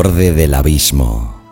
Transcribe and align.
Borde 0.00 0.32
del 0.32 0.54
abismo. 0.54 1.42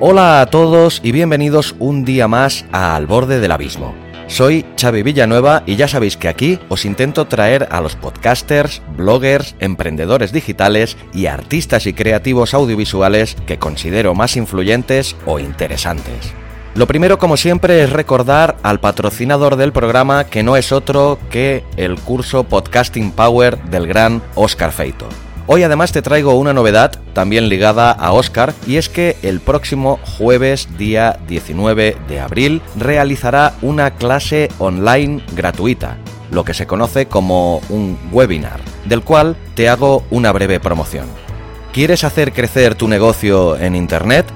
Hola 0.00 0.40
a 0.40 0.46
todos 0.46 1.00
y 1.04 1.12
bienvenidos 1.12 1.76
un 1.78 2.04
día 2.04 2.26
más 2.26 2.64
a 2.72 2.96
Al 2.96 3.06
borde 3.06 3.38
del 3.38 3.52
abismo. 3.52 3.94
Soy 4.26 4.66
Xavi 4.76 5.04
Villanueva 5.04 5.62
y 5.66 5.76
ya 5.76 5.86
sabéis 5.86 6.16
que 6.16 6.26
aquí 6.26 6.58
os 6.68 6.84
intento 6.84 7.28
traer 7.28 7.68
a 7.70 7.80
los 7.80 7.94
podcasters, 7.94 8.82
bloggers, 8.96 9.54
emprendedores 9.60 10.32
digitales 10.32 10.96
y 11.14 11.26
artistas 11.26 11.86
y 11.86 11.92
creativos 11.92 12.54
audiovisuales 12.54 13.36
que 13.46 13.60
considero 13.60 14.16
más 14.16 14.36
influyentes 14.36 15.14
o 15.26 15.38
interesantes. 15.38 16.34
Lo 16.78 16.86
primero, 16.86 17.18
como 17.18 17.36
siempre, 17.36 17.82
es 17.82 17.90
recordar 17.90 18.56
al 18.62 18.78
patrocinador 18.78 19.56
del 19.56 19.72
programa 19.72 20.22
que 20.22 20.44
no 20.44 20.56
es 20.56 20.70
otro 20.70 21.18
que 21.28 21.64
el 21.76 21.96
curso 21.96 22.44
Podcasting 22.44 23.10
Power 23.10 23.60
del 23.64 23.88
gran 23.88 24.22
Oscar 24.36 24.70
Feito. 24.70 25.08
Hoy 25.48 25.64
además 25.64 25.90
te 25.90 26.02
traigo 26.02 26.38
una 26.38 26.52
novedad 26.52 26.92
también 27.14 27.48
ligada 27.48 27.90
a 27.90 28.12
Oscar 28.12 28.54
y 28.64 28.76
es 28.76 28.88
que 28.88 29.16
el 29.22 29.40
próximo 29.40 29.98
jueves 30.18 30.68
día 30.78 31.18
19 31.26 31.96
de 32.06 32.20
abril 32.20 32.62
realizará 32.76 33.54
una 33.60 33.96
clase 33.96 34.48
online 34.60 35.20
gratuita, 35.34 35.98
lo 36.30 36.44
que 36.44 36.54
se 36.54 36.68
conoce 36.68 37.06
como 37.06 37.60
un 37.70 37.98
webinar, 38.12 38.60
del 38.84 39.02
cual 39.02 39.36
te 39.56 39.68
hago 39.68 40.04
una 40.10 40.30
breve 40.30 40.60
promoción. 40.60 41.06
¿Quieres 41.72 42.04
hacer 42.04 42.32
crecer 42.32 42.76
tu 42.76 42.86
negocio 42.86 43.58
en 43.58 43.74
Internet? 43.74 44.26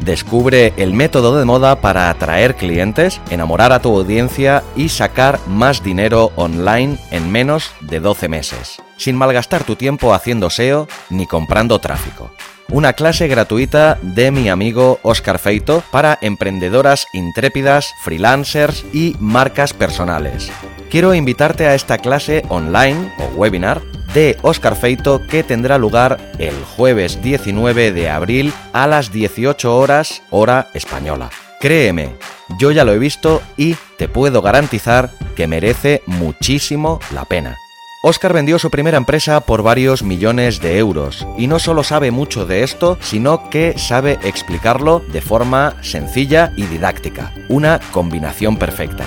Descubre 0.00 0.72
el 0.76 0.92
método 0.92 1.36
de 1.36 1.44
moda 1.44 1.80
para 1.80 2.08
atraer 2.08 2.54
clientes, 2.54 3.20
enamorar 3.30 3.72
a 3.72 3.80
tu 3.80 3.94
audiencia 3.96 4.62
y 4.76 4.88
sacar 4.90 5.40
más 5.48 5.82
dinero 5.82 6.32
online 6.36 6.98
en 7.10 7.30
menos 7.30 7.72
de 7.80 8.00
12 8.00 8.28
meses, 8.28 8.80
sin 8.96 9.16
malgastar 9.16 9.64
tu 9.64 9.76
tiempo 9.76 10.14
haciendo 10.14 10.50
SEO 10.50 10.88
ni 11.10 11.26
comprando 11.26 11.78
tráfico. 11.80 12.30
Una 12.70 12.92
clase 12.92 13.28
gratuita 13.28 13.98
de 14.02 14.30
mi 14.30 14.50
amigo 14.50 15.00
Oscar 15.02 15.38
Feito 15.38 15.82
para 15.90 16.18
emprendedoras 16.20 17.06
intrépidas, 17.14 17.94
freelancers 18.04 18.84
y 18.92 19.16
marcas 19.20 19.72
personales. 19.72 20.50
Quiero 20.90 21.14
invitarte 21.14 21.66
a 21.66 21.74
esta 21.74 21.98
clase 21.98 22.44
online 22.50 23.10
o 23.18 23.36
webinar 23.36 23.80
de 24.14 24.36
Oscar 24.42 24.76
Feito 24.76 25.20
que 25.26 25.42
tendrá 25.42 25.78
lugar 25.78 26.18
el 26.38 26.54
jueves 26.76 27.22
19 27.22 27.92
de 27.92 28.10
abril 28.10 28.52
a 28.72 28.86
las 28.86 29.12
18 29.12 29.76
horas 29.76 30.22
hora 30.30 30.68
española. 30.74 31.30
Créeme, 31.60 32.14
yo 32.58 32.70
ya 32.70 32.84
lo 32.84 32.92
he 32.92 32.98
visto 32.98 33.42
y 33.56 33.76
te 33.96 34.08
puedo 34.08 34.42
garantizar 34.42 35.10
que 35.34 35.46
merece 35.46 36.02
muchísimo 36.06 37.00
la 37.12 37.24
pena. 37.24 37.56
Oscar 38.00 38.32
vendió 38.32 38.60
su 38.60 38.70
primera 38.70 38.96
empresa 38.96 39.40
por 39.40 39.64
varios 39.64 40.04
millones 40.04 40.60
de 40.60 40.78
euros 40.78 41.26
y 41.36 41.48
no 41.48 41.58
solo 41.58 41.82
sabe 41.82 42.12
mucho 42.12 42.46
de 42.46 42.62
esto, 42.62 42.96
sino 43.00 43.50
que 43.50 43.76
sabe 43.76 44.20
explicarlo 44.22 45.00
de 45.00 45.20
forma 45.20 45.74
sencilla 45.82 46.52
y 46.56 46.66
didáctica. 46.66 47.34
Una 47.48 47.80
combinación 47.90 48.56
perfecta. 48.56 49.04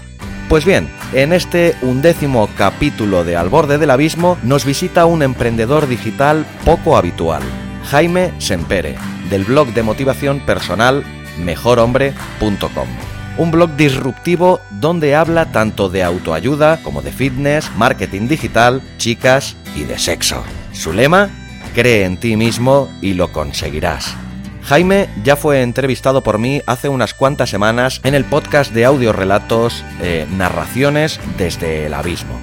Pues 0.48 0.64
bien, 0.64 0.90
en 1.12 1.32
este 1.32 1.76
undécimo 1.82 2.48
capítulo 2.56 3.22
de 3.22 3.36
Al 3.36 3.50
borde 3.50 3.78
del 3.78 3.90
abismo 3.90 4.36
nos 4.42 4.64
visita 4.64 5.06
un 5.06 5.22
emprendedor 5.22 5.86
digital 5.86 6.44
poco 6.64 6.96
habitual, 6.96 7.42
Jaime 7.84 8.32
Sempere, 8.38 8.96
del 9.30 9.44
blog 9.44 9.68
de 9.74 9.84
motivación 9.84 10.40
personal 10.40 11.04
mejorhombre.com. 11.38 12.88
Un 13.38 13.52
blog 13.52 13.76
disruptivo 13.76 14.60
donde 14.70 15.14
habla 15.14 15.52
tanto 15.52 15.88
de 15.88 16.02
autoayuda 16.02 16.82
como 16.82 17.02
de 17.02 17.12
fitness, 17.12 17.70
marketing 17.76 18.26
digital, 18.26 18.82
chicas 18.98 19.56
y 19.76 19.84
de 19.84 19.98
sexo. 19.98 20.42
Su 20.72 20.92
lema, 20.92 21.30
cree 21.72 22.04
en 22.04 22.18
ti 22.18 22.36
mismo 22.36 22.90
y 23.00 23.14
lo 23.14 23.32
conseguirás. 23.32 24.16
Jaime 24.64 25.08
ya 25.22 25.36
fue 25.36 25.62
entrevistado 25.62 26.22
por 26.22 26.38
mí 26.38 26.60
hace 26.66 26.88
unas 26.88 27.14
cuantas 27.14 27.48
semanas 27.48 28.00
en 28.02 28.14
el 28.14 28.24
podcast 28.24 28.72
de 28.74 28.84
audio 28.84 29.12
relatos 29.12 29.84
eh, 30.02 30.26
Narraciones 30.36 31.20
desde 31.38 31.86
el 31.86 31.94
Abismo. 31.94 32.38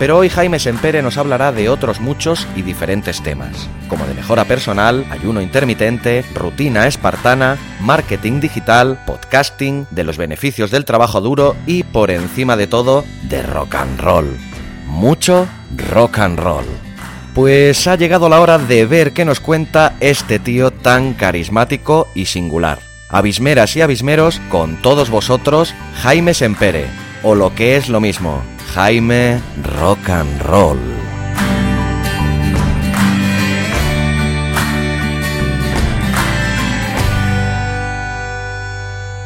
Pero 0.00 0.16
hoy 0.16 0.30
Jaime 0.30 0.58
Sempere 0.58 1.02
nos 1.02 1.18
hablará 1.18 1.52
de 1.52 1.68
otros 1.68 2.00
muchos 2.00 2.48
y 2.56 2.62
diferentes 2.62 3.22
temas, 3.22 3.68
como 3.86 4.06
de 4.06 4.14
mejora 4.14 4.46
personal, 4.46 5.04
ayuno 5.10 5.42
intermitente, 5.42 6.24
rutina 6.34 6.86
espartana, 6.86 7.58
marketing 7.80 8.40
digital, 8.40 8.98
podcasting, 9.06 9.86
de 9.90 10.04
los 10.04 10.16
beneficios 10.16 10.70
del 10.70 10.86
trabajo 10.86 11.20
duro 11.20 11.54
y, 11.66 11.82
por 11.82 12.10
encima 12.10 12.56
de 12.56 12.66
todo, 12.66 13.04
de 13.24 13.42
rock 13.42 13.74
and 13.74 14.00
roll. 14.00 14.38
Mucho 14.86 15.46
rock 15.90 16.18
and 16.20 16.38
roll. 16.38 16.64
Pues 17.34 17.86
ha 17.86 17.96
llegado 17.96 18.30
la 18.30 18.40
hora 18.40 18.56
de 18.56 18.86
ver 18.86 19.12
qué 19.12 19.26
nos 19.26 19.38
cuenta 19.38 19.96
este 20.00 20.38
tío 20.38 20.70
tan 20.70 21.12
carismático 21.12 22.08
y 22.14 22.24
singular. 22.24 22.78
Abismeras 23.10 23.76
y 23.76 23.82
abismeros, 23.82 24.40
con 24.48 24.80
todos 24.80 25.10
vosotros, 25.10 25.74
Jaime 25.96 26.32
Sempere, 26.32 26.86
o 27.22 27.34
lo 27.34 27.54
que 27.54 27.76
es 27.76 27.90
lo 27.90 28.00
mismo, 28.00 28.42
Jaime 28.74 29.42
Rock 29.80 30.08
and 30.08 30.46
Roll. 30.46 31.09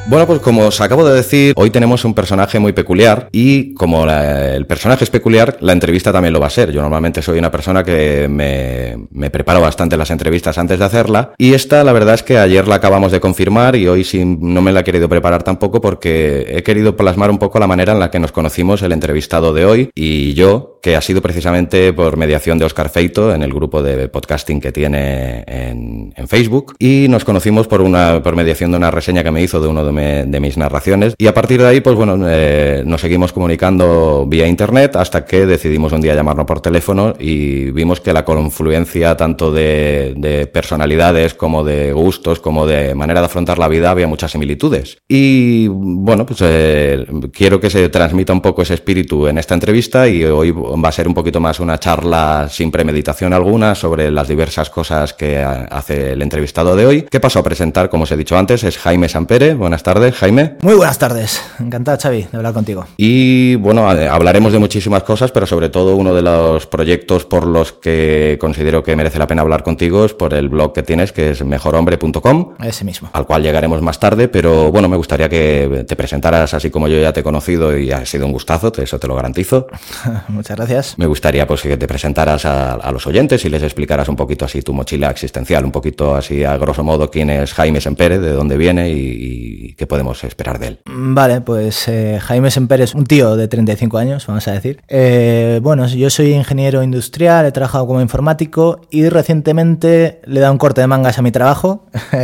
Bueno, 0.06 0.26
pues 0.26 0.40
como 0.40 0.66
os 0.66 0.82
acabo 0.82 1.08
de 1.08 1.14
decir, 1.14 1.54
hoy 1.56 1.70
tenemos 1.70 2.04
un 2.04 2.12
personaje 2.12 2.58
muy 2.58 2.74
peculiar 2.74 3.30
y 3.32 3.72
como 3.72 4.04
la, 4.04 4.54
el 4.54 4.66
personaje 4.66 5.02
es 5.02 5.08
peculiar, 5.08 5.56
la 5.60 5.72
entrevista 5.72 6.12
también 6.12 6.34
lo 6.34 6.40
va 6.40 6.48
a 6.48 6.50
ser. 6.50 6.70
Yo 6.72 6.82
normalmente 6.82 7.22
soy 7.22 7.38
una 7.38 7.50
persona 7.50 7.82
que 7.82 8.28
me, 8.28 9.30
preparo 9.30 9.62
bastante 9.62 9.96
las 9.96 10.10
entrevistas 10.10 10.58
antes 10.58 10.78
de 10.78 10.84
hacerla 10.84 11.32
y 11.38 11.54
esta 11.54 11.82
la 11.84 11.94
verdad 11.94 12.16
es 12.16 12.22
que 12.22 12.36
ayer 12.36 12.68
la 12.68 12.74
acabamos 12.74 13.12
de 13.12 13.20
confirmar 13.20 13.76
y 13.76 13.88
hoy 13.88 14.04
sí 14.04 14.22
no 14.26 14.60
me 14.60 14.72
la 14.72 14.80
he 14.80 14.84
querido 14.84 15.08
preparar 15.08 15.42
tampoco 15.42 15.80
porque 15.80 16.44
he 16.50 16.62
querido 16.62 16.96
plasmar 16.96 17.30
un 17.30 17.38
poco 17.38 17.58
la 17.58 17.66
manera 17.66 17.94
en 17.94 17.98
la 17.98 18.10
que 18.10 18.18
nos 18.18 18.30
conocimos 18.30 18.82
el 18.82 18.92
entrevistado 18.92 19.54
de 19.54 19.64
hoy 19.64 19.90
y 19.94 20.34
yo, 20.34 20.80
que 20.82 20.96
ha 20.96 21.00
sido 21.00 21.22
precisamente 21.22 21.94
por 21.94 22.18
mediación 22.18 22.58
de 22.58 22.66
Oscar 22.66 22.90
Feito 22.90 23.34
en 23.34 23.42
el 23.42 23.54
grupo 23.54 23.82
de 23.82 24.08
podcasting 24.08 24.60
que 24.60 24.70
tiene 24.70 25.44
en, 25.46 26.12
en 26.14 26.28
Facebook 26.28 26.76
y 26.78 27.06
nos 27.08 27.24
conocimos 27.24 27.66
por 27.66 27.80
una 27.80 28.22
por 28.22 28.36
mediación 28.36 28.70
de 28.70 28.76
una 28.76 28.90
reseña 28.90 29.24
que 29.24 29.30
me 29.30 29.42
hizo 29.42 29.62
de 29.62 29.68
uno 29.68 29.82
de 29.82 29.93
de 29.94 30.40
mis 30.40 30.56
narraciones. 30.56 31.14
Y 31.18 31.26
a 31.26 31.34
partir 31.34 31.60
de 31.60 31.68
ahí, 31.68 31.80
pues 31.80 31.96
bueno, 31.96 32.18
eh, 32.28 32.82
nos 32.86 33.00
seguimos 33.00 33.32
comunicando 33.32 34.26
vía 34.26 34.46
internet 34.46 34.96
hasta 34.96 35.24
que 35.24 35.46
decidimos 35.46 35.92
un 35.92 36.00
día 36.00 36.14
llamarnos 36.14 36.46
por 36.46 36.60
teléfono 36.60 37.14
y 37.18 37.70
vimos 37.70 38.00
que 38.00 38.12
la 38.12 38.24
confluencia 38.24 39.16
tanto 39.16 39.52
de, 39.52 40.14
de 40.16 40.46
personalidades 40.46 41.34
como 41.34 41.64
de 41.64 41.92
gustos, 41.92 42.40
como 42.40 42.66
de 42.66 42.94
manera 42.94 43.20
de 43.20 43.26
afrontar 43.26 43.58
la 43.58 43.68
vida, 43.68 43.90
había 43.90 44.06
muchas 44.06 44.32
similitudes. 44.32 44.98
Y 45.08 45.68
bueno, 45.68 46.26
pues 46.26 46.40
eh, 46.42 47.06
quiero 47.32 47.60
que 47.60 47.70
se 47.70 47.88
transmita 47.88 48.32
un 48.32 48.40
poco 48.40 48.62
ese 48.62 48.74
espíritu 48.74 49.26
en 49.26 49.38
esta 49.38 49.54
entrevista 49.54 50.08
y 50.08 50.24
hoy 50.24 50.50
va 50.50 50.88
a 50.88 50.92
ser 50.92 51.08
un 51.08 51.14
poquito 51.14 51.40
más 51.40 51.60
una 51.60 51.78
charla 51.78 52.48
sin 52.50 52.70
premeditación 52.70 53.32
alguna 53.32 53.74
sobre 53.74 54.10
las 54.10 54.28
diversas 54.28 54.70
cosas 54.70 55.14
que 55.14 55.38
hace 55.38 56.12
el 56.12 56.22
entrevistado 56.22 56.76
de 56.76 56.86
hoy. 56.86 57.02
¿Qué 57.10 57.20
paso 57.20 57.38
a 57.38 57.42
presentar, 57.42 57.88
como 57.90 58.04
os 58.04 58.12
he 58.12 58.16
dicho 58.16 58.36
antes, 58.36 58.64
es 58.64 58.78
Jaime 58.78 59.08
Sampere. 59.08 59.54
Buenas 59.54 59.82
tardes, 59.84 60.16
Jaime. 60.16 60.56
Muy 60.62 60.74
buenas 60.74 60.98
tardes. 60.98 61.40
Encantado, 61.60 61.96
Xavi, 62.00 62.26
de 62.32 62.36
hablar 62.36 62.52
contigo. 62.52 62.86
Y 62.96 63.54
bueno, 63.56 63.88
hablaremos 63.88 64.52
de 64.52 64.58
muchísimas 64.58 65.04
cosas, 65.04 65.30
pero 65.30 65.46
sobre 65.46 65.68
todo 65.68 65.94
uno 65.94 66.12
de 66.12 66.22
los 66.22 66.66
proyectos 66.66 67.24
por 67.24 67.46
los 67.46 67.72
que 67.72 68.36
considero 68.40 68.82
que 68.82 68.96
merece 68.96 69.20
la 69.20 69.28
pena 69.28 69.42
hablar 69.42 69.62
contigo 69.62 70.04
es 70.04 70.14
por 70.14 70.34
el 70.34 70.48
blog 70.48 70.72
que 70.72 70.82
tienes, 70.82 71.12
que 71.12 71.30
es 71.30 71.44
mejorhombre.com. 71.44 72.54
Ese 72.64 72.84
mismo. 72.84 73.10
Al 73.12 73.26
cual 73.26 73.42
llegaremos 73.42 73.80
más 73.82 74.00
tarde, 74.00 74.26
pero 74.26 74.72
bueno, 74.72 74.88
me 74.88 74.96
gustaría 74.96 75.28
que 75.28 75.84
te 75.86 75.94
presentaras 75.94 76.54
así 76.54 76.70
como 76.70 76.88
yo 76.88 76.98
ya 76.98 77.12
te 77.12 77.20
he 77.20 77.22
conocido 77.22 77.78
y 77.78 77.92
ha 77.92 78.04
sido 78.04 78.26
un 78.26 78.32
gustazo, 78.32 78.72
eso 78.76 78.98
te 78.98 79.06
lo 79.06 79.14
garantizo. 79.14 79.68
Muchas 80.28 80.56
gracias. 80.56 80.98
Me 80.98 81.06
gustaría 81.06 81.46
pues 81.46 81.62
que 81.62 81.76
te 81.76 81.86
presentaras 81.86 82.44
a, 82.46 82.90
los 82.90 83.06
oyentes 83.06 83.44
y 83.44 83.48
les 83.48 83.62
explicaras 83.62 84.08
un 84.08 84.16
poquito 84.16 84.44
así 84.44 84.62
tu 84.62 84.72
mochila 84.72 85.10
existencial, 85.10 85.64
un 85.64 85.72
poquito 85.72 86.14
así 86.14 86.44
a 86.44 86.56
grosso 86.56 86.82
modo 86.82 87.10
quién 87.10 87.30
es 87.30 87.52
Jaime 87.52 87.80
Sempere, 87.80 88.18
de 88.18 88.32
dónde 88.32 88.56
viene 88.56 88.90
y, 88.90 89.73
qué 89.74 89.86
podemos 89.86 90.24
esperar 90.24 90.58
de 90.58 90.68
él. 90.68 90.78
Vale, 90.86 91.40
pues 91.40 91.88
eh, 91.88 92.18
Jaime 92.20 92.50
Sempere 92.50 92.84
es 92.84 92.94
un 92.94 93.04
tío 93.04 93.36
de 93.36 93.48
35 93.48 93.98
años, 93.98 94.26
vamos 94.26 94.46
a 94.48 94.52
decir. 94.52 94.80
Eh, 94.88 95.60
bueno, 95.62 95.86
yo 95.86 96.10
soy 96.10 96.32
ingeniero 96.32 96.82
industrial, 96.82 97.46
he 97.46 97.52
trabajado 97.52 97.86
como 97.86 98.00
informático 98.00 98.80
y 98.90 99.08
recientemente 99.08 100.20
le 100.24 100.38
he 100.38 100.40
dado 100.40 100.52
un 100.52 100.58
corte 100.58 100.80
de 100.80 100.86
mangas 100.86 101.18
a 101.18 101.22
mi 101.22 101.32
trabajo. 101.32 101.86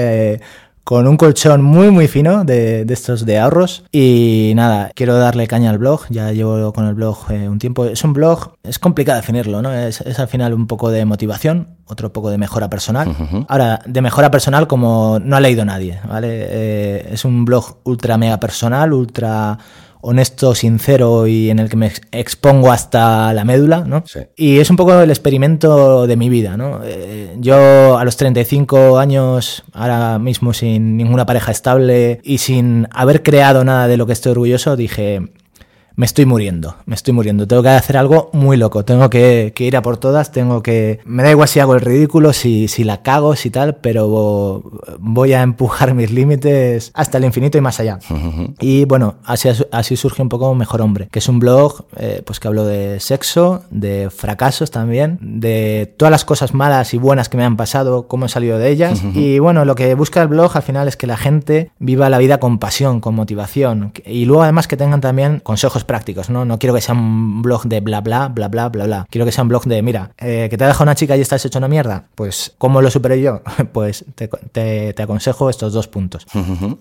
Con 0.85 1.07
un 1.07 1.17
colchón 1.17 1.63
muy 1.63 1.91
muy 1.91 2.09
fino 2.09 2.45
de, 2.45 2.85
estos 2.89 3.25
de 3.25 3.39
ahorros 3.39 3.85
y 3.93 4.53
nada, 4.57 4.91
quiero 4.95 5.17
darle 5.17 5.47
caña 5.47 5.71
al 5.71 5.79
blog, 5.79 6.07
ya 6.09 6.33
llevo 6.33 6.73
con 6.73 6.87
el 6.87 6.95
blog 6.95 7.31
eh, 7.31 7.49
un 7.49 7.59
tiempo, 7.59 7.85
es 7.85 8.03
un 8.03 8.13
blog, 8.13 8.55
es 8.65 8.79
complicado 8.79 9.21
definirlo, 9.21 9.63
¿no? 9.63 9.73
Es, 9.73 10.01
al 10.19 10.29
final 10.29 10.53
un 10.53 10.67
poco 10.67 10.91
de 10.91 11.05
motivación, 11.05 11.69
otro 11.87 12.13
poco 12.13 12.31
de 12.31 12.39
mejora 12.39 12.69
personal. 12.69 13.15
Ahora, 13.49 13.81
de 13.87 14.01
mejora 14.01 14.31
personal 14.31 14.67
como 14.67 15.19
no 15.23 15.37
ha 15.37 15.41
leído 15.41 15.65
nadie, 15.65 16.01
¿vale? 16.09 16.29
Eh, 16.33 17.09
es 17.13 17.25
un 17.25 17.45
blog 17.45 17.79
ultra 17.85 18.17
mega 18.17 18.41
personal, 18.41 18.93
ultra 18.93 19.59
honesto, 20.03 20.55
sincero 20.55 21.27
y 21.27 21.51
en 21.51 21.59
el 21.59 21.69
que 21.69 21.77
me 21.77 21.93
expongo 22.13 22.73
hasta 22.73 23.33
la 23.35 23.45
médula, 23.45 23.85
¿no? 23.87 24.05
Y 24.37 24.59
es 24.59 24.71
un 24.71 24.77
poco 24.77 25.01
el 25.01 25.11
experimento 25.11 26.07
de 26.07 26.17
mi 26.17 26.29
vida, 26.29 26.57
¿no? 26.57 26.81
Eh, 26.85 27.37
yo 27.39 27.99
a 27.99 28.05
los 28.05 28.17
35 28.17 28.99
años, 28.99 29.65
ahora 29.73 30.19
mismo 30.19 30.53
sin 30.53 30.97
ninguna 30.97 31.27
pareja 31.27 31.53
estable 31.53 32.21
y 32.23 32.39
sin 32.39 32.89
haber 32.93 33.23
creado 33.23 33.65
nada 33.65 33.89
de 33.89 33.97
lo 33.97 34.07
que 34.07 34.13
estoy 34.13 34.33
orgulloso, 34.33 34.77
dije, 34.77 35.31
me 35.97 36.07
estoy 36.07 36.27
muriendo, 36.27 36.77
me 36.87 36.95
estoy 36.95 37.13
muriendo. 37.13 37.47
Tengo 37.47 37.63
que 37.63 37.69
hacer 37.69 37.97
algo 37.97 38.31
muy 38.33 38.57
loco, 38.57 38.85
tengo 38.85 39.11
que, 39.11 39.53
ir 39.59 39.77
a 39.77 39.83
por 39.83 39.99
todas, 39.99 40.33
tengo 40.33 40.63
que... 40.63 41.01
Me 41.05 41.23
da 41.23 41.31
igual 41.31 41.49
si 41.49 41.61
hago 41.61 41.75
el 41.75 41.81
ridículo, 41.81 42.33
si, 42.33 42.69
si 42.69 42.85
la 42.85 43.03
cago, 43.03 43.37
si 43.37 43.51
tal, 43.51 43.77
pero 43.77 44.63
voy 44.99 45.33
a 45.33 45.43
empujar 45.43 45.95
mis 46.01 46.11
límites 46.11 46.91
hasta 46.95 47.19
el 47.19 47.25
infinito 47.25 47.59
y 47.59 47.61
más 47.61 47.81
allá. 47.81 47.99
Y 48.61 48.85
bueno, 48.85 49.17
así, 49.25 49.49
así 49.73 49.97
surge 49.97 50.23
un 50.23 50.29
poco 50.29 50.55
Mejor 50.55 50.83
Hombre, 50.83 51.09
que 51.11 51.19
es 51.19 51.29
un 51.29 51.39
blog 51.39 51.85
eh, 51.97 52.23
pues 52.25 52.41
que 52.41 52.49
hablo 52.49 52.65
de 52.65 53.01
sexo, 53.01 53.63
de 53.71 54.09
fracasos 54.11 54.71
también, 54.71 55.19
de 55.21 55.93
todas 55.97 56.11
las 56.11 56.25
cosas 56.25 56.55
malas 56.55 56.95
y 56.95 56.99
buenas 56.99 57.29
que 57.29 57.37
me 57.37 57.45
han 57.45 57.57
pasado, 57.57 58.09
cómo 58.09 58.27
he 58.27 58.29
salido 58.29 58.59
de 58.59 58.71
ellas. 58.71 59.03
Y 59.15 59.39
bueno, 59.39 59.65
lo 59.65 59.75
que 59.75 59.95
busca 59.95 60.23
el 60.23 60.29
blog 60.29 60.57
al 60.57 60.63
final 60.63 60.89
es 60.89 60.97
que 60.97 61.07
la 61.07 61.17
gente 61.17 61.71
viva 61.79 62.09
la 62.09 62.19
vida 62.19 62.39
con 62.39 62.59
pasión, 62.59 63.01
con 63.01 63.15
motivación 63.15 63.93
y 64.05 64.25
luego 64.25 64.43
además 64.43 64.69
que 64.69 64.77
tengan 64.77 65.01
también 65.01 65.41
consejos 65.41 65.80
prácticos, 65.85 66.31
¿no? 66.31 66.45
No 66.45 66.59
quiero 66.59 66.75
que 66.75 66.81
sea 66.81 66.95
un 66.95 67.43
blog 67.43 67.65
de 67.65 67.81
bla 67.81 68.01
bla, 68.01 68.29
bla 68.29 68.49
bla, 68.49 68.69
bla 68.69 68.85
bla. 68.85 69.07
Quiero 69.11 69.25
que 69.25 69.33
sea 69.33 69.43
un 69.43 69.49
blog 69.49 69.65
de, 69.65 69.83
mira, 69.83 70.13
eh, 70.19 70.49
que 70.51 70.57
te 70.57 70.65
ha 70.65 70.67
dejado 70.67 70.85
una 70.85 70.95
chica 70.95 71.17
y 71.17 71.21
estás 71.21 71.45
hecho 71.45 71.59
una 71.59 71.69
mierda. 71.69 72.05
Pues, 72.15 72.55
¿cómo 72.59 72.83
lo 72.83 72.91
superé 72.91 73.21
yo? 73.21 73.43
pues 73.73 74.05
te, 74.15 74.29
te, 74.29 75.03
aconsejo 75.03 75.51
estos 75.51 75.73
dos 75.73 75.89
puntos. 75.89 76.27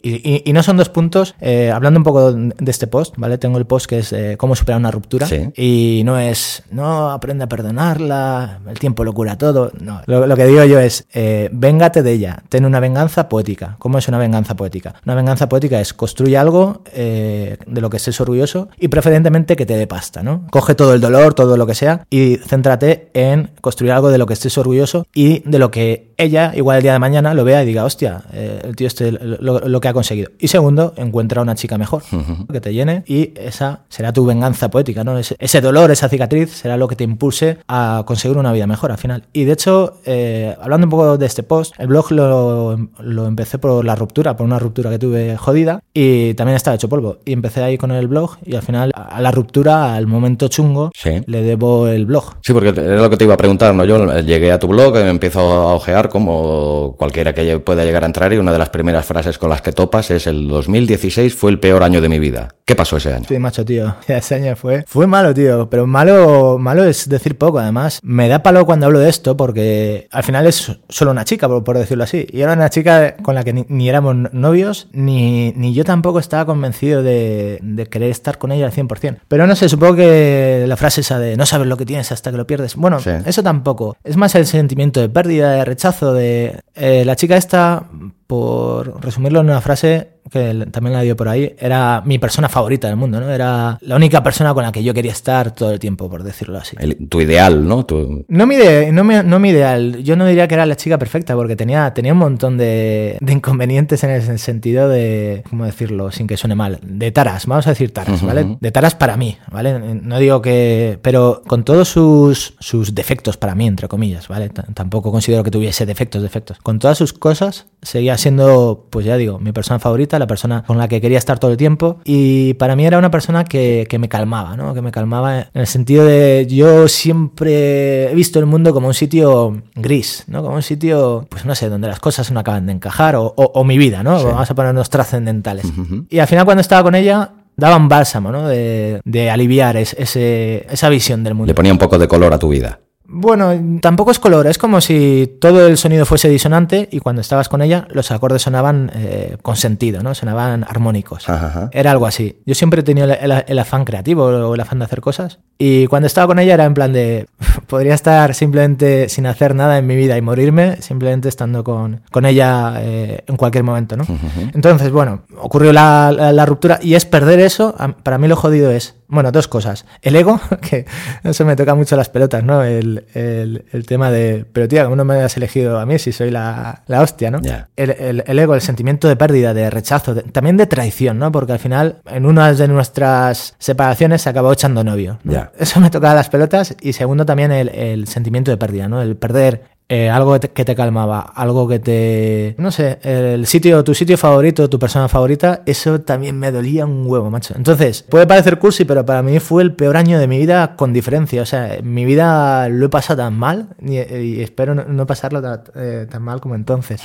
y, 0.01 0.49
y, 0.49 0.53
no 0.53 0.63
son 0.63 0.77
dos 0.77 0.89
puntos, 0.89 1.35
eh, 1.39 1.71
hablando 1.73 1.99
un 1.99 2.03
poco 2.03 2.31
de 2.33 2.71
este 2.71 2.87
post, 2.87 3.15
¿vale? 3.17 3.37
Tengo 3.37 3.57
el 3.57 3.65
post 3.65 3.87
que 3.87 3.99
es 3.99 4.13
eh, 4.13 4.35
cómo 4.37 4.55
superar 4.55 4.79
una 4.79 4.91
ruptura. 4.91 5.27
Y 5.55 6.01
no 6.05 6.17
es, 6.19 6.63
no, 6.71 7.11
aprende 7.11 7.43
a 7.43 7.47
perdonarla, 7.47 8.59
el 8.67 8.79
tiempo 8.79 9.03
lo 9.03 9.13
cura 9.13 9.37
todo. 9.37 9.71
No, 9.79 10.01
lo, 10.05 10.27
lo 10.27 10.35
que 10.35 10.45
digo 10.45 10.63
yo 10.65 10.79
es, 10.79 11.07
véngate 11.51 12.03
de 12.03 12.11
ella, 12.11 12.43
ten 12.49 12.65
una 12.65 12.79
venganza 12.79 13.29
poética. 13.29 13.75
¿Cómo 13.79 13.97
es 13.97 14.07
una 14.07 14.17
venganza 14.17 14.55
poética? 14.55 14.95
Una 15.05 15.15
venganza 15.15 15.47
poética 15.47 15.79
es 15.79 15.93
construye 15.93 16.37
algo 16.37 16.83
de 16.93 17.57
lo 17.81 17.89
que 17.89 17.97
estés 17.97 18.19
orgulloso 18.19 18.69
y 18.77 18.88
preferentemente 18.89 19.56
que 19.56 19.65
te 19.65 19.77
dé 19.77 19.88
pasta, 19.88 20.24
¿no? 20.24 20.47
Coge 20.51 20.75
todo 20.75 20.94
el 20.94 21.01
dolor, 21.01 21.33
todo 21.33 21.57
lo 21.57 21.68
que 21.68 21.75
sea 21.75 22.06
y 22.09 22.38
céntrate 22.38 23.09
en 23.13 23.51
construir 23.62 23.91
algo 23.94 24.09
de 24.09 24.18
lo 24.18 24.25
que 24.25 24.33
estés 24.33 24.57
orgulloso 24.57 25.06
y 25.13 25.39
de 25.50 25.59
lo 25.59 25.71
que 25.71 26.08
ella, 26.19 26.51
igual 26.54 26.77
el 26.77 26.83
día 26.83 26.94
de 26.94 27.00
mañana, 27.00 27.33
lo 27.33 27.44
vea 27.44 27.63
y 27.63 27.66
diga, 27.66 27.86
hostia, 27.86 28.24
eh, 28.33 28.62
el 28.63 28.75
tío 28.75 28.88
este 28.88 29.12
lo, 29.12 29.81
que 29.81 29.88
ha 29.88 29.94
conseguido. 29.94 30.31
Y 30.38 30.50
segundo, 30.50 30.94
encuentra 30.98 31.42
una 31.42 31.56
chica 31.56 31.77
mejor 31.77 32.04
que 32.51 32.60
te 32.60 32.74
llene 32.74 33.04
y 33.07 33.33
esa 33.36 33.81
será 33.89 34.12
tu 34.12 34.25
venganza 34.25 34.69
poética, 34.69 35.04
¿no? 35.04 35.18
Ese, 35.18 35.62
dolor, 35.62 35.92
esa 35.92 36.10
cicatriz 36.10 36.51
será 36.51 36.77
lo 36.77 36.88
que 36.88 36.95
te 36.95 37.04
impulse 37.04 37.60
a 37.68 38.04
conseguir 38.06 38.38
una 38.38 38.51
vida 38.51 38.68
mejor 38.68 38.92
al 38.92 38.98
final. 38.98 39.24
Y 39.31 39.45
de 39.45 39.54
hecho, 39.54 40.01
eh, 40.06 40.56
hablando 40.62 40.88
un 40.88 40.92
poco 40.92 41.18
de 41.18 41.25
este 41.25 41.44
post, 41.44 41.74
el 41.77 41.88
blog 41.88 42.12
lo, 42.12 42.77
lo 43.00 43.25
empecé 43.25 43.57
por 43.57 43.86
la 43.86 43.95
ruptura, 43.95 44.36
por 44.36 44.45
una 44.45 44.60
ruptura 44.60 44.89
que 44.89 45.00
tuve 45.00 45.38
jodida 45.38 45.81
y 45.94 46.33
también 46.33 46.57
estaba 46.57 46.75
hecho 46.75 46.89
polvo. 46.89 47.19
Y 47.25 47.31
empecé 47.31 47.63
ahí 47.63 47.77
con 47.77 47.92
el 47.92 48.07
blog 48.07 48.38
y 48.45 48.56
al 48.56 48.62
final 48.62 48.92
a 48.94 49.21
la 49.21 49.31
ruptura, 49.31 49.95
al 49.95 50.07
momento 50.07 50.50
chungo, 50.50 50.92
le 51.04 51.42
debo 51.44 51.88
el 51.88 52.06
blog. 52.06 52.36
Sí, 52.42 52.51
porque 52.51 52.69
era 52.69 53.01
lo 53.01 53.10
que 53.10 53.18
te 53.18 53.24
iba 53.24 53.36
a 53.36 53.38
preguntar, 53.38 53.74
¿no? 53.74 53.86
Yo 53.86 54.19
llegué 54.19 54.51
a 54.51 54.60
tu 54.60 54.68
blog, 54.68 54.95
me 54.95 55.10
empiezo 55.10 55.39
a 55.39 55.75
ojear 55.75 56.08
como 56.09 56.95
cualquiera 56.97 57.33
que 57.33 57.59
pueda 57.59 57.85
llegar 57.85 58.03
a 58.03 58.07
entrar 58.07 58.33
y 58.33 58.38
una 58.38 58.51
de 58.51 58.57
las 58.57 58.69
primeras 58.69 59.06
frases 59.06 59.38
con 59.38 59.50
las 59.50 59.61
que 59.61 59.71
topas 59.71 60.11
es 60.11 60.27
el 60.27 60.47
2016 60.47 61.33
fue 61.35 61.51
el 61.51 61.59
peor 61.59 61.83
año 61.83 62.01
de 62.01 62.09
mi 62.09 62.19
vida. 62.19 62.50
¿Qué 62.65 62.75
pasó 62.75 62.97
ese 62.97 63.13
año? 63.13 63.25
Sí, 63.27 63.39
macho, 63.39 63.65
tío. 63.65 63.95
Ese 64.07 64.35
año 64.35 64.56
fue, 64.56 64.83
fue 64.85 65.07
malo, 65.07 65.33
tío. 65.33 65.69
Pero 65.71 65.88
malo, 65.88 66.57
malo 66.59 66.83
es 66.83 67.09
decir 67.09 67.35
poco, 67.35 67.57
además. 67.57 68.00
Me 68.03 68.27
da 68.27 68.44
palo 68.44 68.65
cuando 68.65 68.85
hablo 68.85 69.00
de 69.00 69.09
esto 69.09 69.35
porque 69.35 70.07
al 70.11 70.23
final 70.23 70.45
es 70.45 70.77
solo 70.88 71.09
una 71.09 71.25
chica, 71.25 71.47
por, 71.47 71.77
decirlo 71.77 72.03
así. 72.03 72.27
Y 72.31 72.41
era 72.41 72.53
una 72.53 72.69
chica 72.69 73.15
con 73.23 73.33
la 73.33 73.44
que 73.44 73.53
ni, 73.53 73.89
éramos 73.89 74.15
novios, 74.33 74.88
ni, 74.91 75.51
ni 75.53 75.73
yo 75.73 75.83
tampoco 75.83 76.19
estaba 76.19 76.45
convencido 76.45 77.01
de, 77.01 77.59
de 77.63 77.85
querer 77.88 78.11
estar 78.11 78.38
con 78.38 78.51
ella 78.51 78.67
al 78.67 78.71
100%. 78.71 79.17
Pero 79.27 79.47
no 79.47 79.56
sé, 79.56 79.67
supongo 79.67 79.95
que 79.95 80.65
la 80.67 80.77
frase 80.77 81.01
esa 81.01 81.17
de 81.17 81.38
no 81.38 81.45
sabes 81.45 81.67
lo 81.67 81.77
que 81.77 81.85
tienes 81.85 82.11
hasta 82.11 82.31
que 82.31 82.38
lo 82.38 82.45
pierdes. 82.45 82.75
Bueno, 82.75 82.97
eso 83.25 83.44
tampoco. 83.44 83.97
Es 84.03 84.15
más 84.15 84.35
el 84.35 84.45
sentimiento 84.45 85.00
de 85.00 85.09
pérdida, 85.09 85.51
de 85.53 85.65
rechazo, 85.65 85.98
de 86.07 86.61
eh, 86.75 87.03
la 87.05 87.15
chica 87.15 87.37
esta, 87.37 87.87
por 88.29 89.03
resumirlo 89.03 89.39
en 89.39 89.47
una 89.47 89.59
frase, 89.59 90.19
que 90.29 90.68
también 90.71 90.94
la 90.94 91.01
dio 91.01 91.15
por 91.15 91.27
ahí, 91.27 91.56
era 91.57 92.04
mi 92.06 92.19
persona 92.19 92.47
favorita 92.47 92.87
del 92.87 92.95
mundo, 92.95 93.19
¿no? 93.19 93.27
Era 93.27 93.80
la 93.81 93.95
única 93.95 94.21
persona 94.21 94.54
con 94.54 94.61
la 94.61 94.71
que 94.71 94.83
yo 94.83 94.94
quería 94.94 95.13
estar 95.13 95.56
todo 95.56 95.71
el 95.71 95.80
tiempo, 95.80 96.11
por 96.11 96.21
decirlo 96.21 96.59
así. 96.59 96.77
tu 97.09 97.21
ideal, 97.21 97.68
¿no? 97.68 97.87
No, 98.27 98.45
mi 98.45 98.56
no, 98.92 99.39
mi 99.39 99.49
ideal. 99.49 100.04
Yo 100.04 100.15
no 100.15 100.27
diría 100.27 100.47
que 100.47 100.54
era 100.54 100.68
la 100.68 100.75
chica 100.75 100.99
perfecta, 100.99 101.33
porque 101.33 101.56
tenía, 101.56 101.92
tenía 101.95 102.13
un 102.13 102.19
montón 102.19 102.56
de, 102.56 103.18
inconvenientes 103.27 104.04
en 104.04 104.11
el 104.11 104.37
sentido 104.37 104.87
de, 104.87 105.42
¿cómo 105.49 105.65
decirlo? 105.65 106.11
Sin 106.11 106.27
que 106.27 106.37
suene 106.37 106.54
mal. 106.54 106.80
De 106.83 107.11
taras, 107.11 107.47
vamos 107.47 107.65
a 107.65 107.71
decir 107.71 107.92
taras, 107.92 108.21
¿vale? 108.21 108.57
De 108.61 108.71
taras 108.71 108.94
para 108.94 109.18
mí, 109.18 109.39
¿vale? 109.51 109.80
No 109.80 110.19
digo 110.19 110.39
que... 110.44 110.99
Pero 111.01 111.42
con 111.47 111.63
todos 111.63 111.89
sus, 111.89 112.54
sus 112.59 112.94
defectos 112.94 113.37
para 113.37 113.56
mí, 113.56 113.65
entre 113.65 113.87
comillas, 113.87 114.27
¿vale? 114.27 114.49
tampoco 114.49 115.11
considero 115.11 115.44
que 115.44 115.49
tuviese 115.49 115.87
defectos, 115.87 116.21
defectos. 116.21 116.59
Con 116.59 116.77
todas 116.77 116.99
sus 116.99 117.11
cosas, 117.11 117.65
seguía 117.81 118.19
siendo, 118.19 118.85
pues 118.90 119.06
ya 119.06 119.18
digo, 119.18 119.40
mi 119.40 119.52
persona 119.52 119.80
favorita 119.80 120.19
la 120.19 120.28
persona 120.28 120.64
con 120.66 120.78
la 120.78 120.88
que 120.88 121.02
quería 121.02 121.18
estar 121.18 121.40
todo 121.40 121.52
el 121.52 121.57
tiempo. 121.57 121.99
Y 122.04 122.54
para 122.56 122.76
mí 122.76 122.85
era 122.85 122.97
una 122.97 123.11
persona 123.11 123.44
que, 123.44 123.88
que 123.90 123.99
me 123.99 124.09
calmaba, 124.09 124.56
¿no? 124.56 124.73
Que 124.73 124.81
me 124.81 124.92
calmaba 124.92 125.40
en 125.40 125.47
el 125.54 125.68
sentido 125.68 126.06
de 126.06 126.45
yo 126.47 126.88
siempre 126.88 128.11
he 128.11 128.16
visto 128.16 128.40
el 128.40 128.45
mundo 128.45 128.73
como 128.73 128.88
un 128.88 128.94
sitio 128.94 129.61
gris, 129.76 130.26
¿no? 130.28 130.44
Como 130.44 130.56
un 130.56 130.61
sitio, 130.61 131.26
pues 131.30 131.45
no 131.45 131.56
sé, 131.56 131.69
donde 131.69 131.88
las 131.88 131.99
cosas 131.99 132.31
no 132.31 132.40
acaban 132.40 132.66
de 132.66 132.73
encajar 132.73 133.16
o, 133.16 133.33
o, 133.35 133.64
mi 133.64 133.78
vida, 133.78 134.04
¿no? 134.04 134.23
Vamos 134.23 134.49
a 134.49 134.56
ponernos 134.56 134.90
trascendentales. 134.90 135.66
Y 136.09 136.19
al 136.19 136.28
final 136.28 136.45
cuando 136.45 136.61
estaba 136.61 136.83
con 136.83 136.95
ella, 136.95 137.31
daban 137.56 137.88
bálsamo, 137.88 138.31
¿no? 138.31 138.47
De, 138.47 139.02
de 139.04 139.30
aliviar 139.30 139.78
ese, 139.78 140.66
esa 140.69 140.90
visión 140.90 141.23
del 141.23 141.35
mundo. 141.35 141.47
Le 141.47 141.56
ponía 141.56 141.71
un 141.71 141.78
poco 141.78 141.97
de 141.97 142.07
color 142.07 142.33
a 142.33 142.40
tu 142.40 142.49
vida. 142.49 142.80
Bueno, 143.11 143.51
tampoco 143.81 144.11
es 144.11 144.19
color, 144.19 144.45
es 144.45 144.59
como 144.59 144.81
si 144.81 145.37
todo 145.42 145.66
el 145.66 145.78
sonido 145.78 146.06
fuese 146.06 146.30
disonante 146.30 146.87
y 146.92 146.99
cuando 146.99 147.21
estabas 147.21 147.49
con 147.49 147.63
ella 147.63 147.87
los 147.89 148.11
acordes 148.11 148.44
sonaban 148.44 148.92
eh, 148.94 149.37
con 149.42 149.56
sentido, 149.56 150.04
¿no? 150.04 150.13
Sonaban 150.13 150.63
armónicos. 150.63 151.25
Era 151.71 151.92
algo 151.92 152.06
así. 152.06 152.39
Yo 152.45 152.54
siempre 152.54 152.81
he 152.81 152.83
tenido 152.83 153.07
el, 153.11 153.59
afán 153.59 153.83
creativo 153.83 154.25
o 154.25 154.54
el 154.54 154.61
afán 154.61 154.78
de 154.78 154.85
hacer 154.85 155.01
cosas 155.01 155.39
y 155.57 155.87
cuando 155.87 156.06
estaba 156.06 156.28
con 156.28 156.37
ella 156.37 156.54
era 156.54 156.66
en 156.66 156.75
plan 156.75 156.94
de, 156.94 157.25
podría 157.68 157.95
estar 157.95 158.35
simplemente 158.35 159.09
sin 159.09 159.25
hacer 159.25 159.56
nada 159.56 159.80
en 159.80 159.87
mi 159.87 159.95
vida 159.95 160.16
y 160.16 160.21
morirme 160.21 160.80
simplemente 160.80 161.30
estando 161.30 161.63
con, 161.63 162.01
con 162.11 162.28
ella 162.28 162.75
eh, 162.78 163.23
en 163.25 163.37
cualquier 163.37 163.63
momento, 163.63 163.97
¿no? 163.97 164.06
Entonces, 164.54 164.92
bueno, 164.92 165.23
ocurrió 165.42 165.73
la, 165.73 166.11
la 166.11 166.45
ruptura 166.45 166.80
y 166.80 166.94
es 166.94 167.06
perder 167.06 167.39
eso, 167.39 167.75
para 168.04 168.19
mí 168.19 168.28
lo 168.28 168.35
jodido 168.35 168.69
es 168.69 168.98
bueno, 169.09 169.31
dos 169.31 169.47
cosas. 169.47 169.85
El 170.01 170.16
ego, 170.16 170.39
que 170.61 170.85
eso 171.23 171.45
me 171.45 171.56
toca 171.56 171.75
mucho 171.75 171.95
las 171.95 172.09
pelotas, 172.09 172.44
¿no? 172.44 172.63
El, 172.63 173.06
el, 173.13 173.85
tema 173.85 174.11
de, 174.11 174.45
pero 174.51 174.68
tía, 174.68 174.83
¿cómo 174.83 174.95
no 174.95 175.06
me 175.06 175.16
has 175.16 175.35
elegido 175.35 175.80
a 175.80 175.85
mí 175.85 175.99
si 175.99 176.11
soy 176.11 176.31
la, 176.31 176.83
la 176.87 177.01
hostia, 177.01 177.31
¿no? 177.31 177.39
El, 177.75 178.23
el, 178.25 178.39
ego, 178.39 178.56
el 178.56 178.61
sentimiento 178.61 179.07
de 179.07 179.16
pérdida, 179.16 179.54
de 179.54 179.69
rechazo, 179.69 180.16
también 180.16 180.57
de 180.57 180.68
traición, 180.68 181.18
¿no? 181.19 181.31
Porque 181.31 181.54
al 181.54 181.59
final, 181.59 181.97
en 182.06 182.25
una 182.25 182.54
de 182.54 182.68
nuestras 182.68 183.56
separaciones 183.57 184.21
se 184.21 184.30
acabó 184.30 184.54
echando 184.54 184.83
novio. 184.83 185.19
Eso 185.57 185.80
me 185.80 185.89
toca 185.89 186.13
las 186.13 186.30
pelotas. 186.30 186.75
Y 186.81 186.94
segundo, 186.94 187.25
también 187.25 187.51
el, 187.51 188.07
sentimiento 188.07 188.51
de 188.51 188.57
pérdida, 188.57 188.87
¿no? 188.87 189.01
El 189.01 189.16
perder 189.16 189.63
eh, 189.91 190.07
algo 190.07 190.39
que 190.39 190.65
te 190.65 190.75
calmaba, 190.75 191.19
algo 191.19 191.67
que 191.67 191.79
te... 191.79 192.53
No 192.59 192.69
sé, 192.69 192.99
el 193.01 193.47
sitio, 193.47 193.83
tu 193.83 193.95
sitio 193.95 194.19
favorito, 194.19 194.69
tu 194.69 194.77
persona 194.77 195.07
favorita, 195.07 195.63
eso 195.65 196.01
también 196.01 196.37
me 196.37 196.51
dolía 196.51 196.85
un 196.85 197.07
huevo, 197.07 197.31
macho. 197.31 197.55
Entonces, 197.57 198.05
puede 198.07 198.27
parecer 198.27 198.59
cursi, 198.59 198.85
pero 198.85 199.03
para 199.03 199.23
mí 199.23 199.39
fue 199.39 199.63
el 199.63 199.73
peor 199.73 199.97
año 199.97 200.19
de 200.19 200.27
mi 200.27 200.37
vida 200.37 200.75
con 200.75 200.93
diferencia. 200.93 201.41
O 201.41 201.45
sea, 201.47 201.79
mi 201.81 202.05
vida 202.05 202.69
lo 202.69 202.85
he 202.85 202.89
pasado 202.89 203.23
tan 203.23 203.33
mal 203.35 203.69
y, 203.81 203.97
espero 204.41 204.75
no, 204.75 205.07
pasarlo 205.07 205.41
eh, 205.73 206.05
tan, 206.07 206.21
mal 206.21 206.39
como 206.39 206.53
entonces. 206.53 207.01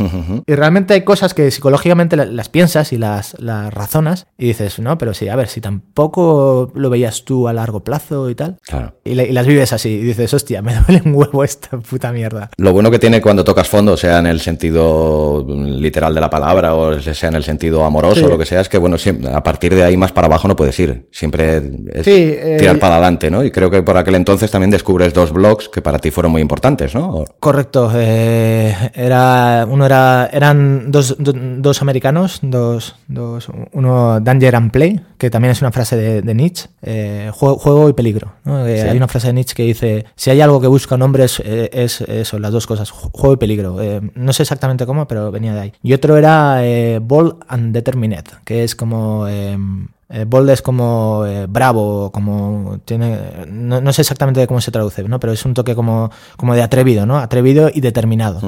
Y 0.47 0.55
realmente 0.55 0.93
hay 0.93 1.05
cosas 1.05 1.33
que 1.33 1.51
psicológicamente 1.51 2.17
las, 2.17 2.49
piensas 2.51 2.93
y 2.93 2.99
las, 2.99 3.35
las 3.41 3.73
razonas 3.73 4.27
y 4.37 4.49
dices, 4.49 4.79
no, 4.79 4.99
pero 4.99 5.15
sí, 5.15 5.29
a 5.29 5.37
ver, 5.37 5.49
si 5.49 5.63
tampoco 5.63 6.71
lo 6.75 6.91
veías 6.91 7.25
tú 7.25 7.49
a 7.49 7.55
largo 7.55 7.83
plazo 7.83 8.29
y 8.29 8.35
tal. 8.35 8.59
Claro. 8.67 8.93
Y, 9.05 9.15
las 9.15 9.47
vives 9.47 9.73
así 9.73 9.89
y 9.89 10.03
dices, 10.03 10.35
hostia, 10.35 10.61
me 10.61 10.75
duele 10.75 11.01
un 11.07 11.15
huevo 11.15 11.43
esta 11.45 11.79
puta 11.79 12.13
mierda 12.13 12.51
bueno 12.75 12.91
que 12.91 12.99
tiene 12.99 13.21
cuando 13.21 13.45
tocas 13.45 13.69
fondo, 13.69 13.97
sea 13.97 14.19
en 14.19 14.27
el 14.27 14.41
sentido 14.41 15.45
literal 15.49 16.15
de 16.15 16.21
la 16.21 16.29
palabra 16.29 16.75
o 16.75 17.01
sea 17.01 17.29
en 17.29 17.37
el 17.37 17.45
sentido 17.45 17.85
amoroso 17.85 18.27
o 18.27 18.29
lo 18.29 18.37
que 18.37 18.45
sea, 18.45 18.61
es 18.61 18.69
que 18.69 18.79
bueno, 18.79 18.97
a 19.33 19.43
partir 19.43 19.75
de 19.75 19.85
ahí 19.85 19.97
más 19.97 20.13
para 20.13 20.27
abajo 20.27 20.49
no 20.49 20.57
puedes 20.57 20.79
ir. 20.81 21.07
Siempre 21.11 21.63
es 21.93 22.07
eh, 22.07 22.57
tirar 22.59 22.79
para 22.79 22.97
adelante, 22.97 23.31
¿no? 23.31 23.45
Y 23.45 23.51
creo 23.51 23.71
que 23.71 23.83
por 23.83 23.97
aquel 23.97 24.15
entonces 24.17 24.51
también 24.51 24.71
descubres 24.71 25.15
dos 25.15 25.33
blogs 25.33 25.69
que 25.69 25.83
para 25.83 25.99
ti 25.99 26.11
fueron 26.11 26.33
muy 26.33 26.43
importantes, 26.43 26.95
¿no? 26.95 27.25
Correcto. 27.41 27.91
Eh, 27.95 28.75
era, 28.95 29.67
uno 29.69 29.87
era, 29.87 30.29
eran 30.33 30.91
dos, 30.91 31.17
dos 31.19 31.83
americanos, 31.83 32.41
dos, 32.43 32.97
dos, 33.07 33.49
uno 33.73 34.21
Danger 34.21 34.57
and 34.57 34.71
Play, 34.71 35.01
que 35.19 35.31
también 35.31 35.53
es 35.53 35.61
una 35.61 35.73
frase 35.73 35.97
de, 35.97 36.35
Nietzsche, 36.35 36.69
eh, 36.83 37.31
juego, 37.33 37.89
y 37.89 37.93
peligro. 37.93 38.33
Hay 38.45 38.97
una 38.97 39.09
frase 39.09 39.29
de 39.29 39.35
Nietzsche 39.35 39.55
que 39.55 39.63
dice, 39.63 40.05
si 40.17 40.31
hay 40.31 40.41
algo 40.41 40.61
que 40.61 40.67
busca 40.67 40.97
un 40.97 41.03
hombre 41.03 41.25
es, 41.25 41.41
es 41.41 42.01
eso, 42.03 42.39
las 42.39 42.53
dos 42.53 42.64
cosas, 42.67 42.91
juego 42.91 43.35
y 43.35 43.37
peligro. 43.37 43.81
Eh, 43.81 44.01
no 44.15 44.33
sé 44.33 44.43
exactamente 44.43 44.87
cómo, 44.87 45.07
pero 45.07 45.31
venía 45.31 45.55
de 45.55 45.61
ahí. 45.61 45.73
Y 45.83 45.93
otro 45.93 46.17
era 46.17 46.65
eh, 46.67 46.99
Bold 47.03 47.37
and 47.49 47.75
Determined, 47.75 48.25
que 48.45 48.65
es 48.65 48.75
como 48.75 49.27
em, 49.29 49.89
eh, 50.15 50.27
bold 50.27 50.49
es 50.51 50.63
como 50.63 51.25
eh, 51.27 51.47
bravo, 51.49 52.13
como 52.13 52.79
tiene. 52.85 53.19
No, 53.49 53.93
sé 53.93 54.03
exactamente 54.03 54.47
cómo 54.47 54.61
se 54.61 54.71
traduce, 54.71 55.03
¿no? 55.03 55.19
Pero 55.19 55.33
es 55.33 55.45
un 55.45 55.55
toque 55.55 55.75
como, 55.75 56.09
como 56.37 56.55
de 56.55 56.63
atrevido, 56.63 57.05
¿no? 57.05 57.19
Atrevido 57.19 57.69
y 57.75 57.81
determinado. 57.81 58.41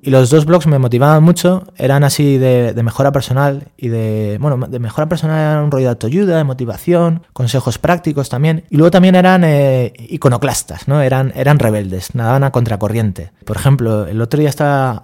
Y 0.00 0.08
los 0.08 0.30
dos 0.30 0.46
blogs 0.46 0.66
me 0.66 0.78
motivaban 0.78 1.22
mucho, 1.22 1.64
eran 1.76 2.04
así 2.04 2.38
de, 2.38 2.74
mejora 2.82 3.12
personal 3.12 3.68
y 3.76 3.88
de. 3.88 4.38
Bueno, 4.40 4.66
de 4.66 4.78
mejora 4.78 5.10
personal 5.10 5.38
era 5.38 5.62
un 5.62 5.70
rollo 5.70 5.84
de 5.84 5.90
autoayuda, 5.90 6.38
de 6.38 6.44
motivación, 6.44 7.26
consejos 7.34 7.76
prácticos 7.76 8.30
también. 8.30 8.64
Y 8.70 8.78
luego 8.78 8.90
también 8.90 9.14
eran 9.14 9.44
eh, 9.44 9.92
iconoclastas, 9.98 10.88
¿no? 10.88 11.02
Eran, 11.02 11.34
eran 11.36 11.58
rebeldes, 11.58 12.14
nadaban 12.14 12.44
a 12.44 12.50
contracorriente. 12.50 13.32
Por 13.44 13.58
ejemplo, 13.58 14.06
el 14.06 14.22
otro 14.22 14.40
día 14.40 14.48
estaba 14.48 15.02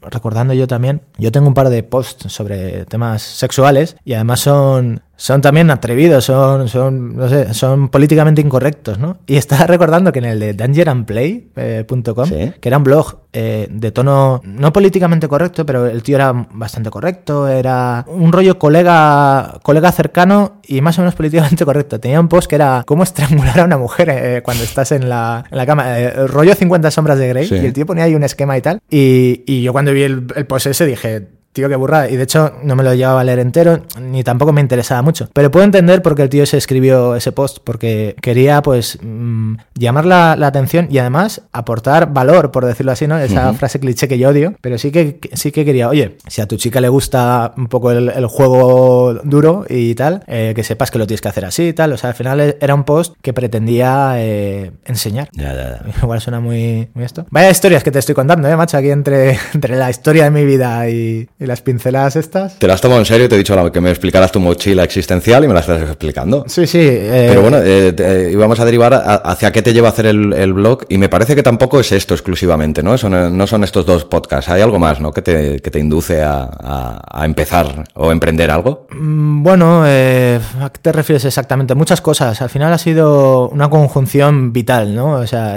recordando 0.00 0.54
yo 0.54 0.66
también, 0.66 1.02
yo 1.18 1.30
tengo 1.30 1.48
un 1.48 1.54
par 1.54 1.68
de 1.68 1.82
posts 1.82 2.32
sobre 2.32 2.86
temas 2.86 3.20
sexuales 3.20 3.96
y 4.02 4.14
además 4.14 4.40
son 4.40 5.02
son 5.22 5.40
también 5.40 5.70
atrevidos, 5.70 6.24
son, 6.24 6.68
son, 6.68 7.16
no 7.16 7.28
sé, 7.28 7.54
son 7.54 7.90
políticamente 7.90 8.40
incorrectos, 8.40 8.98
¿no? 8.98 9.18
Y 9.28 9.36
estaba 9.36 9.66
recordando 9.68 10.10
que 10.10 10.18
en 10.18 10.24
el 10.24 10.40
de 10.40 10.52
dangerandplay.com, 10.52 12.28
que 12.28 12.68
era 12.68 12.78
un 12.78 12.82
blog 12.82 13.18
eh, 13.32 13.68
de 13.70 13.92
tono 13.92 14.40
no 14.42 14.72
políticamente 14.72 15.28
correcto, 15.28 15.64
pero 15.64 15.86
el 15.86 16.02
tío 16.02 16.16
era 16.16 16.32
bastante 16.32 16.90
correcto, 16.90 17.46
era 17.46 18.04
un 18.08 18.32
rollo 18.32 18.58
colega, 18.58 19.60
colega 19.62 19.92
cercano 19.92 20.54
y 20.66 20.80
más 20.80 20.98
o 20.98 21.02
menos 21.02 21.14
políticamente 21.14 21.64
correcto. 21.64 22.00
Tenía 22.00 22.18
un 22.18 22.26
post 22.26 22.48
que 22.48 22.56
era 22.56 22.82
cómo 22.84 23.04
estrangular 23.04 23.60
a 23.60 23.64
una 23.64 23.78
mujer 23.78 24.08
eh, 24.10 24.42
cuando 24.42 24.64
estás 24.64 24.90
en 24.90 25.08
la, 25.08 25.44
en 25.48 25.56
la 25.56 25.66
cama, 25.66 26.00
eh, 26.00 26.26
rollo 26.26 26.52
50 26.52 26.90
sombras 26.90 27.20
de 27.20 27.28
Grey, 27.28 27.48
y 27.48 27.64
el 27.64 27.72
tío 27.72 27.86
ponía 27.86 28.02
ahí 28.04 28.16
un 28.16 28.24
esquema 28.24 28.58
y 28.58 28.60
tal. 28.60 28.80
Y, 28.90 29.44
y 29.46 29.62
yo 29.62 29.70
cuando 29.70 29.92
vi 29.92 30.02
el, 30.02 30.26
el 30.34 30.46
post 30.46 30.66
ese 30.66 30.84
dije, 30.84 31.28
Tío, 31.52 31.68
qué 31.68 31.76
burrada. 31.76 32.08
Y 32.08 32.16
de 32.16 32.22
hecho 32.22 32.52
no 32.62 32.76
me 32.76 32.82
lo 32.82 32.94
llevaba 32.94 33.20
a 33.20 33.24
leer 33.24 33.38
entero, 33.38 33.82
ni 34.00 34.24
tampoco 34.24 34.52
me 34.52 34.60
interesaba 34.60 35.02
mucho. 35.02 35.28
Pero 35.34 35.50
puedo 35.50 35.64
entender 35.64 36.00
por 36.00 36.14
qué 36.14 36.22
el 36.22 36.28
tío 36.28 36.46
se 36.46 36.56
escribió 36.56 37.14
ese 37.14 37.32
post, 37.32 37.58
porque 37.62 38.16
quería 38.22 38.62
pues 38.62 38.98
mm, 39.02 39.56
llamar 39.74 40.06
la, 40.06 40.32
atención 40.32 40.88
y 40.90 40.98
además 40.98 41.42
aportar 41.52 42.12
valor, 42.12 42.50
por 42.50 42.64
decirlo 42.64 42.92
así, 42.92 43.06
¿no? 43.06 43.18
Esa 43.18 43.52
frase 43.54 43.80
cliché 43.80 44.08
que 44.08 44.18
yo 44.18 44.30
odio, 44.30 44.54
pero 44.60 44.76
sí 44.78 44.90
que, 44.90 45.20
sí 45.32 45.52
que 45.52 45.64
quería, 45.64 45.88
oye, 45.88 46.16
si 46.26 46.40
a 46.40 46.46
tu 46.46 46.56
chica 46.56 46.80
le 46.80 46.88
gusta 46.88 47.52
un 47.56 47.68
poco 47.68 47.90
el, 47.90 48.26
juego 48.26 49.14
duro 49.24 49.64
y 49.68 49.94
tal, 49.94 50.22
eh, 50.26 50.52
que 50.54 50.64
sepas 50.64 50.90
que 50.90 50.98
lo 50.98 51.06
tienes 51.06 51.20
que 51.20 51.28
hacer 51.28 51.44
así 51.44 51.68
y 51.68 51.72
tal. 51.72 51.92
O 51.92 51.96
sea, 51.96 52.10
al 52.10 52.16
final 52.16 52.56
era 52.60 52.74
un 52.74 52.84
post 52.84 53.14
que 53.20 53.32
pretendía 53.32 54.14
eh, 54.16 54.72
enseñar. 54.84 55.28
Ya, 55.32 55.54
ya, 55.54 55.80
ya. 55.84 55.92
Igual 56.02 56.20
suena 56.20 56.40
muy, 56.40 56.88
muy, 56.94 57.04
esto. 57.04 57.26
Vaya 57.30 57.50
historias 57.50 57.82
que 57.84 57.90
te 57.90 57.98
estoy 57.98 58.14
contando, 58.14 58.48
¿eh, 58.48 58.56
macho? 58.56 58.76
Aquí 58.76 58.90
entre, 58.90 59.38
entre 59.54 59.76
la 59.76 59.90
historia 59.90 60.24
de 60.24 60.30
mi 60.30 60.44
vida 60.44 60.88
y 60.88 61.28
¿Y 61.42 61.46
las 61.46 61.60
pinceladas 61.60 62.14
estas? 62.14 62.56
Te 62.60 62.68
las 62.68 62.80
tomo 62.80 62.98
en 62.98 63.04
serio, 63.04 63.28
te 63.28 63.34
he 63.34 63.38
dicho 63.38 63.72
que 63.72 63.80
me 63.80 63.90
explicaras 63.90 64.30
tu 64.30 64.38
mochila 64.38 64.84
existencial 64.84 65.42
y 65.42 65.48
me 65.48 65.54
las 65.54 65.68
estás 65.68 65.88
explicando. 65.88 66.44
Sí, 66.46 66.68
sí. 66.68 66.78
Eh, 66.80 67.26
Pero 67.28 67.42
bueno, 67.42 67.58
eh, 67.60 68.30
íbamos 68.32 68.60
a 68.60 68.64
derivar 68.64 68.94
hacia 69.24 69.50
qué 69.50 69.60
te 69.60 69.72
lleva 69.72 69.88
a 69.88 69.90
hacer 69.90 70.06
el, 70.06 70.52
blog 70.52 70.84
y 70.88 70.98
me 70.98 71.08
parece 71.08 71.34
que 71.34 71.42
tampoco 71.42 71.80
es 71.80 71.90
esto 71.90 72.14
exclusivamente, 72.14 72.84
¿no? 72.84 72.96
Son, 72.96 73.36
no 73.36 73.46
son 73.48 73.64
estos 73.64 73.84
dos 73.86 74.04
podcasts, 74.04 74.50
hay 74.50 74.62
algo 74.62 74.78
más, 74.78 75.00
¿no? 75.00 75.12
Que 75.12 75.22
te, 75.22 75.58
que 75.58 75.70
te 75.70 75.80
induce 75.80 76.22
a, 76.22 77.00
empezar 77.24 77.86
o 77.94 78.12
emprender 78.12 78.48
algo. 78.50 78.86
Mm, 78.90 79.42
bueno, 79.42 79.82
eh, 79.84 80.38
¿a 80.60 80.70
qué 80.70 80.78
te 80.80 80.92
refieres 80.92 81.24
exactamente? 81.24 81.74
Muchas 81.74 82.00
cosas. 82.00 82.40
Al 82.40 82.50
final 82.50 82.72
ha 82.72 82.78
sido 82.78 83.48
una 83.48 83.68
conjunción 83.68 84.52
vital, 84.52 84.94
¿no? 84.94 85.14
O 85.14 85.26
sea, 85.26 85.54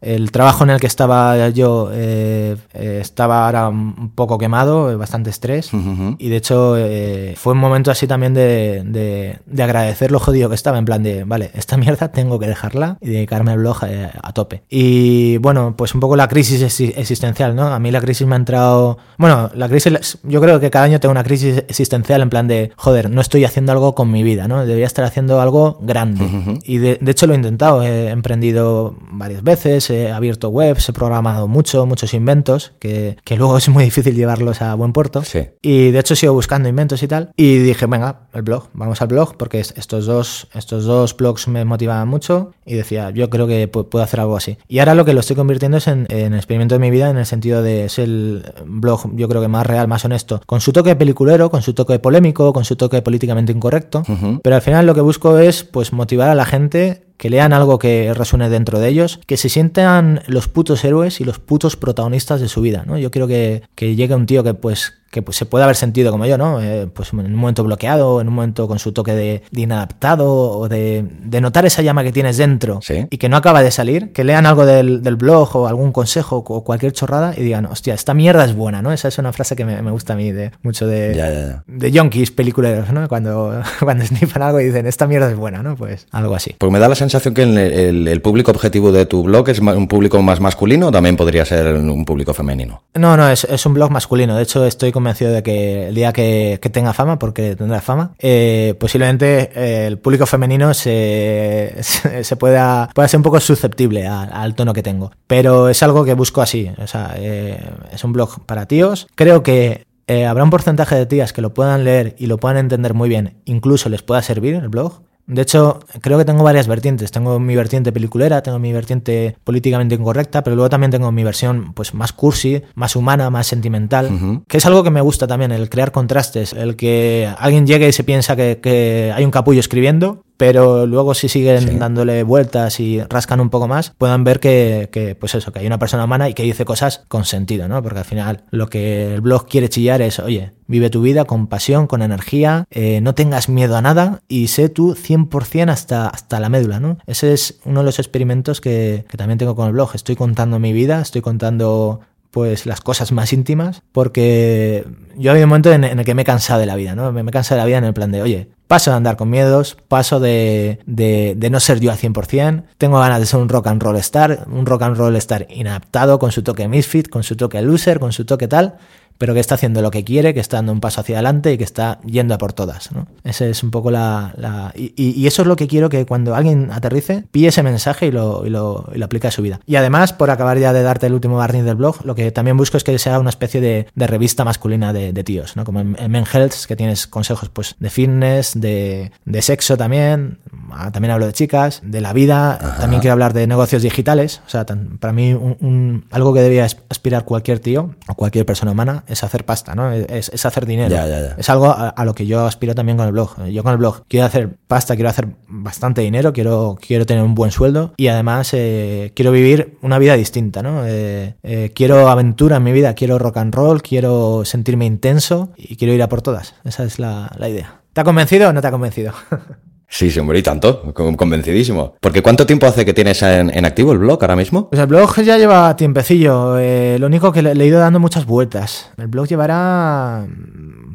el 0.00 0.32
trabajo 0.32 0.64
en 0.64 0.70
el 0.70 0.80
que 0.80 0.86
estaba 0.86 1.48
yo 1.50 1.90
eh, 1.92 2.56
eh, 2.72 2.98
estaba 3.00 3.46
ahora 3.46 3.68
un 3.68 4.12
poco 4.14 4.38
quemado, 4.38 4.96
bastante 4.96 5.30
estrés. 5.30 5.70
Y 6.18 6.28
de 6.28 6.36
hecho 6.36 6.76
eh, 6.78 7.34
fue 7.36 7.52
un 7.52 7.58
momento 7.58 7.90
así 7.90 8.06
también 8.06 8.32
de, 8.32 8.82
de, 8.86 9.62
agradecer 9.62 10.10
lo 10.10 10.18
jodido 10.18 10.48
que 10.48 10.54
estaba, 10.54 10.78
en 10.78 10.84
plan 10.84 11.02
de, 11.02 11.24
vale, 11.24 11.50
esta 11.54 11.76
mierda 11.76 12.08
tengo 12.12 12.38
que 12.38 12.46
dejarla 12.46 12.96
y 13.00 13.10
dedicarme 13.10 13.52
al 13.52 13.58
blog 13.58 13.84
a, 13.84 14.32
tope. 14.32 14.62
Y 14.70 15.36
bueno, 15.38 15.74
pues 15.76 15.94
un 15.94 16.00
poco 16.00 16.16
la 16.16 16.28
crisis 16.28 16.62
existencial, 16.80 17.54
¿no? 17.54 17.66
A 17.66 17.78
mí 17.78 17.90
la 17.90 18.00
crisis 18.00 18.26
me 18.26 18.34
ha 18.34 18.38
entrado... 18.38 18.98
Bueno, 19.18 19.50
la 19.54 19.68
crisis, 19.68 20.18
yo 20.22 20.40
creo 20.40 20.60
que 20.60 20.70
cada 20.70 20.86
año 20.86 21.00
tengo 21.00 21.12
una 21.12 21.24
crisis 21.24 21.64
existencial 21.68 22.22
en 22.22 22.30
plan 22.30 22.48
de, 22.48 22.72
joder, 22.76 23.10
no 23.10 23.20
estoy 23.20 23.44
haciendo 23.44 23.72
algo 23.72 23.94
con 23.94 24.10
mi 24.10 24.22
vida, 24.22 24.48
¿no? 24.48 24.60
Debería 24.60 24.86
estar 24.86 25.04
haciendo 25.04 25.40
algo 25.40 25.78
grande. 25.82 26.60
Y 26.64 26.78
de, 26.78 26.98
de 27.00 27.10
hecho 27.10 27.26
lo 27.26 27.34
he 27.34 27.36
intentado, 27.36 27.82
he 27.82 28.08
emprendido 28.08 28.96
varias 29.10 29.42
veces 29.42 29.89
he 29.90 30.10
abierto 30.10 30.48
webs, 30.48 30.88
he 30.88 30.92
programado 30.92 31.48
mucho, 31.48 31.86
muchos 31.86 32.14
inventos, 32.14 32.72
que, 32.78 33.16
que 33.24 33.36
luego 33.36 33.56
es 33.58 33.68
muy 33.68 33.84
difícil 33.84 34.14
llevarlos 34.14 34.62
a 34.62 34.74
buen 34.74 34.92
puerto. 34.92 35.22
Y 35.62 35.90
de 35.90 35.98
hecho 35.98 36.16
sigo 36.16 36.32
buscando 36.32 36.68
inventos 36.68 37.02
y 37.02 37.08
tal. 37.08 37.32
Y 37.36 37.58
dije, 37.58 37.86
venga, 37.86 38.22
el 38.32 38.42
blog, 38.42 38.68
vamos 38.72 39.00
al 39.02 39.08
blog, 39.08 39.36
porque 39.36 39.60
estos 39.60 40.06
dos, 40.06 40.48
estos 40.54 40.84
dos 40.84 41.16
blogs 41.16 41.48
me 41.48 41.64
motivaban 41.64 42.08
mucho 42.08 42.52
y 42.64 42.74
decía, 42.74 43.10
yo 43.10 43.30
creo 43.30 43.46
que 43.46 43.68
puedo 43.68 44.02
hacer 44.02 44.20
algo 44.20 44.36
así. 44.36 44.58
Y 44.68 44.78
ahora 44.78 44.94
lo 44.94 45.04
que 45.04 45.12
lo 45.12 45.20
estoy 45.20 45.36
convirtiendo 45.36 45.78
es 45.78 45.86
en, 45.86 46.06
en 46.08 46.34
experimento 46.34 46.74
de 46.74 46.78
mi 46.78 46.90
vida, 46.90 47.10
en 47.10 47.18
el 47.18 47.26
sentido 47.26 47.62
de 47.62 47.88
ser 47.88 48.00
el 48.04 48.44
blog, 48.66 49.14
yo 49.16 49.28
creo 49.28 49.40
que 49.40 49.48
más 49.48 49.66
real, 49.66 49.88
más 49.88 50.04
honesto, 50.04 50.40
con 50.46 50.60
su 50.60 50.72
toque 50.72 50.96
peliculero, 50.96 51.50
con 51.50 51.62
su 51.62 51.74
toque 51.74 51.98
polémico, 51.98 52.52
con 52.52 52.64
su 52.64 52.76
toque 52.76 53.02
políticamente 53.02 53.52
incorrecto. 53.52 54.02
Pero 54.42 54.56
al 54.56 54.62
final 54.62 54.86
lo 54.86 54.94
que 54.94 55.00
busco 55.00 55.38
es 55.38 55.64
pues 55.64 55.92
motivar 55.92 56.28
a 56.28 56.34
la 56.34 56.44
gente 56.44 57.09
que 57.20 57.28
lean 57.28 57.52
algo 57.52 57.78
que 57.78 58.14
resuene 58.14 58.48
dentro 58.48 58.78
de 58.78 58.88
ellos, 58.88 59.20
que 59.26 59.36
se 59.36 59.50
sientan 59.50 60.22
los 60.26 60.48
putos 60.48 60.82
héroes 60.86 61.20
y 61.20 61.24
los 61.24 61.38
putos 61.38 61.76
protagonistas 61.76 62.40
de 62.40 62.48
su 62.48 62.62
vida, 62.62 62.84
¿no? 62.86 62.96
Yo 62.96 63.10
quiero 63.10 63.28
que, 63.28 63.62
que 63.74 63.94
llegue 63.94 64.14
un 64.14 64.24
tío 64.24 64.42
que 64.42 64.54
pues 64.54 64.94
que 65.10 65.22
pues, 65.22 65.36
se 65.36 65.44
puede 65.44 65.64
haber 65.64 65.76
sentido 65.76 66.12
como 66.12 66.24
yo, 66.26 66.38
¿no? 66.38 66.60
Eh, 66.60 66.88
pues 66.92 67.12
en 67.12 67.20
un 67.20 67.34
momento 67.34 67.64
bloqueado, 67.64 68.20
en 68.20 68.28
un 68.28 68.34
momento 68.34 68.68
con 68.68 68.78
su 68.78 68.92
toque 68.92 69.12
de, 69.12 69.42
inadaptado 69.52 70.30
o 70.30 70.68
de, 70.68 71.04
notar 71.40 71.66
esa 71.66 71.82
llama 71.82 72.04
que 72.04 72.12
tienes 72.12 72.36
dentro 72.36 72.80
y 73.10 73.18
que 73.18 73.28
no 73.28 73.36
acaba 73.36 73.62
de 73.62 73.70
salir, 73.70 74.12
que 74.12 74.24
lean 74.24 74.46
algo 74.46 74.66
del, 74.66 75.00
blog 75.16 75.56
o 75.56 75.66
algún 75.66 75.92
consejo 75.92 76.44
o 76.46 76.64
cualquier 76.64 76.92
chorrada 76.92 77.34
y 77.36 77.42
digan, 77.42 77.66
hostia, 77.66 77.94
esta 77.94 78.14
mierda 78.14 78.44
es 78.44 78.54
buena, 78.54 78.80
¿no? 78.82 78.92
Esa 78.92 79.08
es 79.08 79.18
una 79.18 79.32
frase 79.32 79.56
que 79.56 79.64
me, 79.64 79.90
gusta 79.90 80.12
a 80.12 80.16
mí 80.16 80.30
de 80.30 80.52
mucho 80.62 80.86
de, 80.86 81.56
de 81.66 81.90
yonkis 81.90 82.30
peliculeros, 82.30 82.92
¿no? 82.92 83.08
Cuando, 83.08 83.60
cuando 83.80 84.06
snifan 84.06 84.42
algo 84.42 84.60
y 84.60 84.66
dicen, 84.66 84.86
esta 84.86 85.06
mierda 85.08 85.28
es 85.28 85.36
buena, 85.36 85.62
¿no? 85.62 85.74
Pues 85.74 86.06
algo 86.12 86.34
así. 86.36 86.54
Pues 86.56 86.70
me 86.70 86.78
da 86.78 86.88
la 86.88 86.94
sensación 86.94 87.34
que 87.34 87.42
el, 87.42 88.20
público 88.22 88.50
objetivo 88.50 88.92
de 88.92 89.06
tu 89.06 89.22
blog 89.22 89.48
es 89.48 89.58
un 89.60 89.88
público 89.88 90.20
más 90.22 90.40
masculino 90.40 90.88
o 90.88 90.92
también 90.92 91.16
podría 91.16 91.44
ser 91.44 91.74
un 91.74 92.04
público 92.04 92.34
femenino. 92.34 92.82
No, 92.94 93.16
no, 93.16 93.28
es, 93.28 93.44
es 93.44 93.66
un 93.66 93.74
blog 93.74 93.90
masculino. 93.90 94.36
De 94.36 94.42
hecho, 94.42 94.64
estoy 94.64 94.92
convencido 95.00 95.32
de 95.32 95.42
que 95.42 95.88
el 95.88 95.94
día 95.94 96.12
que, 96.12 96.58
tenga 96.72 96.92
fama, 96.92 97.18
porque 97.18 97.56
tendrá 97.56 97.80
fama, 97.80 98.12
eh, 98.18 98.74
posiblemente 98.78 99.50
eh, 99.54 99.86
el 99.86 99.98
público 99.98 100.26
femenino 100.26 100.74
se, 100.74 101.74
se, 101.80 102.36
pueda, 102.36 102.90
pueda 102.94 103.08
ser 103.08 103.18
un 103.18 103.24
poco 103.24 103.40
susceptible 103.40 104.06
al 104.06 104.54
tono 104.54 104.72
que 104.74 104.82
tengo. 104.82 105.10
Pero 105.26 105.68
es 105.68 105.82
algo 105.82 106.04
que 106.04 106.14
busco 106.14 106.42
así. 106.42 106.70
O 106.78 106.86
sea, 106.86 107.14
eh, 107.16 107.58
es 107.92 108.04
un 108.04 108.12
blog 108.12 108.44
para 108.44 108.66
tíos. 108.66 109.08
Creo 109.14 109.42
que 109.42 109.86
habrá 110.28 110.44
un 110.44 110.50
porcentaje 110.50 110.96
de 110.96 111.06
tías 111.06 111.32
que 111.32 111.40
lo 111.40 111.54
puedan 111.54 111.84
leer 111.84 112.14
y 112.18 112.26
lo 112.26 112.38
puedan 112.38 112.58
entender 112.58 112.94
muy 112.94 113.08
bien, 113.08 113.40
incluso 113.44 113.88
les 113.88 114.02
pueda 114.02 114.22
servir 114.22 114.54
el 114.54 114.68
blog. 114.68 115.02
De 115.26 115.42
hecho, 115.42 115.80
creo 116.00 116.18
que 116.18 116.24
tengo 116.24 116.42
varias 116.42 116.66
vertientes. 116.66 117.10
Tengo 117.10 117.38
mi 117.38 117.54
vertiente 117.54 117.92
peliculera, 117.92 118.42
tengo 118.42 118.58
mi 118.58 118.72
vertiente 118.72 119.36
políticamente 119.44 119.94
incorrecta, 119.94 120.42
pero 120.42 120.56
luego 120.56 120.70
también 120.70 120.90
tengo 120.90 121.12
mi 121.12 121.22
versión 121.22 121.72
pues 121.72 121.94
más 121.94 122.12
cursi, 122.12 122.62
más 122.74 122.96
humana, 122.96 123.30
más 123.30 123.46
sentimental, 123.46 124.42
que 124.48 124.56
es 124.56 124.66
algo 124.66 124.82
que 124.82 124.90
me 124.90 125.00
gusta 125.00 125.26
también, 125.26 125.52
el 125.52 125.68
crear 125.68 125.92
contrastes, 125.92 126.52
el 126.52 126.76
que 126.76 127.28
alguien 127.38 127.66
llegue 127.66 127.88
y 127.88 127.92
se 127.92 128.04
piensa 128.04 128.34
que, 128.34 128.58
que 128.60 129.12
hay 129.14 129.24
un 129.24 129.30
capullo 129.30 129.60
escribiendo 129.60 130.24
pero 130.40 130.86
luego 130.86 131.12
si 131.12 131.28
siguen 131.28 131.78
dándole 131.78 132.22
vueltas 132.22 132.80
y 132.80 133.02
rascan 133.02 133.40
un 133.40 133.50
poco 133.50 133.68
más, 133.68 133.92
puedan 133.98 134.24
ver 134.24 134.40
que, 134.40 135.14
pues 135.20 135.34
eso, 135.34 135.52
que 135.52 135.58
hay 135.58 135.66
una 135.66 135.78
persona 135.78 136.06
humana 136.06 136.30
y 136.30 136.32
que 136.32 136.44
dice 136.44 136.64
cosas 136.64 137.04
con 137.08 137.26
sentido, 137.26 137.68
¿no? 137.68 137.82
Porque 137.82 137.98
al 137.98 138.04
final 138.06 138.44
lo 138.50 138.70
que 138.70 139.16
el 139.16 139.20
blog 139.20 139.46
quiere 139.46 139.68
chillar 139.68 140.00
es, 140.00 140.18
oye, 140.18 140.52
vive 140.66 140.88
tu 140.88 141.02
vida 141.02 141.26
con 141.26 141.46
pasión, 141.46 141.86
con 141.86 142.00
energía, 142.00 142.64
eh, 142.70 143.02
no 143.02 143.14
tengas 143.14 143.50
miedo 143.50 143.76
a 143.76 143.82
nada 143.82 144.22
y 144.28 144.46
sé 144.46 144.70
tú 144.70 144.94
100% 144.94 145.68
hasta, 145.68 146.08
hasta 146.08 146.40
la 146.40 146.48
médula, 146.48 146.80
¿no? 146.80 146.96
Ese 147.06 147.34
es 147.34 147.60
uno 147.66 147.80
de 147.80 147.84
los 147.84 147.98
experimentos 147.98 148.62
que, 148.62 149.04
que 149.10 149.18
también 149.18 149.36
tengo 149.36 149.54
con 149.54 149.66
el 149.66 149.74
blog. 149.74 149.90
Estoy 149.94 150.16
contando 150.16 150.58
mi 150.58 150.72
vida, 150.72 151.02
estoy 151.02 151.20
contando 151.20 152.00
pues 152.30 152.64
las 152.66 152.80
cosas 152.80 153.12
más 153.12 153.32
íntimas, 153.32 153.82
porque 153.92 154.86
yo 155.16 155.32
había 155.32 155.44
un 155.44 155.50
momento 155.50 155.72
en, 155.72 155.84
el 155.84 156.04
que 156.04 156.14
me 156.14 156.22
he 156.22 156.24
cansado 156.24 156.60
de 156.60 156.66
la 156.66 156.76
vida, 156.76 156.94
¿no? 156.94 157.12
Me, 157.12 157.20
he 157.20 157.24
cansado 157.26 157.56
de 157.56 157.62
la 157.62 157.66
vida 157.66 157.78
en 157.78 157.84
el 157.84 157.92
plan 157.92 158.12
de, 158.12 158.22
oye, 158.22 158.50
paso 158.70 158.92
de 158.92 158.98
andar 158.98 159.16
con 159.16 159.28
miedos, 159.28 159.76
paso 159.88 160.20
de, 160.20 160.78
de, 160.86 161.50
no 161.50 161.58
ser 161.58 161.80
yo 161.80 161.90
al 161.90 161.98
100%, 161.98 162.62
tengo 162.78 163.00
ganas 163.00 163.18
de 163.18 163.26
ser 163.26 163.40
un 163.40 163.48
rock 163.48 163.66
and 163.66 163.82
roll 163.82 163.96
star, 163.96 164.46
un 164.46 164.64
rock 164.64 164.82
and 164.82 164.96
roll 164.96 165.16
star 165.16 165.48
inadaptado, 165.50 166.20
con 166.20 166.30
su 166.30 166.44
toque 166.44 166.68
misfit, 166.68 167.08
con 167.08 167.24
su 167.24 167.34
toque 167.34 167.60
loser, 167.62 167.98
con 167.98 168.12
su 168.12 168.24
toque 168.24 168.46
tal, 168.46 168.76
pero 169.20 169.34
que 169.34 169.40
está 169.40 169.56
haciendo 169.56 169.82
lo 169.82 169.90
que 169.90 170.02
quiere, 170.02 170.32
que 170.32 170.40
está 170.40 170.56
dando 170.56 170.72
un 170.72 170.80
paso 170.80 171.02
hacia 171.02 171.16
adelante 171.16 171.52
y 171.52 171.58
que 171.58 171.64
está 171.64 172.00
yendo 172.06 172.32
a 172.32 172.38
por 172.38 172.54
todas. 172.54 172.90
¿no? 172.90 173.06
Ese 173.22 173.50
es 173.50 173.62
un 173.62 173.70
poco 173.70 173.90
la... 173.90 174.32
Y, 174.74 175.26
eso 175.26 175.42
es 175.42 175.48
lo 175.48 175.56
que 175.56 175.68
quiero 175.68 175.90
que 175.90 176.06
cuando 176.06 176.34
alguien 176.34 176.70
aterrice, 176.72 177.24
pille 177.30 177.48
ese 177.48 177.62
mensaje 177.62 178.06
y 178.06 178.12
lo, 178.12 178.46
y 178.46 178.48
lo, 178.48 178.88
aplique 179.04 179.28
a 179.28 179.30
su 179.30 179.42
vida. 179.42 179.60
Y 179.66 179.76
además, 179.76 180.14
por 180.14 180.30
acabar 180.30 180.58
ya 180.58 180.72
de 180.72 180.82
darte 180.82 181.06
el 181.06 181.12
último 181.12 181.36
barniz 181.36 181.64
del 181.64 181.74
blog, 181.74 182.02
lo 182.06 182.14
que 182.14 182.32
también 182.32 182.56
busco 182.56 182.78
es 182.78 182.82
que 182.82 182.98
sea 182.98 183.18
una 183.18 183.28
especie 183.28 183.60
de, 183.60 183.88
de 183.94 184.06
revista 184.06 184.42
masculina 184.42 184.94
de, 184.94 185.12
de, 185.12 185.22
tíos, 185.22 185.54
¿no? 185.54 185.66
como 185.66 185.80
en, 185.80 185.96
Men 186.10 186.24
Health, 186.32 186.64
que 186.66 186.74
tienes 186.74 187.06
consejos 187.06 187.50
pues, 187.50 187.76
de 187.78 187.90
fitness, 187.90 188.58
de, 188.58 189.12
de 189.26 189.42
sexo 189.42 189.76
también, 189.76 190.38
ah, 190.72 190.92
también 190.92 191.12
hablo 191.12 191.26
de 191.26 191.34
chicas, 191.34 191.82
de 191.84 192.00
la 192.00 192.14
vida, 192.14 192.76
también 192.80 193.02
quiero 193.02 193.12
hablar 193.12 193.34
de 193.34 193.46
negocios 193.46 193.82
digitales, 193.82 194.40
o 194.46 194.48
sea, 194.48 194.64
para 194.64 195.12
mí 195.12 195.34
un, 195.34 196.06
algo 196.10 196.32
que 196.32 196.40
debía 196.40 196.64
aspirar 196.64 197.26
cualquier 197.26 197.58
tío 197.58 197.94
o 198.08 198.14
cualquier 198.14 198.46
persona 198.46 198.72
humana 198.72 199.04
es 199.10 199.24
hacer 199.24 199.44
pasta, 199.44 199.74
¿no? 199.74 199.92
Es, 199.92 200.44
hacer 200.44 200.66
dinero. 200.66 200.96
Es 201.36 201.50
algo 201.50 201.74
a, 201.76 202.04
lo 202.04 202.14
que 202.14 202.26
yo 202.26 202.46
aspiro 202.46 202.74
también 202.74 202.96
con 202.96 203.06
el 203.06 203.12
blog. 203.12 203.44
Yo 203.46 203.62
con 203.62 203.72
el 203.72 203.78
blog 203.78 204.04
quiero 204.08 204.26
hacer 204.26 204.56
pasta, 204.66 204.94
quiero 204.94 205.10
hacer 205.10 205.28
bastante 205.48 206.00
dinero, 206.00 206.32
quiero, 206.32 206.78
quiero 206.80 207.06
tener 207.06 207.24
un 207.24 207.34
buen 207.34 207.50
sueldo 207.50 207.92
y 207.96 208.08
además 208.08 208.50
eh, 208.52 209.12
quiero 209.14 209.32
vivir 209.32 209.78
una 209.82 209.98
vida 209.98 210.14
distinta, 210.14 210.62
¿no? 210.62 210.86
Eh, 210.86 211.34
eh, 211.42 211.72
quiero 211.74 212.08
aventura 212.08 212.56
en 212.56 212.62
mi 212.62 212.72
vida, 212.72 212.94
quiero 212.94 213.18
rock 213.18 213.38
and 213.38 213.54
roll, 213.54 213.82
quiero 213.82 214.44
sentirme 214.44 214.86
intenso 214.86 215.52
y 215.56 215.76
quiero 215.76 215.92
ir 215.92 216.02
a 216.02 216.08
por 216.08 216.22
todas. 216.22 216.54
Esa 216.64 216.84
es 216.84 216.98
la, 216.98 217.30
la 217.36 217.48
idea. 217.48 217.80
¿Te 217.92 218.00
ha 218.00 218.04
convencido 218.04 218.48
o 218.48 218.52
no 218.52 218.60
te 218.60 218.68
ha 218.68 218.70
convencido? 218.70 219.12
Sí, 219.92 220.08
sí, 220.08 220.20
hombre, 220.20 220.38
y 220.38 220.42
tanto, 220.42 220.94
convencidísimo. 220.94 221.96
Porque 222.00 222.22
¿cuánto 222.22 222.46
tiempo 222.46 222.64
hace 222.66 222.84
que 222.84 222.94
tienes 222.94 223.20
en, 223.22 223.64
activo 223.64 223.92
el 223.92 223.98
blog 223.98 224.22
ahora 224.22 224.36
mismo? 224.36 224.70
Pues 224.70 224.80
el 224.80 224.86
blog 224.86 225.20
ya 225.20 225.36
lleva 225.36 225.74
tiempecillo, 225.74 226.58
eh, 226.58 226.96
lo 227.00 227.08
único 227.08 227.32
que 227.32 227.42
le, 227.42 227.56
le, 227.56 227.64
he 227.64 227.66
ido 227.66 227.80
dando 227.80 227.98
muchas 227.98 228.24
vueltas. 228.24 228.92
El 228.96 229.08
blog 229.08 229.26
llevará 229.26 230.24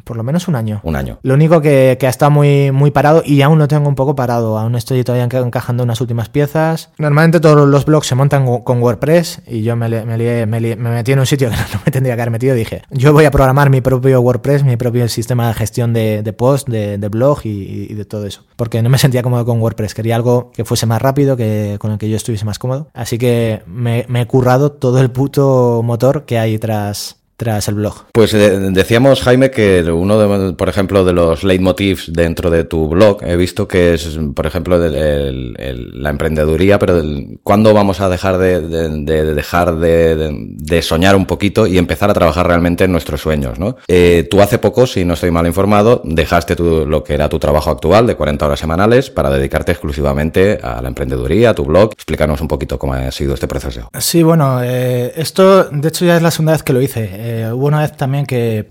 por 0.06 0.16
lo 0.16 0.22
menos 0.22 0.46
un 0.46 0.54
año. 0.54 0.80
Un 0.84 0.94
año. 0.94 1.18
Lo 1.22 1.34
único 1.34 1.60
que, 1.60 1.96
que 1.98 2.06
está 2.06 2.30
muy, 2.30 2.70
muy 2.70 2.92
parado 2.92 3.24
y 3.26 3.42
aún 3.42 3.58
lo 3.58 3.66
tengo 3.66 3.88
un 3.88 3.96
poco 3.96 4.14
parado. 4.14 4.56
Aún 4.56 4.76
estoy 4.76 5.02
todavía 5.02 5.24
encajando 5.24 5.82
unas 5.82 6.00
últimas 6.00 6.28
piezas. 6.28 6.90
Normalmente 6.96 7.40
todos 7.40 7.68
los 7.68 7.84
blogs 7.84 8.06
se 8.06 8.14
montan 8.14 8.46
con 8.62 8.80
WordPress 8.80 9.42
y 9.48 9.62
yo 9.62 9.74
me, 9.74 9.88
me, 9.88 10.46
me, 10.46 10.76
metí 10.76 11.10
en 11.10 11.18
un 11.18 11.26
sitio 11.26 11.50
que 11.50 11.56
no 11.56 11.80
me 11.84 11.90
tendría 11.90 12.14
que 12.14 12.22
haber 12.22 12.30
metido. 12.30 12.54
Dije, 12.54 12.82
yo 12.90 13.12
voy 13.12 13.24
a 13.24 13.32
programar 13.32 13.68
mi 13.68 13.80
propio 13.80 14.20
WordPress, 14.20 14.62
mi 14.62 14.76
propio 14.76 15.08
sistema 15.08 15.48
de 15.48 15.54
gestión 15.54 15.92
de, 15.92 16.22
de 16.22 16.32
post, 16.32 16.68
de, 16.68 16.98
de 16.98 17.08
blog 17.08 17.40
y, 17.42 17.92
de 17.92 18.04
todo 18.04 18.26
eso. 18.26 18.44
Porque 18.54 18.82
no 18.82 18.88
me 18.88 18.98
sentía 18.98 19.24
cómodo 19.24 19.44
con 19.44 19.60
WordPress. 19.60 19.92
Quería 19.92 20.14
algo 20.14 20.52
que 20.52 20.64
fuese 20.64 20.86
más 20.86 21.02
rápido, 21.02 21.36
que 21.36 21.78
con 21.80 21.90
el 21.90 21.98
que 21.98 22.08
yo 22.08 22.16
estuviese 22.16 22.44
más 22.44 22.60
cómodo. 22.60 22.90
Así 22.94 23.18
que 23.18 23.64
me, 23.66 24.06
me 24.08 24.20
he 24.20 24.26
currado 24.28 24.70
todo 24.70 25.00
el 25.00 25.10
puto 25.10 25.82
motor 25.82 26.26
que 26.26 26.38
hay 26.38 26.60
tras, 26.60 27.25
tras 27.36 27.68
el 27.68 27.74
blog? 27.74 28.06
Pues 28.12 28.32
eh, 28.34 28.58
decíamos, 28.72 29.22
Jaime, 29.22 29.50
que 29.50 29.82
uno, 29.82 30.18
de, 30.18 30.52
por 30.54 30.68
ejemplo, 30.68 31.04
de 31.04 31.12
los 31.12 31.44
leitmotivs 31.44 32.12
dentro 32.12 32.50
de 32.50 32.64
tu 32.64 32.88
blog, 32.88 33.22
he 33.22 33.36
visto 33.36 33.68
que 33.68 33.94
es, 33.94 34.18
por 34.34 34.46
ejemplo, 34.46 34.78
la 34.78 36.10
emprendeduría, 36.10 36.78
pero 36.78 37.02
¿cuándo 37.42 37.74
vamos 37.74 38.00
a 38.00 38.08
dejar 38.08 38.38
de, 38.38 38.60
dejar 39.34 39.76
de, 39.76 40.82
soñar 40.82 41.16
un 41.16 41.26
poquito 41.26 41.66
y 41.66 41.78
empezar 41.78 42.10
a 42.10 42.14
trabajar 42.14 42.46
realmente 42.46 42.84
en 42.84 42.92
nuestros 42.92 43.20
sueños? 43.20 43.58
¿no? 43.58 43.76
Eh, 43.88 44.26
tú 44.30 44.40
hace 44.40 44.58
poco, 44.58 44.86
si 44.86 45.04
no 45.04 45.14
estoy 45.14 45.30
mal 45.30 45.46
informado, 45.46 46.02
dejaste 46.04 46.56
tu, 46.56 46.86
lo 46.86 47.04
que 47.04 47.14
era 47.14 47.28
tu 47.28 47.38
trabajo 47.38 47.70
actual 47.70 48.06
de 48.06 48.14
40 48.14 48.46
horas 48.46 48.60
semanales 48.60 49.10
para 49.10 49.30
dedicarte 49.30 49.72
exclusivamente 49.72 50.58
a 50.62 50.80
la 50.80 50.88
emprendeduría, 50.88 51.50
a 51.50 51.54
tu 51.54 51.64
blog. 51.64 51.92
Explícanos 51.92 52.40
un 52.40 52.48
poquito 52.48 52.78
cómo 52.78 52.94
ha 52.94 53.10
sido 53.10 53.34
este 53.34 53.48
proceso. 53.48 53.88
Sí, 53.98 54.22
bueno, 54.22 54.62
eh, 54.62 55.12
esto 55.16 55.64
de 55.64 55.88
hecho 55.88 56.04
ya 56.04 56.16
es 56.16 56.22
la 56.22 56.30
segunda 56.30 56.52
vez 56.52 56.62
que 56.62 56.72
lo 56.72 56.80
hice 56.80 57.25
eh, 57.28 57.50
hubo 57.52 57.66
una 57.66 57.80
vez 57.80 57.96
también 57.96 58.24
que, 58.24 58.70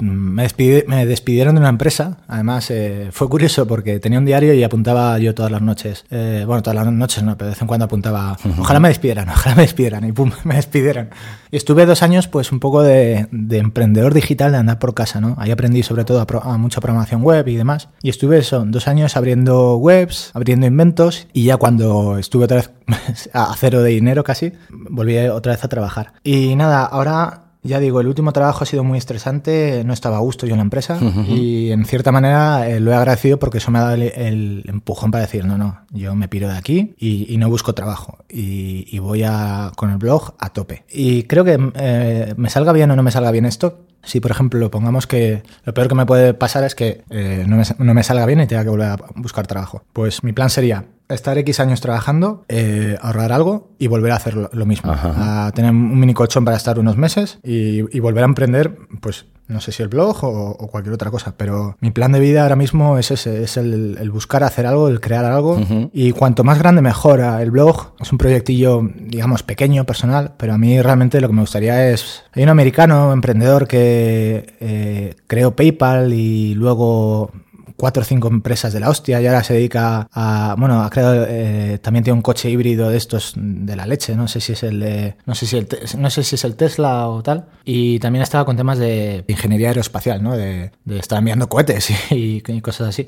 me, 0.00 0.48
me, 0.86 1.06
despidieron 1.06 1.54
de 1.54 1.60
una 1.60 1.68
empresa. 1.68 2.16
Además, 2.28 2.70
eh, 2.70 3.10
fue 3.12 3.28
curioso 3.28 3.66
porque 3.66 4.00
tenía 4.00 4.18
un 4.18 4.24
diario 4.24 4.54
y 4.54 4.64
apuntaba 4.64 5.18
yo 5.18 5.34
todas 5.34 5.52
las 5.52 5.60
noches. 5.60 6.06
Eh, 6.10 6.44
bueno, 6.46 6.62
todas 6.62 6.76
las 6.76 6.90
noches 6.90 7.22
no, 7.22 7.36
pero 7.36 7.48
de 7.48 7.50
vez 7.52 7.60
en 7.60 7.68
cuando 7.68 7.84
apuntaba. 7.84 8.38
Ojalá 8.58 8.80
me 8.80 8.88
despidieran, 8.88 9.28
ojalá 9.28 9.56
me 9.56 9.62
despidieran. 9.62 10.02
Y 10.06 10.12
pum, 10.12 10.32
me 10.44 10.54
despidieron. 10.54 11.10
Y 11.50 11.58
estuve 11.58 11.84
dos 11.84 12.02
años, 12.02 12.26
pues 12.26 12.52
un 12.52 12.58
poco 12.58 12.82
de, 12.82 13.28
emprendedor 13.50 14.14
digital, 14.14 14.52
de 14.52 14.58
andar 14.58 14.78
por 14.78 14.94
casa, 14.94 15.20
¿no? 15.20 15.34
Ahí 15.38 15.50
aprendí 15.50 15.82
sobre 15.82 16.06
todo 16.06 16.24
a, 16.42 16.56
mucha 16.56 16.80
programación 16.80 17.22
web 17.22 17.46
y 17.48 17.56
demás. 17.56 17.90
Y 18.02 18.08
estuve 18.08 18.38
eso, 18.38 18.64
dos 18.66 18.88
años 18.88 19.14
abriendo 19.14 19.76
webs, 19.76 20.30
abriendo 20.32 20.66
inventos. 20.66 21.28
Y 21.34 21.44
ya 21.44 21.58
cuando 21.58 22.16
estuve 22.16 22.44
otra 22.44 22.56
vez 22.56 22.70
a 23.34 23.54
cero 23.58 23.82
de 23.82 23.90
dinero 23.90 24.24
casi, 24.24 24.52
volví 24.70 25.18
otra 25.18 25.52
vez 25.52 25.62
a 25.64 25.68
trabajar. 25.68 26.14
Y 26.24 26.56
nada, 26.56 26.86
ahora 26.86 27.43
ya 27.64 27.80
digo, 27.80 28.00
el 28.00 28.06
último 28.06 28.32
trabajo 28.32 28.62
ha 28.62 28.66
sido 28.66 28.84
muy 28.84 28.98
estresante, 28.98 29.82
no 29.86 29.94
estaba 29.94 30.18
a 30.18 30.20
gusto 30.20 30.46
yo 30.46 30.52
en 30.52 30.58
la 30.58 30.64
empresa 30.64 30.98
y 31.28 31.70
en 31.70 31.86
cierta 31.86 32.12
manera 32.12 32.68
eh, 32.68 32.78
lo 32.78 32.92
he 32.92 32.94
agradecido 32.94 33.38
porque 33.38 33.58
eso 33.58 33.70
me 33.70 33.78
ha 33.78 33.82
dado 33.82 33.94
el, 33.94 34.62
empujón 34.66 35.10
para 35.10 35.24
decir, 35.24 35.46
no, 35.46 35.56
no, 35.56 35.80
yo 35.90 36.14
me 36.14 36.28
piro 36.28 36.48
de 36.48 36.58
aquí 36.58 36.94
y, 36.98 37.34
no 37.38 37.48
busco 37.48 37.74
trabajo 37.74 38.18
y, 38.28 38.98
voy 38.98 39.22
a, 39.24 39.72
con 39.76 39.90
el 39.90 39.96
blog 39.96 40.34
a 40.38 40.50
tope. 40.50 40.84
Y 40.92 41.24
creo 41.24 41.44
que 41.44 41.58
eh, 41.74 42.34
me 42.36 42.50
salga 42.50 42.72
bien 42.72 42.90
o 42.90 42.96
no 42.96 43.02
me 43.02 43.10
salga 43.10 43.30
bien 43.30 43.46
esto, 43.46 43.86
si, 44.04 44.20
por 44.20 44.30
ejemplo, 44.30 44.70
pongamos 44.70 45.06
que 45.06 45.42
lo 45.64 45.74
peor 45.74 45.88
que 45.88 45.94
me 45.94 46.06
puede 46.06 46.34
pasar 46.34 46.64
es 46.64 46.74
que 46.74 47.02
eh, 47.10 47.44
no, 47.46 47.56
me, 47.56 47.64
no, 47.78 47.94
me, 47.94 48.02
salga 48.02 48.26
bien 48.26 48.40
y 48.40 48.46
tenga 48.46 48.64
que 48.64 48.70
volver 48.70 48.88
a 48.88 48.96
buscar 49.16 49.46
trabajo. 49.46 49.82
Pues 49.92 50.22
mi 50.22 50.32
plan 50.32 50.50
sería 50.50 50.86
estar 51.08 51.36
X 51.38 51.60
años 51.60 51.80
trabajando, 51.80 52.44
eh, 52.48 52.96
ahorrar 53.00 53.32
algo 53.32 53.70
y 53.78 53.86
volver 53.86 54.12
a 54.12 54.16
hacer 54.16 54.34
lo, 54.34 54.66
mismo. 54.66 54.92
A 54.92 55.50
tener 55.54 55.70
un 55.70 55.98
mini 55.98 56.14
colchón 56.14 56.44
para 56.44 56.56
estar 56.56 56.78
unos 56.78 56.96
meses 56.96 57.38
y, 57.42 57.82
volver 58.00 58.22
a 58.22 58.26
emprender, 58.26 58.76
pues 59.00 59.26
no 59.46 59.60
sé 59.60 59.72
si 59.72 59.82
el 59.82 59.88
blog 59.88 60.24
o, 60.24 60.68
cualquier 60.68 60.94
otra 60.94 61.10
cosa, 61.10 61.34
pero 61.36 61.76
mi 61.80 61.90
plan 61.90 62.12
de 62.12 62.20
vida 62.20 62.42
ahora 62.42 62.56
mismo 62.56 62.98
es 62.98 63.10
ese, 63.10 63.42
es 63.42 63.56
el, 63.56 64.10
buscar 64.10 64.42
hacer 64.42 64.66
algo, 64.66 64.88
el 64.88 65.00
crear 65.00 65.24
algo, 65.24 65.60
y 65.92 66.12
cuanto 66.12 66.44
más 66.44 66.58
grande 66.58 66.82
mejor. 66.82 67.20
El 67.20 67.50
blog 67.50 67.92
es 68.00 68.10
un 68.10 68.18
proyectillo, 68.18 68.82
digamos, 68.94 69.42
pequeño, 69.42 69.84
personal, 69.84 70.32
pero 70.36 70.54
a 70.54 70.58
mí 70.58 70.80
realmente 70.80 71.20
lo 71.20 71.28
que 71.28 71.34
me 71.34 71.40
gustaría 71.42 71.90
es... 71.90 72.22
Hay 72.32 72.42
un 72.42 72.48
americano 72.48 73.12
emprendedor 73.12 73.68
que 73.68 74.54
eh, 74.60 75.14
creó 75.26 75.54
PayPal 75.54 76.12
y 76.12 76.54
luego 76.54 77.30
cuatro 77.76 78.02
o 78.02 78.04
cinco 78.04 78.28
empresas 78.28 78.72
de 78.72 78.80
la 78.80 78.88
hostia 78.88 79.20
y 79.20 79.26
ahora 79.26 79.42
se 79.42 79.54
dedica 79.54 80.08
a, 80.12 80.54
bueno, 80.58 80.82
ha 80.82 80.90
creado, 80.90 81.26
eh, 81.28 81.78
también 81.82 82.04
tiene 82.04 82.16
un 82.16 82.22
coche 82.22 82.50
híbrido 82.50 82.88
de 82.88 82.96
estos 82.96 83.34
de 83.36 83.76
la 83.76 83.86
leche, 83.86 84.14
no 84.14 84.28
sé 84.28 84.40
si 84.40 84.52
es 84.52 84.62
el 84.62 84.80
de, 84.80 85.16
no 85.26 85.34
sé 85.34 85.46
si 85.46 85.56
el, 85.56 85.68
no 85.98 86.10
sé 86.10 86.22
si 86.22 86.36
es 86.36 86.44
el 86.44 86.54
Tesla 86.54 87.08
o 87.08 87.22
tal, 87.22 87.46
y 87.64 87.98
también 87.98 88.22
estaba 88.22 88.44
con 88.44 88.56
temas 88.56 88.78
de 88.78 89.24
ingeniería 89.26 89.68
aeroespacial, 89.68 90.22
¿no? 90.22 90.36
De, 90.36 90.70
estar 90.86 91.18
enviando 91.18 91.48
cohetes 91.48 91.90
y, 92.10 92.40
cosas 92.60 92.88
así. 92.88 93.06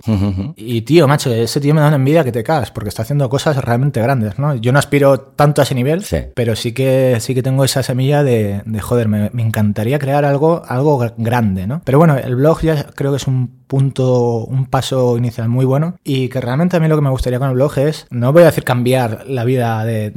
Y 0.57 0.83
tío, 0.83 1.07
macho, 1.07 1.33
ese 1.33 1.61
tío 1.61 1.75
me 1.75 1.81
da 1.81 1.89
una 1.89 1.97
envidia 1.97 2.25
que 2.25 2.33
te 2.33 2.43
cagas 2.43 2.71
porque 2.71 2.89
está 2.89 3.03
haciendo 3.03 3.29
cosas 3.29 3.57
realmente 3.57 4.01
grandes, 4.03 4.39
¿no? 4.39 4.55
Yo 4.57 4.73
no 4.73 4.79
aspiro 4.79 5.21
tanto 5.21 5.61
a 5.61 5.65
ese 5.65 5.75
nivel, 5.75 6.05
pero 6.35 6.57
sí 6.57 6.73
que 6.73 7.19
sí 7.21 7.35
que 7.35 7.43
tengo 7.43 7.65
esa 7.65 7.83
semilla 7.83 8.25
de, 8.25 8.63
de 8.65 8.81
joder, 8.81 9.09
me, 9.09 9.31
me 9.33 9.43
encantaría 9.43 9.99
crear 9.99 10.25
algo, 10.25 10.63
algo 10.67 10.99
grande, 11.17 11.67
¿no? 11.67 11.83
Pero 11.85 11.99
bueno, 11.99 12.17
el 12.17 12.37
blog 12.37 12.61
ya 12.63 12.87
creo 12.95 13.13
que 13.13 13.19
es 13.19 13.27
un 13.27 13.66
punto, 13.67 14.45
un 14.45 14.67
paso 14.67 15.17
inicial 15.17 15.49
muy 15.49 15.65
bueno 15.65 15.99
y 16.05 16.29
que 16.29 16.41
realmente 16.41 16.77
a 16.77 16.81
mí 16.81 16.89
lo 16.89 16.97
que 16.97 17.03
me 17.03 17.11
gustaría 17.11 17.39
con 17.39 17.49
el 17.49 17.55
blog 17.55 17.79
es, 17.79 18.07
no 18.11 18.33
voy 18.33 18.43
a 18.43 18.47
decir 18.47 18.65
cambiar 18.65 19.25
la 19.27 19.45
vida 19.45 19.85
de, 19.85 20.13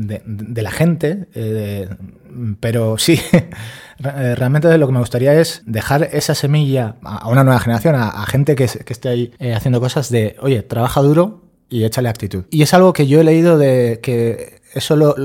la 0.62 0.72
gente, 0.72 1.28
eh, 1.34 1.90
pero 2.60 2.98
sí, 2.98 3.20
eh, 3.34 4.36
realmente 4.36 4.78
lo 4.78 4.88
que 4.88 4.94
me 4.94 5.00
gustaría 5.00 5.34
es 5.40 5.64
dejar 5.66 6.10
esa 6.12 6.36
semilla 6.36 6.96
a 7.04 7.28
una 7.30 7.44
nueva 7.44 7.60
generación, 7.60 7.96
a, 7.96 8.26
gente 8.26 8.56
que, 8.56 8.66
esté 8.66 9.10
ahí 9.10 9.34
eh, 9.40 9.54
haciendo 9.54 9.80
cosas 9.80 10.10
de, 10.10 10.36
oye, 10.42 10.62
trabaja 10.62 11.02
duro 11.02 11.44
y 11.70 11.84
échale 11.84 12.10
actitud. 12.10 12.46
Y 12.50 12.64
es 12.64 12.74
algo 12.74 12.94
que 12.94 13.08
yo 13.08 13.22
he 13.22 13.24
leído 13.24 13.58
de 13.58 14.00
que 14.02 14.59
eso 14.74 14.96
lo, 14.96 15.16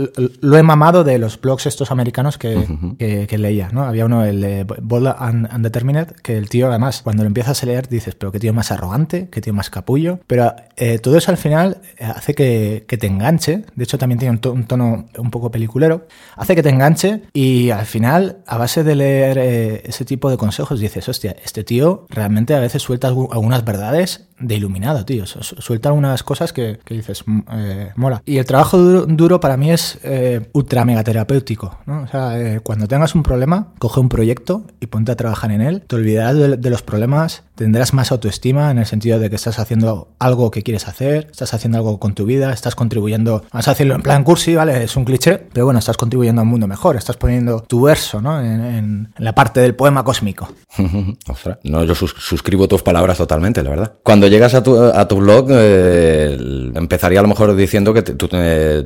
he 0.56 0.62
mamado 0.62 1.04
de 1.04 1.18
los 1.18 1.40
blogs 1.40 1.66
estos 1.66 1.90
americanos 1.90 2.38
que, 2.38 3.36
leía, 3.38 3.68
¿no? 3.72 3.84
Había 3.84 4.06
uno, 4.06 4.24
el 4.24 4.40
de 4.40 4.64
Bold 4.64 5.14
and 5.18 5.52
Undetermined, 5.54 6.12
que 6.22 6.38
el 6.38 6.48
tío 6.48 6.68
además, 6.68 7.02
cuando 7.02 7.24
lo 7.24 7.26
empiezas 7.26 7.62
a 7.62 7.66
leer, 7.66 7.88
dices, 7.88 8.14
pero 8.14 8.32
qué 8.32 8.38
tío 8.38 8.52
más 8.52 8.70
arrogante, 8.70 9.28
qué 9.30 9.40
tío 9.40 9.52
más 9.52 9.70
capullo. 9.70 10.20
Pero 10.26 10.54
eh, 10.76 10.98
todo 10.98 11.16
eso 11.16 11.30
al 11.30 11.36
final 11.36 11.78
hace 12.00 12.34
que, 12.34 12.84
te 12.86 13.06
enganche. 13.06 13.64
De 13.74 13.84
hecho, 13.84 13.98
también 13.98 14.18
tiene 14.18 14.38
un, 14.44 14.64
tono 14.64 15.06
un 15.16 15.30
poco 15.30 15.50
peliculero. 15.50 16.06
Hace 16.36 16.54
que 16.54 16.62
te 16.62 16.70
enganche 16.70 17.22
y 17.32 17.70
al 17.70 17.86
final, 17.86 18.38
a 18.46 18.56
base 18.56 18.84
de 18.84 18.94
leer 18.94 19.38
eh, 19.38 19.82
ese 19.84 20.04
tipo 20.04 20.30
de 20.30 20.36
consejos, 20.36 20.80
dices, 20.80 21.08
hostia, 21.08 21.36
este 21.44 21.64
tío 21.64 22.06
realmente 22.08 22.54
a 22.54 22.60
veces 22.60 22.82
suelta 22.82 23.08
algunas 23.08 23.64
verdades 23.64 24.28
de 24.38 24.54
iluminado, 24.56 25.04
tío. 25.04 25.26
Suelta 25.26 25.88
algunas 25.88 26.22
cosas 26.22 26.52
que, 26.52 26.78
dices, 26.88 27.22
mm, 27.26 27.40
eh, 27.52 27.92
mola. 27.96 28.22
Y 28.24 28.38
el 28.38 28.44
trabajo 28.44 28.78
duro, 28.78 29.33
para 29.40 29.56
mí 29.56 29.70
es 29.70 29.98
eh, 30.02 30.48
ultra 30.52 30.84
mega 30.84 31.02
terapéutico. 31.04 31.78
O 31.86 32.06
sea, 32.06 32.40
eh, 32.40 32.60
cuando 32.60 32.88
tengas 32.88 33.14
un 33.14 33.22
problema, 33.22 33.68
coge 33.78 34.00
un 34.00 34.08
proyecto 34.08 34.64
y 34.80 34.86
ponte 34.86 35.12
a 35.12 35.16
trabajar 35.16 35.50
en 35.52 35.60
él. 35.60 35.82
Te 35.86 35.96
olvidarás 35.96 36.60
de, 36.60 36.70
los 36.70 36.82
problemas, 36.82 37.44
tendrás 37.54 37.94
más 37.94 38.12
autoestima 38.12 38.70
en 38.70 38.78
el 38.78 38.86
sentido 38.86 39.18
de 39.18 39.30
que 39.30 39.36
estás 39.36 39.58
haciendo 39.58 40.08
algo 40.18 40.50
que 40.50 40.62
quieres 40.62 40.88
hacer, 40.88 41.28
estás 41.30 41.54
haciendo 41.54 41.78
algo 41.78 41.98
con 41.98 42.14
tu 42.14 42.24
vida, 42.24 42.52
estás 42.52 42.74
contribuyendo, 42.74 43.44
vas 43.52 43.68
a 43.68 43.72
decirlo 43.72 43.94
en 43.94 44.02
plan 44.02 44.24
cursi, 44.24 44.54
¿vale? 44.54 44.84
Es 44.84 44.96
un 44.96 45.04
cliché, 45.04 45.38
pero 45.52 45.66
bueno, 45.66 45.78
estás 45.78 45.96
contribuyendo 45.96 46.40
a 46.40 46.44
un 46.44 46.50
mundo 46.50 46.66
mejor, 46.66 46.96
estás 46.96 47.16
poniendo 47.16 47.60
tu 47.60 47.82
verso, 47.82 48.20
¿no? 48.20 48.40
En, 48.40 49.12
la 49.18 49.34
parte 49.34 49.60
del 49.60 49.74
poema 49.74 50.04
cósmico. 50.04 50.48
Ostras, 51.28 51.58
no, 51.64 51.84
yo 51.84 51.94
suscribo 51.94 52.66
tus 52.68 52.82
palabras 52.82 53.18
totalmente, 53.18 53.62
la 53.62 53.70
verdad. 53.70 53.92
Cuando 54.02 54.26
llegas 54.26 54.54
a 54.54 54.62
tu, 54.62 54.82
a 54.82 55.06
tu 55.06 55.16
blog, 55.16 55.48
eh, 55.50 56.36
empezaría 56.74 57.20
a 57.20 57.22
lo 57.22 57.28
mejor 57.28 57.54
diciendo 57.54 57.94
que 57.94 58.02
tú 58.02 58.28
te, 58.28 58.82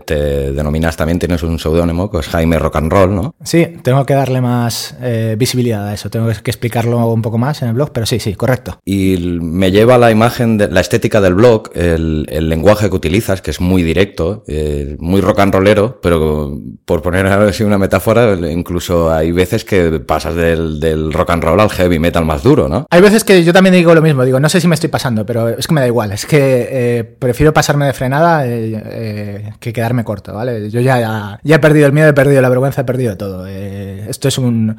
denominas 0.53 0.97
también, 0.97 1.19
tienes 1.19 1.43
un 1.43 1.59
seudónimo, 1.59 2.11
que 2.11 2.19
es 2.19 2.29
Jaime 2.29 2.59
Rock 2.59 2.77
and 2.77 2.93
Roll, 2.93 3.15
¿no? 3.15 3.35
Sí, 3.43 3.79
tengo 3.83 4.05
que 4.05 4.15
darle 4.15 4.41
más 4.41 4.97
eh, 5.01 5.37
visibilidad 5.39 5.87
a 5.87 5.95
eso, 5.95 6.11
tengo 6.11 6.27
que 6.27 6.51
explicarlo 6.51 7.07
un 7.13 7.23
poco 7.23 7.39
más 7.39 7.63
en 7.63 7.69
el 7.69 7.75
blog, 7.75 7.93
pero 7.93 8.07
sí, 8.07 8.21
sí, 8.21 8.35
correcto. 8.35 8.58
Y 8.85 9.39
me 9.41 9.71
lleva 9.71 9.99
la 9.99 10.11
imagen, 10.11 10.59
de, 10.59 10.69
la 10.69 10.81
estética 10.81 11.21
del 11.21 11.35
blog, 11.35 11.71
el, 11.75 12.27
lenguaje 12.49 12.89
que 12.89 12.97
utilizas, 12.97 13.43
que 13.43 13.51
es 13.51 13.61
muy 13.61 13.83
directo, 13.83 14.45
eh, 14.47 14.97
muy 14.99 15.21
rock 15.21 15.41
and 15.41 15.55
rollero, 15.55 16.01
pero 16.01 16.59
por 16.85 17.03
poner 17.03 17.27
así 17.27 17.63
una 17.63 17.79
metáfora, 17.79 18.35
incluso 18.51 19.13
hay 19.13 19.33
veces 19.33 19.65
que 19.65 20.01
pasas 20.01 20.35
del, 20.35 21.13
rock 21.13 21.31
and 21.31 21.45
roll 21.45 21.61
al 21.61 21.71
heavy 21.71 21.99
metal 21.99 22.25
más 22.25 22.43
duro, 22.43 22.69
¿no? 22.69 22.87
Hay 22.91 23.01
veces 23.01 23.25
que 23.25 23.45
yo 23.45 23.53
también 23.53 23.75
digo 23.75 23.95
lo 23.95 24.03
mismo, 24.03 24.25
digo, 24.25 24.41
no 24.41 24.49
sé 24.49 24.61
si 24.61 24.69
me 24.69 24.75
estoy 24.75 24.91
pasando, 24.91 25.25
pero 25.27 25.49
es 25.49 25.67
que 25.67 25.75
me 25.75 25.81
da 25.81 25.87
igual. 25.87 26.13
Es 26.13 26.27
que 26.27 26.69
eh, 26.71 27.05
prefiero 27.05 27.53
pasarme 27.53 27.87
de 27.87 27.93
frenada 27.93 28.47
eh, 28.47 28.83
eh, 28.85 29.51
que 29.61 29.73
quedarme 29.73 30.05
corto, 30.05 30.35
¿vale? 30.35 30.71
Yo 30.71 30.81
ya, 30.81 31.39
ya, 31.43 31.55
he 31.55 31.59
perdido 31.59 31.87
el 31.87 31.93
miedo, 31.93 32.09
he 32.09 32.13
perdido 32.13 32.41
la 32.41 32.49
vergüenza, 32.49 32.83
he 32.83 32.85
perdido 32.85 33.17
todo. 33.17 33.47
esto 33.47 34.29
es 34.29 34.39
un 34.39 34.79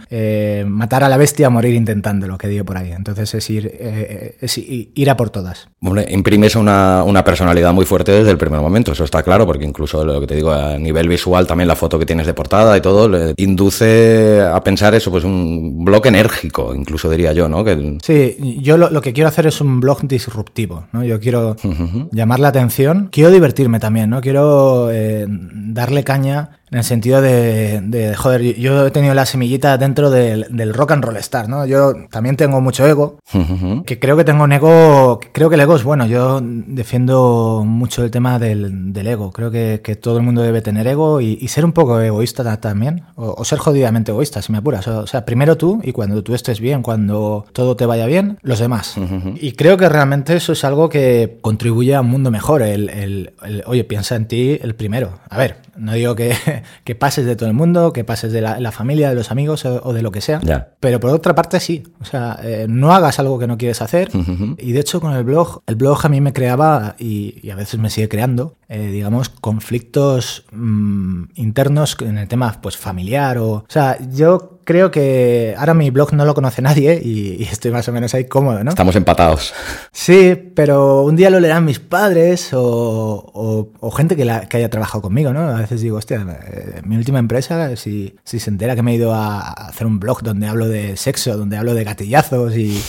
matar 0.67 1.03
a 1.03 1.09
la 1.09 1.17
bestia, 1.17 1.49
morir 1.49 1.75
intentando, 1.75 2.27
lo 2.27 2.37
que 2.37 2.47
digo 2.47 2.65
por 2.65 2.77
ahí. 2.77 2.91
Entonces 2.91 3.33
es 3.33 3.49
ir, 3.49 3.68
es 4.39 4.57
ir 4.57 5.09
a 5.09 5.17
por 5.17 5.29
todas. 5.29 5.67
Hombre, 5.81 6.05
imprimes 6.09 6.55
una, 6.55 7.03
una, 7.03 7.23
personalidad 7.23 7.73
muy 7.73 7.85
fuerte 7.85 8.11
desde 8.11 8.31
el 8.31 8.37
primer 8.37 8.59
momento, 8.59 8.91
eso 8.91 9.03
está 9.03 9.23
claro, 9.23 9.45
porque 9.45 9.65
incluso 9.65 10.03
lo 10.03 10.19
que 10.19 10.27
te 10.27 10.35
digo, 10.35 10.51
a 10.51 10.77
nivel 10.77 11.07
visual, 11.07 11.47
también 11.47 11.67
la 11.67 11.75
foto 11.75 11.99
que 11.99 12.05
tienes 12.05 12.27
de 12.27 12.33
portada 12.33 12.75
y 12.77 12.81
todo, 12.81 13.07
le 13.07 13.33
induce 13.37 14.41
a 14.41 14.61
pensar 14.63 14.93
eso, 14.95 15.11
pues 15.11 15.23
un 15.23 15.83
blog 15.85 16.05
enérgico, 16.07 16.73
incluso 16.73 17.09
diría 17.09 17.33
yo, 17.33 17.47
¿no? 17.47 17.63
Que... 17.63 17.97
Sí, 18.03 18.59
yo 18.61 18.77
lo, 18.77 18.89
lo 18.89 19.01
que 19.01 19.13
quiero 19.13 19.27
hacer 19.27 19.47
es 19.47 19.61
un 19.61 19.79
blog 19.79 20.01
disruptivo, 20.07 20.87
¿no? 20.91 21.03
Yo 21.03 21.19
quiero 21.19 21.55
llamar 22.11 22.39
la 22.39 22.49
atención, 22.49 23.09
quiero 23.11 23.31
divertirme 23.31 23.79
también, 23.79 24.09
¿no? 24.09 24.21
Quiero 24.21 24.89
eh, 24.91 25.25
darle 25.27 26.03
caña 26.03 26.58
en 26.71 26.77
el 26.77 26.83
sentido 26.83 27.21
de, 27.21 28.13
joder, 28.17 28.41
yo 28.57 28.87
he 28.87 28.91
tenido 28.91 29.13
la 29.13 29.25
semillita 29.25 29.77
dentro 29.77 30.09
del, 30.09 30.73
rock 30.73 30.91
and 30.91 31.03
roll 31.03 31.17
star, 31.17 31.49
¿no? 31.49 31.65
Yo 31.65 31.93
también 32.11 32.35
tengo 32.35 32.61
mucho 32.61 32.85
ego, 32.85 33.19
que 33.85 33.99
creo 33.99 34.15
que 34.17 34.23
tengo 34.23 34.43
un 34.43 34.51
ego, 34.51 35.19
creo 35.31 35.49
que 35.49 35.55
el 35.55 35.61
ego 35.61 35.75
es 35.75 35.83
bueno, 35.83 36.05
yo 36.05 36.39
defiendo 36.41 37.63
mucho 37.65 38.03
el 38.03 38.11
tema 38.11 38.37
del, 38.39 39.07
ego, 39.07 39.31
creo 39.31 39.51
que, 39.51 39.79
todo 39.99 40.17
el 40.17 40.23
mundo 40.23 40.41
debe 40.41 40.61
tener 40.61 40.87
ego 40.87 41.19
y, 41.21 41.47
ser 41.47 41.65
un 41.65 41.73
poco 41.73 41.99
egoísta 41.99 42.57
también, 42.57 43.03
o, 43.15 43.43
ser 43.43 43.57
jodidamente 43.57 44.11
egoísta, 44.11 44.41
si 44.41 44.51
me 44.51 44.59
apuras, 44.59 44.87
o, 44.87 45.07
sea, 45.07 45.25
primero 45.25 45.57
tú 45.57 45.81
y 45.83 45.91
cuando 45.91 46.23
tú 46.23 46.35
estés 46.35 46.59
bien, 46.59 46.83
cuando 46.83 47.45
todo 47.53 47.75
te 47.75 47.85
vaya 47.85 48.05
bien, 48.05 48.37
los 48.41 48.59
demás. 48.59 48.95
Y 49.41 49.53
creo 49.53 49.77
que 49.77 49.89
realmente 49.89 50.35
eso 50.35 50.53
es 50.53 50.63
algo 50.63 50.89
que 50.89 51.39
contribuye 51.41 51.95
a 51.95 52.01
un 52.01 52.07
mundo 52.07 52.29
mejor, 52.29 52.61
el, 52.61 52.89
el 52.89 53.63
oye, 53.65 53.83
piensa 53.83 54.15
en 54.15 54.27
ti 54.27 54.59
el 54.61 54.75
primero. 54.75 55.19
A 55.29 55.37
ver, 55.37 55.57
no 55.79 55.93
digo 55.93 56.15
que 56.15 56.33
que 56.83 56.95
pases 56.95 57.25
de 57.25 57.35
todo 57.35 57.49
el 57.49 57.55
mundo, 57.55 57.93
que 57.93 58.03
pases 58.03 58.31
de 58.31 58.41
la, 58.41 58.71
familia, 58.71 59.09
de 59.09 59.15
los 59.15 59.31
amigos 59.31 59.65
o, 59.65 59.93
de 59.93 60.01
lo 60.01 60.11
que 60.11 60.21
sea. 60.21 60.41
Pero 60.79 60.99
por 60.99 61.11
otra 61.11 61.35
parte 61.35 61.59
sí. 61.59 61.83
O 62.01 62.05
sea, 62.05 62.39
eh, 62.43 62.65
no 62.69 62.93
hagas 62.93 63.19
algo 63.19 63.39
que 63.39 63.47
no 63.47 63.57
quieres 63.57 63.81
hacer. 63.81 64.09
Y 64.57 64.71
de 64.71 64.79
hecho 64.79 65.01
con 65.01 65.13
el 65.13 65.23
blog, 65.23 65.61
el 65.67 65.75
blog 65.75 66.05
a 66.05 66.09
mí 66.09 66.21
me 66.21 66.33
creaba 66.33 66.95
y, 66.99 67.49
a 67.49 67.55
veces 67.55 67.79
me 67.79 67.89
sigue 67.89 68.07
creando, 68.07 68.55
eh, 68.67 68.89
digamos, 68.91 69.29
conflictos 69.29 70.45
mm, 70.51 71.23
internos 71.35 71.97
en 72.01 72.17
el 72.17 72.27
tema 72.27 72.59
pues 72.61 72.77
familiar 72.77 73.37
o... 73.37 73.49
O 73.49 73.65
sea, 73.67 73.97
yo 74.11 74.58
creo 74.69 74.91
que 74.91 75.55
ahora 75.57 75.73
mi 75.73 75.89
blog 75.89 76.13
no 76.13 76.25
lo 76.25 76.35
conoce 76.35 76.61
nadie 76.61 77.01
y, 77.03 77.41
estoy 77.41 77.71
más 77.71 77.87
o 77.87 77.91
menos 77.91 78.13
ahí 78.13 78.25
cómodo, 78.25 78.63
¿no? 78.63 78.69
Estamos 78.69 78.95
empatados. 78.95 79.51
Sí, 79.91 80.35
pero 80.53 81.01
un 81.01 81.15
día 81.15 81.31
lo 81.31 81.39
leerán 81.39 81.65
mis 81.65 81.79
padres 81.79 82.51
o, 82.53 83.71
gente 83.97 84.15
que, 84.15 84.31
que, 84.47 84.57
haya 84.57 84.69
trabajado 84.69 85.01
conmigo, 85.01 85.33
¿no? 85.33 85.39
A 85.39 85.61
veces 85.61 85.81
digo, 85.81 85.97
hostia, 85.97 86.23
eh, 86.51 86.81
mi 86.83 86.97
última 86.97 87.17
empresa, 87.17 87.75
si, 87.77 88.15
si 88.23 88.39
se 88.39 88.51
entera 88.51 88.75
que 88.75 88.83
me 88.83 88.91
he 88.91 88.95
ido 88.95 89.11
a 89.11 89.39
hacer 89.39 89.87
un 89.87 89.99
blog 89.99 90.21
donde 90.21 90.45
hablo 90.45 90.67
de 90.67 90.97
sexo, 90.97 91.35
donde 91.35 91.57
hablo 91.57 91.73
de 91.73 91.83
gatillazos 91.83 92.55
y 92.55 92.79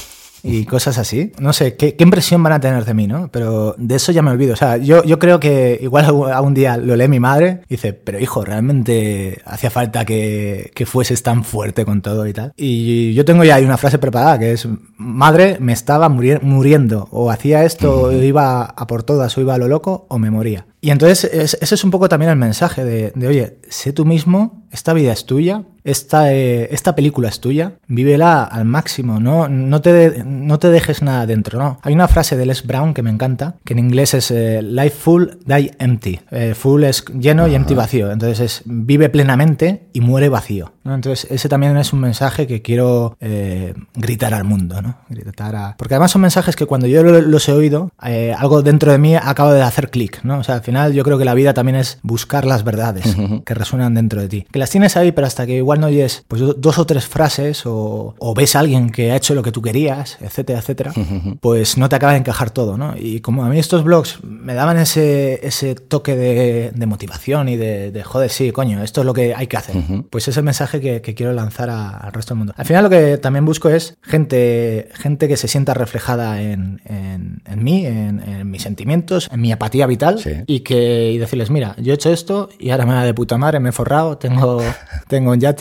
y 0.42 0.64
cosas 0.64 0.98
así. 0.98 1.32
No 1.38 1.52
sé, 1.52 1.76
¿qué, 1.76 1.94
impresión 1.98 2.42
van 2.42 2.54
a 2.54 2.60
tener 2.60 2.84
de 2.84 2.94
mí, 2.94 3.06
no? 3.06 3.28
Pero 3.30 3.74
de 3.78 3.96
eso 3.96 4.12
ya 4.12 4.22
me 4.22 4.30
olvido. 4.30 4.54
O 4.54 4.56
sea, 4.56 4.76
yo, 4.76 5.02
yo 5.04 5.18
creo 5.18 5.40
que 5.40 5.78
igual 5.82 6.04
algún 6.04 6.54
día 6.54 6.76
lo 6.76 6.96
lee 6.96 7.08
mi 7.08 7.20
madre 7.20 7.60
y 7.68 7.74
dice, 7.74 7.92
pero 7.92 8.18
hijo, 8.18 8.44
realmente 8.44 9.40
hacía 9.44 9.70
falta 9.70 10.04
que, 10.04 10.70
que 10.74 10.86
fueses 10.86 11.22
tan 11.22 11.44
fuerte 11.44 11.84
con 11.84 12.02
todo 12.02 12.26
y 12.26 12.32
tal. 12.32 12.52
Y 12.56 13.12
yo 13.14 13.24
tengo 13.24 13.44
ya 13.44 13.56
ahí 13.56 13.64
una 13.64 13.76
frase 13.76 13.98
preparada 13.98 14.38
que 14.38 14.52
es, 14.52 14.66
madre, 14.96 15.58
me 15.60 15.72
estaba 15.72 16.08
muriendo. 16.08 17.08
O 17.10 17.30
hacía 17.30 17.64
esto, 17.64 18.02
o 18.02 18.12
iba 18.12 18.62
a 18.62 18.86
por 18.86 19.02
todas, 19.02 19.36
o 19.36 19.40
iba 19.40 19.54
a 19.54 19.58
lo 19.58 19.68
loco, 19.68 20.06
o 20.08 20.18
me 20.18 20.30
moría. 20.30 20.66
Y 20.80 20.90
entonces 20.90 21.24
ese 21.24 21.74
es 21.74 21.84
un 21.84 21.90
poco 21.90 22.08
también 22.08 22.30
el 22.30 22.38
mensaje 22.38 22.84
de, 22.84 23.12
de, 23.14 23.28
oye, 23.28 23.58
sé 23.68 23.92
tú 23.92 24.04
mismo, 24.04 24.64
esta 24.70 24.94
vida 24.94 25.12
es 25.12 25.26
tuya, 25.26 25.64
esta, 25.84 26.32
eh, 26.32 26.68
esta 26.72 26.94
película 26.94 27.28
es 27.28 27.40
tuya, 27.40 27.74
vívela 27.86 28.44
al 28.44 28.64
máximo, 28.64 29.20
no, 29.20 29.48
no, 29.48 29.80
te, 29.80 30.24
no 30.24 30.58
te 30.58 30.70
dejes 30.70 31.02
nada 31.02 31.26
dentro, 31.26 31.58
¿no? 31.58 31.78
Hay 31.82 31.94
una 31.94 32.08
frase 32.08 32.36
de 32.36 32.46
Les 32.46 32.66
Brown 32.66 32.94
que 32.94 33.02
me 33.02 33.10
encanta, 33.10 33.56
que 33.64 33.72
en 33.72 33.78
inglés 33.78 34.14
es 34.14 34.30
eh, 34.30 34.62
life 34.62 34.96
full, 34.96 35.24
die 35.46 35.72
empty. 35.78 36.20
Eh, 36.30 36.54
full 36.54 36.84
es 36.84 37.04
lleno 37.06 37.48
y 37.48 37.54
empty 37.54 37.74
vacío, 37.74 38.10
entonces 38.10 38.40
es 38.40 38.62
vive 38.64 39.08
plenamente 39.08 39.86
y 39.92 40.00
muere 40.00 40.28
vacío. 40.28 40.72
Entonces, 40.84 41.30
ese 41.30 41.48
también 41.48 41.76
es 41.76 41.92
un 41.92 42.00
mensaje 42.00 42.46
que 42.46 42.62
quiero 42.62 43.16
eh, 43.20 43.74
gritar 43.94 44.34
al 44.34 44.44
mundo, 44.44 44.82
¿no? 44.82 44.96
Gritar 45.08 45.54
a... 45.54 45.76
Porque 45.76 45.94
además 45.94 46.10
son 46.10 46.22
mensajes 46.22 46.56
que 46.56 46.66
cuando 46.66 46.88
yo 46.88 47.02
los 47.02 47.48
he 47.48 47.52
oído, 47.52 47.92
algo 48.36 48.62
dentro 48.62 48.90
de 48.90 48.98
mí 48.98 49.14
acaba 49.14 49.54
de 49.54 49.62
hacer 49.62 49.90
clic, 49.90 50.24
¿no? 50.24 50.38
O 50.38 50.42
sea, 50.42 50.56
al 50.56 50.62
final 50.62 50.92
yo 50.92 51.04
creo 51.04 51.18
que 51.18 51.24
la 51.24 51.34
vida 51.34 51.54
también 51.54 51.76
es 51.76 51.98
buscar 52.02 52.44
las 52.44 52.64
verdades 52.64 53.16
que 53.44 53.54
resuenan 53.54 53.94
dentro 53.94 54.20
de 54.20 54.28
ti. 54.28 54.46
Que 54.50 54.58
las 54.58 54.70
tienes 54.70 54.96
ahí, 54.96 55.12
pero 55.12 55.26
hasta 55.26 55.46
que 55.46 55.56
igual 55.56 55.69
no 55.78 55.86
oyes 55.86 56.24
pues, 56.28 56.42
dos 56.56 56.78
o 56.78 56.86
tres 56.86 57.06
frases 57.06 57.62
o, 57.64 58.14
ves 58.36 58.56
a 58.56 58.60
alguien 58.60 58.90
que 58.90 59.12
ha 59.12 59.16
hecho 59.16 59.34
lo 59.34 59.42
que 59.42 59.52
tú 59.52 59.60
querías, 59.60 60.18
etcétera, 60.20 60.60
etcétera, 60.60 60.92
pues 61.40 61.76
no 61.76 61.88
te 61.88 61.96
acaba 61.96 62.12
de 62.12 62.18
encajar 62.18 62.50
todo, 62.50 62.78
¿no? 62.78 62.94
Y 62.96 63.20
como 63.20 63.44
a 63.44 63.48
mí 63.48 63.58
estos 63.58 63.84
blogs 63.84 64.22
me 64.22 64.54
daban 64.54 64.78
ese, 64.78 65.46
ese 65.46 65.74
toque 65.74 66.16
de, 66.16 66.86
motivación 66.86 67.48
y 67.48 67.56
de, 67.56 68.02
joder, 68.04 68.30
sí, 68.30 68.50
coño, 68.50 68.82
esto 68.82 69.02
es 69.02 69.06
lo 69.06 69.14
que 69.14 69.34
hay 69.34 69.46
que 69.46 69.56
hacer. 69.56 69.76
Pues 70.10 70.26
es 70.26 70.36
el 70.36 70.42
mensaje 70.42 70.80
que, 70.80 71.14
quiero 71.14 71.32
lanzar 71.32 71.70
al 71.70 72.12
resto 72.12 72.34
del 72.34 72.38
mundo. 72.38 72.54
Al 72.56 72.64
final 72.64 72.84
lo 72.84 72.90
que 72.90 73.18
también 73.18 73.44
busco 73.44 73.68
es 73.68 73.96
gente, 74.00 74.88
gente 74.94 75.28
que 75.28 75.36
se 75.36 75.48
sienta 75.48 75.74
reflejada 75.74 76.40
en, 76.40 76.80
en, 76.84 77.64
mí, 77.64 77.84
en, 77.84 78.50
mis 78.50 78.62
sentimientos, 78.62 79.28
en 79.30 79.40
mi 79.40 79.52
apatía 79.52 79.86
vital 79.86 80.20
y 80.46 80.60
que 80.60 81.10
y 81.12 81.18
decirles, 81.18 81.50
mira, 81.50 81.74
yo 81.78 81.92
he 81.92 81.94
hecho 81.94 82.10
esto 82.10 82.48
y 82.58 82.70
ahora 82.70 82.86
me 82.86 82.94
da 82.94 83.04
de 83.04 83.14
puta 83.14 83.36
madre, 83.38 83.60
me 83.60 83.70
he 83.70 83.72
forrado, 83.72 84.18
tengo, 84.18 84.62
tengo 85.08 85.32
un 85.32 85.40
yate 85.40 85.59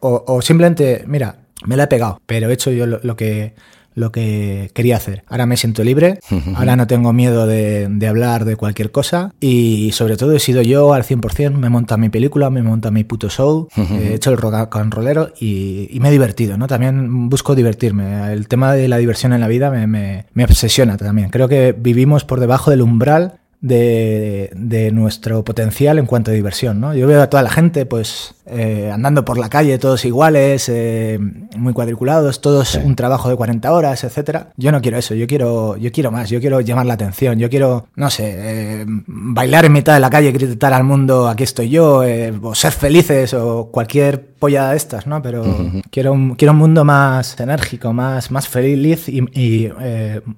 o, 0.00 0.24
o 0.26 0.42
simplemente, 0.42 1.04
mira, 1.06 1.36
me 1.64 1.76
la 1.76 1.84
he 1.84 1.88
pegado, 1.88 2.20
pero 2.26 2.48
he 2.48 2.52
hecho 2.52 2.70
yo 2.70 2.86
lo, 2.86 3.16
que 3.16 3.54
lo 3.94 4.12
que 4.12 4.70
quería 4.74 4.96
hacer. 4.96 5.24
Ahora 5.26 5.46
me 5.46 5.56
siento 5.56 5.82
libre, 5.82 6.20
ahora 6.54 6.76
no 6.76 6.86
tengo 6.86 7.12
miedo 7.12 7.46
de, 7.46 7.88
hablar 8.08 8.44
de 8.44 8.56
cualquier 8.56 8.90
cosa 8.90 9.34
y 9.40 9.90
sobre 9.92 10.16
todo 10.16 10.32
he 10.32 10.38
sido 10.38 10.62
yo 10.62 10.94
al 10.94 11.02
100%, 11.02 11.52
me 11.52 11.68
monta 11.68 11.96
mi 11.96 12.08
película, 12.08 12.48
me 12.50 12.62
monta 12.62 12.90
mi 12.90 13.04
puto 13.04 13.28
show, 13.28 13.68
he 13.76 14.14
hecho 14.14 14.30
el 14.30 14.38
rock 14.38 14.76
and 14.76 14.94
rollero 14.94 15.30
y, 15.40 15.98
me 16.00 16.08
he 16.08 16.12
divertido, 16.12 16.56
¿no? 16.56 16.68
También 16.68 17.28
busco 17.28 17.56
divertirme. 17.56 18.32
El 18.32 18.46
tema 18.46 18.72
de 18.72 18.86
la 18.86 18.98
diversión 18.98 19.32
en 19.32 19.40
la 19.40 19.48
vida 19.48 19.70
me, 19.70 20.26
me 20.32 20.44
obsesiona 20.44 20.96
también. 20.96 21.30
Creo 21.30 21.48
que 21.48 21.74
vivimos 21.76 22.24
por 22.24 22.38
debajo 22.38 22.70
del 22.70 22.82
umbral 22.82 23.37
de, 23.60 24.50
de, 24.54 24.92
nuestro 24.92 25.42
potencial 25.42 25.98
en 25.98 26.06
cuanto 26.06 26.30
a 26.30 26.34
diversión, 26.34 26.80
¿no? 26.80 26.94
Yo 26.94 27.06
veo 27.06 27.22
a 27.22 27.28
toda 27.28 27.42
la 27.42 27.50
gente, 27.50 27.86
pues, 27.86 28.34
eh, 28.50 28.90
andando 28.92 29.24
por 29.24 29.36
la 29.36 29.50
calle, 29.50 29.78
todos 29.78 30.04
iguales, 30.04 30.68
eh, 30.68 31.18
muy 31.56 31.72
cuadriculados, 31.72 32.40
todos 32.40 32.76
un 32.76 32.96
trabajo 32.96 33.28
de 33.28 33.36
40 33.36 33.70
horas, 33.72 34.04
etcétera. 34.04 34.52
Yo 34.56 34.72
no 34.72 34.80
quiero 34.80 34.96
eso, 34.96 35.14
yo 35.14 35.26
quiero, 35.26 35.76
yo 35.76 35.92
quiero 35.92 36.10
más, 36.10 36.30
yo 36.30 36.40
quiero 36.40 36.60
llamar 36.60 36.86
la 36.86 36.94
atención, 36.94 37.38
yo 37.38 37.50
quiero, 37.50 37.88
no 37.96 38.08
sé, 38.10 38.34
eh, 38.36 38.84
bailar 38.86 39.66
en 39.66 39.72
mitad 39.72 39.94
de 39.94 40.00
la 40.00 40.08
calle, 40.08 40.32
gritar 40.32 40.72
al 40.72 40.84
mundo, 40.84 41.28
aquí 41.28 41.42
estoy 41.42 41.68
yo, 41.68 42.02
o 42.42 42.54
ser 42.54 42.72
felices, 42.72 43.34
o 43.34 43.70
cualquier 43.70 44.28
polla 44.38 44.70
de 44.70 44.76
estas, 44.76 45.06
¿no? 45.06 45.20
Pero 45.20 45.44
quiero, 45.90 46.12
un, 46.12 46.36
quiero 46.36 46.52
un 46.52 46.58
mundo 46.58 46.84
más 46.84 47.38
enérgico, 47.40 47.92
más, 47.92 48.30
más 48.30 48.48
feliz 48.48 49.08
y, 49.08 49.68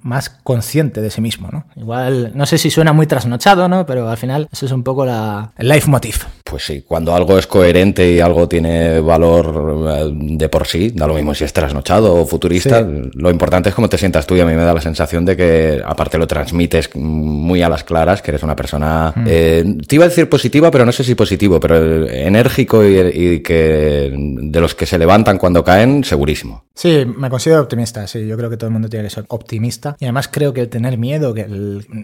más 0.02 0.30
consciente 0.30 1.00
de 1.00 1.10
sí 1.10 1.20
mismo, 1.20 1.48
¿no? 1.52 1.66
Igual, 1.76 2.32
no 2.34 2.46
sé 2.46 2.58
si 2.58 2.70
suena 2.70 2.92
muy 2.92 3.06
trasnochado, 3.10 3.68
¿no? 3.68 3.84
Pero 3.84 4.08
al 4.08 4.16
final 4.16 4.48
eso 4.50 4.64
es 4.64 4.72
un 4.72 4.82
poco 4.82 5.04
la, 5.04 5.52
el 5.58 5.68
leitmotiv. 5.68 6.24
Pues 6.50 6.64
sí, 6.64 6.82
cuando 6.84 7.14
algo 7.14 7.38
es 7.38 7.46
coherente 7.46 8.10
y 8.10 8.18
algo 8.18 8.48
tiene 8.48 8.98
valor 8.98 9.86
eh, 9.88 10.10
de 10.12 10.48
por 10.48 10.66
sí, 10.66 10.90
da 10.90 11.06
lo 11.06 11.14
mismo 11.14 11.32
si 11.32 11.44
es 11.44 11.52
trasnochado 11.52 12.12
o 12.12 12.26
futurista, 12.26 12.84
lo 13.14 13.30
importante 13.30 13.68
es 13.68 13.74
cómo 13.74 13.88
te 13.88 13.96
sientas 13.96 14.26
tú 14.26 14.34
y 14.34 14.40
a 14.40 14.44
mí 14.44 14.54
me 14.54 14.64
da 14.64 14.74
la 14.74 14.80
sensación 14.80 15.24
de 15.24 15.36
que 15.36 15.80
aparte 15.84 16.18
lo 16.18 16.26
transmites 16.26 16.90
muy 16.96 17.62
a 17.62 17.68
las 17.68 17.84
claras, 17.84 18.20
que 18.20 18.32
eres 18.32 18.42
una 18.42 18.56
persona, 18.56 19.12
mm. 19.14 19.24
eh, 19.28 19.76
te 19.86 19.94
iba 19.94 20.06
a 20.06 20.08
decir 20.08 20.28
positiva, 20.28 20.72
pero 20.72 20.84
no 20.84 20.90
sé 20.90 21.04
si 21.04 21.14
positivo, 21.14 21.60
pero 21.60 22.08
enérgico 22.08 22.84
y, 22.84 23.40
que 23.42 24.12
de 24.12 24.60
los 24.60 24.74
que 24.74 24.86
se 24.86 24.98
levantan 24.98 25.38
cuando 25.38 25.62
caen, 25.62 26.02
segurísimo. 26.02 26.64
Sí, 26.74 27.04
me 27.04 27.30
considero 27.30 27.60
optimista, 27.60 28.08
sí, 28.08 28.26
yo 28.26 28.36
creo 28.36 28.50
que 28.50 28.56
todo 28.56 28.66
el 28.66 28.72
mundo 28.72 28.88
tiene 28.88 29.04
que 29.04 29.14
ser 29.14 29.24
optimista 29.28 29.96
y 30.00 30.06
además 30.06 30.26
creo 30.26 30.52
que 30.52 30.62
el 30.62 30.68
tener 30.68 30.98
miedo 30.98 31.32
que 31.32 31.46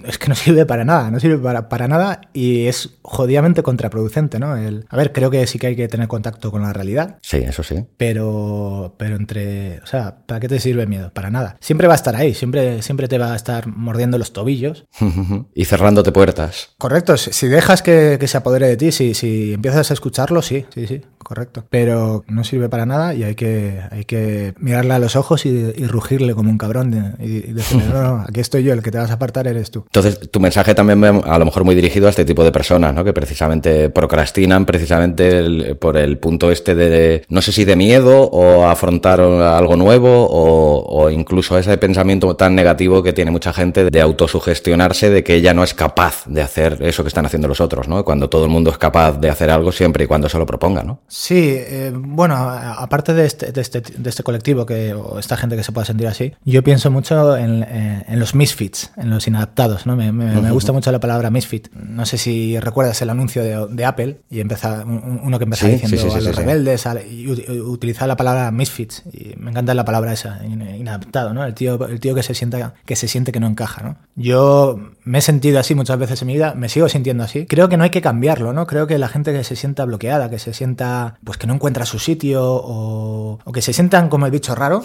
es 0.07 0.19
que 0.19 0.29
no 0.29 0.37
sirve 0.37 0.67
para 0.67 0.85
nada, 0.85 1.11
no 1.11 1.19
sirve 1.19 1.39
para, 1.39 1.69
para 1.69 1.89
nada 1.89 2.21
y 2.33 2.67
es 2.67 2.91
jodidamente 3.03 3.65
contraproducente, 3.65 4.36
¿no? 4.38 4.57
El, 4.57 4.87
a 4.88 4.96
ver, 4.96 5.12
creo 5.12 5.31
que 5.31 5.46
sí 5.46 5.59
que 5.59 5.68
hay 5.68 5.77
que 5.77 5.88
tener 5.88 6.09
contacto 6.09 6.51
con 6.51 6.62
la 6.62 6.72
realidad. 6.72 7.18
Sí, 7.22 7.38
eso 7.38 7.62
sí. 7.62 7.85
Pero, 7.96 8.94
pero 8.99 9.16
entre, 9.16 9.81
o 9.81 9.87
sea, 9.87 10.18
¿para 10.27 10.40
qué 10.40 10.49
te 10.49 10.61
sirve 10.61 10.83
el 10.83 10.88
miedo? 10.88 11.11
Para 11.12 11.31
nada. 11.31 11.57
Siempre 11.61 11.87
va 11.87 11.94
a 11.94 11.96
estar 11.96 12.16
ahí, 12.16 12.35
siempre, 12.35 12.83
siempre 12.83 13.09
te 13.09 13.18
va 13.18 13.33
a 13.33 13.37
estar 13.37 13.66
mordiendo 13.66 14.18
los 14.18 14.33
tobillos. 14.33 14.87
y 15.55 15.64
cerrándote 15.64 16.12
puertas. 16.12 16.75
Correcto, 16.79 17.16
si, 17.16 17.46
dejas 17.49 17.83
que, 17.83 18.25
se 18.27 18.37
apodere 18.37 18.68
de 18.68 18.77
ti, 18.77 18.92
si, 18.92 19.14
si 19.14 19.53
empiezas 19.53 19.90
a 19.90 19.94
escucharlo, 19.94 20.42
sí, 20.42 20.66
sí, 20.75 20.87
sí, 20.87 21.03
correcto. 21.27 21.65
Pero 21.71 22.25
no 22.29 22.45
sirve 22.45 22.69
para 22.69 22.87
nada 22.87 23.12
y 23.12 23.25
hay 23.25 23.35
que, 23.35 23.81
hay 23.91 24.05
que 24.05 24.55
mirarle 24.61 24.95
a 24.95 25.01
los 25.01 25.17
ojos 25.17 25.45
y, 25.45 25.73
rugirle 25.87 26.35
como 26.35 26.51
un 26.51 26.59
cabrón 26.59 27.17
y, 27.19 27.53
decirle, 27.53 27.89
no, 27.93 28.03
no, 28.03 28.25
aquí 28.29 28.39
estoy 28.39 28.62
yo, 28.62 28.73
el 28.73 28.81
que 28.81 28.93
te 28.93 28.99
vas 28.99 29.11
a 29.11 29.15
apartar 29.15 29.49
eres 29.49 29.73
tú. 29.73 29.83
Entonces, 29.87 30.31
tu 30.31 30.39
mensaje 30.39 30.73
también 30.75 31.05
a 31.05 31.39
lo 31.39 31.45
mejor 31.45 31.65
muy 31.65 31.75
dirigido 31.75 32.07
a 32.07 32.11
este 32.11 32.25
tipo 32.25 32.45
de 32.45 32.53
personas, 32.53 32.95
¿no? 32.95 33.03
Que 33.03 33.12
precisamente 33.12 33.91
procrastinan 33.91 34.67
precisamente 34.67 35.75
por 35.75 35.97
el 35.97 36.19
punto 36.19 36.53
este 36.53 36.77
de, 36.77 37.25
no 37.29 37.43
sé 37.43 37.51
si 37.51 37.65
de 37.65 37.75
miedo 37.75 38.23
o 38.23 38.67
afrontar 38.67 39.21
algo 39.21 39.75
nuevo 39.75 40.29
o, 40.31 41.11
incluso 41.11 41.59
ese 41.59 41.77
pensamiento 41.79 42.37
tan 42.37 42.55
negativo 42.55 43.03
que 43.03 43.12
tiene 43.12 43.33
mucha 43.33 43.53
gente 43.53 43.91
de 43.91 44.01
autosugestionarse 44.01 45.11
de 45.11 45.25
que 45.25 45.35
ella 45.35 45.55
no 45.55 45.65
es 45.65 45.75
capaz 45.75 46.25
de 46.27 46.43
hacer 46.43 46.79
eso 46.83 47.03
que 47.03 47.09
están 47.09 47.27
haciendo 47.27 47.49
los 47.49 47.61
otros, 47.61 47.89
¿no? 47.89 48.05
Cuando 48.05 48.29
todo 48.29 48.45
el 48.45 48.51
mundo 48.51 48.71
es 48.71 48.79
capaz 48.79 49.19
de 49.19 49.29
hacer 49.29 49.51
algo 49.51 49.73
siempre 49.73 50.05
y 50.05 50.07
cuando 50.07 50.29
se 50.29 50.39
lo 50.39 50.47
proponga, 50.47 50.85
¿no? 50.85 51.01
Sí, 51.18 51.55
eh, 51.57 51.92
bueno, 51.94 52.37
aparte 52.37 53.14
de 53.14 53.24
este, 53.24 53.50
de 53.50 53.62
este, 53.62 53.81
de 53.81 54.11
este 54.11 54.22
colectivo 54.22 54.66
que, 54.66 54.92
o 54.92 55.18
esta 55.18 55.38
gente 55.38 55.57
que 55.57 55.64
se 55.64 55.72
pueda 55.72 55.87
sentir 55.87 56.07
así, 56.09 56.35
yo 56.44 56.62
pienso 56.62 56.90
mucho 56.90 57.38
en, 57.38 57.62
eh, 57.62 58.05
en 58.07 58.20
los 58.20 58.35
misfits, 58.35 58.90
en 58.98 59.09
los 59.09 59.26
inadaptados, 59.26 59.87
¿no? 59.87 59.96
Me, 59.96 60.12
me, 60.12 60.50
gusta 60.50 60.72
mucho 60.72 60.92
la 60.92 61.00
palabra 61.00 61.31
misfit. 61.31 61.72
No 61.72 62.05
sé 62.05 62.18
si 62.18 62.61
recuerdas 62.61 63.00
el 63.00 63.09
anuncio 63.09 63.42
de, 63.42 63.66
de 63.66 63.85
Apple 63.87 64.18
y 64.29 64.40
empieza 64.40 64.85
uno 64.85 65.38
que 65.38 65.44
empezaba 65.44 65.72
diciendo 65.72 66.14
a 66.14 66.20
los 66.20 66.37
rebeldes 66.37 66.87
y 67.11 67.31
utilizar 67.31 68.07
la 68.09 68.18
palabra 68.18 68.50
misfits 68.50 69.02
y 69.11 69.37
me 69.38 69.52
encanta 69.52 69.72
la 69.72 69.87
palabra 69.87 70.12
esa 70.12 70.44
inadaptado 70.44 71.33
no 71.33 71.44
el 71.44 71.55
tío 71.55 71.87
el 71.87 71.98
tío 71.98 72.14
que 72.14 72.22
se 72.22 72.35
sienta 72.35 72.74
que 72.85 72.94
se 72.94 73.09
siente 73.09 73.33
que 73.33 73.40
no 73.40 73.46
encaja 73.46 73.83
no 73.83 73.96
yo 74.16 74.79
me 75.07 75.19
he 75.19 75.21
sentido 75.23 75.59
así 75.59 75.75
muchas 75.75 75.99
veces 75.99 76.21
en 76.21 76.27
mi 76.27 76.35
vida 76.35 76.55
me 76.55 76.69
sigo 76.69 76.88
sintiendo 76.88 77.25
así 77.25 77.47
creo 77.47 77.69
que 77.69 77.77
no 77.77 77.85
hay 77.85 77.90
que 77.90 78.03
cambiarlo 78.03 78.53
no 78.53 78.66
creo 78.66 78.87
que 78.87 78.99
la 78.99 79.09
gente 79.09 79.33
que 79.33 79.45
se 79.45 79.57
sienta 79.57 79.85
bloqueada 79.85 80.29
que 80.29 80.38
se 80.38 80.53
sienta 80.53 81.19
pues 81.25 81.38
que 81.38 81.47
no 81.47 81.55
encuentra 81.55 81.87
su 81.87 81.99
sitio 81.99 82.42
o, 82.45 83.38
que 83.55 83.62
se 83.62 83.73
sientan 83.73 84.09
como 84.11 84.27
el 84.27 84.33
bicho 84.33 84.55
raro 84.55 84.83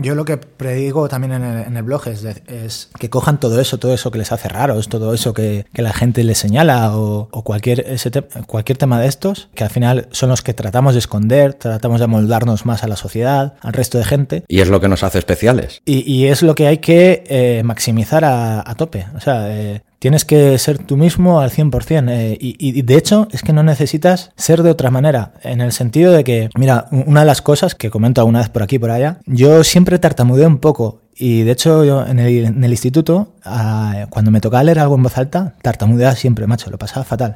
yo 0.00 0.14
lo 0.14 0.24
que 0.24 0.38
predigo 0.38 1.08
también 1.08 1.32
en 1.34 1.76
el, 1.76 1.82
blog 1.82 2.08
es, 2.08 2.24
es, 2.24 2.90
que 2.98 3.10
cojan 3.10 3.38
todo 3.38 3.60
eso 3.60 3.78
todo 3.78 3.92
eso 3.92 4.10
que 4.10 4.18
les 4.18 4.32
hace 4.32 4.48
raros 4.48 4.88
todo 4.88 5.12
eso 5.12 5.34
que, 5.34 5.66
que 5.74 5.82
la 5.82 5.92
gente 5.92 6.24
les 6.24 6.38
señala 6.38 6.96
o, 6.96 7.28
cualquier 7.44 7.80
ese 7.80 8.10
cualquier 8.46 8.78
tema 8.78 8.98
de 8.98 9.08
estos 9.08 9.48
que 9.54 9.64
al 9.64 9.70
final 9.70 10.08
son 10.12 10.30
los 10.30 10.42
que 10.42 10.54
tratamos 10.54 10.94
de 10.94 11.00
esconder, 11.00 11.54
tratamos 11.54 12.00
de 12.00 12.06
moldarnos 12.06 12.66
más 12.66 12.84
a 12.84 12.88
la 12.88 12.96
sociedad, 12.96 13.54
al 13.60 13.72
resto 13.72 13.98
de 13.98 14.04
gente. 14.04 14.44
Y 14.48 14.60
es 14.60 14.68
lo 14.68 14.80
que 14.80 14.88
nos 14.88 15.02
hace 15.02 15.18
especiales. 15.18 15.82
Y, 15.84 16.26
es 16.26 16.42
lo 16.42 16.54
que 16.54 16.66
hay 16.66 16.78
que 16.78 17.24
eh, 17.26 17.62
maximizar 17.64 18.24
a, 18.24 18.74
tope. 18.76 19.06
O 19.16 19.20
sea, 19.20 19.50
eh, 19.50 19.63
tienes 20.04 20.26
que 20.26 20.58
ser 20.58 20.76
tú 20.76 20.98
mismo 20.98 21.40
al 21.40 21.50
100%. 21.50 22.10
Eh, 22.10 22.36
y, 22.38 22.56
y, 22.58 22.82
de 22.82 22.94
hecho 22.94 23.26
es 23.30 23.40
que 23.40 23.54
no 23.54 23.62
necesitas 23.62 24.32
ser 24.36 24.62
de 24.62 24.68
otra 24.68 24.90
manera, 24.90 25.32
en 25.42 25.62
el 25.62 25.72
sentido 25.72 26.12
de 26.12 26.24
que, 26.24 26.50
mira, 26.58 26.88
una 26.90 27.20
de 27.20 27.26
las 27.26 27.40
cosas 27.40 27.74
que 27.74 27.88
comento 27.88 28.20
alguna 28.20 28.40
vez 28.40 28.50
por 28.50 28.62
aquí 28.62 28.78
por 28.78 28.90
allá, 28.90 29.20
yo 29.24 29.64
siempre 29.64 29.98
tartamudeo 29.98 30.46
un 30.46 30.58
poco 30.58 31.03
y 31.16 31.42
de 31.42 31.52
hecho, 31.52 31.84
yo 31.84 32.04
en 32.06 32.18
el, 32.18 32.44
en 32.44 32.64
el 32.64 32.70
instituto, 32.70 33.34
ah, 33.44 34.06
cuando 34.10 34.30
me 34.30 34.40
tocaba 34.40 34.64
leer 34.64 34.80
algo 34.80 34.96
en 34.96 35.02
voz 35.02 35.16
alta, 35.16 35.54
tartamudeaba 35.62 36.14
siempre, 36.16 36.46
macho, 36.46 36.70
lo 36.70 36.78
pasaba 36.78 37.04
fatal. 37.04 37.34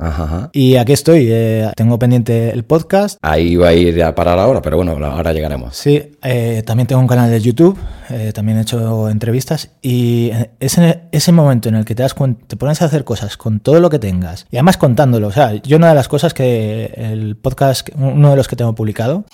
Y 0.53 0.77
aquí 0.77 0.93
estoy, 0.93 1.29
eh, 1.31 1.71
tengo 1.77 1.99
pendiente 1.99 2.51
el 2.51 2.64
podcast. 2.64 3.19
Ahí 3.23 3.57
va 3.57 3.69
a 3.69 3.75
ir 3.75 4.03
a 4.03 4.14
parar 4.14 4.38
ahora, 4.38 4.61
pero 4.62 4.77
bueno, 4.77 4.93
ahora 5.07 5.33
llegaremos. 5.33 5.77
Sí, 5.77 6.12
eh, 6.23 6.62
también 6.67 6.87
tengo 6.87 7.01
un 7.01 7.07
canal 7.07 7.31
de 7.31 7.41
YouTube, 7.41 7.79
eh, 8.11 8.33
también 8.35 8.59
he 8.59 8.62
hecho 8.62 9.09
entrevistas 9.09 9.71
y 9.81 10.33
es 10.59 10.79
en 10.79 11.03
ese 11.12 11.33
momento 11.33 11.69
en 11.69 11.77
el 11.77 11.85
que 11.85 11.95
te 11.95 12.03
das 12.03 12.14
cuenta, 12.14 12.45
te 12.47 12.57
pones 12.57 12.83
a 12.83 12.87
hacer 12.87 13.05
cosas 13.05 13.37
con 13.37 13.61
todo 13.61 13.81
lo 13.81 13.91
que 13.91 13.99
tengas 13.99 14.47
y 14.51 14.57
además 14.57 14.77
contándolo. 14.77 15.29
O 15.29 15.33
sea, 15.33 15.55
yo 15.55 15.77
una 15.77 15.91
de 15.91 15.95
las 15.95 16.09
cosas 16.09 16.35
que 16.35 16.93
el 16.97 17.37
podcast, 17.37 17.88
uno 17.97 18.31
de 18.31 18.37
los 18.37 18.49
que 18.49 18.57
tengo 18.57 18.75
publicado, 18.75 19.25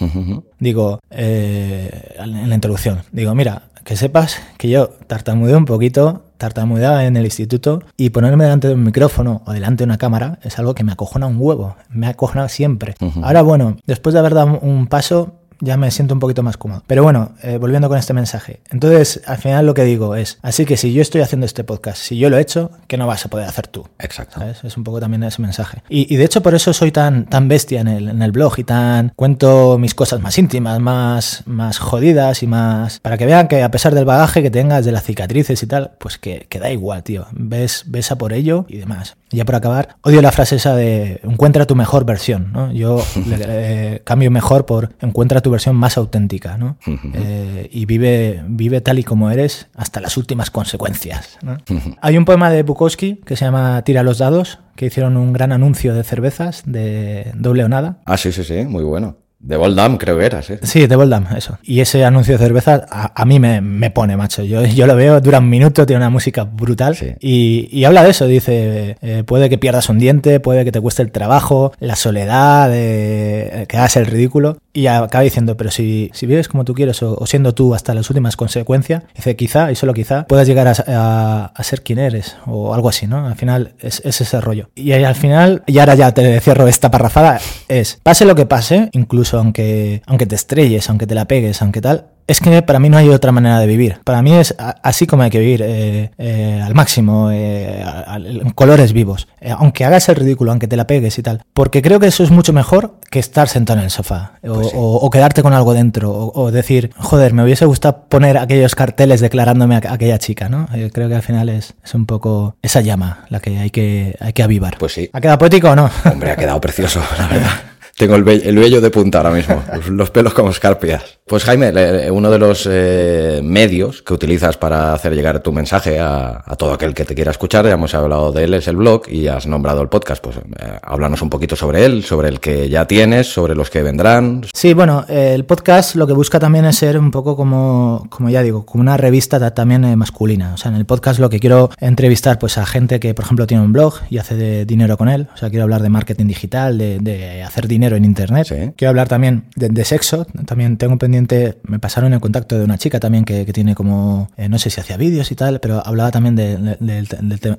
digo, 0.58 1.00
en 1.10 2.48
la 2.48 2.54
introducción, 2.54 3.00
digo, 3.12 3.34
mira, 3.34 3.62
que 3.84 3.96
sepas 3.96 4.38
que 4.58 4.68
yo 4.68 4.88
tartamudeé 5.06 5.56
un 5.56 5.66
poquito, 5.66 6.24
tartamudeaba 6.38 7.04
en 7.04 7.16
el 7.16 7.24
instituto 7.24 7.82
y 7.96 8.10
ponerme 8.10 8.44
delante 8.44 8.68
de 8.68 8.74
un 8.74 8.82
micrófono 8.82 9.42
o 9.46 9.52
delante 9.52 9.82
de 9.82 9.84
una 9.84 9.98
cámara 9.98 10.38
es 10.42 10.58
algo 10.58 10.74
que 10.74 10.84
me 10.84 10.92
acojona 10.92 11.26
un 11.26 11.36
huevo, 11.38 11.76
me 11.90 12.06
ha 12.06 12.10
acojonado 12.10 12.48
siempre. 12.48 12.94
Ahora, 13.22 13.42
bueno, 13.42 13.76
después 13.86 14.14
de 14.14 14.20
haber 14.20 14.34
dado 14.34 14.58
un 14.60 14.86
paso, 14.86 15.34
ya 15.64 15.76
me 15.76 15.90
siento 15.90 16.14
un 16.14 16.20
poquito 16.20 16.42
más 16.42 16.56
cómodo. 16.56 16.82
Pero 16.86 17.02
bueno, 17.02 17.32
eh, 17.42 17.58
volviendo 17.58 17.88
con 17.88 17.98
este 17.98 18.12
mensaje. 18.12 18.60
Entonces, 18.70 19.22
al 19.26 19.38
final 19.38 19.66
lo 19.66 19.74
que 19.74 19.84
digo 19.84 20.14
es, 20.14 20.38
así 20.42 20.64
que 20.64 20.76
si 20.76 20.92
yo 20.92 21.02
estoy 21.02 21.22
haciendo 21.22 21.46
este 21.46 21.64
podcast, 21.64 21.98
si 21.98 22.18
yo 22.18 22.30
lo 22.30 22.38
he 22.38 22.40
hecho, 22.40 22.70
¿qué 22.86 22.96
no 22.96 23.06
vas 23.06 23.24
a 23.24 23.28
poder 23.28 23.48
hacer 23.48 23.66
tú? 23.66 23.88
Exacto. 23.98 24.40
Es 24.62 24.76
un 24.76 24.84
poco 24.84 25.00
también 25.00 25.22
ese 25.24 25.42
mensaje. 25.42 25.82
Y, 25.88 26.16
de 26.16 26.24
hecho 26.24 26.42
por 26.42 26.54
eso 26.54 26.72
soy 26.72 26.92
tan, 26.92 27.26
tan 27.26 27.48
bestia 27.48 27.80
en 27.80 27.88
el, 27.88 28.08
en 28.08 28.22
el 28.22 28.32
blog 28.32 28.58
y 28.58 28.64
tan 28.64 29.12
cuento 29.16 29.78
mis 29.78 29.94
cosas 29.94 30.20
más 30.20 30.38
íntimas, 30.38 30.80
más, 30.80 31.42
más 31.46 31.78
jodidas 31.78 32.42
y 32.42 32.46
más... 32.46 33.00
Para 33.00 33.18
que 33.18 33.26
vean 33.26 33.48
que 33.48 33.62
a 33.62 33.70
pesar 33.70 33.94
del 33.94 34.04
bagaje 34.04 34.42
que 34.42 34.50
tengas, 34.50 34.84
de 34.84 34.92
las 34.92 35.04
cicatrices 35.04 35.62
y 35.62 35.66
tal, 35.66 35.92
pues 35.98 36.18
que, 36.18 36.46
que 36.48 36.58
da 36.58 36.70
igual, 36.70 37.02
tío. 37.02 37.26
Ves, 37.32 37.84
ves 37.86 38.10
a 38.12 38.18
por 38.18 38.32
ello 38.32 38.66
y 38.68 38.78
demás. 38.78 39.16
Y 39.34 39.38
ya 39.38 39.44
por 39.44 39.56
acabar, 39.56 39.96
odio 40.02 40.22
la 40.22 40.30
frase 40.30 40.56
esa 40.56 40.76
de 40.76 41.20
encuentra 41.24 41.66
tu 41.66 41.74
mejor 41.74 42.04
versión, 42.04 42.52
¿no? 42.52 42.72
Yo 42.72 43.02
le, 43.26 44.00
cambio 44.04 44.30
mejor 44.30 44.64
por 44.64 44.94
encuentra 45.00 45.40
tu 45.40 45.50
versión 45.54 45.76
más 45.76 45.96
auténtica, 45.96 46.58
¿no? 46.58 46.76
Eh, 47.14 47.68
y 47.72 47.86
vive, 47.86 48.42
vive 48.46 48.80
tal 48.80 48.98
y 48.98 49.04
como 49.04 49.30
eres 49.30 49.68
hasta 49.74 50.00
las 50.00 50.16
últimas 50.16 50.50
consecuencias. 50.50 51.38
¿no? 51.42 51.58
Hay 52.00 52.18
un 52.18 52.24
poema 52.24 52.50
de 52.50 52.62
Bukowski 52.62 53.16
que 53.24 53.36
se 53.36 53.44
llama 53.44 53.82
Tira 53.82 54.02
los 54.02 54.18
dados, 54.18 54.60
que 54.76 54.86
hicieron 54.86 55.16
un 55.16 55.32
gran 55.32 55.52
anuncio 55.52 55.94
de 55.94 56.04
cervezas 56.04 56.62
de 56.66 57.32
doble 57.34 57.64
o 57.64 57.68
nada. 57.68 57.98
Ah, 58.04 58.16
sí, 58.16 58.32
sí, 58.32 58.44
sí, 58.44 58.64
muy 58.64 58.84
bueno. 58.84 59.16
De 59.44 59.58
Voldam 59.58 59.98
creo 59.98 60.18
que 60.18 60.24
era, 60.24 60.40
sí. 60.40 60.54
Sí, 60.62 60.86
de 60.86 60.96
Voldam, 60.96 61.26
eso. 61.36 61.58
Y 61.62 61.80
ese 61.80 62.02
anuncio 62.02 62.38
de 62.38 62.42
cerveza 62.42 62.86
a, 62.90 63.24
mí 63.26 63.38
me, 63.38 63.60
me, 63.60 63.90
pone, 63.90 64.16
macho. 64.16 64.42
Yo, 64.42 64.64
yo 64.64 64.86
lo 64.86 64.96
veo, 64.96 65.20
dura 65.20 65.40
un 65.40 65.50
minuto, 65.50 65.84
tiene 65.84 65.98
una 65.98 66.08
música 66.08 66.44
brutal. 66.44 66.96
Y, 67.20 67.68
y, 67.70 67.84
habla 67.84 68.02
de 68.02 68.10
eso, 68.10 68.26
dice, 68.26 68.96
eh, 69.02 69.22
puede 69.26 69.50
que 69.50 69.58
pierdas 69.58 69.90
un 69.90 69.98
diente, 69.98 70.40
puede 70.40 70.64
que 70.64 70.72
te 70.72 70.80
cueste 70.80 71.02
el 71.02 71.12
trabajo, 71.12 71.74
la 71.78 71.94
soledad, 71.94 72.70
eh, 72.72 73.66
que 73.68 73.76
hagas 73.76 73.96
el 73.96 74.06
ridículo. 74.06 74.56
Y 74.72 74.86
acaba 74.86 75.22
diciendo, 75.22 75.58
pero 75.58 75.70
si, 75.70 76.10
si 76.14 76.26
vives 76.26 76.48
como 76.48 76.64
tú 76.64 76.74
quieres 76.74 77.02
o, 77.02 77.26
siendo 77.26 77.54
tú 77.54 77.74
hasta 77.74 77.92
las 77.92 78.08
últimas 78.08 78.36
consecuencias, 78.36 79.02
dice, 79.14 79.36
quizá, 79.36 79.70
y 79.70 79.76
solo 79.76 79.92
quizá, 79.92 80.26
puedas 80.26 80.48
llegar 80.48 80.68
a, 80.68 81.52
a, 81.54 81.62
ser 81.64 81.82
quien 81.82 81.98
eres 81.98 82.36
o 82.46 82.74
algo 82.74 82.88
así, 82.88 83.06
¿no? 83.06 83.26
Al 83.26 83.36
final 83.36 83.74
es, 83.78 84.00
es 84.06 84.22
ese 84.22 84.40
rollo. 84.40 84.70
Y 84.74 84.92
al 84.92 85.14
final, 85.14 85.62
y 85.66 85.78
ahora 85.78 85.94
ya 85.94 86.12
te 86.12 86.40
cierro 86.40 86.66
esta 86.66 86.90
parrafada, 86.90 87.40
es, 87.68 88.00
pase 88.02 88.24
lo 88.24 88.34
que 88.34 88.46
pase, 88.46 88.88
incluso 88.92 89.33
aunque, 89.38 90.02
aunque 90.06 90.26
te 90.26 90.34
estrelles, 90.34 90.88
aunque 90.88 91.06
te 91.06 91.14
la 91.14 91.26
pegues, 91.26 91.60
aunque 91.62 91.80
tal, 91.80 92.06
es 92.26 92.40
que 92.40 92.62
para 92.62 92.78
mí 92.78 92.88
no 92.88 92.96
hay 92.96 93.08
otra 93.10 93.32
manera 93.32 93.60
de 93.60 93.66
vivir. 93.66 93.98
Para 94.04 94.22
mí 94.22 94.32
es 94.32 94.54
así 94.58 95.06
como 95.06 95.22
hay 95.24 95.30
que 95.30 95.40
vivir, 95.40 95.62
eh, 95.62 96.10
eh, 96.16 96.60
al 96.64 96.74
máximo, 96.74 97.30
eh, 97.30 97.84
en 98.14 98.50
colores 98.50 98.92
vivos. 98.92 99.28
aunque 99.58 99.84
hagas 99.84 100.08
el 100.08 100.16
ridículo, 100.16 100.50
aunque 100.50 100.66
te 100.66 100.76
la 100.76 100.86
pegues 100.86 101.18
y 101.18 101.22
tal. 101.22 101.42
Porque 101.52 101.82
creo 101.82 102.00
que 102.00 102.06
eso 102.06 102.24
es 102.24 102.30
mucho 102.30 102.52
mejor 102.52 102.98
que 103.10 103.18
estar 103.18 103.48
sentado 103.48 103.78
en 103.78 103.84
el 103.84 103.90
sofá. 103.90 104.38
Pues 104.40 104.70
o, 104.74 105.10
quedarte 105.10 105.42
con 105.42 105.52
algo 105.52 105.74
dentro. 105.74 106.12
O, 106.12 106.50
decir, 106.50 106.92
joder, 106.96 107.34
me 107.34 107.44
hubiese 107.44 107.66
gustado 107.66 108.06
poner 108.08 108.38
aquellos 108.38 108.74
carteles 108.74 109.20
declarándome 109.20 109.76
a, 109.76 109.82
aquella 109.90 110.18
chica, 110.18 110.48
¿no? 110.48 110.66
creo 110.92 111.08
que 111.08 111.14
al 111.14 111.22
final 111.22 111.48
es, 111.48 111.74
es, 111.84 111.94
un 111.94 112.06
poco 112.06 112.56
esa 112.62 112.80
llama 112.80 113.26
la 113.28 113.40
que 113.40 113.58
hay 113.58 113.70
que, 113.70 114.16
hay 114.20 114.32
que 114.32 114.42
avivar. 114.42 114.76
Pues 114.78 114.92
sí. 114.92 115.10
¿Ha 115.12 115.20
quedado 115.20 115.38
poético 115.38 115.70
o 115.70 115.76
no? 115.76 115.90
Hombre, 116.10 116.30
ha 116.30 116.36
quedado 116.36 116.60
precioso, 116.60 117.02
la 117.18 117.26
verdad. 117.26 117.50
Tengo 117.96 118.16
el, 118.16 118.24
vello 118.24 118.80
de 118.80 118.90
punta 118.90 119.18
ahora 119.18 119.30
mismo, 119.30 119.62
los 119.90 120.10
pelos 120.10 120.34
como 120.34 120.50
escarpias. 120.50 121.20
Pues 121.26 121.42
Jaime, 121.44 121.72
uno 122.10 122.30
de 122.30 122.38
los 122.38 122.68
eh, 122.70 123.40
medios 123.42 124.02
que 124.02 124.12
utilizas 124.12 124.58
para 124.58 124.92
hacer 124.92 125.14
llegar 125.14 125.40
tu 125.40 125.52
mensaje 125.52 125.98
a, 125.98 126.44
todo 126.58 126.74
aquel 126.74 126.92
que 126.92 127.06
te 127.06 127.14
quiera 127.14 127.30
escuchar, 127.30 127.64
ya 127.64 127.72
hemos 127.72 127.94
hablado 127.94 128.30
de 128.30 128.44
él, 128.44 128.52
es 128.52 128.68
el 128.68 128.76
blog 128.76 129.08
y 129.08 129.26
has 129.26 129.46
nombrado 129.46 129.80
el 129.80 129.88
podcast. 129.88 130.22
Pues 130.22 130.36
eh, 130.36 130.78
háblanos 130.82 131.22
un 131.22 131.30
poquito 131.30 131.56
sobre 131.56 131.86
él, 131.86 132.04
sobre 132.04 132.28
el 132.28 132.40
que 132.40 132.68
ya 132.68 132.86
tienes, 132.86 133.26
sobre 133.32 133.54
los 133.54 133.70
que 133.70 133.82
vendrán. 133.82 134.44
Sí, 134.52 134.74
bueno, 134.74 135.06
el 135.08 135.46
podcast 135.46 135.94
lo 135.94 136.06
que 136.06 136.12
busca 136.12 136.38
también 136.38 136.66
es 136.66 136.76
ser 136.76 136.98
un 136.98 137.10
poco 137.10 137.36
como, 137.36 138.06
como 138.10 138.28
ya 138.28 138.42
digo, 138.42 138.66
como 138.66 138.82
una 138.82 138.98
revista 138.98 139.54
también 139.54 139.86
eh, 139.86 139.96
masculina. 139.96 140.52
O 140.52 140.58
sea, 140.58 140.72
en 140.72 140.76
el 140.76 140.84
podcast 140.84 141.20
lo 141.20 141.30
que 141.30 141.40
quiero 141.40 141.70
entrevistar 141.80 142.38
pues 142.38 142.58
a 142.58 142.66
gente 142.66 143.00
que, 143.00 143.14
por 143.14 143.24
ejemplo, 143.24 143.46
tiene 143.46 143.64
un 143.64 143.72
blog 143.72 143.94
y 144.10 144.18
hace 144.18 144.36
de 144.36 144.66
dinero 144.66 144.98
con 144.98 145.08
él. 145.08 145.28
O 145.32 145.38
sea, 145.38 145.48
quiero 145.48 145.62
hablar 145.62 145.80
de 145.80 145.88
marketing 145.88 146.26
digital, 146.26 146.76
de, 146.76 146.98
de 146.98 147.42
hacer 147.42 147.66
dinero 147.66 147.96
en 147.96 148.04
Internet. 148.04 148.74
Quiero 148.76 148.90
hablar 148.90 149.08
también 149.08 149.44
de, 149.56 149.84
sexo. 149.86 150.26
También 150.44 150.76
tengo 150.76 150.98
pendiente, 150.98 151.13
me 151.20 151.78
pasaron 151.78 152.12
el 152.12 152.20
contacto 152.20 152.58
de 152.58 152.64
una 152.64 152.78
chica 152.78 153.00
también 153.00 153.24
que, 153.24 153.44
tiene 153.54 153.74
como, 153.74 154.28
eh, 154.36 154.48
no 154.48 154.58
sé 154.58 154.70
si 154.70 154.80
hacía 154.80 154.96
vídeos 154.96 155.30
y 155.30 155.36
tal, 155.36 155.60
pero 155.60 155.82
hablaba 155.84 156.10
también 156.10 156.34
de, 156.34 156.76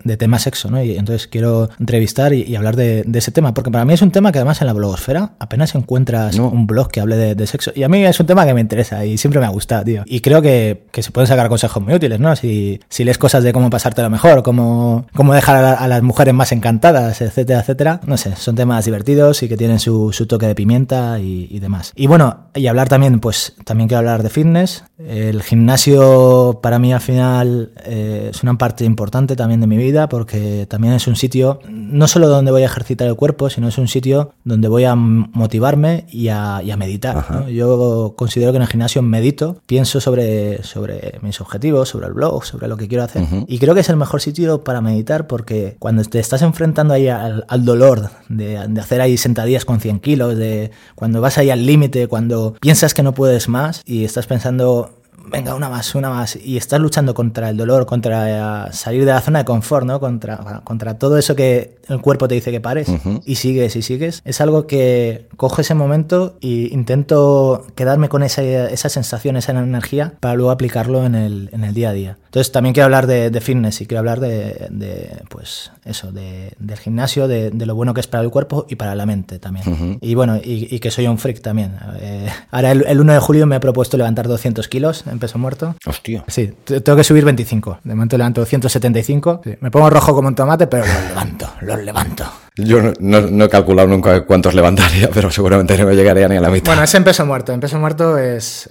de 0.03 0.17
tema 0.17 0.39
sexo, 0.39 0.69
¿no? 0.69 0.81
Y 0.81 0.97
entonces 0.97 1.27
quiero 1.27 1.69
entrevistar 1.79 2.33
y, 2.33 2.55
hablar 2.55 2.75
de, 2.75 3.05
ese 3.13 3.31
tema, 3.31 3.53
porque 3.53 3.71
para 3.71 3.85
mí 3.85 3.93
es 3.93 4.01
un 4.01 4.11
tema 4.11 4.31
que 4.31 4.39
además 4.39 4.61
en 4.61 4.67
la 4.67 4.73
blogosfera 4.73 5.33
apenas 5.39 5.75
encuentras 5.75 6.37
un 6.37 6.67
blog 6.67 6.89
que 6.89 7.01
hable 7.01 7.35
de, 7.35 7.47
sexo. 7.47 7.71
Y 7.75 7.83
a 7.83 7.89
mí 7.89 8.03
es 8.03 8.19
un 8.19 8.25
tema 8.25 8.45
que 8.45 8.53
me 8.53 8.61
interesa 8.61 9.05
y 9.05 9.17
siempre 9.17 9.39
me 9.39 9.45
ha 9.45 9.49
gustado, 9.49 9.83
tío. 9.83 10.03
Y 10.05 10.21
creo 10.21 10.41
que, 10.41 10.85
se 10.93 11.11
pueden 11.11 11.27
sacar 11.27 11.49
consejos 11.49 11.83
muy 11.83 11.93
útiles, 11.93 12.19
¿no? 12.19 12.35
Si, 12.35 12.79
si 12.89 13.03
lees 13.03 13.17
cosas 13.17 13.43
de 13.43 13.53
cómo 13.53 13.69
pasártelo 13.69 14.09
mejor, 14.09 14.43
cómo, 14.43 15.05
cómo 15.13 15.33
dejar 15.33 15.63
a, 15.63 15.87
las 15.87 16.01
mujeres 16.01 16.33
más 16.33 16.51
encantadas, 16.51 17.21
etcétera, 17.21 17.59
etcétera. 17.59 18.01
No 18.05 18.17
sé, 18.17 18.35
son 18.35 18.55
temas 18.55 18.85
divertidos 18.85 19.43
y 19.43 19.49
que 19.49 19.57
tienen 19.57 19.79
su, 19.79 20.11
su 20.11 20.25
toque 20.25 20.47
de 20.47 20.55
pimienta 20.55 21.19
y, 21.19 21.59
demás. 21.59 21.93
Y 21.95 22.07
bueno, 22.07 22.47
y 22.53 22.67
hablar 22.67 22.89
también, 22.89 23.19
pues 23.19 23.44
también 23.63 23.87
quiero 23.87 23.99
hablar 23.99 24.23
de 24.23 24.29
fitness. 24.29 24.83
El 24.97 25.43
gimnasio 25.43 26.59
para 26.61 26.79
mí 26.79 26.93
al 26.93 27.01
final 27.01 27.71
eh, 27.83 28.29
es 28.31 28.43
una 28.43 28.57
parte 28.57 28.85
importante 28.85 29.35
también 29.35 29.59
de 29.59 29.67
mi 29.67 29.77
vida 29.77 30.07
porque 30.07 30.65
también 30.69 30.93
es 30.93 31.07
un 31.07 31.17
sitio, 31.17 31.59
no 31.67 32.07
solo 32.07 32.29
donde 32.29 32.51
voy 32.51 32.61
a 32.61 32.65
ejercitar 32.65 33.07
el 33.07 33.15
cuerpo, 33.15 33.49
sino 33.49 33.67
es 33.67 33.77
un 33.77 33.89
sitio 33.89 34.33
donde 34.45 34.69
voy 34.69 34.85
a 34.85 34.95
motivarme 34.95 36.05
y 36.09 36.29
a, 36.29 36.61
meditar. 36.77 37.47
Yo 37.49 38.15
considero 38.17 38.51
que 38.51 38.57
en 38.57 38.61
el 38.63 38.67
gimnasio 38.67 39.01
medito, 39.01 39.61
pienso 39.65 40.01
sobre, 40.01 40.61
sobre 40.63 41.19
mis 41.21 41.39
objetivos, 41.39 41.87
sobre 41.87 42.07
el 42.07 42.13
blog, 42.13 42.43
sobre 42.43 42.67
lo 42.67 42.75
que 42.75 42.89
quiero 42.89 43.03
hacer. 43.03 43.23
Y 43.47 43.59
creo 43.59 43.73
que 43.73 43.79
es 43.79 43.89
el 43.89 43.95
mejor 43.95 44.21
sitio 44.21 44.63
para 44.63 44.81
meditar 44.81 45.27
porque 45.27 45.77
cuando 45.79 46.03
te 46.03 46.19
estás 46.19 46.41
enfrentando 46.41 46.93
ahí 46.93 47.07
al, 47.07 47.65
dolor 47.65 48.09
de, 48.27 48.67
de 48.67 48.81
hacer 48.81 48.99
ahí 48.99 49.17
sentadillas 49.17 49.63
con 49.63 49.79
100 49.79 49.99
kilos, 49.99 50.37
de 50.37 50.71
cuando 50.95 51.21
vas 51.21 51.37
ahí 51.37 51.49
al 51.49 51.65
límite, 51.65 52.07
cuando 52.07 52.55
piensas 52.59 52.93
que 52.93 53.03
no 53.03 53.13
puedes 53.13 53.47
más 53.47 53.81
y 53.85 54.03
estás 54.03 54.27
pensando, 54.27 54.85
venga, 55.27 55.55
una 55.55 55.69
más, 55.69 55.95
una 55.95 56.09
más, 56.09 56.35
y 56.35 56.57
estás 56.57 56.79
luchando 56.79 57.13
contra 57.13 57.49
el 57.49 57.57
dolor, 57.57 57.85
contra 57.85 58.71
salir 58.71 59.05
de 59.05 59.11
la 59.11 59.21
zona 59.21 59.39
de 59.39 59.45
confort, 59.45 59.85
¿no? 59.85 59.99
Contra, 59.99 60.61
contra 60.63 60.97
todo 60.97 61.17
eso 61.17 61.35
que 61.35 61.77
el 61.87 62.01
cuerpo 62.01 62.27
te 62.27 62.35
dice 62.35 62.51
que 62.51 62.61
pares, 62.61 62.87
y 63.25 63.35
sigues 63.35 63.75
y 63.75 63.81
sigues, 63.81 64.21
es 64.25 64.41
algo 64.41 64.67
que 64.67 65.27
cojo 65.37 65.61
ese 65.61 65.75
momento 65.75 66.37
e 66.41 66.69
intento 66.71 67.65
quedarme 67.75 68.09
con 68.09 68.23
esa, 68.23 68.43
esa 68.43 68.89
sensación, 68.89 69.37
esa 69.37 69.51
energía, 69.51 70.13
para 70.19 70.35
luego 70.35 70.51
aplicarlo 70.51 71.05
en 71.05 71.15
el, 71.15 71.49
en 71.51 71.63
el 71.63 71.73
día 71.73 71.89
a 71.89 71.93
día. 71.93 72.17
Entonces 72.25 72.51
también 72.51 72.73
quiero 72.73 72.85
hablar 72.85 73.07
de, 73.07 73.41
fitness 73.41 73.79
y 73.79 73.85
quiero 73.85 73.99
hablar 73.99 74.19
de, 74.19 74.67
de 74.69 75.23
pues 75.29 75.71
eso, 75.85 76.11
de, 76.11 76.51
del 76.59 76.77
gimnasio, 76.77 77.29
de, 77.29 77.51
lo 77.65 77.75
bueno 77.75 77.93
que 77.93 78.01
es 78.01 78.07
para 78.07 78.23
el 78.23 78.29
cuerpo 78.29 78.65
y 78.69 78.75
para 78.75 78.93
la 78.93 79.05
mente 79.05 79.39
también. 79.39 79.99
Y 80.01 80.15
bueno, 80.15 80.37
y, 80.43 80.79
que 80.79 80.91
soy 80.91 81.07
un 81.07 81.17
freak 81.17 81.41
también. 81.41 81.77
Eh, 81.99 82.27
ahora 82.51 82.71
el, 82.71 82.85
el, 82.87 82.99
1 82.99 83.13
de 83.13 83.19
julio 83.19 83.47
me 83.47 83.55
he 83.55 83.59
propuesto 83.59 83.95
levantar 83.95 84.27
200 84.27 84.67
kilos 84.67 85.05
en 85.15 85.19
peso 85.19 85.39
muerto. 85.39 85.75
Hostia. 85.85 86.23
Sí, 86.27 86.53
tengo 86.65 86.95
que 86.95 87.03
subir 87.03 87.25
25. 87.25 87.79
De 87.83 87.95
momento 87.95 88.17
levanto 88.17 88.45
175. 88.45 89.41
Me 89.59 89.71
pongo 89.71 89.89
rojo 89.89 90.13
como 90.13 90.27
un 90.27 90.35
tomate, 90.35 90.67
pero 90.67 90.85
los 90.85 91.03
levanto, 91.09 91.49
los 91.61 91.83
levanto. 91.83 92.25
Yo 92.57 92.79
no, 92.99 93.43
he 93.43 93.49
calculado 93.49 93.87
nunca 93.87 94.21
cuántos 94.25 94.53
levantaría, 94.53 95.09
pero 95.13 95.29
seguramente 95.29 95.77
no 95.77 95.85
me 95.85 95.95
llegaría 95.95 96.27
ni 96.27 96.37
a 96.37 96.41
la 96.41 96.49
mitad. 96.49 96.71
Bueno, 96.71 96.83
es 96.83 96.95
en 96.95 97.03
peso 97.03 97.25
muerto. 97.25 97.51
En 97.51 97.59
peso 97.59 97.77
muerto 97.79 98.17
es, 98.17 98.69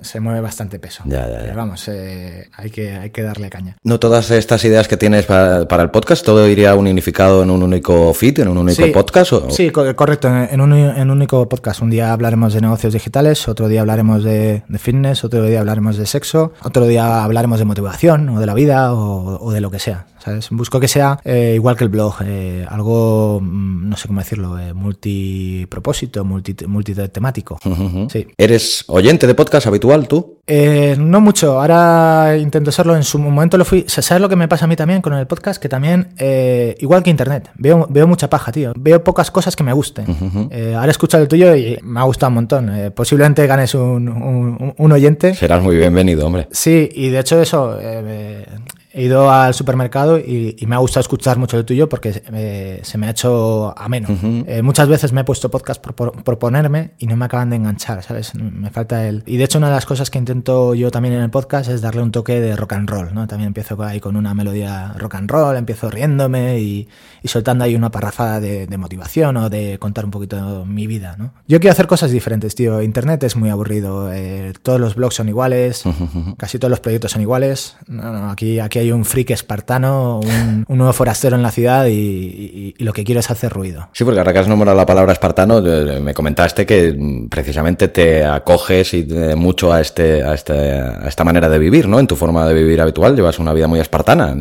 se 0.00 0.20
mueve 0.20 0.40
bastante 0.40 0.78
peso. 0.78 1.02
Ya, 1.06 1.28
ya, 1.28 1.46
ya. 1.46 1.54
vamos, 1.54 1.86
eh, 1.88 2.48
hay, 2.56 2.70
que, 2.70 2.92
hay 2.92 3.10
que 3.10 3.22
darle 3.22 3.50
caña. 3.50 3.76
No 3.82 4.00
todas 4.00 4.30
estas 4.30 4.64
ideas 4.64 4.88
que 4.88 4.96
tienes 4.96 5.26
para, 5.26 5.82
el 5.82 5.90
podcast, 5.90 6.24
todo 6.24 6.48
iría 6.48 6.74
unificado 6.74 7.42
en 7.42 7.50
un 7.50 7.62
único 7.62 8.14
feed, 8.14 8.40
en 8.40 8.48
un 8.48 8.58
único 8.58 8.90
podcast. 8.92 9.50
Sí, 9.50 9.70
correcto, 9.70 10.28
en 10.28 10.60
un, 10.60 10.72
en 10.72 11.00
un, 11.02 11.10
único 11.10 11.48
podcast. 11.48 11.82
Un 11.82 11.90
día 11.90 12.12
hablaremos 12.12 12.54
de 12.54 12.60
negocios 12.62 12.92
digitales, 12.92 13.48
otro 13.48 13.68
día 13.68 13.80
hablaremos 13.80 14.24
de, 14.24 14.62
fitness, 14.78 15.24
otro 15.24 15.42
día 15.42 15.60
hablaremos 15.60 15.96
de 15.98 16.06
sexo, 16.06 16.52
otro 16.62 16.86
día 16.86 17.22
hablaremos 17.22 17.58
de 17.58 17.64
motivación 17.64 18.28
o 18.30 18.40
de 18.40 18.46
la 18.46 18.54
vida 18.54 18.94
o 18.94 19.52
de 19.52 19.60
lo 19.60 19.70
que 19.70 19.78
sea. 19.78 20.06
Busco 20.50 20.80
que 20.80 20.88
sea 20.88 21.18
eh, 21.24 21.52
igual 21.54 21.76
que 21.76 21.84
el 21.84 21.90
blog, 21.90 22.16
eh, 22.24 22.66
algo, 22.68 23.40
mm, 23.40 23.88
no 23.88 23.96
sé 23.96 24.08
cómo 24.08 24.20
decirlo, 24.20 24.58
eh, 24.58 24.74
multipropósito, 24.74 26.24
multi, 26.24 26.54
multitemático. 26.66 27.58
sí. 28.10 28.26
¿Eres 28.36 28.84
oyente 28.88 29.26
de 29.26 29.34
podcast 29.34 29.66
habitual 29.66 30.08
tú? 30.08 30.34
no 30.48 31.20
mucho, 31.20 31.60
ahora 31.60 32.36
intento 32.38 32.70
serlo, 32.70 32.94
en 32.94 33.02
su 33.02 33.18
momento 33.18 33.58
lo 33.58 33.64
fui. 33.64 33.84
¿Sabes 33.88 34.20
lo 34.20 34.28
que 34.28 34.36
me 34.36 34.46
pasa 34.46 34.66
a 34.66 34.68
mí 34.68 34.76
también 34.76 35.02
con 35.02 35.12
el 35.14 35.26
podcast? 35.26 35.60
Que 35.60 35.68
también, 35.68 36.14
igual 36.78 37.02
que 37.02 37.10
internet, 37.10 37.50
veo, 37.56 37.86
veo 37.90 38.06
mucha 38.06 38.30
paja, 38.30 38.52
tío. 38.52 38.72
Veo 38.76 39.02
pocas 39.02 39.32
cosas 39.32 39.56
que 39.56 39.64
me 39.64 39.72
gusten. 39.72 40.06
ahora 40.74 40.86
he 40.86 40.90
escuchado 40.90 41.24
el 41.24 41.28
tuyo 41.28 41.56
y 41.56 41.78
me 41.82 41.98
ha 41.98 42.04
gustado 42.04 42.28
un 42.30 42.34
montón. 42.34 42.92
posiblemente 42.94 43.44
ganes 43.46 43.74
un, 43.74 44.74
un, 44.76 44.92
oyente. 44.92 45.34
Serás 45.34 45.62
muy 45.62 45.76
bienvenido, 45.76 46.26
hombre. 46.26 46.46
Sí, 46.52 46.88
y 46.92 47.08
de 47.08 47.18
hecho 47.18 47.42
eso 47.42 47.76
he 48.96 49.02
ido 49.02 49.30
al 49.30 49.52
supermercado 49.52 50.18
y, 50.18 50.56
me 50.66 50.74
ha 50.74 50.78
gustado 50.78 51.02
escuchar 51.02 51.36
mucho 51.36 51.58
el 51.58 51.66
tuyo 51.66 51.86
porque 51.86 52.22
eh, 52.32 52.80
se 52.82 52.96
me 52.96 53.06
ha 53.06 53.10
hecho 53.10 53.78
ameno. 53.78 54.08
Eh, 54.46 54.62
muchas 54.62 54.88
veces 54.88 55.12
me 55.12 55.20
he 55.20 55.24
puesto 55.24 55.50
podcast 55.50 55.84
por, 55.84 56.38
ponerme 56.38 56.92
y 56.98 57.06
no 57.06 57.14
me 57.14 57.26
acaban 57.26 57.50
de 57.50 57.56
enganchar, 57.56 58.02
¿sabes? 58.02 58.34
Me 58.34 58.70
falta 58.70 59.06
el... 59.06 59.22
Y 59.26 59.36
de 59.36 59.44
hecho 59.44 59.58
una 59.58 59.68
de 59.68 59.74
las 59.74 59.84
cosas 59.84 60.10
que 60.10 60.18
intento 60.18 60.74
yo 60.74 60.90
también 60.90 61.14
en 61.14 61.20
el 61.20 61.28
podcast 61.28 61.68
es 61.68 61.82
darle 61.82 62.02
un 62.02 62.10
toque 62.10 62.40
de 62.40 62.56
rock 62.56 62.72
and 62.72 62.88
roll, 62.88 63.12
¿no? 63.12 63.26
También 63.26 63.48
empiezo 63.48 63.80
ahí 63.82 64.00
con 64.00 64.16
una 64.16 64.32
melodía 64.32 64.94
rock 64.96 65.16
and 65.16 65.30
roll, 65.30 65.56
empiezo 65.56 65.90
riéndome 65.90 66.58
y, 66.58 66.88
soltando 67.24 67.64
ahí 67.64 67.74
una 67.74 67.90
parrafada 67.90 68.40
de, 68.40 68.76
motivación 68.78 69.36
o 69.36 69.50
de 69.50 69.78
contar 69.78 70.06
un 70.06 70.10
poquito 70.10 70.64
mi 70.64 70.86
vida, 70.86 71.16
¿no? 71.18 71.34
Yo 71.46 71.60
quiero 71.60 71.72
hacer 71.72 71.86
cosas 71.86 72.10
diferentes, 72.10 72.54
tío. 72.54 72.80
Internet 72.80 73.22
es 73.24 73.36
muy 73.36 73.50
aburrido. 73.50 74.12
Eh, 74.12 74.54
todos 74.62 74.80
los 74.80 74.94
blogs 74.94 75.16
son 75.16 75.28
iguales, 75.28 75.84
casi 76.38 76.58
todos 76.58 76.70
los 76.70 76.80
proyectos 76.80 77.12
son 77.12 77.20
iguales. 77.22 77.76
aquí, 78.30 78.58
aquí 78.58 78.78
hay 78.78 78.85
un 78.92 79.04
freak 79.04 79.30
espartano, 79.30 80.20
un, 80.20 80.64
nuevo 80.68 80.92
forastero 80.92 81.36
en 81.36 81.42
la 81.42 81.50
ciudad 81.50 81.86
y, 81.86 82.74
lo 82.78 82.92
que 82.92 83.04
quiero 83.04 83.20
es 83.20 83.30
hacer 83.30 83.52
ruido. 83.52 83.88
Sí, 83.92 84.04
porque 84.04 84.20
ahora 84.20 84.32
que 84.32 84.38
has 84.38 84.48
nombrado 84.48 84.76
la 84.76 84.86
palabra 84.86 85.12
espartano, 85.12 85.58
eh, 85.58 86.00
me 86.00 86.14
comentaste 86.14 86.66
que 86.66 86.94
mm, 86.96 87.28
precisamente 87.28 87.88
te 87.88 88.24
acoges 88.24 88.94
y 88.94 89.06
eh, 89.10 89.34
mucho 89.34 89.72
a, 89.72 89.80
este, 89.80 90.22
a, 90.22 90.34
este, 90.34 90.52
a 90.52 91.08
esta 91.08 91.24
manera 91.24 91.48
de 91.48 91.58
vivir, 91.58 91.88
¿no? 91.88 91.98
En 91.98 92.06
tu 92.06 92.16
forma 92.16 92.46
de 92.46 92.54
vivir 92.54 92.80
habitual, 92.80 93.16
llevas 93.16 93.38
una 93.38 93.52
vida 93.52 93.66
muy 93.66 93.80
espartana. 93.80 94.36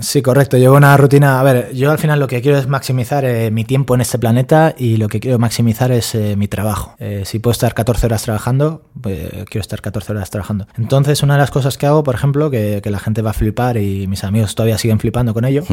Sí, 0.00 0.22
correcto. 0.22 0.56
Llevo 0.56 0.76
una 0.76 0.96
rutina. 0.96 1.40
A 1.40 1.42
ver, 1.42 1.72
yo 1.74 1.90
al 1.90 1.98
final 1.98 2.18
lo 2.18 2.26
que 2.26 2.40
quiero 2.40 2.58
es 2.58 2.66
maximizar 2.66 3.24
eh, 3.24 3.50
mi 3.50 3.64
tiempo 3.64 3.94
en 3.94 4.00
este 4.00 4.18
planeta 4.18 4.74
y 4.76 4.96
lo 4.96 5.08
que 5.08 5.20
quiero 5.20 5.38
maximizar 5.38 5.92
es 5.92 6.14
mi 6.14 6.48
trabajo. 6.48 6.96
si 7.24 7.38
puedo 7.38 7.52
estar 7.52 7.74
14 7.74 8.06
horas 8.06 8.22
trabajando, 8.22 8.82
pues 9.00 9.18
quiero 9.48 9.60
estar 9.60 9.80
14 9.80 10.12
horas 10.12 10.30
trabajando. 10.30 10.66
Entonces, 10.78 11.22
una 11.22 11.34
de 11.34 11.40
las 11.40 11.50
cosas 11.50 11.78
que 11.78 11.86
hago, 11.86 12.02
por 12.02 12.14
ejemplo, 12.14 12.50
que, 12.50 12.80
que 12.82 12.90
la 12.90 12.98
gente 12.98 13.22
va 13.22 13.30
a 13.30 13.34
flipar 13.34 13.76
y 13.76 13.83
mis 14.08 14.24
amigos 14.24 14.54
todavía 14.54 14.78
siguen 14.78 14.98
flipando 14.98 15.34
con 15.34 15.44
ello, 15.44 15.64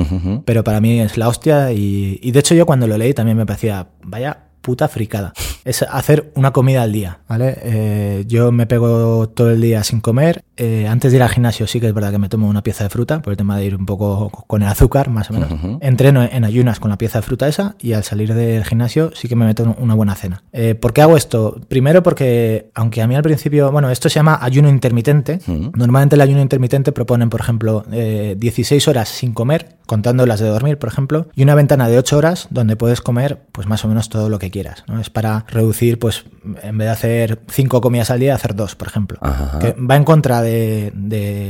pero 0.45 0.63
para 0.63 0.81
mí 0.81 0.99
es 0.99 1.17
la 1.17 1.27
hostia 1.27 1.71
y, 1.71 2.19
y 2.21 2.31
de 2.31 2.39
hecho 2.39 2.55
yo 2.55 2.65
cuando 2.65 2.87
lo 2.87 2.97
leí 2.97 3.13
también 3.13 3.37
me 3.37 3.45
parecía, 3.45 3.87
vaya 4.03 4.51
puta 4.61 4.87
fricada. 4.87 5.33
Es 5.65 5.81
hacer 5.81 6.31
una 6.35 6.51
comida 6.51 6.83
al 6.83 6.91
día, 6.91 7.19
¿vale? 7.27 7.57
Eh, 7.63 8.23
yo 8.27 8.51
me 8.51 8.67
pego 8.67 9.29
todo 9.29 9.51
el 9.51 9.61
día 9.61 9.83
sin 9.83 10.01
comer. 10.01 10.43
Eh, 10.63 10.87
antes 10.87 11.11
de 11.11 11.17
ir 11.17 11.23
al 11.23 11.29
gimnasio 11.29 11.65
sí 11.65 11.79
que 11.79 11.87
es 11.87 11.93
verdad 11.93 12.11
que 12.11 12.19
me 12.19 12.29
tomo 12.29 12.47
una 12.47 12.61
pieza 12.61 12.83
de 12.83 12.91
fruta, 12.91 13.23
por 13.23 13.33
el 13.33 13.37
tema 13.37 13.57
de 13.57 13.65
ir 13.65 13.75
un 13.75 13.87
poco 13.87 14.29
con 14.45 14.61
el 14.61 14.67
azúcar, 14.67 15.09
más 15.09 15.31
o 15.31 15.33
menos. 15.33 15.49
Entreno 15.81 16.21
en 16.21 16.43
ayunas 16.43 16.79
con 16.79 16.91
la 16.91 16.99
pieza 16.99 17.17
de 17.17 17.23
fruta 17.23 17.47
esa 17.47 17.75
y 17.79 17.93
al 17.93 18.03
salir 18.03 18.35
del 18.35 18.63
gimnasio 18.63 19.09
sí 19.15 19.27
que 19.27 19.35
me 19.35 19.47
meto 19.47 19.75
una 19.79 19.95
buena 19.95 20.13
cena. 20.13 20.43
Eh, 20.53 20.75
¿Por 20.75 20.93
qué 20.93 21.01
hago 21.01 21.17
esto? 21.17 21.59
Primero 21.67 22.03
porque, 22.03 22.69
aunque 22.75 23.01
a 23.01 23.07
mí 23.07 23.15
al 23.15 23.23
principio, 23.23 23.71
bueno, 23.71 23.89
esto 23.89 24.07
se 24.07 24.19
llama 24.19 24.37
ayuno 24.39 24.69
intermitente. 24.69 25.39
Normalmente 25.47 26.15
el 26.15 26.21
ayuno 26.21 26.41
intermitente 26.41 26.91
proponen, 26.91 27.31
por 27.31 27.39
ejemplo, 27.39 27.83
16 27.89 28.87
horas 28.87 29.09
sin 29.09 29.33
comer, 29.33 29.77
contando 29.87 30.27
las 30.27 30.39
de 30.39 30.47
dormir, 30.47 30.77
por 30.77 30.89
ejemplo, 30.89 31.27
y 31.35 31.41
una 31.41 31.55
ventana 31.55 31.89
de 31.89 31.97
8 31.97 32.17
horas 32.17 32.47
donde 32.51 32.75
puedes 32.75 33.01
comer, 33.01 33.41
pues 33.51 33.65
más 33.67 33.83
o 33.83 33.87
menos 33.87 34.09
todo 34.09 34.29
lo 34.29 34.37
que 34.37 34.51
quieras. 34.51 34.83
¿no? 34.87 35.01
Es 35.01 35.09
para 35.09 35.43
reducir, 35.49 35.97
pues, 35.97 36.25
en 36.61 36.77
vez 36.77 36.85
de 36.85 36.91
hacer 36.91 37.39
cinco 37.49 37.81
comidas 37.81 38.11
al 38.11 38.19
día, 38.19 38.35
hacer 38.35 38.55
dos, 38.55 38.75
por 38.75 38.87
ejemplo. 38.87 39.19
Que 39.59 39.73
va 39.73 39.95
en 39.95 40.03
contra 40.03 40.41
de, 40.41 40.50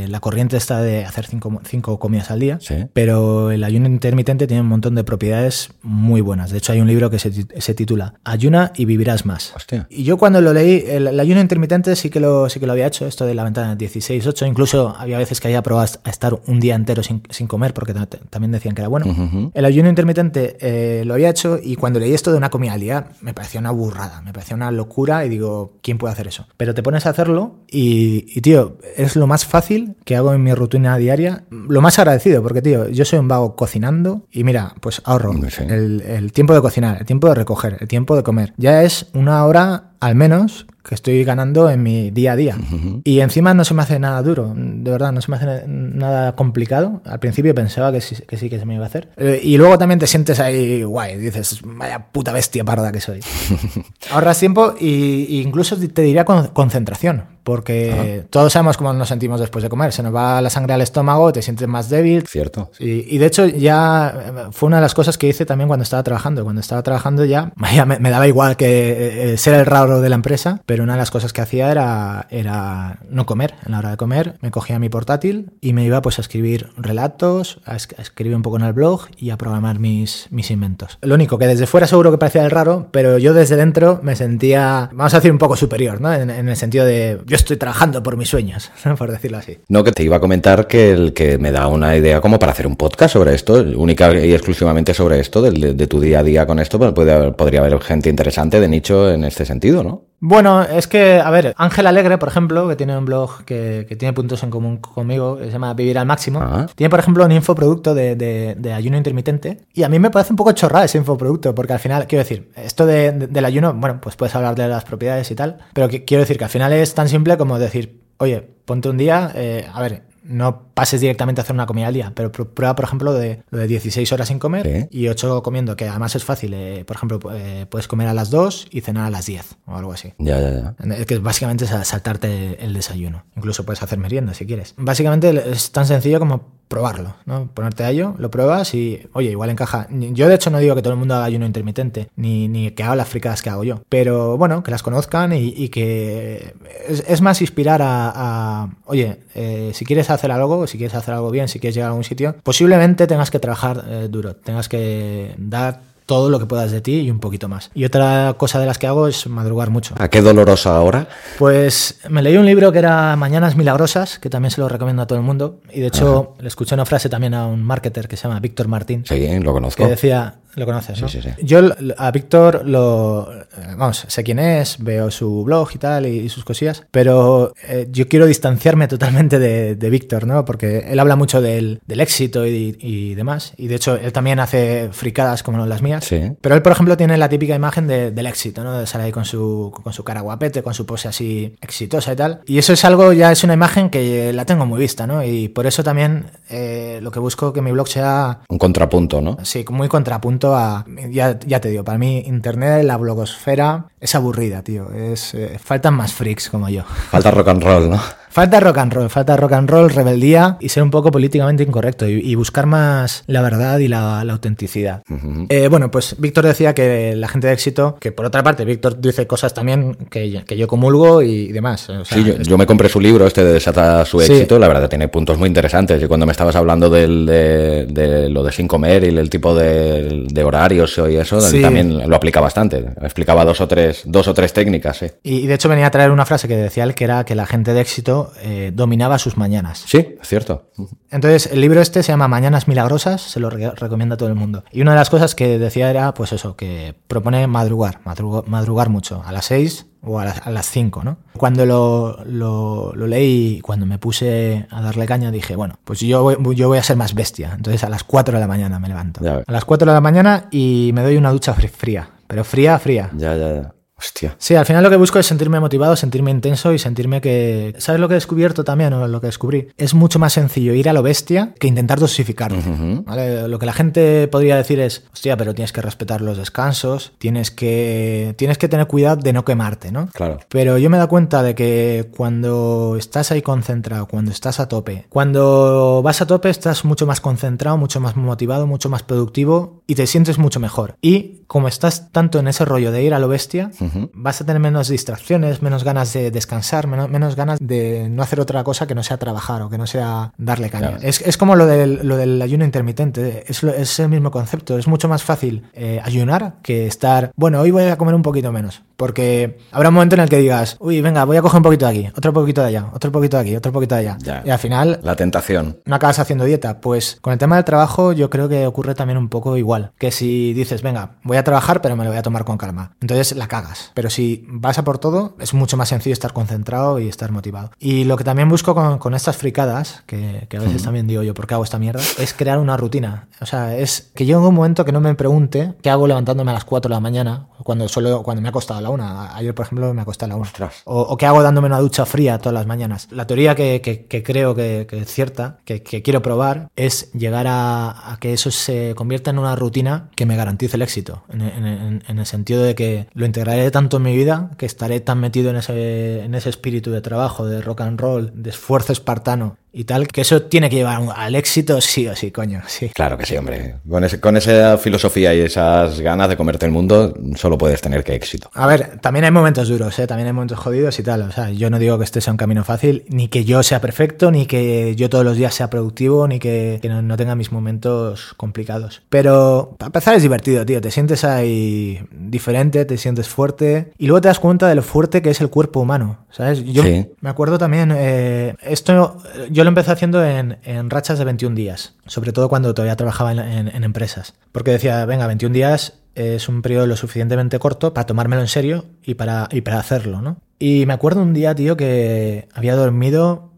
la 0.07 0.19
corriente 0.19 0.57
esta 0.57 0.81
de 0.81 1.05
hacer 1.05 1.25
cinco, 1.25 1.61
cinco 1.65 1.99
comidas 1.99 2.31
al 2.31 2.39
día, 2.39 2.59
pero 2.93 3.51
el 3.51 3.63
ayuno 3.63 3.87
intermitente 3.87 4.47
tiene 4.47 4.61
un 4.61 4.67
montón 4.67 4.95
de 4.95 5.03
propiedades 5.03 5.71
muy 5.81 6.21
buenas. 6.21 6.51
De 6.51 6.57
hecho, 6.57 6.73
hay 6.73 6.81
un 6.81 6.87
libro 6.87 7.09
que 7.09 7.19
se, 7.19 7.31
se 7.31 7.73
titula 7.73 8.15
Ayuna 8.23 8.71
y 8.75 8.85
vivirás 8.85 9.25
más. 9.25 9.53
Y 9.89 10.03
yo 10.03 10.17
cuando 10.17 10.41
lo 10.41 10.53
leí, 10.53 10.83
el, 10.87 11.19
ayuno 11.19 11.41
intermitente 11.41 11.95
sí 11.95 12.09
que, 12.09 12.19
lo, 12.19 12.49
sí 12.49 12.59
que 12.59 12.65
lo 12.65 12.73
había 12.73 12.87
hecho, 12.87 13.05
esto 13.05 13.25
de 13.25 13.33
la 13.33 13.43
ventana 13.43 13.77
16-8, 13.77 14.47
incluso 14.47 14.95
había 14.97 15.17
veces 15.17 15.39
que 15.39 15.47
había 15.47 15.61
probado 15.61 15.87
a 16.03 16.09
estar 16.09 16.39
un 16.47 16.59
día 16.59 16.75
entero 16.75 17.03
sin, 17.03 17.23
sin 17.29 17.47
comer, 17.47 17.73
porque 17.73 17.93
también 18.29 18.51
decían 18.51 18.75
que 18.75 18.81
era 18.81 18.89
bueno. 18.89 19.51
El 19.53 19.65
ayuno 19.65 19.89
intermitente 19.89 20.57
eh, 20.59 21.03
lo 21.05 21.13
había 21.13 21.29
hecho 21.29 21.59
y 21.61 21.75
cuando 21.75 21.99
leí 21.99 22.13
esto 22.13 22.31
de 22.31 22.37
una 22.37 22.49
comida 22.49 22.73
al 22.73 22.79
día, 22.79 23.07
me 23.21 23.33
parecía 23.33 23.59
una 23.59 23.71
burrada, 23.71 24.21
me 24.21 24.33
parecía 24.33 24.55
una 24.55 24.71
locura 24.71 25.25
y 25.25 25.29
digo, 25.29 25.73
¿quién 25.81 25.97
puede 25.97 26.13
hacer 26.13 26.27
eso? 26.27 26.47
Pero 26.57 26.73
te 26.73 26.83
pones 26.83 27.05
a 27.05 27.09
hacerlo 27.09 27.61
y, 27.67 28.41
tío, 28.41 28.77
es 28.95 29.15
lo 29.15 29.27
más 29.27 29.45
fácil 29.45 29.95
que 30.05 30.15
hago 30.15 30.33
en 30.33 30.43
mi 30.43 30.53
rutina 30.53 30.97
diaria, 30.97 31.43
lo 31.49 31.81
más 31.81 31.99
agradecido, 31.99 32.41
porque, 32.41 32.61
tío, 32.61 32.87
yo 32.89 33.05
soy 33.05 33.19
un 33.19 33.27
vago 33.27 33.55
cocinando 33.55 34.25
y 34.31 34.43
mira, 34.43 34.75
pues 34.79 35.01
ahorro 35.05 35.33
el, 35.59 36.01
el 36.01 36.31
tiempo 36.31 36.53
de 36.53 36.61
cocinar, 36.61 36.97
el 36.99 37.05
tiempo 37.05 37.27
de 37.29 37.35
recoger, 37.35 37.77
el 37.79 37.87
tiempo 37.87 38.15
de 38.15 38.23
comer. 38.23 38.53
Ya 38.57 38.83
es 38.83 39.07
una 39.13 39.45
hora 39.45 39.90
al 40.01 40.15
menos 40.15 40.65
que 40.83 40.95
estoy 40.95 41.23
ganando 41.23 41.69
en 41.69 41.83
mi 41.83 42.09
día 42.09 42.31
a 42.31 42.35
día. 42.35 42.57
Y 43.03 43.19
encima 43.19 43.53
no 43.53 43.63
se 43.63 43.73
me 43.73 43.83
hace 43.83 43.99
nada 43.99 44.21
duro, 44.23 44.53
de 44.55 44.89
verdad, 44.89 45.11
no 45.11 45.21
se 45.21 45.29
me 45.29 45.37
hace 45.37 45.65
nada 45.67 46.35
complicado. 46.35 47.01
Al 47.05 47.19
principio 47.19 47.53
pensaba 47.53 47.91
que 47.91 48.01
sí 48.01 48.15
que, 48.27 48.37
sí 48.37 48.49
que 48.49 48.57
se 48.57 48.65
me 48.65 48.75
iba 48.75 48.83
a 48.83 48.87
hacer. 48.87 49.09
Eh, 49.17 49.39
y 49.43 49.57
luego 49.57 49.77
también 49.77 49.99
te 49.99 50.07
sientes 50.07 50.39
ahí 50.39 50.83
guay, 50.83 51.17
dices, 51.17 51.59
vaya 51.63 52.07
puta 52.11 52.31
bestia 52.31 52.63
parda 52.63 52.91
que 52.91 52.99
soy. 52.99 53.19
Ahorras 54.11 54.39
tiempo 54.39 54.73
e 54.79 55.41
incluso 55.43 55.77
te 55.77 56.01
diría 56.01 56.25
concentración, 56.25 57.25
porque 57.43 58.25
todos 58.29 58.53
sabemos 58.53 58.77
cómo 58.77 58.93
nos 58.93 59.07
sentimos 59.07 59.39
después 59.39 59.63
de 59.63 59.69
comer. 59.69 59.91
Se 59.93 60.01
nos 60.01 60.13
va 60.13 60.41
la 60.41 60.49
sangre 60.49 60.73
al 60.73 60.81
estómago, 60.81 61.31
te 61.31 61.41
sientes 61.41 61.67
más 61.67 61.89
débil. 61.89 62.25
Cierto. 62.27 62.71
Y, 62.79 63.17
de 63.17 63.25
hecho 63.25 63.45
ya 63.45 64.13
eh, 64.15 64.31
fue 64.51 64.67
una 64.67 64.77
de 64.77 64.81
las 64.81 64.95
cosas 64.95 65.17
que 65.17 65.27
hice 65.27 65.45
también 65.45 65.67
cuando 65.67 65.83
estaba 65.83 66.01
trabajando. 66.01 66.43
Cuando 66.43 66.61
estaba 66.61 66.81
trabajando 66.81 67.23
ya, 67.25 67.51
me, 67.55 68.09
daba 68.09 68.27
igual 68.27 68.57
que 68.57 69.33
eh, 69.33 69.37
ser 69.37 69.53
el 69.53 69.65
raro 69.65 69.90
de 69.99 70.09
la 70.09 70.15
empresa, 70.15 70.61
pero 70.65 70.83
una 70.83 70.93
de 70.93 70.99
las 70.99 71.11
cosas 71.11 71.33
que 71.33 71.41
hacía 71.41 71.71
era, 71.71 72.27
era 72.29 72.99
no 73.09 73.25
comer. 73.25 73.55
En 73.65 73.73
la 73.73 73.79
hora 73.79 73.91
de 73.91 73.97
comer 73.97 74.35
me 74.41 74.51
cogía 74.51 74.79
mi 74.79 74.89
portátil 74.89 75.51
y 75.59 75.73
me 75.73 75.83
iba 75.83 76.01
pues 76.01 76.19
a 76.19 76.21
escribir 76.21 76.69
relatos, 76.77 77.59
a, 77.65 77.75
escribir 77.75 78.35
un 78.35 78.41
poco 78.41 78.57
en 78.57 78.63
el 78.63 78.73
blog 78.73 79.07
y 79.17 79.31
a 79.31 79.37
programar 79.37 79.79
mis, 79.79 80.27
mis 80.29 80.51
inventos. 80.51 80.97
Lo 81.01 81.15
único 81.15 81.37
que 81.37 81.47
desde 81.47 81.67
fuera 81.67 81.87
seguro 81.87 82.11
que 82.11 82.17
parecía 82.17 82.45
el 82.45 82.51
raro, 82.51 82.87
pero 82.91 83.17
yo 83.17 83.33
desde 83.33 83.55
dentro 83.55 83.99
me 84.03 84.15
sentía, 84.15 84.89
vamos 84.93 85.13
a 85.13 85.17
decir, 85.17 85.31
un 85.31 85.37
poco 85.37 85.55
superior, 85.55 85.99
¿no? 85.99 86.13
En, 86.13 86.29
el 86.31 86.55
sentido 86.55 86.85
de 86.85 87.19
yo 87.25 87.35
estoy 87.35 87.57
trabajando 87.57 88.03
por 88.03 88.17
mis 88.17 88.29
sueños, 88.29 88.71
por 88.97 89.11
decirlo 89.11 89.37
así. 89.37 89.57
No, 89.67 89.83
que 89.83 89.91
te 89.91 90.03
iba 90.03 90.17
a 90.17 90.19
comentar 90.19 90.67
que 90.67 90.91
el 90.91 91.13
que 91.13 91.37
me 91.37 91.51
da 91.51 91.67
una 91.67 91.95
idea 91.95 92.21
como 92.21 92.39
para 92.39 92.51
hacer 92.51 92.67
un 92.67 92.75
podcast 92.75 93.13
sobre 93.13 93.33
esto, 93.33 93.53
única 93.75 94.13
y 94.13 94.33
exclusivamente 94.33 94.93
sobre 94.93 95.19
esto, 95.19 95.41
de, 95.41 95.73
de 95.73 95.87
tu 95.87 95.99
día 95.99 96.19
a 96.19 96.23
día 96.23 96.45
con 96.45 96.59
esto, 96.59 96.77
pues 96.77 96.93
puede, 96.93 97.31
podría 97.31 97.61
haber 97.61 97.79
gente 97.81 98.09
interesante 98.09 98.59
de 98.59 98.67
nicho 98.67 99.11
en 99.11 99.23
este 99.23 99.45
sentido, 99.45 99.80
¿no? 99.83 100.03
Bueno, 100.23 100.61
es 100.61 100.87
que, 100.87 101.19
a 101.19 101.31
ver, 101.31 101.55
Ángel 101.57 101.87
Alegre, 101.87 102.19
por 102.19 102.29
ejemplo, 102.29 102.67
que 102.67 102.75
tiene 102.75 102.95
un 102.95 103.05
blog 103.05 103.43
que, 103.43 103.87
tiene 103.97 104.13
puntos 104.13 104.43
en 104.43 104.51
común 104.51 104.77
conmigo, 104.77 105.37
que 105.37 105.45
se 105.45 105.51
llama 105.51 105.73
Vivir 105.73 105.97
al 105.97 106.05
Máximo, 106.05 106.39
ah. 106.43 106.67
tiene, 106.75 106.91
por 106.91 106.99
ejemplo, 106.99 107.25
un 107.25 107.31
infoproducto 107.31 107.95
de, 107.95 108.15
de, 108.15 108.73
ayuno 108.73 108.97
intermitente. 108.97 109.61
Y 109.73 109.81
a 109.81 109.89
mí 109.89 109.97
me 109.97 110.11
parece 110.11 110.33
un 110.33 110.37
poco 110.37 110.51
chorrada 110.51 110.85
ese 110.85 110.99
infoproducto, 110.99 111.55
porque 111.55 111.73
al 111.73 111.79
final, 111.79 112.05
quiero 112.05 112.23
decir, 112.23 112.51
esto 112.55 112.85
de, 112.85 113.11
del 113.13 113.45
ayuno, 113.45 113.73
bueno, 113.73 113.99
pues 113.99 114.15
puedes 114.15 114.35
hablar 114.35 114.53
de 114.53 114.67
las 114.67 114.83
propiedades 114.83 115.31
y 115.31 115.35
tal, 115.35 115.57
pero 115.73 115.89
quiero 115.89 116.21
decir 116.21 116.37
que 116.37 116.43
al 116.43 116.51
final 116.51 116.71
es 116.73 116.93
tan 116.93 117.09
simple 117.09 117.35
como 117.37 117.57
decir, 117.57 118.01
oye, 118.17 118.47
ponte 118.65 118.89
un 118.89 118.97
día, 118.97 119.31
eh, 119.33 119.67
a 119.73 119.81
ver, 119.81 120.03
no 120.31 120.73
pases 120.73 121.01
directamente 121.01 121.41
a 121.41 121.43
hacer 121.43 121.53
una 121.53 121.65
comida 121.65 121.87
al 121.87 121.93
día, 121.93 122.11
pero 122.15 122.31
prueba, 122.31 122.75
por 122.75 122.85
ejemplo, 122.85 123.13
de, 123.13 123.43
lo 123.49 123.59
de 123.59 123.67
16 123.67 124.11
horas 124.11 124.27
sin 124.27 124.39
comer 124.39 124.87
y 124.91 125.07
8 125.07 125.43
comiendo, 125.43 125.75
que 125.75 125.87
además 125.87 126.15
es 126.15 126.23
fácil. 126.23 126.53
Eh, 126.53 126.83
por 126.85 126.95
ejemplo, 126.95 127.19
eh, 127.33 127.65
puedes 127.69 127.87
comer 127.87 128.07
a 128.07 128.13
las 128.13 128.29
2 128.29 128.67
y 128.71 128.81
cenar 128.81 129.05
a 129.05 129.09
las 129.09 129.25
10 129.25 129.57
o 129.65 129.75
algo 129.75 129.93
así. 129.93 130.13
Ya, 130.17 130.39
ya, 130.39 130.75
ya. 130.79 130.95
Es 130.95 131.05
que 131.05 131.17
básicamente 131.19 131.65
es 131.65 131.71
saltarte 131.87 132.63
el 132.63 132.73
desayuno. 132.73 133.25
Incluso 133.35 133.65
puedes 133.65 133.81
hacer 133.83 133.99
merienda 133.99 134.33
si 134.33 134.45
quieres. 134.45 134.73
Básicamente 134.77 135.51
es 135.51 135.71
tan 135.71 135.85
sencillo 135.85 136.19
como 136.19 136.60
probarlo, 136.71 137.15
¿no? 137.25 137.49
Ponerte 137.53 137.83
a 137.83 137.89
ello, 137.89 138.15
lo 138.17 138.31
pruebas 138.31 138.73
y, 138.73 139.05
oye, 139.11 139.29
igual 139.29 139.49
encaja. 139.49 139.87
Yo, 139.89 140.29
de 140.29 140.35
hecho, 140.35 140.49
no 140.49 140.57
digo 140.57 140.73
que 140.73 140.81
todo 140.81 140.93
el 140.93 140.99
mundo 140.99 141.15
haga 141.15 141.25
ayuno 141.25 141.45
intermitente, 141.45 142.09
ni, 142.15 142.47
ni 142.47 142.71
que 142.71 142.81
haga 142.81 142.95
las 142.95 143.09
fricadas 143.09 143.41
que 143.41 143.49
hago 143.49 143.65
yo, 143.65 143.81
pero 143.89 144.37
bueno, 144.37 144.63
que 144.63 144.71
las 144.71 144.81
conozcan 144.81 145.33
y, 145.33 145.67
que 145.67 146.55
es, 146.87 147.21
más 147.21 147.41
inspirar 147.41 147.81
a, 147.83 148.69
oye, 148.85 149.19
eh, 149.35 149.71
si 149.73 149.83
quieres 149.83 150.09
hacer 150.09 150.31
algo, 150.31 150.65
si 150.65 150.77
quieres 150.77 150.95
hacer 150.95 151.13
algo 151.13 151.29
bien, 151.29 151.49
si 151.49 151.59
quieres 151.59 151.75
llegar 151.75 151.89
a 151.89 151.91
algún 151.91 152.05
sitio, 152.05 152.37
posiblemente 152.41 153.05
tengas 153.05 153.31
que 153.31 153.39
trabajar 153.39 153.83
eh, 153.89 154.07
duro, 154.09 154.37
tengas 154.37 154.69
que 154.69 155.35
dar 155.37 155.90
todo 156.11 156.29
lo 156.29 156.39
que 156.39 156.45
puedas 156.45 156.73
de 156.73 156.81
ti 156.81 156.99
y 156.99 157.09
un 157.09 157.21
poquito 157.21 157.47
más. 157.47 157.71
Y 157.73 157.85
otra 157.85 158.35
cosa 158.35 158.59
de 158.59 158.65
las 158.65 158.77
que 158.77 158.85
hago 158.85 159.07
es 159.07 159.27
madrugar 159.27 159.69
mucho. 159.69 159.95
¿A 159.97 160.09
qué 160.09 160.21
dolorosa 160.21 160.75
ahora? 160.75 161.07
Pues 161.39 162.01
me 162.09 162.21
leí 162.21 162.35
un 162.35 162.45
libro 162.45 162.73
que 162.73 162.79
era 162.79 163.15
Mañanas 163.15 163.55
Milagrosas, 163.55 164.19
que 164.19 164.29
también 164.29 164.51
se 164.51 164.59
lo 164.59 164.67
recomiendo 164.67 165.03
a 165.03 165.07
todo 165.07 165.17
el 165.17 165.23
mundo. 165.23 165.61
Y 165.71 165.79
de 165.79 165.87
hecho 165.87 166.33
le 166.41 166.49
escuché 166.49 166.75
una 166.75 166.85
frase 166.85 167.07
también 167.07 167.33
a 167.33 167.47
un 167.47 167.63
marketer 167.63 168.09
que 168.09 168.17
se 168.17 168.23
llama 168.23 168.41
Víctor 168.41 168.67
Martín. 168.67 169.05
Sí, 169.07 169.39
lo 169.39 169.53
conozco. 169.53 169.81
Que 169.81 169.91
decía, 169.91 170.35
Lo 170.55 170.65
conoces, 170.65 171.01
¿no? 171.01 171.07
Sí, 171.07 171.21
sí, 171.21 171.29
sí. 171.37 171.45
Yo 171.45 171.59
a 171.97 172.11
Víctor 172.11 172.63
lo... 172.67 173.29
Vamos, 173.77 174.05
sé 174.07 174.23
quién 174.23 174.39
es, 174.39 174.77
veo 174.79 175.09
su 175.11 175.43
blog 175.43 175.69
y 175.73 175.77
tal 175.77 176.05
y, 176.05 176.19
y 176.19 176.29
sus 176.29 176.43
cosillas, 176.43 176.83
pero 176.91 177.53
eh, 177.67 177.87
yo 177.91 178.07
quiero 178.07 178.25
distanciarme 178.25 178.87
totalmente 178.87 179.39
de, 179.39 179.75
de 179.75 179.89
Víctor, 179.89 180.25
¿no? 180.27 180.43
Porque 180.45 180.85
él 180.89 180.99
habla 180.99 181.15
mucho 181.15 181.41
del, 181.41 181.79
del 181.85 181.99
éxito 182.01 182.45
y, 182.45 182.77
y 182.79 183.15
demás, 183.15 183.53
y 183.57 183.67
de 183.67 183.75
hecho 183.75 183.95
él 183.95 184.11
también 184.13 184.39
hace 184.39 184.89
fricadas 184.91 185.43
como 185.43 185.65
las 185.65 185.81
mías, 185.81 186.03
Sí. 186.05 186.31
pero 186.41 186.55
él, 186.55 186.61
por 186.61 186.71
ejemplo, 186.71 186.97
tiene 186.97 187.17
la 187.17 187.29
típica 187.29 187.55
imagen 187.55 187.87
de- 187.87 188.11
del 188.11 188.25
éxito, 188.25 188.63
¿no? 188.63 188.77
De 188.79 188.87
salir 188.87 189.05
ahí 189.05 189.11
con 189.11 189.25
su, 189.25 189.71
con 189.83 189.93
su 189.93 190.03
cara 190.03 190.21
guapete, 190.21 190.63
con 190.63 190.73
su 190.73 190.85
pose 190.85 191.07
así 191.07 191.55
exitosa 191.61 192.13
y 192.13 192.15
tal. 192.15 192.41
Y 192.45 192.57
eso 192.57 192.73
es 192.73 192.83
algo, 192.85 193.13
ya 193.13 193.31
es 193.31 193.43
una 193.43 193.53
imagen 193.53 193.89
que 193.89 194.33
la 194.33 194.45
tengo 194.45 194.65
muy 194.65 194.79
vista, 194.79 195.07
¿no? 195.07 195.23
Y 195.23 195.47
por 195.49 195.65
eso 195.67 195.83
también 195.83 196.25
eh, 196.49 196.99
lo 197.01 197.11
que 197.11 197.19
busco 197.19 197.53
que 197.53 197.61
mi 197.61 197.71
blog 197.71 197.87
sea 197.87 198.39
Un 198.49 198.57
contrapunto, 198.57 199.21
¿no? 199.21 199.37
Sí, 199.43 199.63
muy 199.69 199.87
contrapunto 199.87 200.40
a. 200.49 200.85
Ya, 201.09 201.39
ya 201.39 201.61
te 201.61 201.69
digo, 201.69 201.83
para 201.83 201.97
mí, 201.97 202.23
Internet, 202.25 202.83
la 202.83 202.97
blogosfera, 202.97 203.85
es 203.99 204.15
aburrida, 204.15 204.63
tío. 204.63 204.91
Es, 204.91 205.33
eh, 205.33 205.59
faltan 205.63 205.93
más 205.93 206.13
freaks 206.13 206.49
como 206.49 206.69
yo. 206.69 206.83
Falta 206.83 207.31
rock 207.31 207.47
and 207.49 207.63
roll, 207.63 207.89
¿no? 207.89 208.01
Falta 208.31 208.59
rock 208.61 208.77
and 208.77 208.93
roll, 208.93 209.09
falta 209.09 209.35
rock 209.35 209.51
and 209.53 209.69
roll, 209.69 209.89
rebeldía 209.89 210.57
y 210.61 210.69
ser 210.69 210.83
un 210.83 210.89
poco 210.91 211.11
políticamente 211.11 211.63
incorrecto 211.63 212.07
y, 212.07 212.19
y 212.19 212.35
buscar 212.35 212.65
más 212.65 213.23
la 213.27 213.41
verdad 213.41 213.79
y 213.79 213.87
la, 213.87 214.23
la 214.23 214.33
autenticidad. 214.33 215.01
Eh, 215.49 215.67
bueno, 215.67 215.91
pues 215.91 216.15
Víctor 216.17 216.45
decía 216.45 216.73
que 216.73 217.13
la 217.15 217.27
gente 217.27 217.47
de 217.47 217.53
éxito, 217.53 217.97
que 217.99 218.11
por 218.11 218.25
otra 218.25 218.41
parte, 218.41 218.63
Víctor 218.63 218.99
dice 219.01 219.27
cosas 219.27 219.53
también 219.53 219.95
que, 220.09 220.43
que 220.45 220.57
yo 220.57 220.67
comulgo 220.67 221.21
y 221.21 221.51
demás. 221.51 221.89
O 221.89 222.05
sea, 222.05 222.17
Sí, 222.17 222.33
yo, 222.43 222.57
me 222.57 222.65
compré 222.65 222.87
su 222.89 222.99
libro, 223.01 223.27
este 223.27 223.43
de 223.43 223.53
Desata 223.53 224.05
su 224.05 224.19
Sí. 224.21 224.31
éxito, 224.31 224.57
la 224.59 224.67
verdad 224.67 224.87
tiene 224.87 225.07
puntos 225.09 225.37
muy 225.37 225.47
interesantes. 225.47 226.01
Y 226.01 226.07
cuando 226.07 226.25
me 226.25 226.31
estabas 226.31 226.55
hablando 226.55 226.89
del, 226.89 227.25
de, 227.25 227.85
de 227.87 228.29
lo 228.29 228.43
de 228.43 228.51
sin 228.51 228.67
comer 228.67 229.03
y 229.03 229.07
el 229.07 229.29
tipo 229.29 229.53
de, 229.53 230.25
de 230.31 230.43
horarios 230.43 230.97
y 231.09 231.17
eso, 231.17 231.41
Sí. 231.41 231.61
también 231.61 232.09
lo 232.09 232.15
aplica 232.15 232.39
bastante. 232.39 232.77
Explicaba 233.01 233.43
dos 233.43 233.59
o 233.61 233.67
tres, 233.67 234.03
dos 234.05 234.27
o 234.29 234.33
tres 234.33 234.53
técnicas, 234.53 235.01
y, 235.23 235.33
y 235.35 235.47
de 235.47 235.53
hecho 235.53 235.67
venía 235.69 235.87
a 235.87 235.91
traer 235.91 236.11
una 236.11 236.25
frase 236.25 236.47
que 236.47 236.55
decía 236.55 236.83
él, 236.85 236.95
que 236.95 237.03
era 237.03 237.25
que 237.25 237.35
la 237.35 237.45
gente 237.45 237.73
de 237.73 237.81
éxito 237.81 238.20
eh, 238.41 238.71
dominaba 238.73 239.17
sus 239.17 239.37
mañanas. 239.37 239.83
Sí, 239.87 240.15
es 240.21 240.27
cierto. 240.27 240.69
Entonces, 241.09 241.47
el 241.51 241.61
libro 241.61 241.81
este 241.81 242.03
se 242.03 242.11
llama 242.11 242.27
Mañanas 242.27 242.67
Milagrosas, 242.67 243.21
se 243.21 243.39
lo 243.39 243.49
re- 243.49 243.71
recomienda 243.71 244.15
a 244.15 244.17
todo 244.17 244.29
el 244.29 244.35
mundo. 244.35 244.63
Y 244.71 244.81
una 244.81 244.91
de 244.91 244.97
las 244.97 245.09
cosas 245.09 245.35
que 245.35 245.57
decía 245.59 245.89
era, 245.89 246.13
pues 246.13 246.31
eso, 246.33 246.55
que 246.55 246.95
propone 247.07 247.47
madrugar, 247.47 247.99
madrugar 248.47 248.89
mucho, 248.89 249.23
a 249.25 249.31
las 249.31 249.45
6 249.45 249.87
o 250.03 250.19
a 250.19 250.25
las, 250.25 250.45
a 250.47 250.49
las 250.51 250.65
5, 250.69 251.03
¿no? 251.03 251.17
Cuando 251.37 251.65
lo, 251.65 252.23
lo, 252.25 252.93
lo 252.95 253.07
leí 253.07 253.59
cuando 253.61 253.85
me 253.85 253.97
puse 253.99 254.65
a 254.71 254.81
darle 254.81 255.05
caña, 255.05 255.29
dije, 255.31 255.55
bueno, 255.55 255.75
pues 255.83 255.99
yo 255.99 256.23
voy, 256.23 256.55
yo 256.55 256.67
voy 256.69 256.77
a 256.79 256.83
ser 256.83 256.97
más 256.97 257.13
bestia. 257.13 257.53
Entonces, 257.55 257.83
a 257.83 257.89
las 257.89 258.03
4 258.03 258.33
de 258.35 258.39
la 258.41 258.47
mañana 258.47 258.79
me 258.79 258.87
levanto. 258.87 259.23
Ya. 259.23 259.43
A 259.45 259.51
las 259.51 259.65
4 259.65 259.87
de 259.87 259.93
la 259.93 260.01
mañana 260.01 260.47
y 260.51 260.91
me 260.93 261.03
doy 261.03 261.17
una 261.17 261.31
ducha 261.31 261.53
fría, 261.53 262.09
pero 262.27 262.43
fría, 262.43 262.79
fría. 262.79 263.09
Ya, 263.15 263.35
ya, 263.35 263.53
ya. 263.53 263.73
Hostia. 264.01 264.35
Sí, 264.39 264.55
al 264.55 264.65
final 264.65 264.83
lo 264.83 264.89
que 264.89 264.95
busco 264.95 265.19
es 265.19 265.27
sentirme 265.27 265.59
motivado, 265.59 265.95
sentirme 265.95 266.31
intenso 266.31 266.73
y 266.73 266.79
sentirme 266.79 267.21
que... 267.21 267.75
¿Sabes 267.77 268.01
lo 268.01 268.07
que 268.07 268.15
he 268.15 268.15
descubierto 268.15 268.63
también 268.63 268.93
o 268.93 269.07
lo 269.07 269.21
que 269.21 269.27
descubrí? 269.27 269.67
Es 269.77 269.93
mucho 269.93 270.17
más 270.17 270.33
sencillo 270.33 270.73
ir 270.73 270.89
a 270.89 270.93
lo 270.93 271.03
bestia 271.03 271.53
que 271.59 271.67
intentar 271.67 271.99
dosificarlo. 271.99 272.57
¿vale? 273.05 273.47
Lo 273.47 273.59
que 273.59 273.67
la 273.67 273.73
gente 273.73 274.27
podría 274.27 274.55
decir 274.55 274.79
es, 274.79 275.03
hostia, 275.13 275.37
pero 275.37 275.53
tienes 275.53 275.71
que 275.71 275.81
respetar 275.81 276.21
los 276.21 276.37
descansos, 276.37 277.13
tienes 277.19 277.51
que, 277.51 278.33
tienes 278.37 278.57
que 278.57 278.67
tener 278.67 278.87
cuidado 278.87 279.17
de 279.17 279.33
no 279.33 279.45
quemarte, 279.45 279.91
¿no? 279.91 280.07
Claro. 280.07 280.39
Pero 280.49 280.79
yo 280.79 280.89
me 280.89 280.97
dado 280.97 281.09
cuenta 281.09 281.43
de 281.43 281.53
que 281.53 282.09
cuando 282.17 282.95
estás 282.97 283.31
ahí 283.31 283.43
concentrado, 283.43 284.07
cuando 284.07 284.31
estás 284.31 284.59
a 284.59 284.67
tope, 284.67 285.05
cuando 285.09 286.01
vas 286.03 286.21
a 286.21 286.27
tope 286.27 286.49
estás 286.49 286.85
mucho 286.85 287.05
más 287.05 287.21
concentrado, 287.21 287.77
mucho 287.77 287.99
más 287.99 288.15
motivado, 288.15 288.65
mucho 288.65 288.89
más 288.89 289.03
productivo 289.03 289.83
y 289.85 289.95
te 289.95 290.07
sientes 290.07 290.39
mucho 290.39 290.59
mejor. 290.59 290.95
Y 291.01 291.41
como 291.47 291.67
estás 291.67 292.11
tanto 292.11 292.39
en 292.39 292.47
ese 292.47 292.65
rollo 292.65 292.91
de 292.91 293.03
ir 293.03 293.13
a 293.13 293.19
lo 293.19 293.27
bestia, 293.27 293.71
Vas 294.13 294.41
a 294.41 294.45
tener 294.45 294.61
menos 294.61 294.87
distracciones, 294.89 295.61
menos 295.61 295.83
ganas 295.83 296.13
de 296.13 296.31
descansar, 296.31 296.87
menos, 296.87 297.09
menos 297.09 297.35
ganas 297.35 297.59
de 297.61 298.07
no 298.09 298.23
hacer 298.23 298.39
otra 298.39 298.63
cosa 298.63 298.87
que 298.87 298.95
no 298.95 299.03
sea 299.03 299.17
trabajar 299.17 299.61
o 299.61 299.69
que 299.69 299.77
no 299.77 299.87
sea 299.87 300.33
darle 300.37 300.69
caña. 300.69 300.89
Claro. 300.91 301.03
Es, 301.03 301.21
es 301.21 301.37
como 301.37 301.55
lo 301.55 301.65
del, 301.65 301.99
lo 302.07 302.17
del 302.17 302.41
ayuno 302.41 302.63
intermitente, 302.65 303.43
es, 303.47 303.63
lo- 303.63 303.73
es 303.73 303.99
el 303.99 304.09
mismo 304.09 304.31
concepto. 304.31 304.77
Es 304.77 304.87
mucho 304.87 305.07
más 305.07 305.23
fácil 305.23 305.63
eh, 305.73 305.99
ayunar 306.03 306.55
que 306.63 306.87
estar, 306.87 307.31
bueno, 307.35 307.59
hoy 307.59 307.71
voy 307.71 307.83
a 307.83 307.97
comer 307.97 308.15
un 308.15 308.21
poquito 308.21 308.51
menos. 308.51 308.81
Porque 309.01 309.57
habrá 309.71 309.89
un 309.89 309.95
momento 309.95 310.13
en 310.13 310.21
el 310.21 310.29
que 310.29 310.37
digas, 310.37 310.77
uy, 310.79 311.01
venga, 311.01 311.25
voy 311.25 311.35
a 311.35 311.41
coger 311.41 311.57
un 311.57 311.63
poquito 311.63 311.85
de 311.87 311.91
aquí, 311.91 312.07
otro 312.15 312.31
poquito 312.33 312.61
de 312.61 312.67
allá, 312.67 312.85
otro 312.93 313.11
poquito 313.11 313.37
de 313.37 313.41
aquí, 313.41 313.55
otro 313.55 313.71
poquito 313.71 313.95
de 313.95 314.01
allá. 314.01 314.17
Ya. 314.21 314.43
Y 314.45 314.51
al 314.51 314.59
final 314.59 314.99
La 315.01 315.15
tentación. 315.15 315.79
no 315.85 315.95
acabas 315.95 316.19
haciendo 316.19 316.45
dieta. 316.45 316.81
Pues 316.81 317.17
con 317.19 317.33
el 317.33 317.39
tema 317.39 317.55
del 317.55 317.65
trabajo 317.65 318.13
yo 318.13 318.29
creo 318.29 318.47
que 318.47 318.67
ocurre 318.67 318.93
también 318.93 319.17
un 319.17 319.27
poco 319.27 319.57
igual. 319.57 319.91
Que 319.97 320.11
si 320.11 320.53
dices, 320.53 320.83
venga, 320.83 321.13
voy 321.23 321.37
a 321.37 321.43
trabajar 321.43 321.81
pero 321.81 321.95
me 321.95 322.03
lo 322.03 322.11
voy 322.11 322.19
a 322.19 322.21
tomar 322.21 322.45
con 322.45 322.59
calma. 322.59 322.91
Entonces 323.01 323.35
la 323.35 323.47
cagas. 323.47 323.89
Pero 323.95 324.11
si 324.11 324.45
vas 324.47 324.77
a 324.77 324.83
por 324.83 324.99
todo, 324.99 325.35
es 325.39 325.55
mucho 325.55 325.77
más 325.77 325.89
sencillo 325.89 326.13
estar 326.13 326.31
concentrado 326.31 326.99
y 326.99 327.07
estar 327.07 327.31
motivado. 327.31 327.71
Y 327.79 328.03
lo 328.03 328.17
que 328.17 328.23
también 328.23 328.49
busco 328.49 328.75
con, 328.75 328.99
con 328.99 329.15
estas 329.15 329.35
fricadas, 329.35 330.03
que, 330.05 330.45
que 330.47 330.57
a 330.57 330.59
veces 330.59 330.83
también 330.83 331.07
digo 331.07 331.23
yo, 331.23 331.33
¿por 331.33 331.47
qué 331.47 331.55
hago 331.55 331.63
esta 331.63 331.79
mierda? 331.79 332.03
Es 332.19 332.35
crear 332.35 332.59
una 332.59 332.77
rutina. 332.77 333.29
O 333.41 333.47
sea, 333.47 333.75
es 333.75 334.11
que 334.13 334.25
llegue 334.25 334.37
un 334.37 334.53
momento 334.53 334.85
que 334.85 334.91
no 334.91 334.99
me 334.99 335.15
pregunte 335.15 335.73
qué 335.81 335.89
hago 335.89 336.05
levantándome 336.05 336.51
a 336.51 336.53
las 336.53 336.65
4 336.65 336.87
de 336.87 336.93
la 336.93 336.99
mañana, 336.99 337.47
cuando 337.63 337.89
solo 337.89 338.21
cuando 338.21 338.43
me 338.43 338.49
ha 338.49 338.51
costado 338.51 338.79
la 338.79 338.90
una. 338.91 339.35
Ayer, 339.35 339.53
por 339.55 339.65
ejemplo, 339.65 339.93
me 339.93 340.01
ha 340.01 340.05
costado 340.05 340.27
a 340.31 340.35
la 340.35 340.41
una. 340.41 340.49
O, 340.85 341.01
o 341.01 341.17
qué 341.17 341.25
hago 341.25 341.41
dándome 341.41 341.67
una 341.67 341.79
ducha 341.79 342.05
fría 342.05 342.37
todas 342.37 342.53
las 342.53 342.67
mañanas. 342.67 343.07
La 343.11 343.25
teoría 343.27 343.55
que, 343.55 343.81
que- 343.81 344.05
que 344.05 344.23
creo 344.23 344.53
que, 344.55 344.85
que 344.89 344.99
es 344.99 345.11
cierta, 345.11 345.57
que, 345.65 345.81
quiero 345.81 346.21
probar, 346.21 346.69
es 346.75 347.11
llegar 347.13 347.47
a, 347.47 348.11
a 348.13 348.17
que 348.19 348.33
eso 348.33 348.51
se 348.51 348.93
convierta 348.95 349.31
en 349.31 349.39
una 349.39 349.55
rutina 349.55 350.09
que 350.15 350.25
me 350.25 350.35
garantice 350.35 350.75
el 350.77 350.81
éxito. 350.83 351.23
En- 351.29 352.03
en 352.07 352.19
el 352.19 352.25
sentido 352.25 352.61
de 352.63 352.75
que 352.75 353.07
lo 353.13 353.25
integraré 353.25 353.71
tanto 353.71 353.97
en 353.97 354.03
mi 354.03 354.15
vida, 354.15 354.51
que 354.57 354.65
estaré 354.65 354.99
tan 354.99 355.19
metido 355.19 355.49
en 355.49 355.55
ese, 355.57 356.23
en 356.23 356.35
ese 356.35 356.49
espíritu 356.49 356.91
de 356.91 357.01
trabajo, 357.01 357.45
de 357.45 357.61
rock 357.61 357.81
and 357.81 357.99
roll, 357.99 358.31
de 358.35 358.49
esfuerzo 358.49 358.91
espartano 358.93 359.57
y 359.73 359.85
tal, 359.85 360.07
que 360.07 360.21
eso 360.21 360.41
tiene 360.43 360.69
que 360.69 360.75
llevar 360.75 361.01
al 361.15 361.35
éxito 361.35 361.79
sí 361.81 362.07
o 362.07 362.15
sí, 362.15 362.31
coño, 362.31 362.61
sí. 362.67 362.89
Claro 362.93 363.17
que 363.17 363.25
sí, 363.25 363.37
hombre. 363.37 363.75
Con, 363.89 364.03
ese- 364.03 364.19
con 364.19 364.35
esa 364.37 364.77
filosofía 364.77 365.33
y 365.33 365.39
esas 365.41 365.99
ganas 366.01 366.27
de 366.29 366.35
comerte 366.37 366.65
el 366.65 366.71
mundo, 366.71 367.13
solo 367.35 367.57
puedes 367.57 367.79
tener 367.81 368.03
que 368.03 368.13
éxito. 368.15 368.49
A 368.53 368.67
ver, 368.67 368.99
también 368.99 369.23
hay 369.25 369.31
momentos 369.31 369.67
duros, 369.69 369.97
¿eh? 369.99 370.07
también 370.07 370.27
hay 370.27 370.33
momentos 370.33 370.59
jodidos 370.59 370.99
y 370.99 371.03
tal. 371.03 371.21
O 371.21 371.31
sea, 371.31 371.49
yo 371.51 371.69
no 371.69 371.79
digo 371.79 371.97
que 371.97 372.03
este 372.03 372.19
sea 372.21 372.31
un 372.33 372.37
camino 372.37 372.63
fácil, 372.63 373.05
ni 373.09 373.27
que 373.29 373.45
yo 373.45 373.63
sea 373.63 373.79
perfecto, 373.81 374.29
ni 374.31 374.45
que 374.45 374.95
yo 374.95 375.09
todos 375.09 375.23
los 375.23 375.37
días 375.37 375.53
sea 375.53 375.69
productivo, 375.69 376.27
ni 376.27 376.39
que, 376.39 376.79
que 376.81 376.89
no, 376.89 377.01
no 377.01 377.15
tenga 377.17 377.35
mis 377.35 377.51
momentos 377.51 378.33
complicados. 378.37 379.01
Pero 379.09 379.75
para 379.77 379.87
empezar 379.87 380.15
es 380.15 380.21
divertido, 380.23 380.65
tío. 380.65 380.81
Te 380.81 380.91
sientes 380.91 381.23
ahí 381.23 382.01
diferente, 382.11 382.85
te 382.85 382.97
sientes 382.97 383.27
fuerte 383.27 383.91
y 383.97 384.07
luego 384.07 384.21
te 384.21 384.27
das 384.27 384.39
cuenta 384.39 384.67
de 384.67 384.75
lo 384.75 384.81
fuerte 384.83 385.21
que 385.21 385.29
es 385.29 385.41
el 385.41 385.49
cuerpo 385.49 385.79
humano, 385.79 386.25
¿sabes? 386.31 386.63
Yo 386.65 386.83
Sí. 386.83 387.07
me 387.21 387.29
acuerdo 387.29 387.57
también, 387.57 387.93
eh, 387.95 388.55
esto 388.61 389.17
eh, 389.35 389.47
yo 389.61 389.65
lo 389.65 389.69
empecé 389.69 389.91
haciendo 389.91 390.25
en, 390.25 390.57
en 390.63 390.89
rachas 390.89 391.19
de 391.19 391.25
21 391.25 391.55
días, 391.55 391.93
sobre 392.07 392.31
todo 392.33 392.49
cuando 392.49 392.73
todavía 392.73 392.95
trabajaba 392.95 393.31
en, 393.31 393.39
en- 393.39 393.67
en 393.67 393.83
empresas, 393.83 394.33
porque 394.51 394.71
decía, 394.71 395.05
venga, 395.05 395.27
21 395.27 395.53
días 395.53 395.99
es 396.15 396.49
un 396.49 396.61
periodo 396.61 396.87
lo 396.87 396.95
suficientemente 396.97 397.59
corto 397.59 397.93
para 397.93 398.05
tomármelo 398.05 398.41
en 398.41 398.47
serio 398.47 398.85
y 399.03 399.13
para, 399.13 399.47
y 399.51 399.61
para 399.61 399.79
hacerlo, 399.79 400.21
¿no? 400.21 400.37
Y 400.59 400.85
me 400.87 400.93
acuerdo 400.93 401.21
un 401.21 401.33
día, 401.33 401.53
tío, 401.55 401.77
que 401.77 402.47
había 402.53 402.75
dormido 402.75 403.51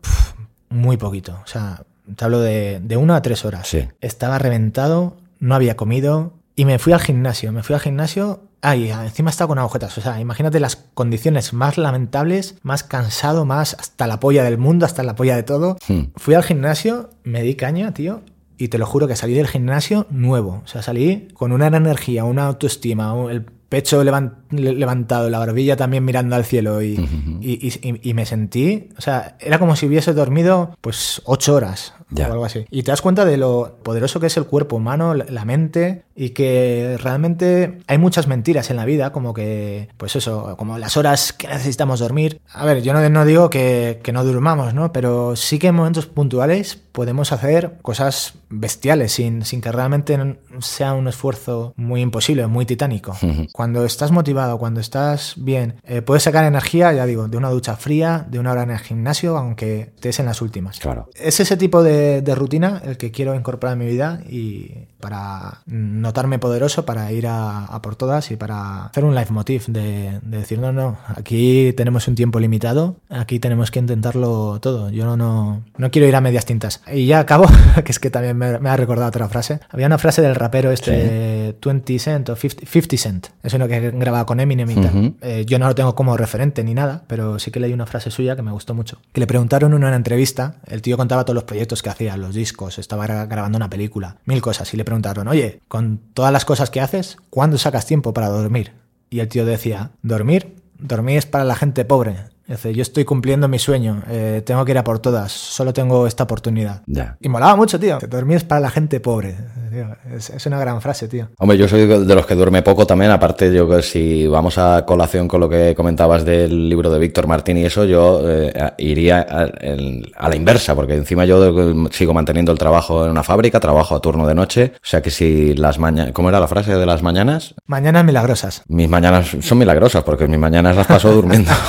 muy 0.70 0.98
poquito, 0.98 1.40
o 1.44 1.48
sea, 1.48 1.84
te 2.16 2.26
hablo 2.26 2.42
de, 2.42 2.80
de 2.84 2.98
una 2.98 3.16
a 3.16 3.22
tres 3.22 3.46
horas. 3.46 3.68
Sí. 3.68 3.88
Estaba 4.02 4.38
reventado, 4.40 5.16
no 5.40 5.56
había 5.56 5.76
comido 5.78 6.34
y 6.56 6.66
me 6.66 6.78
fui 6.80 6.92
al 6.94 7.00
gimnasio. 7.00 7.52
Me 7.54 7.64
fui 7.64 7.74
al 7.76 7.80
gimnasio. 7.82 8.42
Ay, 8.66 8.90
encima 8.90 9.30
estaba 9.30 9.50
con 9.50 9.60
agujetas. 9.60 9.98
O 9.98 10.02
sea, 10.02 10.20
imagínate 10.22 10.60
las 10.62 10.78
condiciones 10.94 11.52
más 11.52 11.78
lamentables, 11.78 12.56
más 12.64 12.84
cansado, 12.84 13.44
más 13.46 13.76
hasta 13.78 14.08
la 14.08 14.20
polla 14.22 14.44
del 14.46 14.58
mundo, 14.58 14.86
hasta 14.86 15.04
la 15.04 15.16
polla 15.16 15.36
de 15.36 15.44
todo. 15.44 15.78
Hmm. 15.88 16.04
Fui 16.16 16.34
al 16.34 16.44
gimnasio, 16.44 17.10
me 17.24 17.42
di 17.42 17.56
caña, 17.56 17.94
tío. 17.94 18.22
Y 18.58 18.70
te 18.70 18.78
lo 18.78 18.86
juro 18.86 19.08
que 19.08 19.16
salí 19.18 19.34
del 19.34 19.48
gimnasio 19.48 20.08
nuevo. 20.12 20.62
O 20.64 20.68
sea, 20.68 20.82
salí 20.82 21.28
con 21.34 21.52
una 21.52 21.68
energía, 21.68 22.24
una 22.24 22.46
autoestima, 22.48 23.14
el 23.30 23.44
pecho 23.44 24.02
levan- 24.04 24.36
le- 24.43 24.43
levantado, 24.54 25.30
la 25.30 25.40
barbilla 25.40 25.76
también 25.76 26.06
mirando 26.06 26.36
al 26.36 26.46
cielo. 26.46 26.82
Y, 26.82 26.94
y- 27.42 27.68
y- 27.68 27.90
y- 27.90 28.10
y 28.10 28.14
me 28.14 28.26
sentí, 28.26 28.90
o 28.98 29.02
sea, 29.02 29.38
era 29.40 29.60
como 29.60 29.76
si 29.76 29.86
hubiese 29.88 30.14
dormido 30.14 30.78
pues 30.82 31.22
ocho 31.26 31.56
horas 31.56 31.94
Ya. 32.10 32.30
o 32.30 32.32
algo 32.34 32.46
así. 32.46 32.66
Y 32.72 32.84
te 32.84 32.92
das 32.92 33.02
cuenta 33.02 33.26
de 33.26 33.38
lo 33.38 33.78
poderoso 33.84 34.20
que 34.20 34.28
es 34.28 34.38
el 34.38 34.46
cuerpo 34.46 34.76
humano, 34.78 35.14
la- 35.14 35.44
mente, 35.46 36.04
y 36.16 36.30
que 36.30 36.98
realmente 37.02 37.80
hay 37.88 37.98
muchas 37.98 38.28
mentiras 38.28 38.70
en 38.70 38.78
la 38.78 38.86
vida, 38.86 39.12
como 39.12 39.34
que, 39.34 39.90
pues 39.98 40.16
eso, 40.16 40.56
como 40.58 40.78
las 40.78 40.96
horas 40.96 41.34
que 41.34 41.48
necesitamos 41.48 42.00
dormir. 42.00 42.40
A 42.54 42.66
ver, 42.66 42.82
yo 42.84 42.94
no, 42.94 43.08
no 43.10 43.26
digo 43.26 43.50
que, 43.50 44.00
que 44.04 44.12
no 44.14 44.24
durmamos, 44.24 44.74
¿no? 44.76 44.92
Pero 44.94 45.36
sí 45.36 45.58
que 45.60 45.68
en 45.68 45.76
momentos 45.76 46.06
puntuales 46.06 46.76
podemos 46.92 47.32
hacer 47.32 47.78
cosas 47.82 48.36
bestiales 48.50 49.12
sin, 49.14 49.44
sin 49.44 49.60
que 49.62 49.72
realmente 49.72 50.38
sea 50.60 50.94
un 50.94 51.08
esfuerzo 51.08 51.74
muy 51.76 52.02
imposible, 52.02 52.46
muy 52.46 52.66
titánico. 52.68 53.18
Cuando 53.52 53.84
estás 53.86 54.12
motivado 54.12 54.43
motivado, 54.44 54.58
cuando 54.58 54.80
estás 54.80 55.34
bien, 55.38 55.76
eh, 55.86 56.02
puedes 56.02 56.24
sacar 56.24 56.46
energía, 56.46 56.94
ya 56.94 57.06
digo, 57.06 57.28
de 57.28 57.38
una 57.38 57.50
ducha 57.50 57.76
fría, 57.76 58.26
de 58.30 58.40
una 58.40 58.52
hora 58.52 58.64
en 58.64 58.72
el 58.72 58.80
gimnasio, 58.80 59.38
aunque 59.38 59.92
estés 59.96 60.20
en 60.20 60.26
las 60.26 60.42
últimas. 60.42 60.80
Claro. 60.80 61.10
Es 61.16 61.40
ese 61.40 61.58
tipo 61.58 61.84
de, 61.84 62.22
de 62.22 62.36
rutina 62.36 62.82
el 62.86 62.98
que 62.98 63.12
quiero 63.12 63.36
incorporar 63.36 63.74
en 63.74 63.80
mi 63.80 63.86
vida 63.86 64.22
y 64.30 64.88
para 65.00 65.62
notarme 65.66 66.40
poderoso, 66.40 66.86
para 66.86 67.12
ir 67.12 67.28
a, 67.28 67.66
a 67.66 67.82
por 67.82 67.96
todas 67.96 68.32
y 68.32 68.38
para 68.38 68.86
hacer 68.86 69.04
un 69.04 69.16
leitmotiv 69.16 69.66
de, 69.68 70.20
de 70.22 70.38
decir, 70.38 70.60
no, 70.60 70.72
no, 70.72 70.98
aquí 71.08 71.74
tenemos 71.76 72.08
un 72.08 72.16
tiempo 72.16 72.40
limitado, 72.40 72.96
aquí 73.10 73.40
tenemos 73.40 73.70
que 73.70 73.80
intentarlo 73.80 74.60
todo. 74.62 74.90
Yo 74.90 75.06
no, 75.06 75.18
no, 75.18 75.64
no 75.78 75.92
quiero 75.92 76.08
ir 76.08 76.16
a 76.16 76.22
medias 76.22 76.46
tintas. 76.46 76.82
Y 76.92 77.06
ya 77.06 77.20
acabo, 77.20 77.46
que 77.84 77.92
es 77.92 78.00
que 78.00 78.10
también 78.10 78.38
me, 78.38 78.60
me 78.60 78.70
ha 78.70 78.78
recordado 78.78 79.10
otra 79.10 79.28
frase. 79.28 79.60
Había 79.70 79.88
una 79.88 79.98
frase 79.98 80.22
del 80.22 80.36
rapero 80.36 80.72
este 80.72 81.54
20 81.62 82.00
Cent 82.00 82.30
o 82.30 82.36
50, 82.36 82.66
50 82.66 82.98
Cent. 82.98 83.28
Es 83.44 83.54
uno 83.54 83.68
que 83.68 83.92
grababa 83.92 84.26
con 84.26 84.33
Eminem 84.40 84.70
y 84.70 84.76
tal. 84.76 85.14
Eh, 85.22 85.46
yo 85.48 85.60
no 85.60 85.68
lo 85.68 85.76
tengo 85.76 85.96
como 85.96 86.16
referente 86.18 86.64
ni 86.64 86.74
nada, 86.74 87.04
pero 87.08 87.40
sí 87.40 87.52
que 87.52 87.60
leí 87.60 87.74
una 87.74 87.86
frase 87.86 88.12
suya 88.12 88.36
que 88.36 88.42
me 88.42 88.52
gustó 88.52 88.74
mucho. 88.74 89.00
Que 89.12 89.20
le 89.20 89.28
preguntaron 89.28 89.72
en 89.74 89.78
una 89.84 89.96
entrevista, 89.96 90.56
el 90.68 90.82
tío 90.82 90.98
contaba 90.98 91.24
todos 91.26 91.36
los 91.36 91.44
proyectos 91.44 91.82
que 91.84 91.90
hacía, 91.90 92.18
los 92.18 92.34
discos, 92.36 92.80
estaba 92.80 93.06
gra- 93.08 93.28
grabando 93.28 93.58
una 93.58 93.70
película, 93.70 94.18
mil 94.26 94.42
cosas, 94.42 94.74
y 94.74 94.78
le 94.78 94.86
preguntaron, 94.86 95.28
oye, 95.28 95.60
con 95.68 96.00
todas 96.14 96.32
las 96.32 96.46
cosas 96.46 96.70
que 96.70 96.82
haces, 96.82 97.18
¿cuándo 97.30 97.58
sacas 97.58 97.86
tiempo 97.86 98.14
para 98.14 98.28
dormir? 98.30 98.74
Y 99.10 99.20
el 99.20 99.28
tío 99.28 99.46
decía, 99.46 99.92
¿dormir? 100.02 100.56
Dormir 100.80 101.18
es 101.18 101.26
para 101.26 101.44
la 101.46 101.56
gente 101.56 101.86
pobre. 101.86 102.16
Yo 102.48 102.82
estoy 102.82 103.06
cumpliendo 103.06 103.48
mi 103.48 103.58
sueño, 103.58 104.04
eh, 104.10 104.42
tengo 104.46 104.66
que 104.66 104.72
ir 104.72 104.78
a 104.78 104.84
por 104.84 105.00
todas, 105.00 105.32
solo 105.32 105.72
tengo 105.74 106.06
esta 106.08 106.24
oportunidad. 106.26 106.82
Ya. 106.88 107.16
Y 107.22 107.30
molaba 107.30 107.56
mucho, 107.56 107.80
tío. 107.80 108.00
Dormir 108.10 108.38
es 108.38 108.44
para 108.44 108.60
la 108.60 108.70
gente 108.70 109.00
pobre. 109.00 109.36
tío. 109.72 109.88
Es, 110.14 110.30
es 110.30 110.46
una 110.46 110.60
gran 110.60 110.82
frase, 110.82 111.08
tío. 111.08 111.30
Hombre, 111.40 111.58
yo 111.58 111.68
soy 111.70 111.88
de 111.88 112.16
los 112.16 112.26
que 112.26 112.36
duerme 112.36 112.62
poco 112.62 112.86
también, 112.86 113.12
aparte 113.12 113.52
yo 113.54 113.68
que 113.70 113.82
si 113.82 114.28
vamos 114.28 114.58
a 114.58 114.86
colación 114.86 115.28
con 115.30 115.40
lo 115.40 115.48
que 115.50 115.74
comentabas 115.74 116.26
del 116.26 116.68
libro 116.70 116.92
de 116.92 117.00
Víctor 117.00 117.28
Martín 117.28 117.58
y 117.58 117.66
eso, 117.66 117.86
yo 117.86 118.22
eh, 118.30 118.54
iría 118.78 119.20
a, 119.28 119.44
el- 119.62 120.12
a 120.16 120.28
la 120.30 120.36
inversa, 120.36 120.76
porque 120.76 120.96
encima 120.96 121.24
yo 121.26 121.74
sigo 121.92 122.14
manteniendo 122.14 122.52
el 122.52 122.58
trabajo 122.58 123.06
en 123.06 123.12
una 123.12 123.24
fábrica, 123.24 123.60
trabajo 123.62 123.96
a 123.96 124.02
turno 124.02 124.28
de 124.28 124.36
noche, 124.36 124.74
o 124.76 124.80
sea 124.86 125.02
que 125.02 125.12
si 125.12 125.56
las 125.56 125.80
mañanas, 125.80 126.12
¿cómo 126.12 126.28
era 126.30 126.40
la 126.42 126.48
frase 126.50 126.76
de 126.76 126.86
las 126.86 127.02
mañanas? 127.04 127.56
Mañanas 127.68 128.04
milagrosas. 128.04 128.64
Mis 128.68 128.90
mañanas 128.90 129.36
son 129.42 129.58
milagrosas, 129.58 130.04
porque 130.04 130.28
mis 130.28 130.40
mañanas 130.40 130.76
las 130.76 130.88
paso 130.88 131.12
durmiendo. 131.14 131.50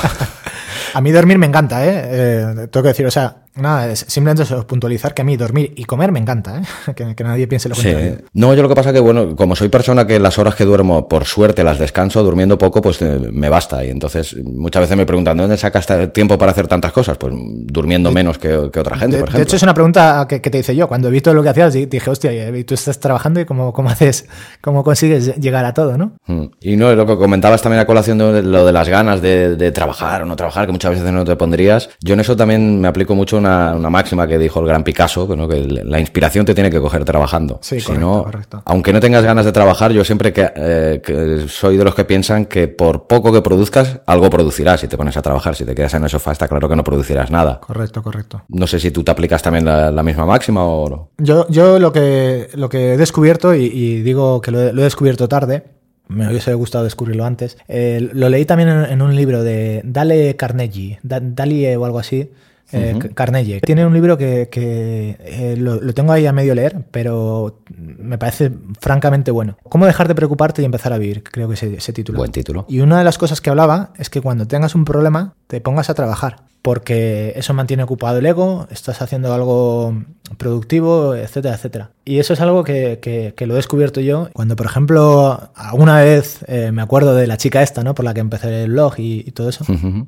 A 0.95 1.01
mí 1.01 1.11
dormir 1.11 1.37
me 1.37 1.45
encanta, 1.45 1.85
¿eh? 1.85 1.91
Eh, 2.05 2.67
tengo 2.71 2.83
que 2.83 2.87
decir, 2.87 3.05
o 3.05 3.11
sea, 3.11 3.44
nada, 3.55 3.91
es 3.91 4.05
simplemente 4.07 4.43
eso, 4.43 4.65
puntualizar 4.67 5.13
que 5.13 5.21
a 5.21 5.25
mí 5.25 5.37
dormir 5.37 5.73
y 5.75 5.85
comer 5.85 6.11
me 6.11 6.19
encanta, 6.19 6.59
¿eh? 6.59 6.63
Que, 6.95 7.15
que 7.15 7.23
nadie 7.23 7.47
piense 7.47 7.69
lo 7.69 7.75
Sí. 7.75 7.83
contrario. 7.83 8.17
No, 8.33 8.53
yo 8.53 8.61
lo 8.61 8.69
que 8.69 8.75
pasa 8.75 8.93
que, 8.93 8.99
bueno, 8.99 9.35
como 9.35 9.55
soy 9.55 9.69
persona 9.69 10.05
que 10.07 10.19
las 10.19 10.37
horas 10.37 10.55
que 10.55 10.65
duermo, 10.65 11.07
por 11.07 11.25
suerte 11.25 11.63
las 11.63 11.79
descanso, 11.79 12.23
durmiendo 12.23 12.57
poco, 12.57 12.81
pues 12.81 13.01
eh, 13.01 13.19
me 13.31 13.49
basta. 13.49 13.83
Y 13.83 13.89
entonces 13.89 14.35
muchas 14.43 14.81
veces 14.81 14.97
me 14.97 15.05
preguntan, 15.05 15.37
¿de 15.37 15.43
dónde 15.43 15.57
sacas 15.57 15.85
tiempo 16.13 16.37
para 16.37 16.51
hacer 16.51 16.67
tantas 16.67 16.91
cosas? 16.91 17.17
Pues 17.17 17.33
durmiendo 17.35 18.11
menos 18.11 18.37
que, 18.37 18.69
que 18.71 18.79
otra 18.79 18.97
gente, 18.97 19.17
De, 19.17 19.21
por 19.23 19.29
de 19.29 19.37
ejemplo. 19.37 19.43
hecho, 19.43 19.55
es 19.55 19.63
una 19.63 19.73
pregunta 19.73 20.25
que, 20.29 20.41
que 20.41 20.49
te 20.49 20.59
hice 20.59 20.75
yo. 20.75 20.87
Cuando 20.87 21.09
vi 21.09 21.21
todo 21.21 21.33
lo 21.33 21.43
que 21.43 21.49
hacías, 21.49 21.73
di- 21.73 21.85
dije, 21.85 22.09
hostia, 22.09 22.31
y 22.57 22.63
tú 22.63 22.73
estás 22.73 22.99
trabajando 22.99 23.39
y 23.39 23.45
cómo, 23.45 23.73
cómo 23.73 23.89
haces, 23.89 24.27
cómo 24.61 24.83
consigues 24.83 25.35
llegar 25.37 25.65
a 25.65 25.73
todo, 25.73 25.97
¿no? 25.97 26.13
Mm. 26.27 26.45
Y 26.61 26.75
no, 26.77 26.93
lo 26.95 27.05
que 27.05 27.15
comentabas 27.17 27.61
también 27.61 27.79
a 27.81 27.85
colación 27.85 28.17
de 28.17 28.41
lo 28.43 28.65
de 28.65 28.71
las 28.71 28.89
ganas 28.89 29.21
de, 29.21 29.55
de 29.55 29.71
trabajar 29.71 30.23
o 30.23 30.25
no 30.25 30.35
trabajar, 30.35 30.65
que 30.65 30.71
muchas 30.71 30.91
veces 30.91 31.11
no 31.11 31.23
te 31.25 31.35
pondrías. 31.35 31.89
Yo 32.01 32.13
en 32.13 32.19
eso 32.19 32.35
también 32.35 32.79
me 32.81 32.87
aplico 32.87 33.15
mucho 33.15 33.41
una, 33.45 33.75
una 33.75 33.89
máxima 33.89 34.27
que 34.27 34.37
dijo 34.37 34.59
el 34.59 34.67
gran 34.67 34.83
Picasso, 34.83 35.27
que, 35.27 35.35
¿no? 35.35 35.47
que 35.47 35.61
la 35.61 35.99
inspiración 35.99 36.45
te 36.45 36.53
tiene 36.53 36.69
que 36.69 36.79
coger 36.79 37.05
trabajando. 37.05 37.59
Sí, 37.61 37.79
Si 37.79 37.85
correcto, 37.87 38.05
no, 38.07 38.23
correcto. 38.23 38.61
Aunque 38.65 38.91
no 38.93 38.99
tengas 38.99 39.23
ganas 39.23 39.45
de 39.45 39.51
trabajar, 39.51 39.91
yo 39.91 40.03
siempre 40.03 40.33
que, 40.33 40.51
eh, 40.55 41.01
que 41.03 41.45
soy 41.47 41.77
de 41.77 41.83
los 41.83 41.95
que 41.95 42.05
piensan 42.05 42.45
que 42.45 42.67
por 42.67 43.07
poco 43.07 43.31
que 43.31 43.41
produzcas, 43.41 43.99
algo 44.05 44.29
producirás 44.29 44.79
si 44.81 44.87
te 44.87 44.97
pones 44.97 45.15
a 45.17 45.21
trabajar. 45.21 45.55
Si 45.55 45.63
te 45.65 45.75
quedas 45.75 45.93
en 45.93 46.03
el 46.03 46.09
sofá, 46.09 46.31
está 46.31 46.47
claro 46.47 46.67
que 46.67 46.75
no 46.75 46.83
producirás 46.83 47.31
nada. 47.31 47.59
Correcto, 47.61 48.01
correcto. 48.03 48.41
No 48.49 48.67
sé 48.67 48.79
si 48.79 48.91
tú 48.91 49.03
te 49.03 49.11
aplicas 49.11 49.41
también 49.41 49.65
la, 49.65 49.91
la 49.91 50.03
misma 50.03 50.25
máxima 50.25 50.63
o 50.65 50.89
no. 50.89 51.09
Yo, 51.17 51.47
yo 51.49 51.79
lo, 51.79 51.91
que, 51.93 52.49
lo 52.55 52.69
que 52.69 52.93
he 52.93 52.97
descubierto, 52.97 53.53
y, 53.55 53.65
y 53.65 54.01
digo 54.01 54.41
que 54.41 54.51
lo 54.51 54.59
he, 54.61 54.73
lo 54.73 54.81
he 54.81 54.83
descubierto 54.85 55.27
tarde, 55.27 55.63
me 56.07 56.27
hubiese 56.27 56.53
gustado 56.53 56.83
descubrirlo 56.83 57.25
antes, 57.25 57.57
eh, 57.67 58.09
lo 58.13 58.29
leí 58.29 58.45
también 58.45 58.69
en, 58.69 58.85
en 58.85 59.01
un 59.01 59.15
libro 59.15 59.43
de 59.43 59.81
Dale 59.83 60.35
Carnegie, 60.35 60.99
Da- 61.01 61.19
Dalie 61.21 61.75
o 61.77 61.85
algo 61.85 61.97
así. 61.99 62.31
Eh, 62.75 62.99
Carnegie. 63.13 63.61
Tiene 63.61 63.85
un 63.85 63.93
libro 63.93 64.17
que, 64.17 64.49
que, 64.51 65.17
eh, 65.19 65.55
lo, 65.57 65.81
lo 65.81 65.93
tengo 65.93 66.11
ahí 66.11 66.25
a 66.25 66.33
medio 66.33 66.55
leer, 66.55 66.85
pero 66.91 67.61
me 67.77 68.17
parece 68.17 68.51
francamente 68.79 69.31
bueno. 69.31 69.57
¿Cómo 69.69 69.85
dejar 69.85 70.07
de 70.07 70.15
preocuparte 70.15 70.61
y 70.61 70.65
empezar 70.65 70.93
a 70.93 70.97
vivir? 70.97 71.23
Creo 71.23 71.47
que 71.47 71.55
ese, 71.55 71.75
ese 71.75 71.93
título. 71.93 72.17
Buen 72.17 72.31
título. 72.31 72.65
Y 72.67 72.79
una 72.81 72.97
de 72.97 73.03
las 73.03 73.17
cosas 73.17 73.41
que 73.41 73.49
hablaba 73.49 73.93
es 73.97 74.09
que 74.09 74.21
cuando 74.21 74.47
tengas 74.47 74.75
un 74.75 74.85
problema, 74.85 75.35
te 75.47 75.61
pongas 75.61 75.89
a 75.89 75.93
trabajar, 75.93 76.43
porque 76.65 77.31
eso 77.35 77.53
mantiene 77.53 77.83
ocupado 77.83 78.17
el 78.17 78.25
ego, 78.25 78.67
estás 78.71 78.99
haciendo 79.03 79.31
algo 79.35 79.93
productivo, 80.39 81.13
etcétera, 81.13 81.53
etcétera. 81.53 81.91
Y 82.05 82.17
eso 82.17 82.33
es 82.33 82.41
algo 82.41 82.63
que, 82.63 82.97
que- 83.01 83.33
que 83.37 83.45
lo 83.45 83.53
he 83.53 83.57
descubierto 83.57 84.01
yo 84.01 84.29
cuando, 84.33 84.55
por 84.55 84.65
ejemplo, 84.65 85.51
alguna 85.55 85.99
vez 86.01 86.39
eh, 86.47 86.71
me 86.71 86.81
acuerdo 86.81 87.13
de 87.15 87.27
la 87.27 87.37
chica 87.37 87.61
esta, 87.61 87.83
¿no? 87.83 87.93
Por 87.93 88.03
la 88.03 88.15
que 88.15 88.21
empecé 88.21 88.63
el 88.63 88.71
blog 88.71 88.95
y, 88.99 89.23
y 89.27 89.31
todo 89.31 89.49
eso. 89.49 89.63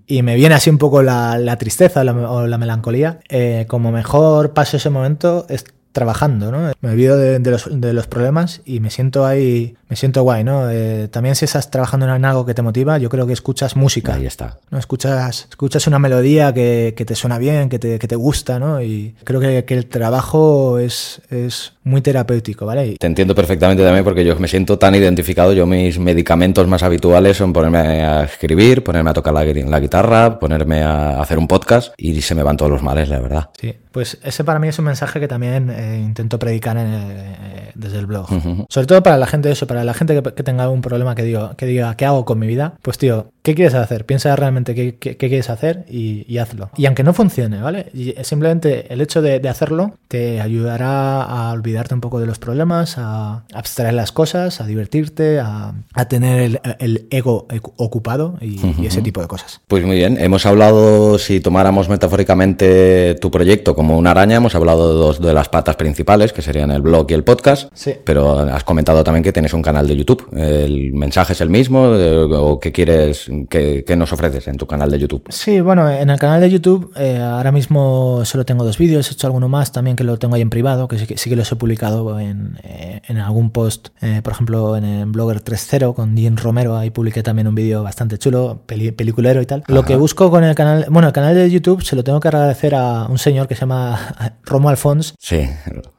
Y 0.07 0.23
me 0.23 0.35
viene 0.35 0.55
así 0.55 0.69
un 0.71 0.79
poco 0.79 1.03
la, 1.03 1.37
la 1.37 1.57
tristeza 1.57 2.03
la- 2.03 2.13
o 2.31 2.47
la 2.47 2.57
melancolía. 2.57 3.19
Eh, 3.29 3.65
como 3.67 3.91
mejor 3.91 4.53
paso 4.53 4.77
ese 4.77 4.89
momento 4.89 5.45
es 5.49 5.63
trabajando, 5.97 6.51
¿no? 6.51 6.71
Me 6.79 6.91
olvido 6.91 7.17
de, 7.17 7.39
de 7.39 7.49
los, 7.51 7.67
de 7.71 7.91
los 7.91 8.05
problemas 8.05 8.61
y 8.65 8.79
me 8.81 8.91
siento 8.91 9.25
ahí, 9.25 9.75
me 9.89 9.95
siento 9.95 10.21
guay, 10.21 10.43
¿no? 10.43 10.69
Eh, 10.69 11.07
también 11.09 11.35
si 11.35 11.45
estás 11.45 11.71
trabajando 11.71 12.05
en 12.13 12.23
algo 12.23 12.45
que 12.45 12.53
te 12.53 12.61
motiva, 12.61 12.99
yo 12.99 13.09
creo 13.09 13.25
que 13.25 13.33
escuchas 13.33 13.75
música. 13.75 14.13
Ahí 14.13 14.27
está. 14.27 14.59
¿no? 14.69 14.77
Escuchas, 14.77 15.47
escuchas 15.49 15.87
una 15.87 15.97
melodía 15.97 16.53
que, 16.53 16.93
que 16.95 17.03
te 17.03 17.15
suena 17.15 17.39
bien, 17.39 17.67
que 17.69 17.79
te, 17.79 17.97
que 17.97 18.07
te 18.07 18.15
gusta, 18.15 18.59
¿no? 18.59 18.79
Y 18.79 19.15
creo 19.23 19.39
que, 19.39 19.65
que 19.65 19.73
el 19.73 19.87
trabajo 19.87 20.77
es, 20.77 21.19
es 21.31 21.73
muy 21.83 22.01
terapéutico, 22.01 22.65
¿vale? 22.67 22.87
Y- 22.89 22.95
Te 22.97 23.07
entiendo 23.07 23.33
perfectamente 23.33 23.83
también 23.83 24.03
porque 24.03 24.23
yo 24.23 24.37
me 24.37 24.47
siento 24.47 24.77
tan 24.77 24.93
identificado. 24.93 25.51
Yo 25.53 25.65
mis 25.65 25.97
medicamentos 25.97 26.67
más 26.67 26.83
habituales 26.83 27.37
son 27.37 27.53
ponerme 27.53 27.79
a 28.03 28.23
escribir, 28.25 28.83
ponerme 28.83 29.09
a 29.09 29.13
tocar 29.13 29.33
la, 29.33 29.43
la 29.43 29.79
guitarra, 29.79 30.37
ponerme 30.37 30.83
a 30.83 31.19
hacer 31.21 31.39
un 31.39 31.47
podcast 31.47 31.93
y 31.97 32.21
se 32.21 32.35
me 32.35 32.43
van 32.43 32.55
todos 32.57 32.69
los 32.71 32.83
males, 32.83 33.09
la 33.09 33.19
verdad. 33.19 33.49
Sí, 33.59 33.73
pues 33.97 34.19
ese 34.21 34.43
para 34.43 34.59
mí 34.59 34.67
es 34.67 34.77
un 34.77 34.85
mensaje 34.85 35.19
que 35.19 35.27
también 35.27 35.71
eh, 35.71 35.99
intento 35.99 36.37
predicar 36.37 36.77
en, 36.77 36.85
eh, 36.85 37.71
desde 37.73 37.97
el 37.97 38.05
blog. 38.05 38.27
Sobre 38.69 38.85
todo 38.85 39.01
para 39.01 39.17
la 39.17 39.25
gente 39.25 39.49
eso, 39.49 39.65
para 39.65 39.83
la 39.83 39.95
gente 39.95 40.13
que, 40.13 40.33
que 40.35 40.43
tenga 40.43 40.69
un 40.69 40.83
problema 40.83 41.15
que 41.15 41.23
diga, 41.23 41.55
que 41.55 41.65
diga, 41.65 41.95
¿qué 41.95 42.05
hago 42.05 42.23
con 42.23 42.37
mi 42.37 42.45
vida? 42.45 42.75
Pues 42.83 42.99
tío, 42.99 43.31
¿qué 43.47 43.55
quieres 43.55 43.73
hacer? 43.75 44.05
Piensa 44.05 44.35
realmente 44.35 44.75
qué, 44.75 44.95
qué- 44.99 45.15
qué 45.15 45.29
quieres 45.29 45.49
hacer 45.49 45.85
y, 45.89 46.25
y 46.27 46.37
hazlo. 46.39 46.69
Y 46.75 46.85
aunque 46.85 47.03
no 47.03 47.13
funcione, 47.13 47.61
¿vale? 47.61 47.87
Y 47.93 48.13
simplemente 48.23 48.91
el 48.93 48.99
hecho 48.99 49.21
de, 49.21 49.39
de 49.39 49.47
hacerlo 49.47 49.93
te 50.09 50.41
ayudará 50.41 51.21
a 51.23 51.51
olvidarte 51.53 51.93
un 51.93 52.01
poco 52.01 52.19
de 52.19 52.25
los 52.27 52.39
problemas, 52.39 52.95
a 52.97 53.45
abstraer 53.53 53.93
las 53.93 54.11
cosas, 54.11 54.59
a 54.59 54.65
divertirte, 54.67 55.39
a, 55.39 55.73
a 55.93 56.07
tener 56.09 56.41
el, 56.41 56.59
el 56.79 57.07
ego 57.09 57.47
ocupado 57.77 58.37
y, 58.41 58.59
y 58.81 58.85
ese 58.85 59.01
tipo 59.01 59.21
de 59.21 59.27
cosas. 59.27 59.61
Pues 59.67 59.85
muy 59.85 59.95
bien, 59.95 60.17
hemos 60.19 60.45
hablado, 60.45 61.17
si 61.17 61.39
tomáramos 61.39 61.87
metafóricamente 61.87 63.15
tu 63.15 63.31
proyecto 63.31 63.75
como 63.75 63.97
una 63.97 64.11
araña, 64.11 64.37
hemos 64.37 64.55
hablado 64.55 64.93
de 64.93 64.99
dos 64.99 65.21
de 65.21 65.33
las 65.33 65.49
patas 65.49 65.75
principales, 65.75 66.33
que 66.33 66.41
serían 66.41 66.71
el 66.71 66.81
blog 66.81 67.09
y 67.09 67.13
el 67.13 67.23
podcast, 67.23 67.69
Sí. 67.73 67.93
pero 68.03 68.39
has 68.39 68.63
comentado 68.63 69.03
también 69.03 69.23
que 69.23 69.31
tienes 69.33 69.53
un 69.53 69.61
canal 69.61 69.87
de 69.87 69.95
YouTube. 69.95 70.27
¿El 70.35 70.93
mensaje 70.93 71.33
es 71.33 71.41
el 71.41 71.49
mismo 71.49 71.83
o 71.83 72.59
qué 72.59 72.71
quieres, 72.71 73.29
qué 73.45 73.95
nos 73.95 74.11
ofreces 74.11 74.47
en 74.47 74.57
tu 74.57 74.65
canal 74.65 74.89
de 74.89 74.97
YouTube? 74.99 75.23
Sí, 75.29 75.61
bueno, 75.61 75.87
en 75.89 76.09
el 76.09 76.17
canal 76.19 76.41
de 76.41 76.49
YouTube 76.49 76.91
eh, 76.95 77.19
ahora 77.19 77.51
mismo 77.51 78.21
solo 78.25 78.43
tengo 78.45 78.63
dos 78.65 78.77
vídeos, 78.79 79.09
he 79.09 79.13
hecho 79.13 79.27
alguno 79.27 79.47
más 79.47 79.71
también 79.71 79.95
que 79.95 80.03
lo 80.03 80.17
tengo 80.17 80.35
ahí 80.35 80.41
en 80.41 80.49
privado, 80.49 80.87
que 80.87 80.97
sí 80.97 81.05
que, 81.05 81.17
sí 81.17 81.29
que 81.29 81.35
los 81.35 81.51
he 81.51 81.55
publicado 81.55 82.19
en, 82.19 82.57
eh, 82.63 83.01
en 83.07 83.17
algún 83.17 83.51
post, 83.51 83.89
eh, 84.01 84.21
por 84.23 84.33
ejemplo 84.33 84.75
en 84.75 84.83
el 84.83 85.05
Blogger 85.07 85.43
3.0 85.43 85.93
con 85.93 86.15
Dean 86.15 86.37
Romero, 86.37 86.75
ahí 86.77 86.89
publiqué 86.89 87.21
también 87.21 87.47
un 87.47 87.55
vídeo 87.55 87.83
bastante 87.83 88.17
chulo, 88.17 88.61
peli- 88.65 88.91
peliculero 88.91 89.41
y 89.41 89.45
tal. 89.45 89.63
Lo 89.67 89.83
que 89.83 89.95
busco 89.95 90.31
con 90.31 90.43
el 90.43 90.55
canal, 90.55 90.85
bueno, 90.89 91.07
el 91.09 91.13
canal 91.13 91.35
de 91.35 91.49
YouTube 91.51 91.83
se 91.83 91.95
lo 91.95 92.03
tengo 92.03 92.19
que 92.19 92.29
agradecer 92.29 92.73
a 92.75 93.05
un 93.09 93.17
señor 93.17 93.47
que 93.47 93.55
se 93.55 93.61
llama 93.61 94.15
Romo 94.43 94.69
Alfons, 94.69 95.13
Sí, 95.19 95.41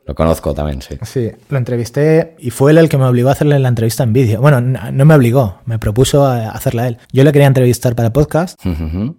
lo 0.08 0.14
conozco 0.14 0.54
también, 0.54 0.82
sí. 0.82 0.96
Sí, 1.02 1.30
lo 1.50 1.58
entrevisté 1.58 2.34
y 2.38 2.50
fue 2.50 2.72
él 2.72 2.78
el 2.78 2.88
que 2.88 2.96
me 2.98 3.04
obligó 3.04 3.28
a 3.28 3.32
hacerle 3.32 3.58
la 3.58 3.68
entrevista 3.68 4.02
en 4.02 4.12
vídeo. 4.12 4.40
Bueno, 4.40 4.60
no 4.60 5.04
me 5.04 5.14
obligó, 5.14 5.58
me 5.66 5.78
propuso 5.78 6.24
a- 6.26 6.48
hacerla 6.50 6.88
él. 6.88 6.98
Yo 7.12 7.22
le 7.24 7.30
quería 7.32 7.46
entrevistar 7.46 7.94
para 7.94 8.06
el 8.06 8.12
podcast 8.12 8.58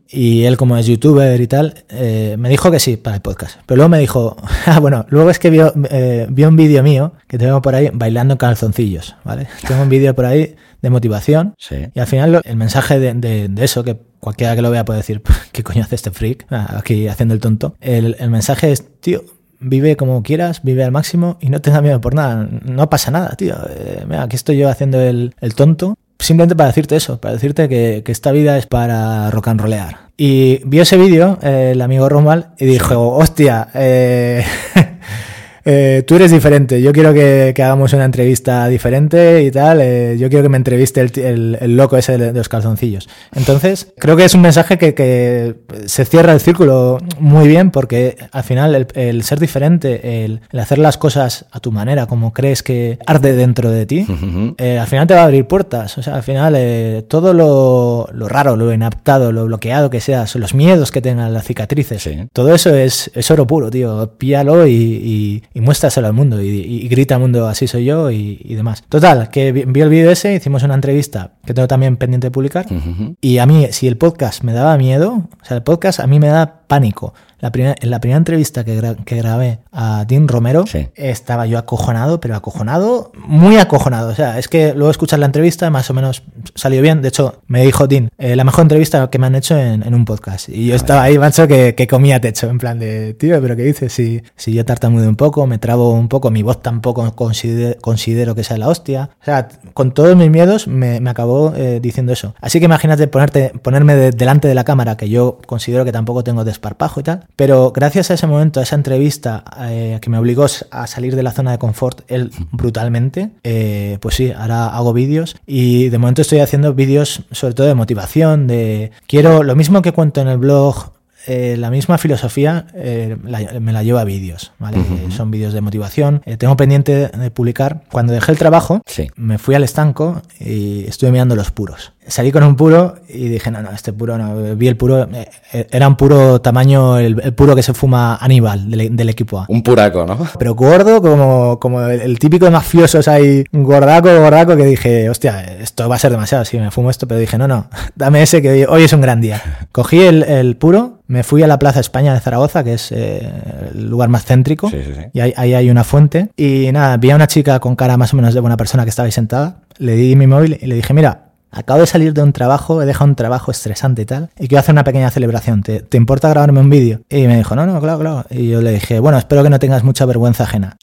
y 0.07 0.43
él 0.43 0.57
como 0.57 0.75
es 0.77 0.87
youtuber 0.87 1.39
y 1.39 1.47
tal, 1.47 1.85
eh, 1.89 2.35
me 2.37 2.49
dijo 2.49 2.71
que 2.71 2.79
sí 2.79 2.97
para 2.97 3.15
el 3.17 3.21
podcast. 3.21 3.59
Pero 3.65 3.77
luego 3.77 3.89
me 3.89 3.99
dijo, 3.99 4.35
ah, 4.65 4.79
bueno, 4.79 5.05
luego 5.09 5.29
es 5.29 5.39
que 5.39 5.49
vio, 5.49 5.71
eh, 5.89 6.27
vio 6.29 6.47
un 6.49 6.55
vídeo 6.55 6.81
mío 6.83 7.13
que 7.27 7.37
tengo 7.37 7.61
por 7.61 7.75
ahí 7.75 7.89
bailando 7.93 8.33
en 8.33 8.37
calzoncillos, 8.39 9.15
¿vale? 9.23 9.47
Tengo 9.67 9.83
un 9.83 9.89
vídeo 9.89 10.13
por 10.15 10.25
ahí 10.25 10.55
de 10.81 10.89
motivación 10.89 11.53
Sí. 11.57 11.75
y 11.93 11.99
al 11.99 12.07
final 12.07 12.31
lo- 12.31 12.41
el 12.43 12.55
mensaje 12.55 12.99
de, 12.99 13.13
de- 13.13 13.47
de 13.47 13.63
eso, 13.63 13.83
que 13.83 13.97
cualquiera 14.19 14.55
que 14.55 14.61
lo 14.61 14.71
vea 14.71 14.85
puede 14.85 14.97
decir, 14.99 15.21
¿qué 15.51 15.61
coño 15.63 15.83
hace 15.83 15.95
este 15.95 16.11
freak? 16.11 16.45
Ah, 16.49 16.77
Aquí 16.79 17.07
haciendo 17.07 17.33
el 17.35 17.39
tonto. 17.39 17.75
El, 17.79 18.15
el 18.19 18.29
mensaje 18.29 18.71
es, 18.71 18.83
tío, 19.01 19.23
vive 19.59 19.95
como 19.95 20.23
quieras, 20.23 20.61
vive 20.63 20.83
al 20.83 20.91
máximo 20.91 21.37
y 21.39 21.49
no 21.49 21.61
tengas 21.61 21.81
miedo 21.81 22.01
por 22.01 22.15
nada. 22.15 22.47
No 22.65 22.89
pasa 22.89 23.11
nada, 23.11 23.35
tío. 23.35 23.55
Eh, 23.69 24.03
mira, 24.07 24.23
aquí 24.23 24.35
estoy 24.35 24.57
yo 24.57 24.69
haciendo 24.69 24.99
el, 25.01 25.33
tonto 25.55 25.95
simplemente 26.17 26.55
para 26.55 26.67
decirte 26.67 26.95
eso, 26.95 27.19
para 27.19 27.33
decirte 27.33 27.69
que, 27.69 28.03
que 28.03 28.11
esta 28.11 28.31
vida 28.31 28.57
es 28.57 28.65
para 28.65 29.31
rock 29.31 29.49
and 29.49 29.61
rollear. 29.61 30.09
Y 30.21 30.61
vio 30.65 30.81
ese 30.81 30.97
vídeo, 30.97 31.39
eh, 31.41 31.71
el 31.71 31.81
amigo 31.81 32.09
Romal, 32.09 32.49
y 32.59 32.65
dijo, 32.65 33.15
hostia, 33.15 33.69
eh, 33.73 34.43
eh, 35.65 36.03
tú 36.05 36.15
eres 36.15 36.31
diferente, 36.31 36.81
yo 36.81 36.91
quiero 36.91 37.13
que, 37.13 37.53
que, 37.55 37.63
hagamos 37.63 37.93
una 37.93 38.05
entrevista 38.05 38.67
diferente 38.67 39.43
y 39.43 39.51
tal, 39.51 39.81
eh, 39.81 40.17
yo 40.17 40.29
quiero 40.29 40.43
que 40.43 40.49
me 40.49 40.57
entreviste 40.57 41.01
el, 41.01 41.11
el, 41.19 41.57
el 41.59 41.77
loco 41.77 41.97
ese 41.97 42.17
de, 42.17 42.33
los 42.33 42.49
calzoncillos. 42.49 43.09
Entonces, 43.35 43.93
creo 43.97 44.15
que 44.15 44.25
es 44.25 44.33
un 44.33 44.41
mensaje 44.41 44.77
que, 44.77 44.93
que, 44.93 45.55
se 45.85 46.05
cierra 46.05 46.33
el 46.33 46.39
círculo 46.39 46.97
muy 47.19 47.47
bien 47.47 47.71
porque 47.71 48.17
al 48.31 48.43
final 48.43 48.75
el, 48.75 48.87
el 48.95 49.23
ser 49.23 49.39
diferente, 49.39 50.25
el, 50.25 50.41
hacer 50.57 50.77
las 50.77 50.97
cosas 50.97 51.45
a 51.51 51.59
tu 51.59 51.71
manera, 51.71 52.05
como 52.05 52.33
crees 52.33 52.63
que 52.63 52.99
arde 53.05 53.33
dentro 53.33 53.71
de 53.71 53.85
ti, 53.85 54.05
uh 54.07 54.11
-huh. 54.11 54.55
eh, 54.57 54.79
al 54.79 54.87
final 54.87 55.07
te 55.07 55.13
va 55.13 55.21
a 55.21 55.25
abrir 55.25 55.45
puertas. 55.45 55.97
O 55.97 56.03
sea, 56.03 56.15
al 56.15 56.23
final 56.23 56.53
eh, 56.57 57.03
todo 57.07 57.33
lo, 57.33 58.07
lo, 58.11 58.27
raro, 58.27 58.55
lo 58.55 58.73
inaptado, 58.73 59.31
lo 59.31 59.45
bloqueado 59.45 59.89
que 59.89 60.01
seas, 60.01 60.35
los 60.35 60.53
miedos 60.53 60.91
que 60.91 61.01
tengan 61.01 61.33
las 61.33 61.45
cicatrices, 61.45 62.03
sí. 62.03 62.27
todo 62.33 62.53
eso 62.53 62.73
es, 62.73 63.11
es, 63.13 63.31
oro 63.31 63.45
puro, 63.47 63.69
tío. 63.69 64.13
Píalo 64.17 64.67
y, 64.67 64.73
y 64.73 65.43
y 65.53 65.61
muéstraselo 65.61 66.07
al 66.07 66.13
mundo 66.13 66.41
y, 66.41 66.47
y, 66.47 66.87
grita 66.87 67.15
al 67.15 67.21
mundo 67.21 67.47
así 67.47 67.67
soy 67.67 67.85
yo 67.85 68.11
y, 68.11 68.39
y, 68.43 68.55
demás. 68.55 68.83
Total, 68.87 69.29
que 69.29 69.51
vi 69.51 69.81
el 69.81 69.89
vídeo 69.89 70.11
ese, 70.11 70.35
hicimos 70.35 70.63
una 70.63 70.75
entrevista 70.75 71.31
que 71.45 71.53
tengo 71.53 71.67
también 71.67 71.97
pendiente 71.97 72.27
de 72.27 72.31
publicar 72.31 72.65
uh 72.69 72.75
-huh. 72.75 73.15
y 73.21 73.39
a 73.39 73.45
mí, 73.45 73.67
si 73.71 73.87
el 73.87 73.97
podcast 73.97 74.43
me 74.43 74.53
daba 74.53 74.77
miedo, 74.77 75.27
o 75.41 75.45
sea, 75.45 75.57
el 75.57 75.63
podcast 75.63 75.99
a 75.99 76.07
mí 76.07 76.19
me 76.19 76.27
da 76.27 76.61
pánico. 76.67 77.13
La 77.39 77.51
primera, 77.51 77.75
en 77.79 77.89
la 77.89 77.99
primera 77.99 78.17
entrevista 78.17 78.63
que, 78.63 78.75
gra 78.75 78.95
que 78.95 79.15
grabé 79.15 79.59
a 79.71 80.05
Dean 80.05 80.27
Romero, 80.27 80.65
sí. 80.67 80.89
estaba 80.95 81.45
yo 81.45 81.57
acojonado, 81.57 82.19
pero 82.19 82.35
acojonado, 82.35 83.11
muy 83.15 83.57
acojonado. 83.57 84.09
O 84.09 84.15
sea, 84.15 84.37
es 84.39 84.47
que 84.47 84.73
luego 84.73 84.91
escuchar 84.91 85.19
la 85.19 85.25
entrevista 85.25 85.69
más 85.69 85.89
o 85.89 85.93
menos 85.93 86.23
salió 86.55 86.81
bien. 86.81 87.01
De 87.01 87.07
hecho, 87.07 87.41
me 87.47 87.63
dijo 87.63 87.87
Dean, 87.87 88.09
eh, 88.17 88.35
la 88.35 88.43
mejor 88.43 88.63
entrevista 88.63 89.09
que 89.09 89.19
me 89.19 89.27
han 89.27 89.35
hecho 89.35 89.57
en, 89.57 89.83
en 89.83 89.93
un 89.93 90.05
podcast. 90.05 90.49
Y 90.49 90.67
yo 90.67 90.75
estaba 90.75 91.03
ahí, 91.03 91.17
macho, 91.17 91.47
que, 91.47 91.75
que, 91.75 91.87
comía 91.87 92.19
techo, 92.19 92.49
en 92.49 92.57
plan 92.57 92.77
de, 92.77 93.13
tío, 93.13 93.41
pero 93.41 93.55
¿qué 93.55 93.63
dices? 93.63 93.93
Si, 93.93 94.21
si 94.35 94.53
yo 94.53 94.65
tartamudo 94.65 95.07
un 95.07 95.15
poco, 95.15 95.47
me 95.47 95.57
trabo 95.57 95.93
un 95.93 96.09
poco, 96.09 96.31
mi 96.31 96.43
voz 96.43 96.61
tampoco 96.61 97.15
considero, 97.15 97.79
considero 97.79 98.35
que 98.35 98.43
sea 98.43 98.57
la 98.57 98.67
hostia. 98.67 99.11
O 99.21 99.25
sea, 99.25 99.47
con 99.73 99.93
todos 99.93 100.15
mis 100.17 100.29
miedos 100.29 100.67
me, 100.67 100.99
me 100.99 101.09
acabó 101.09 101.53
eh, 101.55 101.79
diciendo 101.81 102.11
eso. 102.11 102.35
Así 102.41 102.59
que 102.59 102.65
imagínate 102.65 103.07
ponerte, 103.07 103.53
ponerme 103.61 103.95
de, 103.95 104.11
delante 104.11 104.47
de 104.47 104.55
la 104.55 104.65
cámara, 104.65 104.97
que 104.97 105.07
yo 105.07 105.39
considero 105.45 105.85
que 105.85 105.91
tampoco 105.91 106.23
tengo 106.23 106.43
desparpajo 106.43 106.99
y 106.99 107.03
tal 107.03 107.28
pero 107.35 107.71
gracias 107.71 108.11
a 108.11 108.13
ese 108.15 108.27
momento, 108.27 108.59
a 108.59 108.63
esa 108.63 108.75
entrevista 108.75 109.43
eh, 109.61 109.99
que 110.01 110.09
me 110.09 110.17
obligó 110.17 110.45
a 110.71 110.87
salir 110.87 111.15
de 111.15 111.23
la 111.23 111.31
zona 111.31 111.51
de 111.51 111.57
confort 111.57 112.01
él 112.07 112.31
brutalmente, 112.51 113.31
eh, 113.43 113.97
pues 114.01 114.15
sí, 114.15 114.31
ahora 114.31 114.67
hago 114.67 114.93
vídeos 114.93 115.35
y 115.45 115.89
de 115.89 115.97
momento 115.97 116.21
estoy 116.21 116.39
haciendo 116.39 116.73
vídeos 116.73 117.23
sobre 117.31 117.53
todo 117.53 117.67
de 117.67 117.75
motivación, 117.75 118.47
de 118.47 118.91
quiero 119.07 119.43
lo 119.43 119.55
mismo 119.55 119.81
que 119.81 119.91
cuento 119.91 120.21
en 120.21 120.27
el 120.27 120.37
blog 120.37 120.91
eh, 121.27 121.57
la 121.57 121.69
misma 121.69 121.97
filosofía 121.97 122.67
eh, 122.73 123.17
la, 123.23 123.59
me 123.59 123.73
la 123.73 123.83
lleva 123.83 124.01
a 124.01 124.03
vídeos, 124.03 124.53
¿vale? 124.57 124.79
Uh 124.79 124.83
-huh. 124.83 125.11
Son 125.11 125.31
vídeos 125.31 125.53
de 125.53 125.61
motivación. 125.61 126.21
Eh, 126.25 126.37
tengo 126.37 126.55
pendiente 126.55 127.09
de 127.09 127.31
publicar. 127.31 127.83
Cuando 127.91 128.13
dejé 128.13 128.31
el 128.31 128.37
trabajo, 128.37 128.81
sí. 128.85 129.09
me 129.15 129.37
fui 129.37 129.53
al 129.55 129.63
estanco 129.63 130.21
y 130.39 130.85
estuve 130.85 131.11
mirando 131.11 131.35
los 131.35 131.51
puros. 131.51 131.91
Salí 132.09 132.31
con 132.31 132.43
un 132.43 132.55
puro 132.55 132.95
y 133.07 133.27
dije, 133.27 133.51
no, 133.51 133.61
no, 133.61 133.71
este 133.71 133.93
puro 133.93 134.17
no. 134.17 134.55
Vi 134.55 134.67
el 134.67 134.75
puro, 134.75 135.07
eh, 135.13 135.67
era 135.71 135.87
un 135.87 135.95
puro 135.95 136.41
tamaño, 136.41 136.97
el, 136.97 137.19
el, 137.23 137.33
puro 137.33 137.55
que 137.55 137.63
se 137.63 137.73
fuma 137.73 138.15
Aníbal 138.15 138.69
del, 138.69 138.95
del, 138.95 139.09
equipo 139.09 139.39
A. 139.39 139.45
Un 139.47 139.63
puraco, 139.63 140.05
¿no? 140.05 140.17
Pero 140.37 140.55
gordo, 140.55 141.01
como, 141.01 141.59
como 141.59 141.81
el, 141.81 142.01
el 142.01 142.19
típico 142.19 142.45
de 142.45 142.51
mafiosos 142.51 143.07
ahí, 143.07 143.43
gordaco, 143.51 144.09
gordaco, 144.19 144.57
que 144.57 144.65
dije, 144.65 145.09
hostia, 145.09 145.41
esto 145.41 145.87
va 145.87 145.95
a 145.95 145.99
ser 145.99 146.11
demasiado 146.11 146.45
si 146.45 146.57
me 146.57 146.71
fumo 146.71 146.89
esto. 146.89 147.07
Pero 147.07 147.19
dije, 147.19 147.37
no, 147.37 147.47
no, 147.47 147.69
dame 147.95 148.21
ese 148.21 148.41
que 148.41 148.65
hoy 148.67 148.83
es 148.83 148.93
un 148.93 149.01
gran 149.01 149.21
día. 149.21 149.41
Cogí 149.71 150.01
el, 150.01 150.23
el 150.23 150.57
puro 150.57 150.99
me 151.09 151.23
fui 151.23 151.41
a 151.41 151.47
la 151.47 151.57
Plaza 151.57 151.79
España 151.79 152.13
de 152.13 152.19
Zaragoza, 152.19 152.63
que 152.63 152.73
es 152.73 152.91
eh, 152.91 153.27
el 153.73 153.89
lugar 153.89 154.09
más 154.09 154.25
céntrico, 154.25 154.69
sí, 154.69 154.77
sí, 154.85 154.93
sí. 154.93 155.01
y 155.11 155.19
ahí, 155.19 155.33
ahí, 155.35 155.55
hay 155.55 155.69
una 155.71 155.83
fuente. 155.83 156.29
Y 156.37 156.71
nada, 156.71 156.97
vi 156.97 157.09
a 157.09 157.15
una 157.15 157.25
chica 157.25 157.59
con 157.59 157.75
cara 157.75 157.97
más 157.97 158.13
o 158.13 158.15
menos 158.15 158.35
de 158.35 158.39
buena 158.39 158.57
persona 158.57 158.83
que 158.83 158.91
estaba 158.91 159.07
ahí 159.07 159.11
sentada, 159.11 159.61
le 159.79 159.93
di 159.93 160.15
mi 160.15 160.27
móvil 160.27 160.59
y 160.61 160.67
le 160.67 160.75
dije, 160.75 160.93
mira, 160.93 161.28
acabo 161.51 161.81
de 161.81 161.87
salir 161.87 162.13
de 162.13 162.23
un 162.23 162.33
trabajo, 162.33 162.81
he 162.81 162.85
dejado 162.85 163.09
un 163.09 163.15
trabajo 163.15 163.51
estresante 163.51 164.03
y 164.03 164.05
tal, 164.05 164.29
y 164.39 164.47
quiero 164.47 164.59
hacer 164.59 164.73
una 164.73 164.83
pequeña 164.83 165.09
celebración, 165.11 165.63
¿te, 165.63 165.85
importa 165.97 166.29
grabarme 166.29 166.59
un 166.59 166.69
vídeo? 166.69 167.01
Y 167.09 167.27
me 167.27 167.37
dijo, 167.37 167.55
no, 167.55 167.65
no, 167.65 167.79
claro, 167.79 167.99
claro. 167.99 168.25
Y 168.29 168.49
yo 168.49 168.61
le 168.61 168.71
dije, 168.71 168.99
bueno, 168.99 169.17
espero 169.17 169.43
que 169.43 169.49
no 169.49 169.59
tengas 169.59 169.83
mucha 169.83 170.05
vergüenza 170.05 170.43
ajena. 170.43 170.77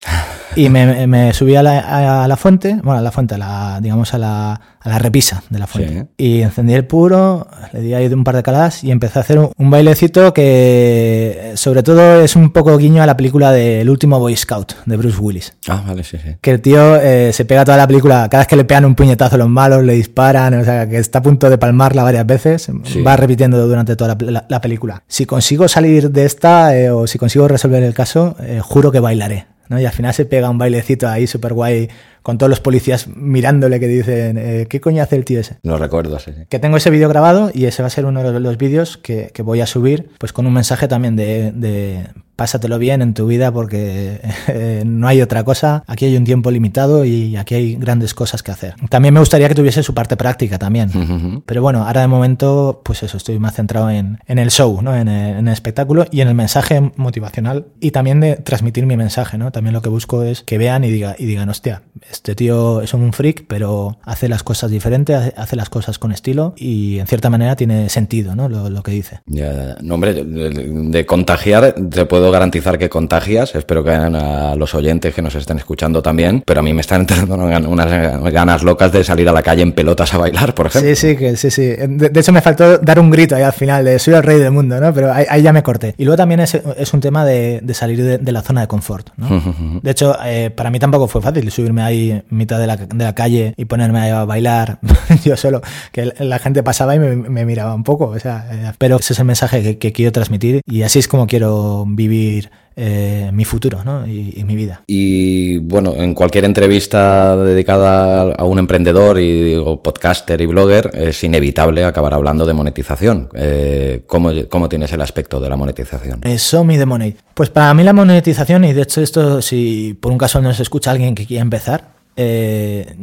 Y 0.56 0.68
me, 0.68 1.06
me 1.06 1.32
subí 1.32 1.54
a 1.54 1.62
la, 1.62 2.22
a 2.24 2.28
la, 2.28 2.36
fuente, 2.36 2.74
bueno, 2.82 2.98
a 2.98 3.02
la 3.02 3.12
fuente, 3.12 3.34
a 3.34 3.38
la, 3.38 3.78
digamos 3.80 4.14
a 4.14 4.18
la, 4.18 4.60
a 4.80 4.88
la 4.88 4.98
repisa 4.98 5.42
de 5.50 5.58
la 5.58 5.66
fuente. 5.66 6.06
Sí. 6.16 6.24
Y 6.24 6.42
encendí 6.42 6.74
el 6.74 6.86
puro, 6.86 7.46
le 7.72 7.80
di 7.80 7.94
ahí 7.94 8.06
un 8.06 8.24
par 8.24 8.36
de 8.36 8.42
caladas 8.42 8.82
y 8.82 8.90
empecé 8.90 9.18
a 9.18 9.22
hacer 9.22 9.38
un, 9.38 9.50
un, 9.56 9.70
bailecito 9.70 10.32
que 10.32 11.52
sobre 11.54 11.82
todo 11.82 12.22
es 12.22 12.36
un 12.36 12.50
poco 12.50 12.76
guiño 12.78 13.02
a 13.02 13.06
la 13.06 13.16
película 13.16 13.52
del 13.52 13.90
último 13.90 14.18
Boy 14.18 14.36
Scout 14.36 14.74
de 14.86 14.96
Bruce 14.96 15.18
Willis. 15.18 15.54
Ah, 15.68 15.82
vale, 15.86 16.04
sí, 16.04 16.18
sí. 16.22 16.36
Que 16.40 16.52
el 16.52 16.60
tío 16.60 16.96
eh, 16.96 17.32
se 17.32 17.44
pega 17.44 17.64
toda 17.64 17.76
la 17.76 17.86
película, 17.86 18.28
cada 18.30 18.42
vez 18.42 18.48
que 18.48 18.56
le 18.56 18.64
pegan 18.64 18.84
un 18.84 18.94
puñetazo 18.94 19.34
a 19.34 19.38
los 19.38 19.48
malos, 19.48 19.82
le 19.84 19.94
disparan, 19.94 20.54
o 20.54 20.64
sea, 20.64 20.88
que 20.88 20.98
está 20.98 21.18
a 21.18 21.22
punto 21.22 21.50
de 21.50 21.58
palmarla 21.58 22.02
varias 22.02 22.26
veces, 22.26 22.70
sí. 22.84 23.02
va 23.02 23.16
repitiendo 23.16 23.66
durante 23.66 23.96
toda 23.96 24.14
la, 24.14 24.30
la, 24.30 24.46
la, 24.48 24.60
película. 24.60 25.02
Si 25.06 25.26
consigo 25.26 25.68
salir 25.68 26.10
de 26.10 26.24
esta 26.24 26.76
eh, 26.76 26.90
o 26.90 27.06
si 27.06 27.18
consigo 27.18 27.48
resolver 27.48 27.82
el 27.82 27.94
caso, 27.94 28.36
eh, 28.40 28.60
juro 28.62 28.90
que 28.90 29.00
bailaré. 29.00 29.46
¿No? 29.68 29.80
Y 29.80 29.86
al 29.86 29.92
final 29.92 30.14
se 30.14 30.24
pega 30.24 30.50
un 30.50 30.58
bailecito 30.58 31.08
ahí 31.08 31.26
súper 31.26 31.52
guay 31.54 31.88
con 32.26 32.38
todos 32.38 32.50
los 32.50 32.58
policías 32.58 33.06
mirándole 33.06 33.78
que 33.78 33.86
dicen, 33.86 34.36
eh, 34.36 34.66
¿qué 34.68 34.80
coño 34.80 35.00
hace 35.00 35.14
el 35.14 35.24
tío 35.24 35.38
ese? 35.38 35.58
No 35.62 35.76
recuerdo, 35.76 36.18
sí, 36.18 36.32
sí. 36.36 36.42
Que 36.48 36.58
tengo 36.58 36.76
ese 36.76 36.90
vídeo 36.90 37.08
grabado 37.08 37.52
y 37.54 37.66
ese 37.66 37.84
va 37.84 37.86
a 37.86 37.90
ser 37.90 38.04
uno 38.04 38.32
de 38.32 38.40
los 38.40 38.58
vídeos 38.58 38.96
que, 38.96 39.30
que, 39.32 39.42
voy 39.42 39.60
a 39.60 39.66
subir, 39.66 40.10
pues 40.18 40.32
con 40.32 40.44
un 40.44 40.52
mensaje 40.52 40.88
también 40.88 41.14
de, 41.14 41.52
de 41.52 42.04
pásatelo 42.36 42.78
bien 42.78 43.00
en 43.00 43.14
tu 43.14 43.26
vida 43.26 43.50
porque 43.50 44.20
eh, 44.48 44.82
no 44.86 45.08
hay 45.08 45.22
otra 45.22 45.42
cosa. 45.42 45.82
Aquí 45.86 46.04
hay 46.04 46.16
un 46.16 46.24
tiempo 46.24 46.50
limitado 46.50 47.04
y 47.04 47.36
aquí 47.36 47.54
hay 47.54 47.76
grandes 47.76 48.14
cosas 48.14 48.42
que 48.42 48.52
hacer. 48.52 48.74
También 48.90 49.14
me 49.14 49.20
gustaría 49.20 49.48
que 49.48 49.54
tuviese 49.54 49.82
su 49.82 49.94
parte 49.94 50.16
práctica 50.16 50.58
también. 50.58 50.90
Uh 50.94 51.00
-huh. 51.00 51.42
Pero 51.44 51.62
bueno, 51.62 51.86
ahora 51.86 52.02
de 52.02 52.08
momento, 52.08 52.82
pues 52.84 53.02
eso, 53.02 53.16
estoy 53.16 53.38
más 53.38 53.54
centrado 53.54 53.90
en, 53.90 54.18
en 54.26 54.38
el 54.38 54.50
show, 54.50 54.80
¿no? 54.82 54.94
En 54.94 55.08
el, 55.08 55.38
en 55.38 55.48
el, 55.48 55.52
espectáculo 55.52 56.06
y 56.10 56.20
en 56.20 56.28
el 56.28 56.34
mensaje 56.34 56.92
motivacional 56.96 57.66
y 57.80 57.90
también 57.90 58.20
de 58.20 58.36
transmitir 58.36 58.84
mi 58.84 58.96
mensaje, 58.96 59.38
¿no? 59.38 59.50
También 59.50 59.72
lo 59.72 59.80
que 59.80 59.88
busco 59.88 60.22
es 60.22 60.42
que 60.42 60.58
vean 60.58 60.84
y, 60.84 60.90
diga, 60.90 61.16
y 61.18 61.24
digan, 61.24 61.48
hostia, 61.48 61.82
este 62.16 62.34
tío 62.34 62.80
es 62.80 62.94
un 62.94 63.12
freak, 63.12 63.44
pero 63.46 63.98
hace 64.02 64.28
las 64.28 64.42
cosas 64.42 64.70
diferentes, 64.70 65.32
hace 65.36 65.56
las 65.56 65.68
cosas 65.68 65.98
con 65.98 66.12
estilo 66.12 66.54
y 66.56 66.98
en 66.98 67.06
cierta 67.06 67.30
manera 67.30 67.56
tiene 67.56 67.88
sentido, 67.88 68.34
¿no? 68.34 68.48
Lo, 68.48 68.68
lo 68.70 68.82
que 68.82 68.90
dice. 68.90 69.20
Ya, 69.26 69.76
no, 69.80 69.94
hombre, 69.94 70.14
de, 70.14 70.50
de 70.50 71.06
contagiar 71.06 71.74
te 71.90 72.06
puedo 72.06 72.30
garantizar 72.30 72.78
que 72.78 72.88
contagias. 72.88 73.54
Espero 73.54 73.84
que 73.84 73.90
a 73.90 74.54
los 74.56 74.74
oyentes 74.74 75.14
que 75.14 75.22
nos 75.22 75.34
estén 75.34 75.58
escuchando 75.58 76.02
también. 76.02 76.42
Pero 76.44 76.60
a 76.60 76.62
mí 76.62 76.72
me 76.72 76.80
están 76.80 77.00
entrando 77.08 77.34
unas 77.34 78.32
ganas 78.32 78.62
locas 78.62 78.92
de 78.92 79.04
salir 79.04 79.28
a 79.28 79.32
la 79.32 79.42
calle 79.42 79.62
en 79.62 79.72
pelotas 79.72 80.12
a 80.14 80.18
bailar, 80.18 80.54
por 80.54 80.66
ejemplo. 80.66 80.94
Sí, 80.94 80.96
sí, 80.96 81.16
que 81.16 81.36
sí, 81.36 81.50
sí. 81.50 81.62
De, 81.62 82.08
de 82.10 82.20
hecho, 82.20 82.32
me 82.32 82.40
faltó 82.40 82.78
dar 82.78 82.98
un 82.98 83.10
grito 83.10 83.36
ahí 83.36 83.42
al 83.42 83.52
final 83.52 83.84
de 83.84 83.98
soy 83.98 84.14
el 84.14 84.22
rey 84.22 84.38
del 84.38 84.50
mundo, 84.50 84.80
¿no? 84.80 84.92
Pero 84.92 85.12
ahí, 85.12 85.26
ahí 85.28 85.42
ya 85.42 85.52
me 85.52 85.62
corté. 85.62 85.94
Y 85.98 86.04
luego 86.04 86.16
también 86.16 86.40
es, 86.40 86.54
es 86.54 86.94
un 86.94 87.00
tema 87.00 87.24
de, 87.24 87.60
de 87.62 87.74
salir 87.74 88.02
de, 88.02 88.18
de, 88.18 88.32
la 88.32 88.42
zona 88.42 88.62
de 88.62 88.66
confort, 88.66 89.10
¿no? 89.16 89.26
De 89.82 89.90
hecho, 89.90 90.16
eh, 90.24 90.50
para 90.50 90.70
mí 90.70 90.78
tampoco 90.78 91.06
fue 91.06 91.20
fácil 91.20 91.50
subirme 91.50 91.82
ahí 91.82 92.05
en 92.10 92.24
mitad 92.30 92.58
de 92.58 92.66
la, 92.66 92.76
de 92.76 93.04
la 93.04 93.14
calle 93.14 93.54
y 93.56 93.64
ponerme 93.64 94.10
a 94.10 94.24
bailar 94.24 94.78
yo 95.24 95.36
solo. 95.36 95.62
Que 95.92 96.12
la 96.18 96.38
gente 96.38 96.62
pasaba 96.62 96.94
y 96.94 96.98
me, 96.98 97.16
me 97.16 97.44
miraba 97.44 97.74
un 97.74 97.84
poco. 97.84 98.08
O 98.08 98.18
sea, 98.18 98.48
eh, 98.50 98.72
pero 98.78 98.96
ese 98.96 99.12
es 99.12 99.18
el 99.18 99.24
mensaje 99.24 99.62
que, 99.62 99.78
que 99.78 99.92
quiero 99.92 100.12
transmitir 100.12 100.60
y 100.66 100.82
así 100.82 100.98
es 100.98 101.08
como 101.08 101.26
quiero 101.26 101.84
vivir 101.86 102.50
eh, 102.78 103.30
mi 103.32 103.46
futuro 103.46 103.82
¿no? 103.84 104.06
y, 104.06 104.34
y, 104.36 104.44
mi 104.44 104.54
vida. 104.54 104.82
Y 104.86 105.56
bueno, 105.56 105.94
en 105.96 106.12
cualquier 106.12 106.44
entrevista 106.44 107.34
dedicada 107.34 108.34
a 108.34 108.44
un 108.44 108.58
emprendedor 108.58 109.18
y 109.18 109.44
digo, 109.44 109.82
podcaster 109.82 110.38
y 110.42 110.46
blogger, 110.46 110.90
es 110.92 111.24
inevitable 111.24 111.84
acabar 111.84 112.12
hablando 112.12 112.44
de 112.44 112.52
monetización. 112.52 113.30
Eh, 113.32 114.02
¿cómo, 114.06 114.30
¿Cómo 114.50 114.68
tienes 114.68 114.92
el 114.92 115.00
aspecto 115.00 115.40
de 115.40 115.48
la 115.48 115.56
monetización? 115.56 116.20
Eso, 116.24 116.64
mi 116.64 116.76
de 116.76 116.84
money. 116.84 117.16
Pues 117.32 117.48
para 117.48 117.72
mí 117.72 117.82
la 117.82 117.94
monetización, 117.94 118.64
y 118.64 118.74
de 118.74 118.82
hecho 118.82 119.00
esto, 119.00 119.40
si 119.40 119.96
por 119.98 120.12
un 120.12 120.18
caso 120.18 120.42
nos 120.42 120.60
escucha 120.60 120.90
alguien 120.90 121.14
que 121.14 121.24
quiera 121.24 121.40
empezar, 121.40 121.95
eh, 122.16 122.96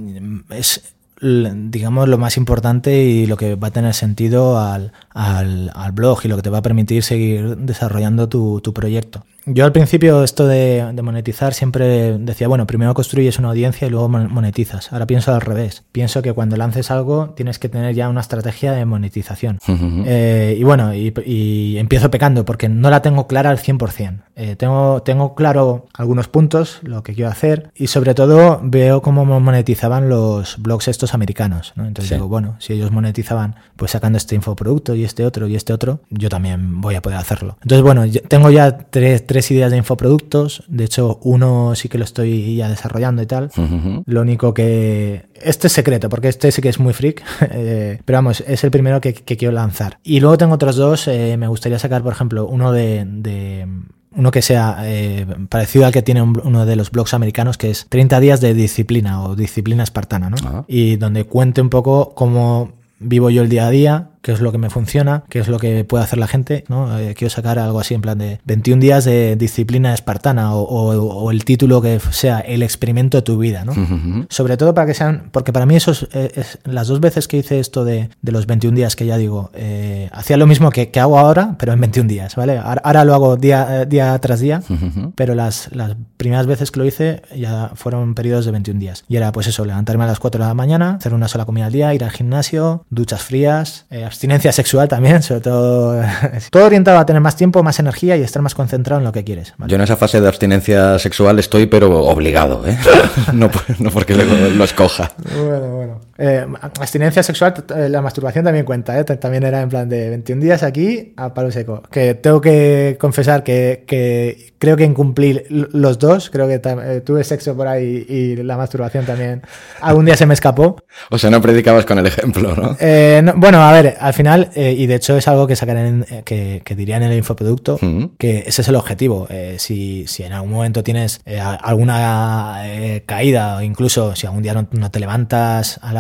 es 0.49 0.93
digamos, 1.24 2.09
lo 2.09 2.18
más 2.18 2.38
importante 2.38 3.03
y 3.03 3.26
lo 3.26 3.38
que 3.38 3.55
va 3.55 3.70
a 3.70 3.72
tener 3.72 3.93
sentido 3.93 4.59
al, 4.59 4.91
al, 5.14 5.72
al, 5.74 5.91
blog 5.93 6.20
y 6.24 6.28
lo 6.28 6.36
que 6.36 6.41
te 6.41 6.49
va 6.49 6.57
a 6.57 6.61
permitir 6.61 7.01
seguir 7.01 7.57
desarrollando 7.57 8.28
tu, 8.28 8.59
tu 8.61 8.74
proyecto. 8.74 9.26
yo 9.45 9.64
al 9.64 9.72
principio 9.72 10.24
esto 10.24 10.47
de, 10.47 10.91
de, 10.93 11.01
monetizar 11.01 11.53
siempre 11.53 12.18
decía, 12.18 12.49
bueno, 12.49 12.68
primero 12.68 12.93
construyes 12.93 13.39
una 13.39 13.49
audiencia 13.49 13.88
y 13.88 13.89
luego 13.89 14.09
monetizas. 14.09 14.91
Ahora 14.91 15.07
pienso 15.07 15.34
al 15.34 15.41
revés. 15.41 15.84
Pienso 15.93 16.22
que 16.22 16.34
cuando 16.34 16.57
lances 16.57 16.91
algo 16.91 17.30
tienes 17.38 17.57
que 17.57 17.70
tener 17.70 17.95
ya 17.95 18.09
una 18.09 18.22
estrategia 18.22 18.74
de 18.74 18.84
monetización. 18.86 19.59
eh, 20.05 20.57
y 20.59 20.64
bueno, 20.64 20.93
y, 20.93 21.14
y, 21.26 21.78
empiezo 21.78 22.11
pecando 22.11 22.43
porque 22.43 22.68
no 22.68 22.89
la 22.89 23.01
tengo 23.01 23.28
clara 23.28 23.49
al 23.49 23.59
100%. 23.59 24.24
Eh, 24.36 24.55
tengo, 24.55 25.01
tengo 25.03 25.36
claro 25.36 25.88
algunos 25.93 26.27
puntos, 26.27 26.79
lo 26.84 27.03
que 27.03 27.13
quiero 27.13 27.29
hacer 27.29 27.71
y 27.75 27.88
sobre 27.88 28.13
todo 28.13 28.59
veo 28.63 29.01
cómo 29.01 29.25
monetizaban 29.25 30.09
los 30.09 30.57
blogs 30.61 30.88
estos 30.88 31.13
americanos. 31.13 31.73
¿no? 31.75 31.86
Entonces 31.86 32.09
sí. 32.09 32.15
digo, 32.15 32.27
bueno, 32.27 32.55
si 32.59 32.73
ellos 32.73 32.91
monetizaban 32.91 33.55
pues 33.75 33.91
sacando 33.91 34.17
este 34.17 34.36
infoproducto 34.36 34.95
y 34.95 35.03
este 35.03 35.25
otro 35.25 35.47
y 35.47 35.55
este 35.55 35.73
otro, 35.73 36.01
yo 36.09 36.29
también 36.29 36.81
voy 36.81 36.95
a 36.95 37.01
poder 37.01 37.17
hacerlo. 37.17 37.57
Entonces, 37.61 37.84
bueno, 37.84 38.03
tengo 38.27 38.49
ya 38.49 38.77
tres, 38.77 39.25
tres 39.25 39.49
ideas 39.51 39.71
de 39.71 39.77
infoproductos. 39.77 40.63
De 40.67 40.86
hecho, 40.86 41.19
uno 41.23 41.75
sí 41.75 41.89
que 41.89 41.97
lo 41.97 42.03
estoy 42.03 42.55
ya 42.55 42.69
desarrollando 42.69 43.21
y 43.21 43.25
tal. 43.25 43.51
Uh 43.57 43.61
-huh. 43.61 44.03
Lo 44.05 44.21
único 44.21 44.53
que... 44.53 45.25
Este 45.41 45.67
es 45.67 45.73
secreto, 45.73 46.09
porque 46.09 46.29
este 46.29 46.51
sí 46.51 46.61
que 46.61 46.69
es 46.69 46.79
muy 46.79 46.93
freak. 46.93 47.23
eh, 47.51 47.99
pero 48.05 48.17
vamos, 48.17 48.43
es 48.47 48.63
el 48.63 48.71
primero 48.71 49.01
que, 49.01 49.13
que, 49.13 49.38
quiero 49.38 49.53
lanzar. 49.53 49.99
Y 50.03 50.19
luego 50.19 50.38
tengo 50.38 50.53
otros 50.55 50.75
dos. 50.75 51.07
Eh, 51.07 51.36
me 51.38 51.47
gustaría 51.47 51.79
sacar, 51.79 52.01
por 52.03 52.13
ejemplo, 52.13 52.47
uno 52.47 52.71
de, 52.71 53.03
de 53.05 53.67
uno 54.16 54.32
que 54.32 54.41
sea 54.41 54.78
eh, 54.84 55.26
parecido 55.49 55.86
al 55.86 55.91
que 55.91 56.01
tiene 56.01 56.22
un, 56.22 56.39
uno 56.43 56.66
de 56.66 56.76
los 56.76 56.91
blogs 56.91 57.14
americanos, 57.14 57.57
que 57.57 57.70
es 57.70 57.88
30 57.89 58.20
días 58.20 58.41
de 58.41 58.53
disciplina 58.53 59.24
o 59.24 59.36
disciplina 59.36 59.84
espartana, 59.84 60.30
¿no? 60.30 60.38
Ah. 60.45 60.66
Y 60.68 60.95
donde 60.97 61.26
cuente 61.26 61.61
un 61.61 61.70
poco 61.70 62.14
cómo 62.16 62.74
vivo 62.99 63.30
yo 63.30 63.43
el 63.43 63.49
día 63.49 63.68
a 63.68 63.70
día, 63.70 64.09
qué 64.24 64.32
es 64.32 64.39
lo 64.39 64.51
que 64.53 64.57
me 64.57 64.69
funciona, 64.69 65.24
qué 65.30 65.39
es 65.39 65.49
lo 65.49 65.59
que 65.59 65.84
puede 65.84 66.03
hacer 66.05 66.17
la 66.17 66.28
gente, 66.28 66.63
¿no? 66.69 66.97
Eh, 66.97 67.13
quiero 67.13 67.30
sacar 67.30 67.59
algo 67.59 67.80
así 67.80 67.93
en 67.93 68.01
plan 68.01 68.17
de 68.17 68.39
21 68.45 68.82
días 68.82 69.03
de 69.03 69.36
disciplina 69.36 69.93
espartana 69.93 70.55
o, 70.55 70.61
o, 70.63 70.95
o 70.95 71.30
el 71.30 71.43
título 71.43 71.82
que 71.82 71.99
sea 72.11 72.39
el 72.39 72.63
experimento 72.63 73.17
de 73.17 73.21
tu 73.21 73.38
vida, 73.38 73.65
¿no? 73.65 73.74
Uh 73.74 73.76
-huh. 73.76 74.26
Sobre 74.30 74.55
todo 74.55 74.74
para 74.74 74.88
que 74.88 74.93
sean, 74.93 75.30
porque 75.32 75.51
para 75.51 75.65
mí 75.65 75.76
eso 75.76 75.91
es, 75.91 76.07
es, 76.13 76.59
las 76.63 76.88
dos 76.88 77.01
veces 77.01 77.28
que 77.28 77.38
hice 77.38 77.59
esto 77.59 77.84
de, 77.84 78.09
de 78.21 78.32
los 78.32 78.45
21 78.47 78.76
días 78.78 78.95
que 78.95 79.05
ya 79.05 79.17
digo, 79.17 79.51
eh, 79.53 80.09
hacía 80.13 80.38
lo 80.38 80.47
mismo 80.47 80.69
que, 80.69 80.89
que, 80.89 81.01
hago 81.01 81.19
ahora, 81.19 81.55
pero 81.59 81.74
en 81.74 81.82
21 81.82 82.07
días, 82.07 82.38
¿vale? 82.38 82.57
Ahora, 82.57 82.82
ahora 82.86 83.03
lo 83.03 83.13
hago 83.13 83.36
día, 83.36 83.84
día 83.84 84.17
tras 84.19 84.39
día, 84.39 84.61
uh 84.69 84.74
-huh. 84.74 85.11
pero 85.15 85.36
las, 85.36 85.69
las 85.74 85.97
primeras 86.15 86.47
veces 86.47 86.71
que 86.71 86.80
lo 86.80 86.86
hice 86.86 87.21
ya 87.36 87.71
fueron 87.76 88.15
periodos 88.15 88.45
de 88.45 88.51
21 88.51 88.80
días. 88.80 89.03
Y 89.09 89.17
era 89.17 89.34
pues 89.34 89.47
eso, 89.47 89.65
levantarme 89.65 90.05
a 90.05 90.07
las 90.07 90.19
4 90.19 90.41
de 90.41 90.47
la 90.47 90.53
mañana, 90.53 90.95
hacer 90.95 91.13
una 91.13 91.28
sola 91.28 91.43
comida 91.43 91.65
al 91.65 91.74
día, 91.74 91.93
ir 91.93 92.05
al 92.05 92.11
gimnasio, 92.11 92.86
duchas 92.89 93.21
frías, 93.21 93.86
eh, 93.89 94.05
abstinencia 94.14 94.51
sexual 94.51 94.88
también, 94.88 95.24
sobre 95.24 95.41
todo. 95.41 96.01
todo 96.51 96.66
orientado 96.66 96.99
a 96.99 97.05
tener 97.05 97.22
más 97.22 97.36
tiempo, 97.36 97.64
más 97.64 97.80
energía 97.80 98.16
y 98.16 98.22
estar 98.22 98.41
más 98.41 98.53
concentrado 98.53 98.99
en 98.99 99.05
lo 99.05 99.11
que 99.11 99.24
quieres. 99.24 99.53
¿vale? 99.57 99.72
Yo 99.72 99.76
en 99.76 99.82
esa 99.82 99.97
fase 99.97 100.22
de 100.22 100.28
abstinencia 100.28 100.99
sexual 100.99 101.39
estoy, 101.39 101.66
pero 101.66 102.05
obligado, 102.05 102.66
¿eh? 102.68 102.78
no, 103.34 103.49
no, 103.80 103.89
porque 103.89 104.16
lo, 104.16 104.24
lo, 104.24 104.64
escoja. 104.64 105.11
Bueno, 105.18 105.68
bueno. 105.76 106.01
Eh, 106.18 106.45
abstinencia 106.61 107.24
sexual, 107.24 107.55
eh, 107.76 107.89
la 107.89 108.01
masturbación 108.01 108.45
también 108.45 108.66
cuenta, 108.66 108.99
¿eh? 108.99 109.03
También 109.03 109.43
era 109.43 109.61
en 109.61 109.70
plan 109.70 109.89
de 109.89 110.09
21 110.09 110.43
días 110.43 110.61
aquí 110.61 111.14
a 111.18 111.34
palo 111.34 111.51
seco. 111.51 111.82
Que 111.89 112.14
tengo 112.14 112.39
que 112.39 112.97
confesar 112.99 113.43
que, 113.43 113.84
que 113.88 114.53
creo 114.59 114.78
que 114.78 114.84
incumplí 114.84 115.41
los 115.49 115.97
dos. 115.97 116.30
Creo 116.30 116.47
que 116.47 116.61
eh, 116.64 117.01
tuve 117.01 117.24
sexo 117.24 117.55
por 117.55 117.68
ahí 117.68 118.05
y 118.07 118.36
la 118.38 118.57
masturbación 118.57 119.05
también. 119.05 119.41
Algún 119.82 120.05
día 120.05 120.16
se 120.16 120.28
me 120.28 120.36
escapó. 120.36 120.78
O 121.09 121.18
sea, 121.18 121.32
no 121.32 121.41
predicabas 121.41 121.86
con 121.86 121.97
el 121.97 122.05
ejemplo, 122.05 122.55
¿no? 122.55 122.78
Eh, 122.80 123.22
no 123.24 123.34
bueno, 123.36 123.64
a 123.64 123.72
ver, 123.72 123.97
al 123.99 124.14
final, 124.14 124.51
y 124.55 124.86
de 124.86 124.95
hecho 124.95 125.18
es 125.18 125.28
algo 125.28 125.47
que 125.47 125.55
sacarán, 125.55 126.05
en, 126.09 126.24
que, 126.24 126.61
que, 126.64 126.76
dirían 126.76 127.01
en 127.03 127.11
el 127.11 127.18
infoproducto, 127.18 127.76
uh 127.76 127.86
-huh. 127.86 128.11
que 128.18 128.43
ese 128.45 128.61
es 128.61 128.68
el 128.68 128.76
objetivo. 128.76 129.28
Si, 129.57 130.05
si 130.07 130.24
en 130.24 130.34
algún 130.34 130.51
momento 130.51 130.84
tienes 130.84 131.22
alguna 131.61 132.64
caída, 133.05 133.57
o 133.57 133.61
incluso 133.61 134.16
si 134.16 134.28
algún 134.28 134.43
día 134.43 134.53
no, 134.53 134.68
no 134.72 134.91
te 134.91 134.99
levantas 134.99 135.80
a 135.82 135.93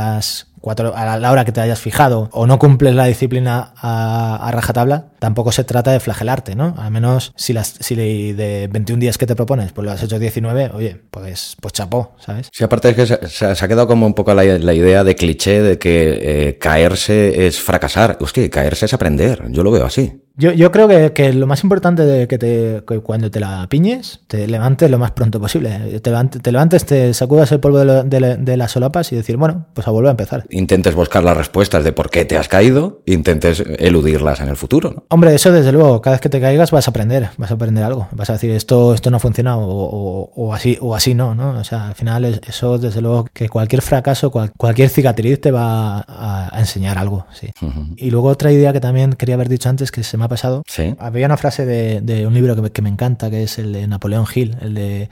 a 0.95 1.19
la 1.19 1.31
hora 1.31 1.45
que 1.45 1.51
te 1.51 1.61
hayas 1.61 1.79
fijado 1.79 2.29
o 2.31 2.47
no 2.47 2.57
cumples 2.57 2.95
la 2.95 3.05
disciplina 3.05 3.73
a, 3.75 4.49
rajatabla, 4.53 5.07
tampoco 5.19 5.51
se 5.51 5.63
trata 5.63 5.91
de 5.91 5.99
flagelarte, 5.99 6.55
¿no? 6.55 6.75
Al 6.77 6.91
menos 6.91 7.33
si, 7.35 7.53
las, 7.53 7.75
si 7.79 7.95
de 7.95 8.69
21 8.71 8.99
días 8.99 9.17
que 9.17 9.25
te 9.25 9.35
propones, 9.35 9.71
pues 9.73 9.85
lo 9.85 9.91
has 9.91 10.01
hecho 10.03 10.19
19, 10.19 10.71
oye, 10.73 11.01
pues, 11.11 11.57
pues 11.59 11.73
chapó, 11.73 12.15
¿sabes? 12.19 12.49
Sí, 12.51 12.63
aparte 12.63 12.89
es 12.89 12.95
que 12.95 13.27
se, 13.27 13.45
ha 13.45 13.67
quedado 13.67 13.87
como 13.87 14.05
un 14.05 14.13
poco 14.13 14.33
la, 14.33 14.43
la 14.43 14.73
idea 14.73 15.03
de 15.03 15.15
cliché 15.15 15.61
de 15.61 15.77
que 15.77 16.19
eh, 16.49 16.57
caerse 16.57 17.45
es 17.45 17.59
fracasar. 17.59 18.17
Hostia, 18.21 18.49
caerse 18.49 18.85
es 18.85 18.93
aprender. 18.93 19.43
Yo 19.49 19.63
lo 19.63 19.71
veo 19.71 19.85
así. 19.85 20.22
Yo, 20.35 20.51
yo 20.51 20.71
creo 20.71 20.87
que, 20.87 21.13
que, 21.13 21.31
lo 21.31 21.45
más 21.45 21.63
importante 21.63 22.03
de 22.03 22.27
que, 22.27 22.39
te, 22.39 22.83
que 22.87 22.99
cuando 23.01 23.29
te 23.29 23.39
la 23.39 23.67
piñes, 23.69 24.21
te 24.25 24.47
levantes 24.47 24.89
lo 24.89 24.97
más 24.97 25.11
pronto 25.11 25.39
posible. 25.39 25.99
Te 26.01 26.09
levantes, 26.09 26.41
te, 26.41 26.51
levantes, 26.51 26.85
te 26.85 27.13
sacudas 27.13 27.51
el 27.51 27.59
polvo 27.59 27.77
de, 27.77 27.85
lo, 27.85 28.03
de, 28.03 28.37
de, 28.37 28.57
las 28.57 28.71
solapas 28.71 29.11
y 29.11 29.15
decir, 29.15 29.37
bueno, 29.37 29.67
pues 29.75 29.87
a 29.87 29.91
volver 29.91 30.07
a 30.07 30.11
empezar. 30.11 30.45
Intentes 30.49 30.95
buscar 30.95 31.23
las 31.23 31.37
respuestas 31.37 31.83
de 31.83 31.91
por 31.91 32.09
qué 32.09 32.25
te 32.25 32.35
has 32.35 32.47
caído, 32.47 33.03
intentes 33.05 33.63
eludirlas 33.77 34.39
en 34.39 34.49
el 34.49 34.55
futuro. 34.55 34.91
¿no? 34.95 35.03
Hombre, 35.09 35.35
eso 35.35 35.51
desde 35.51 35.71
luego, 35.71 36.01
cada 36.01 36.15
vez 36.15 36.21
que 36.21 36.29
te 36.29 36.41
caigas 36.41 36.71
vas 36.71 36.87
a 36.87 36.91
aprender, 36.91 37.29
vas 37.37 37.51
a 37.51 37.53
aprender 37.53 37.83
algo. 37.83 38.07
Vas 38.11 38.31
a 38.31 38.33
decir, 38.33 38.49
esto, 38.49 38.95
esto 38.95 39.11
no 39.11 39.19
funciona 39.19 39.55
o, 39.55 39.69
o, 39.69 40.31
o 40.35 40.53
así 40.55 40.79
o 40.81 40.95
así 40.95 41.13
no, 41.13 41.35
¿no? 41.35 41.51
O 41.59 41.63
sea, 41.63 41.89
al 41.89 41.95
final 41.95 42.41
eso 42.47 42.79
desde 42.79 43.01
luego 43.01 43.27
que 43.31 43.49
cualquier 43.49 43.83
fracaso, 43.83 44.31
cual, 44.31 44.51
cualquier 44.57 44.89
cicatriz 44.89 45.39
te 45.39 45.51
va 45.51 45.99
a, 45.99 46.49
a 46.51 46.59
enseñar 46.59 46.97
algo, 46.97 47.27
sí. 47.33 47.51
Uh 47.61 47.65
-huh. 47.67 47.93
Y 47.97 48.09
luego 48.09 48.29
otra 48.29 48.51
idea 48.51 48.73
que 48.73 48.79
también 48.79 49.13
quería 49.13 49.35
haber 49.35 49.47
dicho 49.47 49.69
antes 49.69 49.91
que 49.91 50.01
se 50.03 50.17
me 50.17 50.22
ha 50.23 50.29
pasado. 50.29 50.63
Sí. 50.67 50.95
Había 50.99 51.25
una 51.25 51.37
frase 51.37 51.65
de, 51.65 52.01
de 52.01 52.25
un 52.27 52.33
libro 52.33 52.55
que 52.55 52.61
me, 52.61 52.71
que 52.71 52.81
me, 52.81 52.89
encanta, 52.89 53.29
que 53.29 53.43
es 53.43 53.59
el 53.59 53.73
de 53.73 53.87
Napoleón 53.87 54.25
Hill, 54.33 54.57
el 54.61 54.73
de 54.73 55.09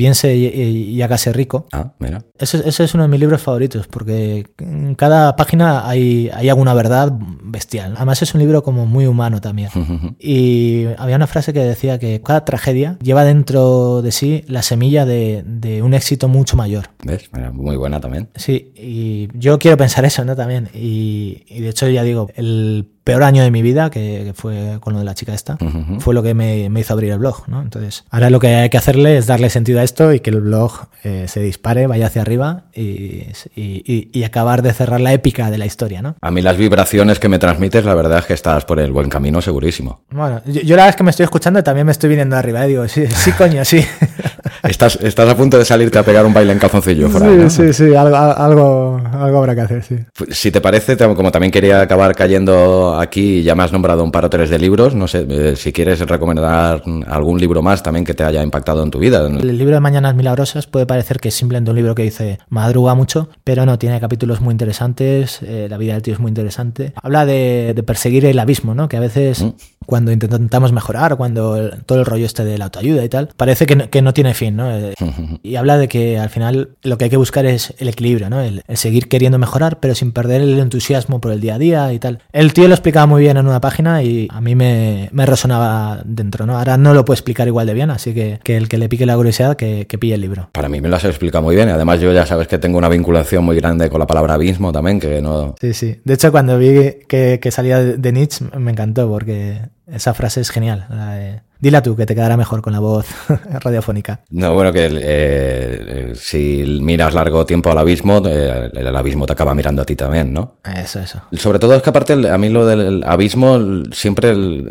piense 0.00 0.34
y, 0.34 0.46
y, 0.46 0.62
y, 0.94 1.02
hágase 1.02 1.30
rico. 1.32 1.66
Ah, 1.72 1.92
mira. 1.98 2.22
Ese, 2.38 2.66
ese, 2.66 2.84
es 2.84 2.94
uno 2.94 3.02
de 3.02 3.08
mis 3.10 3.20
libros 3.20 3.42
favoritos, 3.42 3.86
porque 3.86 4.46
en 4.58 4.94
cada 4.94 5.36
página 5.36 5.86
hay, 5.86 6.30
hay 6.32 6.48
alguna 6.48 6.72
verdad 6.72 7.12
bestial. 7.42 7.94
Además 7.96 8.22
es 8.22 8.32
un 8.34 8.40
libro 8.40 8.62
como 8.62 8.86
muy 8.86 9.06
humano 9.06 9.42
también. 9.42 9.68
Uh 9.74 9.78
-huh. 9.80 10.16
Y 10.18 10.86
había 10.96 11.16
una 11.16 11.26
frase 11.26 11.52
que 11.52 11.60
decía 11.60 11.98
que 11.98 12.22
cada 12.22 12.46
tragedia 12.46 12.96
lleva 13.02 13.24
dentro 13.24 14.00
de 14.00 14.10
sí 14.10 14.42
la 14.46 14.62
semilla 14.62 15.04
de, 15.04 15.42
de 15.44 15.82
un 15.82 15.92
éxito 15.92 16.28
mucho 16.28 16.56
mayor. 16.56 16.86
¿Ves? 17.04 17.28
Mira, 17.32 17.52
muy 17.52 17.76
buena 17.76 18.00
también. 18.00 18.28
Sí, 18.36 18.72
y 18.74 19.28
yo 19.38 19.58
quiero 19.58 19.76
pensar 19.76 20.06
eso, 20.06 20.24
¿no? 20.24 20.34
También. 20.34 20.70
Y, 20.72 21.42
y 21.46 21.60
de 21.60 21.68
hecho 21.68 21.86
ya 21.88 22.02
digo, 22.04 22.30
el 22.36 22.88
peor 23.04 23.22
año 23.22 23.42
de 23.42 23.50
mi 23.50 23.62
vida, 23.62 23.90
que, 23.90 24.22
que 24.26 24.32
fue 24.34 24.78
con 24.80 24.92
lo 24.92 24.98
de 24.98 25.04
la 25.04 25.14
chica 25.14 25.32
esta, 25.34 25.54
uh 25.54 25.64
-huh. 25.64 26.00
fue 26.00 26.14
lo 26.14 26.22
que 26.22 26.34
me, 26.34 26.68
me, 26.68 26.80
hizo 26.80 26.92
abrir 26.92 27.12
el 27.12 27.18
blog, 27.18 27.48
¿no? 27.48 27.62
Entonces, 27.62 28.04
ahora 28.10 28.30
lo 28.30 28.40
que 28.40 28.48
hay 28.48 28.70
que 28.70 28.78
hacerle 28.78 29.16
es 29.16 29.26
darle 29.26 29.50
sentido 29.50 29.80
a 29.80 29.82
esto 29.82 30.12
y 30.12 30.20
que 30.20 30.30
el 30.30 30.40
blog 30.40 30.72
eh, 31.02 31.26
se 31.28 31.40
dispare, 31.40 31.86
vaya 31.86 32.06
hacia 32.06 32.22
arriba 32.22 32.64
y, 32.74 33.26
y, 33.56 34.10
y, 34.12 34.24
acabar 34.24 34.62
de 34.62 34.72
cerrar 34.72 35.00
la 35.00 35.12
épica 35.12 35.50
de 35.50 35.58
la 35.58 35.66
historia, 35.66 36.02
¿no? 36.02 36.16
A 36.20 36.30
mí 36.30 36.42
las 36.42 36.56
vibraciones 36.56 37.18
que 37.18 37.28
me 37.28 37.38
transmites, 37.38 37.84
la 37.84 37.94
verdad 37.94 38.18
es 38.18 38.26
que 38.26 38.34
estás 38.34 38.64
por 38.64 38.78
el 38.78 38.92
buen 38.92 39.08
camino, 39.08 39.40
segurísimo. 39.40 40.02
Bueno, 40.10 40.42
yo, 40.46 40.60
yo 40.60 40.76
la 40.76 40.82
verdad 40.82 40.88
es 40.90 40.96
que 40.96 41.04
me 41.04 41.10
estoy 41.10 41.24
escuchando 41.24 41.58
y 41.60 41.62
también 41.62 41.86
me 41.86 41.92
estoy 41.92 42.10
viniendo 42.10 42.36
arriba, 42.36 42.64
¿eh? 42.64 42.68
digo, 42.68 42.86
sí, 42.88 43.06
sí, 43.06 43.32
coño, 43.32 43.64
sí. 43.64 43.84
estás, 44.62 44.98
estás 45.02 45.28
a 45.28 45.36
punto 45.36 45.58
de 45.58 45.64
salirte 45.64 45.98
a 45.98 46.02
pegar 46.02 46.24
un 46.26 46.34
baile 46.34 46.52
en 46.52 46.58
calzoncillo. 46.58 47.08
Sí, 47.08 47.50
sí, 47.50 47.72
sí, 47.72 47.94
algo, 47.94 48.16
algo, 48.16 49.00
algo 49.12 49.38
habrá 49.38 49.54
que 49.54 49.60
hacer, 49.60 49.82
sí. 49.82 49.96
Pues, 50.16 50.36
si 50.38 50.50
te 50.50 50.60
parece, 50.60 50.96
como 50.96 51.30
también 51.30 51.50
quería 51.50 51.80
acabar 51.80 52.14
cayendo 52.14 52.98
aquí, 52.98 53.42
ya 53.42 53.54
me 53.54 53.62
has 53.62 53.72
nombrado 53.72 54.04
un 54.04 54.12
par 54.12 54.24
o 54.24 54.30
tres 54.30 54.50
de 54.50 54.58
libros, 54.58 54.94
no 54.94 55.08
sé, 55.08 55.26
eh, 55.28 55.56
si 55.56 55.72
quieres 55.72 56.00
recomendar 56.00 56.82
algún 57.06 57.40
libro 57.40 57.62
más 57.62 57.82
también 57.82 58.04
que 58.04 58.14
te 58.14 58.24
haya 58.24 58.42
impactado 58.42 58.82
en 58.82 58.90
tu 58.90 58.98
vida. 58.98 59.26
El 59.26 59.58
libro 59.58 59.74
de 59.74 59.80
Mañanas 59.80 60.14
Milagrosas 60.14 60.66
puede 60.66 60.86
parecer 60.86 61.18
que 61.18 61.28
es 61.28 61.34
simplemente 61.34 61.70
un 61.70 61.76
libro 61.76 61.94
que 61.94 62.02
dice 62.02 62.38
madruga 62.48 62.94
mucho, 62.94 63.28
pero 63.44 63.66
no, 63.66 63.78
tiene 63.78 64.00
capítulos 64.00 64.40
muy 64.40 64.52
interesantes, 64.52 65.40
eh, 65.42 65.66
la 65.68 65.78
vida 65.78 65.94
del 65.94 66.02
tío 66.02 66.14
es 66.14 66.20
muy 66.20 66.30
interesante. 66.30 66.92
Habla 67.02 67.26
de, 67.26 67.72
de 67.74 67.82
perseguir 67.82 68.24
el 68.26 68.38
abismo, 68.38 68.74
¿no? 68.74 68.88
Que 68.88 68.96
a 68.96 69.00
veces 69.00 69.42
mm. 69.42 69.50
cuando 69.86 70.12
intentamos 70.12 70.72
mejorar, 70.72 71.16
cuando 71.16 71.56
el, 71.56 71.84
todo 71.84 72.00
el 72.00 72.06
rollo 72.06 72.26
este 72.26 72.44
de 72.44 72.58
la 72.58 72.66
autoayuda 72.66 73.04
y 73.04 73.08
tal, 73.08 73.28
parece 73.36 73.66
que 73.66 73.76
no, 73.76 73.90
que 73.90 74.02
no 74.02 74.14
tiene 74.14 74.34
fin, 74.34 74.49
¿no? 74.56 74.70
Eh, 74.70 74.94
y 75.42 75.56
habla 75.56 75.78
de 75.78 75.88
que 75.88 76.18
al 76.18 76.30
final 76.30 76.70
lo 76.82 76.98
que 76.98 77.04
hay 77.04 77.10
que 77.10 77.16
buscar 77.16 77.46
es 77.46 77.74
el 77.78 77.88
equilibrio, 77.88 78.30
¿no? 78.30 78.40
El, 78.40 78.62
el, 78.66 78.76
seguir 78.76 79.08
queriendo 79.08 79.38
mejorar, 79.38 79.80
pero 79.80 79.94
sin 79.94 80.12
perder 80.12 80.40
el 80.42 80.58
entusiasmo 80.58 81.20
por 81.20 81.32
el 81.32 81.40
día 81.40 81.54
a 81.54 81.58
día 81.58 81.92
y 81.92 81.98
tal. 81.98 82.20
El 82.32 82.52
tío 82.52 82.68
lo 82.68 82.74
explicaba 82.74 83.06
muy 83.06 83.22
bien 83.22 83.36
en 83.36 83.46
una 83.46 83.60
página 83.60 84.02
y 84.02 84.28
a 84.30 84.40
mí 84.40 84.54
me, 84.54 85.08
me 85.12 85.26
resonaba 85.26 86.02
dentro, 86.04 86.46
¿no? 86.46 86.58
Ahora 86.58 86.76
no 86.76 86.94
lo 86.94 87.04
puedo 87.04 87.14
explicar 87.14 87.46
igual 87.46 87.66
de 87.66 87.74
bien, 87.74 87.90
así 87.90 88.14
que, 88.14 88.40
que 88.42 88.56
el 88.56 88.68
que 88.68 88.78
le 88.78 88.88
pique 88.88 89.06
la 89.06 89.16
curiosidad, 89.16 89.56
que, 89.56 89.86
que 89.86 89.98
pille 89.98 90.14
el 90.14 90.20
libro. 90.20 90.50
Para 90.52 90.68
mí 90.68 90.80
me 90.80 90.88
lo 90.88 90.96
has 90.96 91.04
explicado 91.04 91.42
muy 91.42 91.56
bien 91.56 91.68
y 91.68 91.72
además 91.72 92.00
yo 92.00 92.12
ya 92.12 92.26
sabes 92.26 92.48
que 92.48 92.58
tengo 92.58 92.78
una 92.78 92.88
vinculación 92.88 93.44
muy 93.44 93.56
grande 93.56 93.88
con 93.90 94.00
la 94.00 94.06
palabra 94.06 94.34
abismo 94.34 94.72
también, 94.72 95.00
que 95.00 95.20
no... 95.20 95.54
Sí, 95.60 95.74
sí. 95.74 96.00
De 96.04 96.14
hecho, 96.14 96.30
cuando 96.30 96.58
vi 96.58 97.04
que, 97.08 97.38
que 97.40 97.50
salía 97.50 97.80
de 97.80 98.12
Nietzsche 98.12 98.44
me 98.56 98.72
encantó 98.72 99.08
porque 99.08 99.60
esa 99.86 100.14
frase 100.14 100.40
es 100.40 100.50
genial, 100.50 100.86
la 100.90 101.14
de 101.14 101.40
Dila 101.60 101.82
tú, 101.82 101.96
que 101.96 102.06
te 102.06 102.14
quedará 102.14 102.36
mejor 102.36 102.62
con 102.62 102.72
la 102.72 102.80
voz 102.80 103.06
radiofónica. 103.60 104.20
No, 104.30 104.54
bueno, 104.54 104.72
que 104.72 104.88
eh, 104.90 106.12
si 106.14 106.80
miras 106.80 107.14
largo 107.14 107.44
tiempo 107.44 107.70
al 107.70 107.78
abismo, 107.78 108.22
eh, 108.26 108.70
el 108.72 108.96
abismo 108.96 109.26
te 109.26 109.32
acaba 109.32 109.54
mirando 109.54 109.82
a 109.82 109.84
ti 109.84 109.96
también, 109.96 110.32
¿no? 110.32 110.56
Eso, 110.64 111.00
eso. 111.00 111.20
Sobre 111.32 111.58
todo 111.58 111.74
es 111.74 111.82
que 111.82 111.90
aparte 111.90 112.12
a 112.12 112.38
mí 112.38 112.48
lo 112.48 112.66
del 112.66 113.04
abismo, 113.04 113.58
siempre 113.92 114.30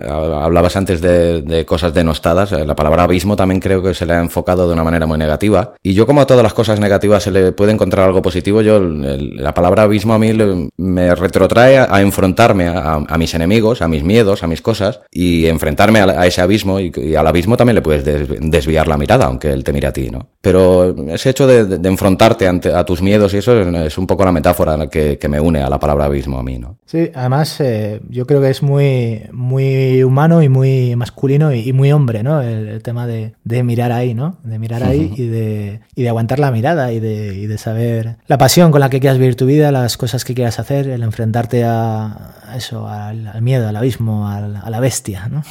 hablabas 0.09 0.75
antes 0.75 1.01
de, 1.01 1.65
cosas 1.67 1.93
denostadas, 1.93 2.51
la 2.51 2.75
palabra 2.75 3.03
abismo 3.03 3.35
también 3.35 3.59
creo 3.59 3.83
que 3.83 3.93
se 3.93 4.05
le 4.05 4.13
ha 4.13 4.19
enfocado 4.19 4.67
de 4.67 4.73
una 4.73 4.83
manera 4.83 5.05
muy 5.05 5.17
negativa. 5.17 5.73
Y 5.83 5.93
yo 5.93 6.07
como 6.07 6.21
a 6.21 6.27
todas 6.27 6.43
las 6.43 6.53
cosas 6.53 6.79
negativas 6.79 7.23
se 7.23 7.31
le 7.31 7.51
puede 7.51 7.71
encontrar 7.71 8.05
algo 8.05 8.21
positivo, 8.21 8.61
yo 8.61 8.79
la 8.79 9.53
palabra 9.53 9.83
abismo 9.83 10.13
a 10.13 10.19
mí 10.19 10.33
me 10.77 11.15
retrotrae 11.15 11.77
a, 11.77 12.01
enfrentarme 12.01 12.67
a, 12.67 13.17
mis 13.17 13.33
enemigos, 13.33 13.81
a 13.81 13.87
mis 13.87 14.03
miedos, 14.03 14.43
a 14.43 14.47
mis 14.47 14.61
cosas, 14.61 15.01
y 15.11 15.45
enfrentarme 15.47 15.99
a, 15.99 16.25
ese 16.25 16.41
abismo, 16.41 16.78
y, 16.79 17.15
al 17.15 17.27
abismo 17.27 17.57
también 17.57 17.75
le 17.75 17.81
puedes 17.81 18.03
desviar 18.03 18.87
la 18.87 18.97
mirada, 18.97 19.25
aunque 19.25 19.51
él 19.51 19.63
te 19.63 19.73
mire 19.73 19.87
a 19.87 19.93
ti, 19.93 20.09
¿no? 20.09 20.27
Pero 20.41 20.95
ese 21.09 21.31
hecho 21.31 21.47
de, 21.47 21.89
enfrentarte 21.89 22.47
ante, 22.47 22.73
a 22.73 22.85
tus 22.85 23.01
miedos 23.01 23.33
y 23.33 23.37
eso 23.37 23.59
es, 23.59 23.97
un 23.97 24.07
poco 24.07 24.23
la 24.23 24.31
metáfora 24.31 24.87
que, 24.87 25.17
que, 25.17 25.27
me 25.27 25.39
une 25.39 25.61
a 25.61 25.69
la 25.69 25.79
palabra 25.79 26.05
abismo 26.05 26.39
a 26.39 26.43
mí, 26.43 26.57
¿no? 26.57 26.77
Sí, 26.85 27.11
además 27.13 27.59
eh, 27.59 27.99
yo 28.09 28.25
creo 28.25 28.39
que 28.39 28.49
es 28.49 28.63
muy, 28.63 29.23
muy 29.33 30.01
humano 30.01 30.41
y 30.41 30.47
muy 30.47 30.95
masculino 30.95 31.53
y, 31.53 31.73
muy 31.73 31.91
hombre, 31.91 32.23
¿no? 32.23 32.41
El, 32.41 32.81
tema 32.81 33.05
de, 33.05 33.33
mirar 33.63 33.91
ahí, 33.91 34.13
¿no? 34.13 34.37
De 34.43 34.59
mirar 34.59 34.83
ahí 34.83 35.13
y, 35.17 35.27
de, 35.27 35.81
y 35.93 36.03
de 36.03 36.09
aguantar 36.09 36.39
la 36.39 36.51
mirada 36.51 36.93
y 36.93 37.01
de, 37.01 37.35
y 37.35 37.45
de 37.45 37.57
saber 37.57 38.15
la 38.27 38.37
pasión 38.37 38.71
con 38.71 38.79
la 38.79 38.89
que 38.89 39.01
quieras 39.01 39.17
vivir 39.17 39.35
tu 39.35 39.45
vida, 39.45 39.73
las 39.73 39.97
cosas 39.97 40.23
que 40.23 40.33
quieras 40.33 40.57
hacer, 40.59 40.87
el 40.87 41.03
enfrentarte 41.03 41.65
a, 41.65 42.39
eso, 42.55 42.87
al, 42.87 43.41
miedo, 43.41 43.67
al 43.67 43.75
abismo, 43.75 44.27
a 44.27 44.69
la 44.69 44.79
bestia, 44.79 45.29
¿no? 45.29 45.43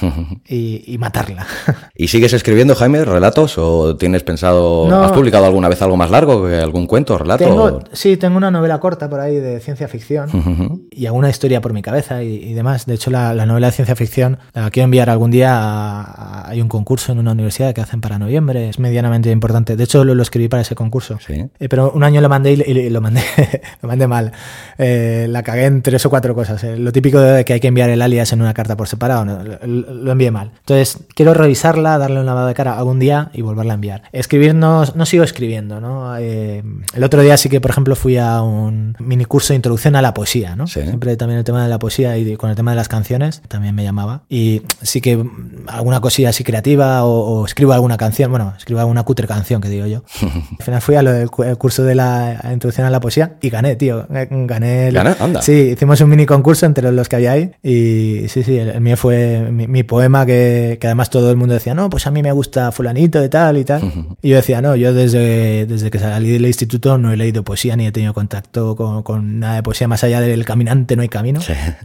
y, 0.48 0.96
matarla. 0.98 1.46
¿Y 1.94 2.08
sigues 2.08 2.32
escribiendo, 2.32 2.74
Jaime, 2.74 3.04
relatos 3.04 3.58
o 3.58 3.96
tienes 3.96 4.22
pensado, 4.22 4.77
has 4.86 5.12
publicado 5.12 5.46
alguna 5.46 5.68
vez 5.68 5.80
algo 5.82 5.96
más 5.96 6.10
largo, 6.10 6.46
algún 6.46 6.86
cuento, 6.86 7.18
relato? 7.18 7.82
sí, 7.92 8.16
tengo 8.16 8.36
una 8.36 8.50
novela 8.50 8.78
corta 8.80 9.08
por 9.08 9.20
ahí 9.20 9.36
de 9.36 9.60
ciencia 9.60 9.88
ficción 9.88 10.88
y 10.90 11.06
alguna 11.06 11.30
historia 11.30 11.60
por 11.60 11.72
mi 11.72 11.82
cabeza 11.82 12.22
y, 12.22 12.52
demás. 12.54 12.86
De 12.86 12.94
hecho, 12.94 13.10
la, 13.10 13.34
novela 13.46 13.68
de 13.68 13.72
ciencia 13.72 13.96
ficción 13.96 14.38
la 14.52 14.70
quiero 14.70 14.84
enviar 14.84 15.10
algún 15.10 15.30
día. 15.30 16.48
hay 16.48 16.60
un 16.60 16.68
concurso 16.68 17.12
en 17.12 17.18
una 17.18 17.32
universidad 17.32 17.74
que 17.74 17.80
hacen 17.80 18.00
para 18.00 18.18
noviembre, 18.18 18.68
es 18.68 18.78
medianamente 18.78 19.30
importante. 19.30 19.76
De 19.76 19.84
hecho, 19.84 20.04
lo, 20.04 20.22
escribí 20.22 20.48
para 20.48 20.62
ese 20.62 20.74
concurso. 20.74 21.18
Eh, 21.28 21.68
pero 21.68 21.90
un 21.92 22.04
año 22.04 22.20
lo 22.20 22.28
mandé 22.28 22.52
y, 22.52 22.90
lo 22.90 23.00
mandé, 23.00 23.22
lo 23.82 23.88
mandé 23.88 24.06
mal. 24.06 24.32
Eh, 24.76 25.26
la 25.28 25.42
cagué 25.42 25.66
en 25.66 25.82
tres 25.82 26.04
o 26.06 26.10
cuatro 26.10 26.34
cosas. 26.34 26.62
Eh, 26.64 26.76
lo 26.76 26.92
típico 26.92 27.20
de 27.20 27.44
que 27.44 27.54
hay 27.54 27.60
que 27.60 27.68
enviar 27.68 27.90
el 27.90 28.02
alias 28.02 28.32
en 28.32 28.40
una 28.40 28.54
carta 28.54 28.76
por 28.76 28.88
separado, 28.88 29.24
lo, 29.64 30.12
envié 30.12 30.30
mal. 30.30 30.52
Entonces, 30.60 30.98
quiero 31.14 31.34
revisarla, 31.34 31.98
darle 31.98 32.20
un 32.20 32.26
lavado 32.26 32.48
de 32.48 32.54
cara 32.54 32.76
algún 32.76 32.98
día 32.98 33.30
y 33.32 33.42
volverla 33.42 33.74
a 33.74 33.76
enviar. 33.76 34.02
Escribir 34.12 34.54
no, 34.54 34.67
no 34.68 35.06
sigo 35.06 35.24
escribiendo, 35.24 35.80
¿no? 35.80 36.16
Eh, 36.18 36.62
el 36.94 37.04
otro 37.04 37.22
día 37.22 37.36
sí 37.36 37.48
que, 37.48 37.60
por 37.60 37.70
ejemplo, 37.70 37.96
fui 37.96 38.16
a 38.16 38.42
un 38.42 38.96
mini 38.98 39.24
curso 39.24 39.52
de 39.52 39.56
introducción 39.56 39.96
a 39.96 40.02
la 40.02 40.14
poesía, 40.14 40.56
¿no? 40.56 40.66
Siempre 40.66 41.16
también 41.16 41.38
el 41.38 41.44
tema 41.44 41.62
de 41.62 41.68
la 41.68 41.78
poesía 41.78 42.16
y 42.16 42.36
con 42.36 42.50
el 42.50 42.56
tema 42.56 42.72
de 42.72 42.76
las 42.76 42.88
canciones 42.88 43.42
también 43.48 43.74
me 43.74 43.84
llamaba. 43.84 44.22
Y 44.28 44.62
sí 44.82 45.00
que 45.00 45.24
alguna 45.66 46.00
cosilla 46.00 46.30
así 46.30 46.44
creativa 46.44 47.04
o, 47.04 47.44
escribo 47.44 47.72
alguna 47.72 47.96
canción, 47.96 48.30
bueno, 48.30 48.54
escribo 48.56 48.80
alguna 48.80 49.02
cutre 49.02 49.26
canción 49.26 49.60
que 49.60 49.68
digo 49.68 49.86
yo. 49.86 50.04
Al 50.58 50.64
final 50.64 50.82
fui 50.82 50.94
a 50.94 51.02
lo 51.02 51.12
del 51.12 51.30
curso 51.30 51.84
de 51.84 51.94
la 51.94 52.40
introducción 52.52 52.86
a 52.86 52.90
la 52.90 53.00
poesía 53.00 53.36
y 53.40 53.50
gané, 53.50 53.76
tío. 53.76 54.06
Gané. 54.08 54.90
¿Gané? 54.90 55.16
Anda. 55.20 55.42
Sí, 55.42 55.70
hicimos 55.72 56.00
un 56.00 56.10
mini 56.10 56.26
concurso 56.26 56.66
entre 56.66 56.90
los 56.92 57.08
que 57.08 57.16
había 57.16 57.32
ahí 57.32 57.52
y 57.62 58.28
sí, 58.28 58.42
sí, 58.42 58.58
el, 58.58 58.80
mío 58.80 58.96
fue 58.96 59.50
mi, 59.50 59.82
poema 59.82 60.26
que, 60.26 60.78
que, 60.80 60.86
además 60.86 61.10
todo 61.10 61.30
el 61.30 61.36
mundo 61.36 61.54
decía, 61.54 61.74
no, 61.74 61.88
pues 61.90 62.06
a 62.06 62.10
mí 62.10 62.22
me 62.22 62.32
gusta 62.32 62.72
fulanito 62.72 63.22
y 63.24 63.28
tal 63.28 63.58
y 63.58 63.64
tal. 63.64 63.78
Y 64.22 64.30
yo 64.30 64.36
decía, 64.36 64.57
no, 64.60 64.76
yo 64.76 64.92
desde, 64.92 65.66
desde 65.66 65.90
que 65.90 65.98
salí 65.98 66.30
del 66.30 66.46
instituto 66.46 66.98
no 66.98 67.12
he 67.12 67.16
leído 67.16 67.42
poesía 67.44 67.76
ni 67.76 67.86
he 67.86 67.92
tenido 67.92 68.14
contacto 68.14 68.76
con, 68.76 69.02
con 69.02 69.40
nada 69.40 69.56
de 69.56 69.62
poesía 69.62 69.88
más 69.88 70.04
allá 70.04 70.20
del 70.20 70.44
caminante 70.44 70.96
no 70.96 71.02
hay 71.02 71.08
camino. 71.08 71.40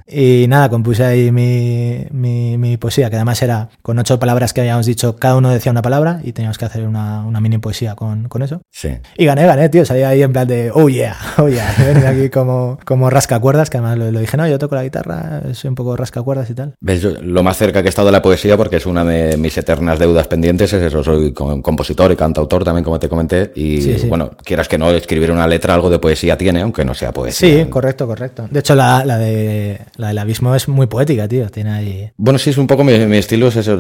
Y 0.08 0.46
nada, 0.48 0.70
compuse 0.70 1.04
ahí 1.04 1.32
mi, 1.32 2.06
mi, 2.12 2.58
mi, 2.58 2.78
poesía, 2.78 3.10
que 3.10 3.16
además 3.16 3.42
era 3.42 3.70
con 3.82 3.98
ocho 4.00 4.20
palabras 4.20 4.54
que 4.54 4.62
habíamos 4.62 4.86
dicho, 4.86 5.16
cada 5.16 5.36
uno 5.38 5.50
decía 5.50 5.72
una 5.72 5.82
palabra 5.82 6.20
y 6.24 6.34
teníamos 6.34 6.58
que 6.58 6.66
hacer 6.66 6.86
una, 6.88 7.26
una 7.26 7.42
mini 7.42 7.58
poesía 7.58 7.96
con, 7.96 8.28
con 8.28 8.42
eso. 8.42 8.62
Sí. 8.72 8.90
Y 9.18 9.26
gané, 9.26 9.46
gané, 9.46 9.70
tío, 9.70 9.86
salí 9.86 10.04
ahí 10.04 10.22
en 10.22 10.34
plan 10.34 10.48
de, 10.48 10.72
oh 10.74 10.90
yeah, 10.90 11.16
oh 11.38 11.48
yeah, 11.48 11.74
venía 11.78 12.10
aquí 12.10 12.30
como, 12.30 12.80
como 12.86 13.10
rascacuerdas, 13.10 13.70
que 13.70 13.78
además 13.78 13.98
lo, 13.98 14.12
lo 14.12 14.20
dije, 14.20 14.38
no, 14.38 14.48
yo 14.48 14.60
toco 14.60 14.76
la 14.76 14.84
guitarra, 14.84 15.42
soy 15.54 15.70
un 15.70 15.76
poco 15.76 15.96
rascacuerdas 15.96 16.50
y 16.50 16.56
tal. 16.56 16.76
¿Ves? 16.80 17.04
lo 17.04 17.44
más 17.44 17.58
cerca 17.58 17.82
que 17.82 17.88
he 17.88 17.90
estado 17.90 18.08
de 18.08 18.12
la 18.12 18.22
poesía, 18.22 18.58
porque 18.58 18.78
es 18.78 18.86
una 18.86 19.04
de 19.04 19.38
mis 19.38 19.58
eternas 19.58 20.00
deudas 20.00 20.28
pendientes, 20.28 20.74
es 20.74 20.84
eso, 20.84 21.04
soy 21.04 21.34
compositor 21.34 22.12
y 22.12 22.16
cantautor 22.16 22.63
también, 22.64 22.84
como 22.84 23.00
te 23.00 23.10
comenté, 23.10 23.52
y 23.56 24.06
bueno, 24.08 24.32
quieras 24.44 24.68
que 24.68 24.78
no, 24.78 24.92
escribir 24.92 25.32
una 25.32 25.48
letra 25.48 25.74
algo 25.74 25.90
de 25.90 26.00
poesía 26.00 26.38
tiene, 26.38 26.62
aunque 26.62 26.86
no 26.86 26.94
sea 26.94 27.12
poesía. 27.12 27.64
Sí, 27.64 27.70
correcto, 27.70 28.08
correcto. 28.08 28.48
De 28.50 28.60
hecho, 28.60 28.76
la, 28.76 29.04
la, 29.06 29.18
de, 29.18 29.80
la 29.98 30.10
del 30.10 30.18
abismo 30.18 30.56
es 30.56 30.68
muy 30.68 30.88
poética, 30.88 31.28
tío, 31.28 31.50
tiene 31.50 31.72
ahí... 31.72 32.12
Bueno, 32.18 32.40
sí, 32.40 32.50
es 32.50 32.58
un 32.58 32.68
poco 32.68 32.84
mi, 32.84 32.94
estilo, 33.18 33.48
es 33.48 33.58
eso. 33.58 33.78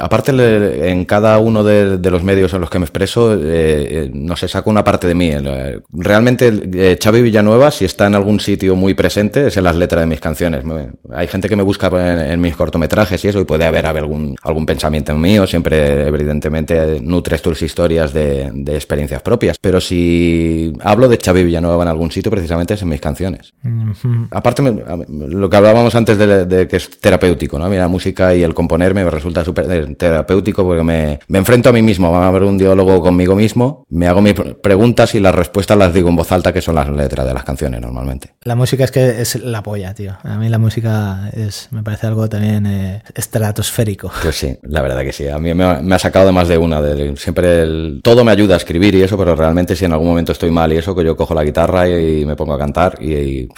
Aparte, 0.00 0.32
en 0.90 1.04
cada 1.04 1.38
uno 1.38 1.62
de, 1.62 1.98
los 2.10 2.22
medios 2.22 2.52
en 2.54 2.60
los 2.60 2.70
que 2.70 2.78
me 2.78 2.84
expreso, 2.84 3.34
eh, 3.34 3.38
eh, 3.42 4.10
no 4.12 4.36
sé, 4.36 4.48
saco 4.48 4.70
una 4.70 4.84
parte 4.84 5.06
de 5.06 5.14
mí. 5.14 5.32
Realmente, 5.92 6.52
eh, 6.74 6.98
Xavi 7.02 7.22
Villanueva, 7.22 7.70
si 7.70 7.84
está 7.84 8.06
en 8.06 8.14
algún 8.14 8.40
sitio 8.40 8.76
muy 8.76 8.94
presente, 8.94 9.48
es 9.48 9.56
en 9.56 9.64
las 9.64 9.76
letras 9.76 10.02
de 10.02 10.06
mis 10.06 10.20
canciones. 10.20 10.64
Hay 11.12 11.26
gente 11.28 11.48
que 11.48 11.56
me 11.56 11.62
busca 11.62 11.88
en, 12.32 12.40
mis 12.40 12.56
cortometrajes 12.56 13.24
y 13.24 13.28
eso, 13.28 13.40
y 13.40 13.44
puede 13.44 13.64
haber, 13.64 13.86
algún, 13.86 14.36
algún 14.42 14.66
pensamiento 14.66 15.14
mío, 15.14 15.46
siempre 15.46 16.06
evidentemente 16.06 17.00
nutres 17.00 17.42
tus 17.42 17.62
historias 17.62 18.12
de, 18.12 18.23
experiencias 18.66 19.22
propias, 19.22 19.58
pero 19.60 19.80
si 19.80 20.72
hablo 20.80 21.08
de 21.08 21.18
Xavi 21.18 21.44
Villanueva 21.44 21.82
en 21.82 21.88
algún 21.88 22.10
sitio, 22.10 22.30
precisamente 22.30 22.74
es 22.74 22.82
en 22.82 22.88
mis 22.88 23.00
canciones. 23.00 23.54
Aparte, 24.30 24.62
lo 25.08 25.50
que 25.50 25.56
hablábamos 25.56 25.94
antes 25.94 26.18
de, 26.18 26.68
que 26.68 26.76
es 26.76 27.00
terapéutico, 27.00 27.58
¿no? 27.58 27.68
Mira, 27.68 27.82
la 27.82 27.88
música 27.88 28.34
y 28.34 28.42
el 28.42 28.54
componerme 28.54 29.04
me 29.04 29.10
resulta 29.10 29.44
súper 29.44 29.94
terapéutico 29.96 30.64
porque 30.64 30.82
me, 30.82 31.20
me 31.28 31.38
enfrento 31.38 31.68
a 31.68 31.72
mí 31.72 31.82
mismo, 31.82 32.10
va 32.10 32.24
a 32.24 32.28
haber 32.28 32.44
un 32.44 32.58
diálogo 32.58 33.00
conmigo 33.00 33.34
mismo, 33.34 33.84
me 33.90 34.06
hago 34.06 34.20
mis 34.20 34.34
preguntas 34.62 35.14
y 35.14 35.20
las 35.20 35.34
respuestas 35.34 35.76
las 35.76 35.92
digo 35.92 36.08
en 36.08 36.16
voz 36.16 36.32
alta, 36.32 36.52
que 36.52 36.60
son 36.60 36.74
las 36.74 36.88
letras 36.88 37.26
de 37.26 37.34
las 37.34 37.44
canciones 37.44 37.80
normalmente. 37.80 38.34
La 38.42 38.54
música 38.54 38.84
es 38.84 38.90
que 38.90 39.20
es 39.20 39.36
la 39.36 39.62
polla, 39.62 39.94
tío. 39.94 40.16
A 40.22 40.36
mí 40.36 40.48
la 40.48 40.58
música 40.58 41.30
es, 41.32 41.68
me 41.70 41.82
parece 41.82 42.06
algo 42.06 42.28
también 42.28 42.66
eh, 42.66 43.02
estratosférico. 43.14 44.10
Pues 44.22 44.36
sí, 44.36 44.56
la 44.62 44.82
verdad 44.82 45.02
que 45.02 45.12
sí. 45.12 45.28
A 45.28 45.38
mí 45.38 45.54
me 45.54 45.64
ha, 45.64 45.98
sacado 45.98 46.26
de 46.26 46.32
más 46.32 46.48
de 46.48 46.58
una. 46.58 46.80
De, 46.80 47.16
siempre 47.16 47.62
el, 47.62 48.00
todo 48.02 48.13
me 48.22 48.30
ayuda 48.30 48.54
a 48.54 48.58
escribir 48.58 48.94
y 48.94 49.02
eso, 49.02 49.16
pero 49.16 49.34
realmente 49.34 49.74
si 49.74 49.86
en 49.86 49.92
algún 49.92 50.08
momento 50.08 50.32
estoy 50.32 50.50
mal 50.50 50.72
y 50.72 50.76
eso, 50.76 50.94
que 50.94 51.02
yo 51.02 51.16
cojo 51.16 51.34
la 51.34 51.42
guitarra 51.42 51.88
y, 51.88 52.24
me 52.26 52.36
pongo 52.36 52.52
a 52.52 52.58
cantar 52.58 53.02
y, 53.02 53.48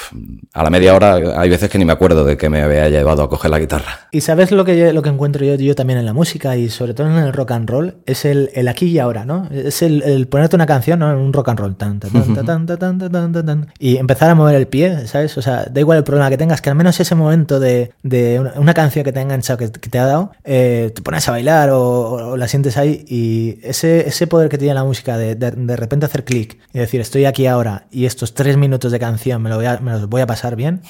a 0.55 0.63
la 0.63 0.71
media 0.71 0.95
hora 0.95 1.15
hay 1.37 1.51
veces 1.51 1.69
que 1.69 1.79
ni 1.79 1.85
me 1.85 1.93
acuerdo 1.93 2.25
de 2.25 2.37
que 2.37 2.49
me 2.49 2.63
había 2.63 2.89
llevado 2.89 3.25
a 3.25 3.29
coger 3.29 3.51
la 3.51 3.59
guitarra. 3.59 4.09
Y 4.13 4.21
sabes 4.21 4.53
lo 4.53 4.65
que, 4.65 4.93
lo 4.93 5.03
que 5.03 5.09
encuentro 5.09 5.45
yo, 5.45 5.57
yo 5.57 5.75
también 5.75 5.99
en 5.99 6.07
la 6.07 6.13
música 6.13 6.57
y 6.57 6.71
sobre 6.71 6.95
todo 6.95 7.09
en 7.09 7.17
el 7.17 7.33
rock 7.33 7.51
and 7.51 7.69
roll, 7.69 7.97
es 8.07 8.25
el, 8.25 8.51
el 8.55 8.69
aquí 8.69 8.87
y 8.87 8.99
ahora, 8.99 9.25
¿no? 9.25 9.49
Es 9.51 9.83
el, 9.83 10.29
ponerte 10.29 10.57
una 10.57 10.67
canción, 10.67 11.01
¿no? 11.01 11.19
Un 11.19 11.33
rock 11.33 11.49
and 11.49 11.59
roll. 11.59 11.77
Tan, 11.77 11.99
tan, 11.99 13.67
y 13.79 13.97
empezar 13.97 14.31
a 14.31 14.35
mover 14.35 14.55
el 14.55 14.69
pie, 14.69 15.07
¿sabes? 15.07 15.37
O 15.37 15.43
sea, 15.43 15.67
da 15.71 15.81
igual 15.81 15.99
el 15.99 16.05
problema 16.05 16.31
que 16.31 16.39
tengas, 16.39 16.61
que 16.61 16.71
al 16.71 16.77
menos 16.77 16.99
ese 17.01 17.15
momento 17.15 17.61
de, 17.61 17.93
de 18.03 18.41
una, 18.57 18.75
canción 18.75 19.05
que 19.05 19.13
te 19.13 19.19
ha 19.19 19.23
enganchado, 19.23 19.59
que, 19.59 19.69
te 19.69 19.99
ha 19.99 20.07
dado, 20.07 20.33
eh, 20.45 20.93
te 20.95 21.03
pones 21.03 21.27
a 21.29 21.31
bailar 21.33 21.71
o, 21.73 22.37
la 22.37 22.49
sientes 22.49 22.77
ahí 22.77 23.05
y 23.09 23.59
ese, 23.63 24.09
ese 24.09 24.27
poder 24.27 24.46
que 24.49 24.59
tiene 24.59 24.75
la 24.75 24.85
música 24.85 25.17
de 25.17 25.35
de, 25.35 25.77
repente 25.77 26.07
hacer 26.07 26.25
clic 26.25 26.59
y 26.73 26.79
decir 26.79 27.01
estoy 27.01 27.25
aquí 27.25 27.47
ahora 27.47 27.87
y 27.91 28.07
estos 28.07 28.35
tres 28.35 28.57
minutos 28.57 28.93
de 28.93 28.99
canción 28.99 29.43
me, 29.43 29.51
lo 29.51 29.57
voy 29.57 29.67
a, 29.67 29.79
me 29.81 29.93
los 29.93 30.09
voy 30.09 30.21
a 30.23 30.27
pasar 30.27 30.57
bien, 30.57 30.81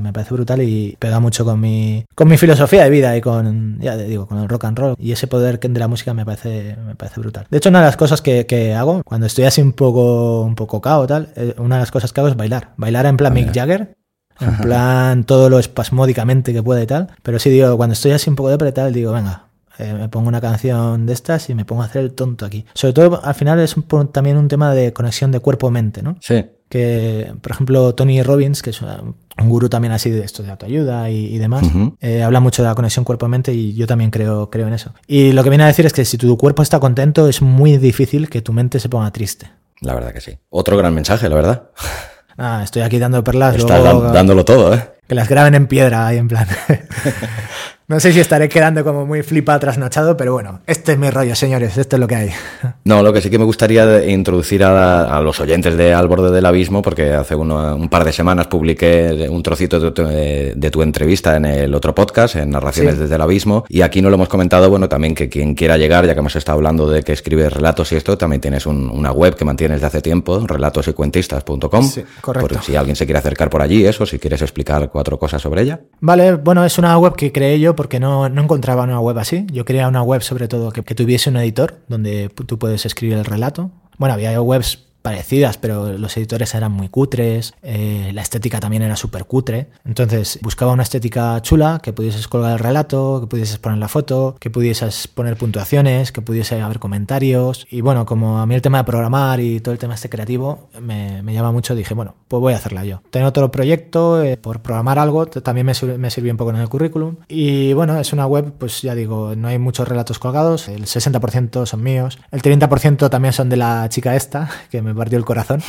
me 0.00 0.12
parece 0.12 0.34
brutal 0.34 0.62
y 0.62 0.96
pega 0.98 1.20
mucho 1.20 1.44
con 1.44 1.60
mi, 1.60 2.04
con 2.14 2.28
mi 2.28 2.36
filosofía 2.36 2.84
de 2.84 2.90
vida 2.90 3.16
y 3.16 3.20
con, 3.20 3.78
ya 3.80 3.96
digo, 3.96 4.26
con 4.26 4.38
el 4.38 4.48
rock 4.48 4.64
and 4.64 4.78
roll 4.78 4.96
y 4.98 5.12
ese 5.12 5.26
poder 5.26 5.58
de 5.58 5.80
la 5.80 5.88
música 5.88 6.14
me 6.14 6.24
parece, 6.24 6.76
me 6.86 6.94
parece 6.94 7.20
brutal. 7.20 7.46
De 7.50 7.58
hecho, 7.58 7.68
una 7.68 7.80
de 7.80 7.86
las 7.86 7.96
cosas 7.96 8.22
que, 8.22 8.46
que 8.46 8.74
hago 8.74 9.02
cuando 9.04 9.26
estoy 9.26 9.44
así 9.44 9.60
un 9.60 9.72
poco, 9.72 10.42
un 10.42 10.54
poco 10.54 10.80
cao 10.80 11.06
tal, 11.06 11.32
eh, 11.36 11.54
una 11.58 11.76
de 11.76 11.80
las 11.80 11.90
cosas 11.90 12.12
que 12.12 12.20
hago 12.20 12.28
es 12.28 12.36
bailar. 12.36 12.74
Bailar 12.76 13.06
en 13.06 13.16
plan 13.16 13.32
Mick 13.32 13.52
Jagger, 13.52 13.96
en 14.40 14.56
plan 14.58 15.24
todo 15.24 15.50
lo 15.50 15.58
espasmódicamente 15.58 16.52
que 16.52 16.62
pueda 16.62 16.82
y 16.82 16.86
tal. 16.86 17.08
Pero 17.22 17.38
sí, 17.38 17.50
digo, 17.50 17.76
cuando 17.76 17.94
estoy 17.94 18.12
así 18.12 18.30
un 18.30 18.36
poco 18.36 18.56
de 18.56 18.72
tal, 18.72 18.92
digo, 18.92 19.12
venga, 19.12 19.49
eh, 19.80 19.94
me 19.94 20.08
pongo 20.08 20.28
una 20.28 20.40
canción 20.40 21.06
de 21.06 21.12
estas 21.12 21.48
y 21.50 21.54
me 21.54 21.64
pongo 21.64 21.82
a 21.82 21.86
hacer 21.86 22.02
el 22.02 22.12
tonto 22.12 22.44
aquí. 22.44 22.66
Sobre 22.74 22.92
todo, 22.92 23.24
al 23.24 23.34
final 23.34 23.58
es 23.60 23.74
también 24.12 24.36
un 24.36 24.48
tema 24.48 24.74
de 24.74 24.92
conexión 24.92 25.32
de 25.32 25.40
cuerpo-mente, 25.40 26.02
¿no? 26.02 26.16
Sí. 26.20 26.44
Que, 26.68 27.32
por 27.40 27.52
ejemplo, 27.52 27.94
Tony 27.94 28.22
Robbins, 28.22 28.62
que 28.62 28.70
es 28.70 28.80
un 28.82 29.14
gurú 29.48 29.68
también 29.68 29.92
así 29.92 30.10
de 30.10 30.24
esto 30.24 30.42
de 30.42 30.50
autoayuda 30.50 31.10
y, 31.10 31.36
demás, 31.38 31.66
eh, 32.00 32.22
habla 32.22 32.38
mucho 32.38 32.62
de 32.62 32.68
la 32.68 32.74
conexión 32.74 33.04
cuerpo-mente 33.04 33.52
y 33.52 33.74
yo 33.74 33.86
también 33.86 34.10
creo, 34.10 34.50
creo 34.50 34.68
en 34.68 34.74
eso. 34.74 34.92
Y 35.08 35.32
lo 35.32 35.42
que 35.42 35.48
viene 35.48 35.64
a 35.64 35.66
decir 35.66 35.86
es 35.86 35.92
que 35.92 36.04
si 36.04 36.16
tu 36.16 36.36
cuerpo 36.36 36.62
está 36.62 36.78
contento, 36.78 37.28
es 37.28 37.42
muy 37.42 37.76
difícil 37.78 38.28
que 38.28 38.40
tu 38.40 38.52
mente 38.52 38.78
se 38.78 38.88
ponga 38.88 39.10
triste. 39.10 39.50
La 39.80 39.94
verdad 39.94 40.12
que 40.12 40.20
sí. 40.20 40.38
Otro 40.50 40.76
gran 40.76 40.94
mensaje, 40.94 41.28
la 41.28 41.34
verdad. 41.34 41.70
Ah, 42.42 42.62
estoy 42.64 42.80
aquí 42.80 42.98
dando 42.98 43.22
perlas. 43.22 43.54
Estás 43.54 43.84
dándolo 44.14 44.46
todo, 44.46 44.72
¿eh? 44.72 44.82
Que 45.06 45.14
las 45.14 45.28
graben 45.28 45.54
en 45.54 45.66
piedra 45.66 46.06
ahí 46.06 46.16
en 46.16 46.26
plan. 46.26 46.48
No 47.90 47.98
sé 47.98 48.12
si 48.12 48.20
estaré 48.20 48.48
quedando 48.48 48.84
como 48.84 49.04
muy 49.04 49.24
flipa 49.24 49.58
trasnochado, 49.58 50.16
pero 50.16 50.32
bueno, 50.32 50.60
este 50.68 50.92
es 50.92 50.98
mi 50.98 51.10
rollo, 51.10 51.34
señores, 51.34 51.76
esto 51.76 51.96
es 51.96 52.00
lo 52.00 52.06
que 52.06 52.14
hay. 52.14 52.30
No, 52.84 53.02
lo 53.02 53.12
que 53.12 53.20
sí 53.20 53.30
que 53.30 53.38
me 53.38 53.44
gustaría 53.44 54.08
introducir 54.08 54.64
a, 54.64 55.20
los 55.20 55.38
oyentes 55.38 55.76
de 55.76 55.92
Al 55.92 56.08
borde 56.08 56.30
del 56.30 56.44
abismo, 56.46 56.82
porque 56.82 57.12
hace 57.12 57.34
un 57.36 57.88
par 57.88 58.04
de 58.04 58.12
semanas 58.12 58.46
publiqué 58.46 59.28
un 59.30 59.42
trocito 59.42 59.78
de 59.78 60.70
tu, 60.70 60.82
entrevista 60.82 61.36
en 61.36 61.44
el 61.44 61.74
otro 61.74 61.94
podcast, 61.94 62.36
en 62.36 62.50
Narraciones 62.50 62.98
desde 62.98 63.14
el 63.14 63.20
Abismo, 63.20 63.64
y 63.68 63.82
aquí 63.82 64.02
no 64.02 64.08
lo 64.08 64.16
hemos 64.16 64.28
comentado, 64.28 64.70
bueno, 64.70 64.88
también 64.88 65.14
que 65.14 65.28
quien 65.28 65.54
quiera 65.54 65.76
llegar, 65.76 66.06
ya 66.06 66.14
que 66.14 66.20
hemos 66.20 66.34
estado 66.34 66.56
hablando 66.56 66.88
de 66.88 67.02
que 67.02 67.12
escribes 67.12 67.52
relatos 67.52 67.92
y 67.92 67.96
esto, 67.96 68.16
también 68.16 68.40
tienes 68.40 68.66
una 68.66 69.12
web 69.12 69.36
que 69.36 69.44
mantienes 69.44 69.80
de 69.80 69.86
hace 69.86 70.00
tiempo, 70.00 70.44
relatosycuentistas.com, 70.46 71.84
sí, 71.84 72.02
correcto. 72.20 72.48
por 72.48 72.62
si 72.64 72.74
alguien 72.76 72.96
se 72.96 73.04
quiere 73.04 73.18
acercar 73.18 73.50
por 73.50 73.62
allí, 73.62 73.84
eso, 73.84 74.06
si 74.06 74.18
quieres 74.18 74.42
explicar 74.42 74.90
cuatro 74.90 75.18
cosas 75.18 75.42
sobre 75.42 75.62
ella. 75.62 75.80
Vale, 76.00 76.34
bueno, 76.34 76.64
es 76.64 76.76
una 76.78 76.96
web 76.98 77.14
que 77.14 77.30
creé 77.30 77.60
yo 77.60 77.76
porque 77.80 77.98
no, 77.98 78.28
no 78.28 78.42
encontraba 78.42 78.82
una 78.82 79.00
web 79.00 79.18
así. 79.18 79.46
Yo 79.50 79.64
quería 79.64 79.88
una 79.88 80.02
web 80.02 80.20
sobre 80.20 80.48
todo 80.48 80.70
que, 80.70 80.82
que 80.82 80.94
tuviese 80.94 81.30
un 81.30 81.38
editor 81.38 81.78
donde 81.88 82.28
tú 82.28 82.58
puedes 82.58 82.84
escribir 82.84 83.16
el 83.16 83.24
relato. 83.24 83.70
Bueno, 83.96 84.12
había 84.12 84.38
webs 84.42 84.89
parecidas, 85.02 85.58
pero 85.58 85.92
los 85.98 86.16
editores 86.16 86.54
eran 86.54 86.72
muy 86.72 86.88
cutres, 86.88 87.54
eh, 87.62 88.10
la 88.14 88.22
estética 88.22 88.60
también 88.60 88.82
era 88.82 88.96
súper 88.96 89.24
cutre. 89.24 89.68
Entonces 89.84 90.38
buscaba 90.42 90.72
una 90.72 90.82
estética 90.82 91.40
chula, 91.42 91.80
que 91.82 91.92
pudieses 91.92 92.28
colgar 92.28 92.52
el 92.52 92.58
relato, 92.58 93.20
que 93.20 93.26
pudieses 93.26 93.58
poner 93.58 93.78
la 93.78 93.88
foto, 93.88 94.36
que 94.38 94.50
pudieses 94.50 95.08
poner 95.08 95.36
puntuaciones, 95.36 96.12
que 96.12 96.22
pudiese 96.22 96.60
haber 96.60 96.78
comentarios. 96.78 97.66
Y 97.70 97.80
bueno, 97.80 98.06
como 98.06 98.38
a 98.38 98.46
mí 98.46 98.54
el 98.54 98.62
tema 98.62 98.78
de 98.78 98.84
programar 98.84 99.40
y 99.40 99.60
todo 99.60 99.72
el 99.72 99.78
tema 99.78 99.94
este 99.94 100.08
creativo 100.08 100.68
me, 100.80 101.22
llama 101.32 101.52
mucho, 101.52 101.74
dije, 101.74 101.94
bueno, 101.94 102.14
pues 102.28 102.40
voy 102.40 102.52
a 102.52 102.56
hacerla 102.56 102.84
yo. 102.84 103.02
Tengo 103.10 103.26
otro 103.26 103.50
proyecto 103.50 104.22
eh, 104.22 104.36
por 104.36 104.60
programar 104.60 104.98
algo, 104.98 105.26
también 105.26 105.66
me, 105.66 105.72
me 105.98 106.10
sirvió 106.10 106.32
un 106.32 106.36
poco 106.36 106.50
en 106.50 106.56
el 106.56 106.68
currículum. 106.68 107.16
Y 107.28 107.72
bueno, 107.72 107.98
es 107.98 108.12
una 108.12 108.26
web, 108.26 108.52
pues 108.58 108.82
ya 108.82 108.94
digo, 108.94 109.34
no 109.36 109.48
hay 109.48 109.58
muchos 109.58 109.88
relatos 109.88 110.18
colgados, 110.18 110.68
el 110.68 110.84
60% 110.84 111.66
son 111.66 111.82
míos, 111.82 112.18
el 112.30 112.42
30% 112.42 113.10
también 113.10 113.32
son 113.32 113.48
de 113.48 113.56
la 113.56 113.88
chica 113.88 114.16
esta, 114.16 114.50
que 114.70 114.82
me 114.82 114.89
me 114.90 114.98
partió 114.98 115.18
el 115.18 115.24
corazón, 115.24 115.62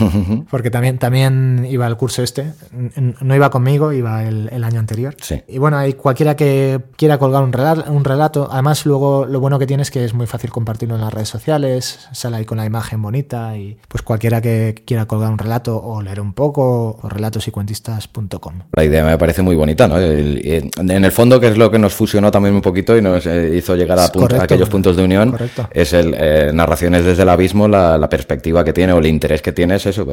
porque 0.49 0.71
también, 0.71 0.97
también 0.97 1.67
iba 1.69 1.85
al 1.85 1.97
curso 1.97 2.23
este, 2.23 2.53
no 3.21 3.35
iba 3.35 3.49
conmigo, 3.49 3.93
iba 3.93 4.23
el, 4.23 4.63
año 4.63 4.79
anterior. 4.79 5.15
Y 5.47 5.57
bueno, 5.57 5.77
hay 5.77 5.93
cualquiera 5.93 6.35
que 6.35 6.79
quiera 6.95 7.17
colgar 7.17 7.43
un 7.43 7.53
relato, 7.53 7.91
un 7.91 8.03
relato, 8.03 8.47
además 8.51 8.85
luego 8.85 9.25
lo 9.25 9.39
bueno 9.39 9.59
que 9.59 9.67
tiene 9.67 9.83
es 9.83 9.91
que 9.91 10.03
es 10.05 10.13
muy 10.13 10.27
fácil 10.27 10.49
compartirlo 10.49 10.95
en 10.95 11.01
las 11.01 11.13
redes 11.13 11.29
sociales, 11.29 12.07
sale 12.11 12.37
ahí 12.37 12.45
con 12.45 12.57
la 12.57 12.65
imagen 12.65 13.01
bonita 13.01 13.57
y 13.57 13.77
pues 13.87 14.03
cualquiera 14.03 14.41
que 14.41 14.83
quiera 14.85 15.05
colgar 15.05 15.31
un 15.31 15.37
relato 15.37 15.81
o 15.81 16.01
leer 16.01 16.21
un 16.21 16.33
poco, 16.33 16.99
o 17.01 17.09
relatosycuentistas.com. 17.09 18.53
La 18.73 18.83
idea 18.83 19.03
me 19.03 19.17
parece 19.17 19.41
muy 19.41 19.55
bonita, 19.55 19.87
¿no? 19.87 19.99
en 19.99 21.05
el 21.05 21.11
fondo, 21.11 21.39
que 21.39 21.47
es 21.47 21.57
lo 21.57 21.71
que 21.71 21.79
nos 21.79 21.93
fusionó 21.93 22.31
también 22.31 22.55
un 22.55 22.61
poquito 22.61 22.97
y 22.97 23.01
nos 23.01 23.25
eh, 23.25 23.55
hizo 23.55 23.75
llegar 23.75 23.99
a, 23.99 24.11
aquellos 24.41 24.69
puntos 24.69 24.95
de 24.95 25.03
unión, 25.03 25.35
es 25.71 25.93
el 25.93 26.15
eh, 26.17 26.51
narraciones 26.53 27.05
desde 27.05 27.23
el 27.23 27.29
abismo, 27.29 27.67
la, 27.67 27.97
la 27.97 28.09
perspectiva 28.09 28.63
que 28.63 28.73
tiene 28.73 28.93
o 28.93 28.99
interés 29.11 29.41
que 29.41 29.51
tiene 29.51 29.75
es 29.75 29.85
eso, 29.85 30.07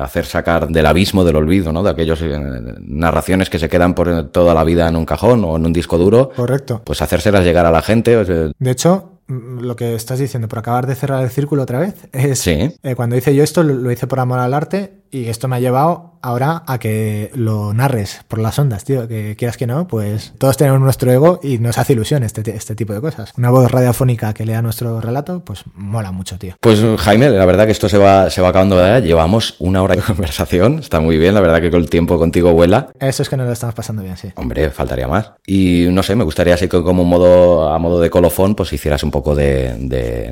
hacer 0.00 0.26
sacar 0.26 0.68
del 0.68 0.86
abismo 0.86 1.24
del 1.24 1.36
olvido, 1.36 1.72
¿no? 1.72 1.82
De 1.82 1.90
aquellas 1.90 2.20
eh, 2.22 2.38
narraciones 2.80 3.50
que 3.50 3.58
se 3.58 3.68
quedan 3.68 3.94
por 3.94 4.28
toda 4.30 4.54
la 4.54 4.64
vida 4.64 4.88
en 4.88 4.96
un 4.96 5.04
cajón 5.04 5.44
o 5.44 5.56
en 5.56 5.66
un 5.66 5.72
disco 5.72 5.98
duro. 5.98 6.30
Correcto. 6.36 6.82
Pues 6.84 7.02
hacérselas 7.02 7.44
llegar 7.44 7.66
a 7.66 7.70
la 7.70 7.82
gente. 7.82 8.16
De 8.24 8.70
hecho, 8.70 9.18
mm, 9.26 9.60
lo 9.60 9.74
que 9.74 9.94
estás 9.94 10.18
diciendo, 10.18 10.48
por 10.48 10.60
acabar 10.60 10.86
de 10.86 10.94
cerrar 10.94 11.22
el 11.24 11.30
círculo 11.30 11.62
otra 11.62 11.80
vez, 11.80 11.94
es 12.12 12.38
sí. 12.38 12.76
Eh, 12.82 12.94
cuando 12.94 13.16
hice 13.16 13.34
yo 13.34 13.42
esto, 13.42 13.62
lo 13.62 13.90
hice 13.90 14.06
por 14.06 14.20
amor 14.20 14.38
al 14.38 14.54
arte 14.54 15.02
y 15.10 15.26
esto 15.26 15.48
me 15.48 15.56
ha 15.56 15.60
llevado 15.60 16.11
ahora 16.22 16.62
a 16.66 16.78
que 16.78 17.30
lo 17.34 17.74
narres 17.74 18.20
por 18.28 18.38
las 18.38 18.58
ondas, 18.58 18.84
tío. 18.84 19.08
Que 19.08 19.36
quieras 19.36 19.56
que 19.56 19.66
no, 19.66 19.86
pues 19.86 20.32
todos 20.38 20.56
tenemos 20.56 20.80
nuestro 20.80 21.12
ego 21.12 21.40
y 21.42 21.58
nos 21.58 21.78
hace 21.78 21.92
ilusión 21.92 22.22
este, 22.22 22.48
este 22.54 22.74
tipo 22.74 22.92
de 22.92 23.00
cosas. 23.00 23.32
Una 23.36 23.50
voz 23.50 23.70
radiofónica 23.70 24.32
que 24.32 24.46
lea 24.46 24.62
nuestro 24.62 25.00
relato, 25.00 25.44
pues 25.44 25.64
mola 25.74 26.12
mucho, 26.12 26.38
tío. 26.38 26.54
Pues 26.60 26.80
Jaime, 26.98 27.30
la 27.30 27.44
verdad 27.44 27.66
que 27.66 27.72
esto 27.72 27.88
se 27.88 27.98
va, 27.98 28.30
se 28.30 28.40
va 28.40 28.48
acabando 28.48 28.76
de 28.76 29.02
Llevamos 29.02 29.56
una 29.58 29.82
hora 29.82 29.96
de 29.96 30.02
conversación. 30.02 30.78
Está 30.78 31.00
muy 31.00 31.18
bien, 31.18 31.34
la 31.34 31.40
verdad 31.40 31.60
que 31.60 31.70
con 31.70 31.80
el 31.80 31.90
tiempo 31.90 32.18
contigo 32.18 32.52
vuela. 32.52 32.88
Eso 33.00 33.22
es 33.22 33.28
que 33.28 33.36
nos 33.36 33.46
lo 33.46 33.52
estamos 33.52 33.74
pasando 33.74 34.02
bien, 34.02 34.16
sí. 34.16 34.28
Hombre, 34.36 34.70
faltaría 34.70 35.08
más. 35.08 35.32
Y 35.46 35.86
no 35.90 36.02
sé, 36.02 36.14
me 36.14 36.24
gustaría 36.24 36.54
así 36.54 36.68
que 36.68 36.82
como 36.82 37.04
modo, 37.04 37.68
a 37.68 37.78
modo 37.78 38.00
de 38.00 38.10
colofón, 38.10 38.54
pues 38.54 38.72
hicieras 38.72 39.02
un 39.02 39.10
poco 39.10 39.34
de, 39.34 39.74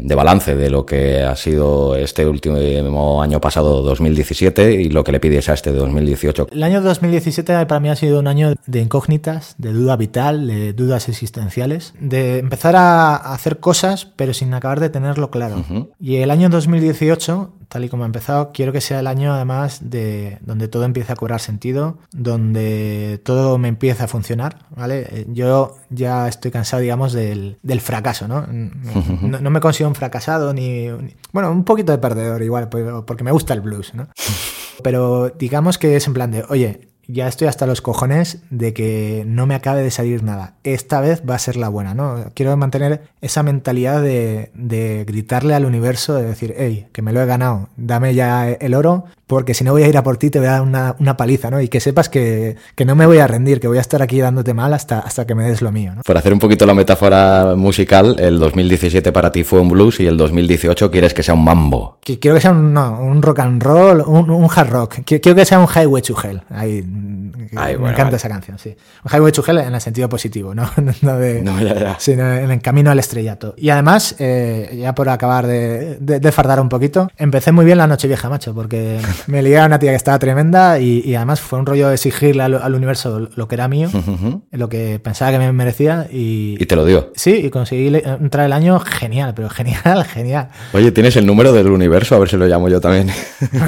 de 0.01 0.15
balance 0.15 0.55
de 0.55 0.71
lo 0.71 0.87
que 0.87 1.23
ha 1.23 1.37
sido 1.37 1.97
este 1.97 2.27
último 2.27 3.23
año 3.23 3.41
pasado, 3.41 3.83
2017, 3.83 4.73
y 4.73 4.91
lo 4.91 5.05
que 5.05 5.13
le 5.13 5.21
pides 5.21 5.49
a 5.49 5.55
este 5.55 5.73
2018. 5.83 6.49
El 6.53 6.63
año 6.63 6.81
2017 6.81 7.67
para 7.67 7.81
mí 7.81 7.89
ha 7.89 7.97
sido 7.97 8.21
un 8.21 8.27
año 8.27 8.55
de 8.67 8.81
incógnitas, 8.81 9.55
de 9.59 9.73
duda 9.73 9.97
vital, 9.97 10.47
de 10.47 10.73
dudas 10.73 11.09
existenciales, 11.09 11.95
de 12.01 12.39
empezar 12.39 12.77
a 12.77 13.17
hacer 13.17 13.59
cosas 13.59 14.07
pero 14.17 14.35
sin 14.35 14.53
acabar 14.55 14.81
de 14.81 14.91
tenerlo 14.91 15.31
claro. 15.31 15.65
Y 15.99 16.17
el 16.17 16.31
año 16.31 16.49
2018 16.49 17.53
tal 17.71 17.85
y 17.85 17.89
como 17.89 18.03
ha 18.03 18.07
empezado, 18.07 18.51
quiero 18.53 18.73
que 18.73 18.81
sea 18.81 18.99
el 18.99 19.07
año 19.07 19.33
además 19.33 19.79
de 19.81 20.39
donde 20.41 20.67
todo 20.67 20.85
empiece 20.85 21.13
a 21.13 21.17
cobrar 21.17 21.41
sentido, 21.41 21.99
donde 22.11 23.21
todo 23.25 23.59
me 23.59 23.69
empiece 23.69 24.03
a 24.03 24.09
funcionar, 24.09 24.59
¿vale? 24.77 25.07
Eh, 25.09 25.27
yo 25.29 25.77
ya 25.89 26.27
estoy 26.27 26.51
cansado, 26.51 26.83
digamos, 26.83 27.13
del, 27.13 27.59
fracaso, 27.81 28.27
¿no? 28.27 28.45
¿no? 28.49 29.51
me 29.51 29.61
considero 29.61 29.89
un 29.89 29.95
fracasado 29.95 30.53
ni, 30.53 30.89
Bueno, 31.33 31.53
un 31.53 31.65
poquito 31.65 31.93
de 31.93 31.99
perdedor 31.99 32.43
igual, 32.43 32.69
porque 32.69 33.23
me 33.23 33.31
gusta 33.31 33.55
el 33.55 33.61
blues, 33.61 33.95
¿no? 33.95 34.09
Pero 34.83 35.31
digamos 35.31 35.79
que 35.79 35.95
es 35.97 36.07
en 36.07 36.15
plan 36.15 36.33
de, 36.33 36.45
oye, 36.49 36.90
ya 37.13 37.29
estoy 37.29 37.49
hasta 37.49 37.67
los 37.67 37.81
cojones 37.81 38.39
de 38.51 38.73
que 38.73 39.25
no 39.27 39.47
me 39.47 39.55
acabe 39.55 39.83
de 39.83 39.91
salir 39.91 40.23
nada. 40.23 40.55
Esta 40.65 41.01
vez 41.01 41.23
va 41.29 41.35
a 41.35 41.39
ser 41.39 41.57
la 41.57 41.69
buena, 41.69 41.95
¿no? 41.95 42.25
Quiero 42.35 42.57
mantener 42.57 43.03
esa 43.21 43.43
mentalidad 43.43 44.03
de, 44.03 44.51
de 44.55 45.05
gritarle 45.07 45.55
al 45.55 45.65
universo, 45.65 46.15
de 46.15 46.25
decir, 46.25 46.55
hey, 46.57 46.87
que 46.93 47.03
me 47.03 47.13
lo 47.13 47.21
he 47.21 47.27
ganado, 47.27 47.69
dame 47.77 48.15
ya 48.15 48.51
el 48.51 48.75
oro, 48.75 49.05
porque 49.31 49.55
si 49.55 49.63
no 49.63 49.71
voy 49.71 49.85
a 49.85 49.89
ir 49.89 49.97
a 49.97 50.03
por 50.03 50.17
ti, 50.17 50.29
te 50.29 50.41
voy 50.41 50.49
a 50.49 50.61
dar 50.61 50.63
una, 50.63 51.17
paliza, 51.17 51.51
¿no? 51.53 51.61
Y 51.61 51.69
que 51.69 51.79
sepas 51.79 52.09
que, 52.09 52.57
no 52.85 52.97
me 52.97 53.07
voy 53.07 53.19
a 53.19 53.29
rendir, 53.29 53.61
que 53.61 53.69
voy 53.69 53.79
a 53.79 53.81
estar 53.81 54.03
aquí 54.03 54.19
dándote 54.19 54.55
mal 54.55 54.75
hasta, 54.75 54.99
hasta 54.99 55.25
que 55.25 55.37
me 55.37 55.45
des 55.45 55.63
lo 55.63 55.71
mío, 55.71 55.95
¿no? 55.95 56.03
Por 56.03 56.19
hacer 56.19 56.33
un 56.33 56.41
poquito 56.41 56.67
la 56.67 56.75
metáfora 56.75 57.55
musical, 57.57 58.17
el 58.19 58.41
2017 58.41 59.13
para 59.13 59.31
ti 59.31 59.45
fue 59.45 59.61
un 59.61 59.69
blues 59.69 60.01
y 60.01 60.07
el 60.07 60.17
2018 60.17 60.91
quieres 60.91 61.15
que 61.15 61.23
sea 61.23 61.35
un 61.35 61.45
mambo. 61.45 61.99
Quiero 62.03 62.35
que 62.35 62.41
sea 62.41 62.51
un, 62.51 62.77
un 62.77 63.23
rock 63.23 63.39
and 63.39 63.63
roll, 63.63 64.03
un, 64.05 64.49
hard 64.53 64.69
rock. 64.69 64.95
Quiero 65.05 65.37
que 65.37 65.45
sea 65.45 65.61
un 65.61 65.69
highway 65.69 66.03
to 66.03 66.17
hell. 66.21 66.43
Ahí, 66.51 66.85
me 67.01 67.91
encanta 67.91 68.17
esa 68.17 68.29
canción, 68.29 68.59
sí. 68.59 68.77
Un 69.05 69.13
highway 69.13 69.33
to 69.33 69.45
hell 69.47 69.59
en 69.59 69.75
el 69.75 69.81
sentido 69.81 70.09
positivo, 70.09 70.55
¿no? 70.55 70.71
no, 71.03 71.19
de, 71.19 71.95
Sino 71.99 72.35
en 72.35 72.51
el 72.51 72.61
camino 72.61 72.91
al 72.91 72.99
estrellato. 72.99 73.55
Y 73.57 73.71
además, 73.71 74.17
eh, 74.19 74.79
ya 74.81 74.95
por 74.95 75.09
acabar 75.09 75.47
de, 75.47 75.99
de 75.99 76.33
fardar 76.33 76.61
un 76.61 76.69
poquito, 76.69 77.11
empecé 77.17 77.53
muy 77.53 77.65
bien 77.65 77.79
la 77.79 77.87
noche 77.87 78.09
vieja, 78.09 78.29
macho, 78.29 78.55
porque 78.55 78.99
me 79.27 79.43
lié 79.43 79.59
a 79.59 79.67
una 79.67 79.79
tía 79.79 79.91
que 79.91 79.97
estaba 79.97 80.19
tremenda 80.19 80.79
y, 80.79 81.15
además 81.15 81.41
fue 81.41 81.59
un 81.59 81.67
rollo 81.67 81.89
de 81.89 81.95
exigirle 81.95 82.43
al, 82.43 82.75
universo 82.75 83.29
lo 83.35 83.49
que 83.49 83.55
era 83.55 83.69
mío, 83.69 83.89
lo 84.51 84.69
que 84.69 85.01
pensaba 85.01 85.33
que 85.33 85.39
me 85.39 85.53
merecía 85.53 86.07
y... 86.11 86.57
Y 86.59 86.67
te 86.67 86.77
lo 86.77 86.85
dio. 86.85 87.13
Sí, 87.15 87.33
y 87.45 87.51
conseguí 87.51 87.89
entrar 88.05 88.47
el 88.47 88.53
año 88.53 88.79
genial, 88.81 89.33
pero 89.35 89.49
genial, 89.51 90.05
genial. 90.15 90.49
Oye, 90.73 90.93
¿tienes 90.93 91.17
el 91.17 91.27
número 91.27 91.53
del 91.53 91.69
universo? 91.69 92.17
A 92.17 92.19
ver 92.19 92.29
si 92.29 92.37
lo 92.37 92.47
llamo 92.47 92.69
yo 92.69 92.81
también. 92.81 93.11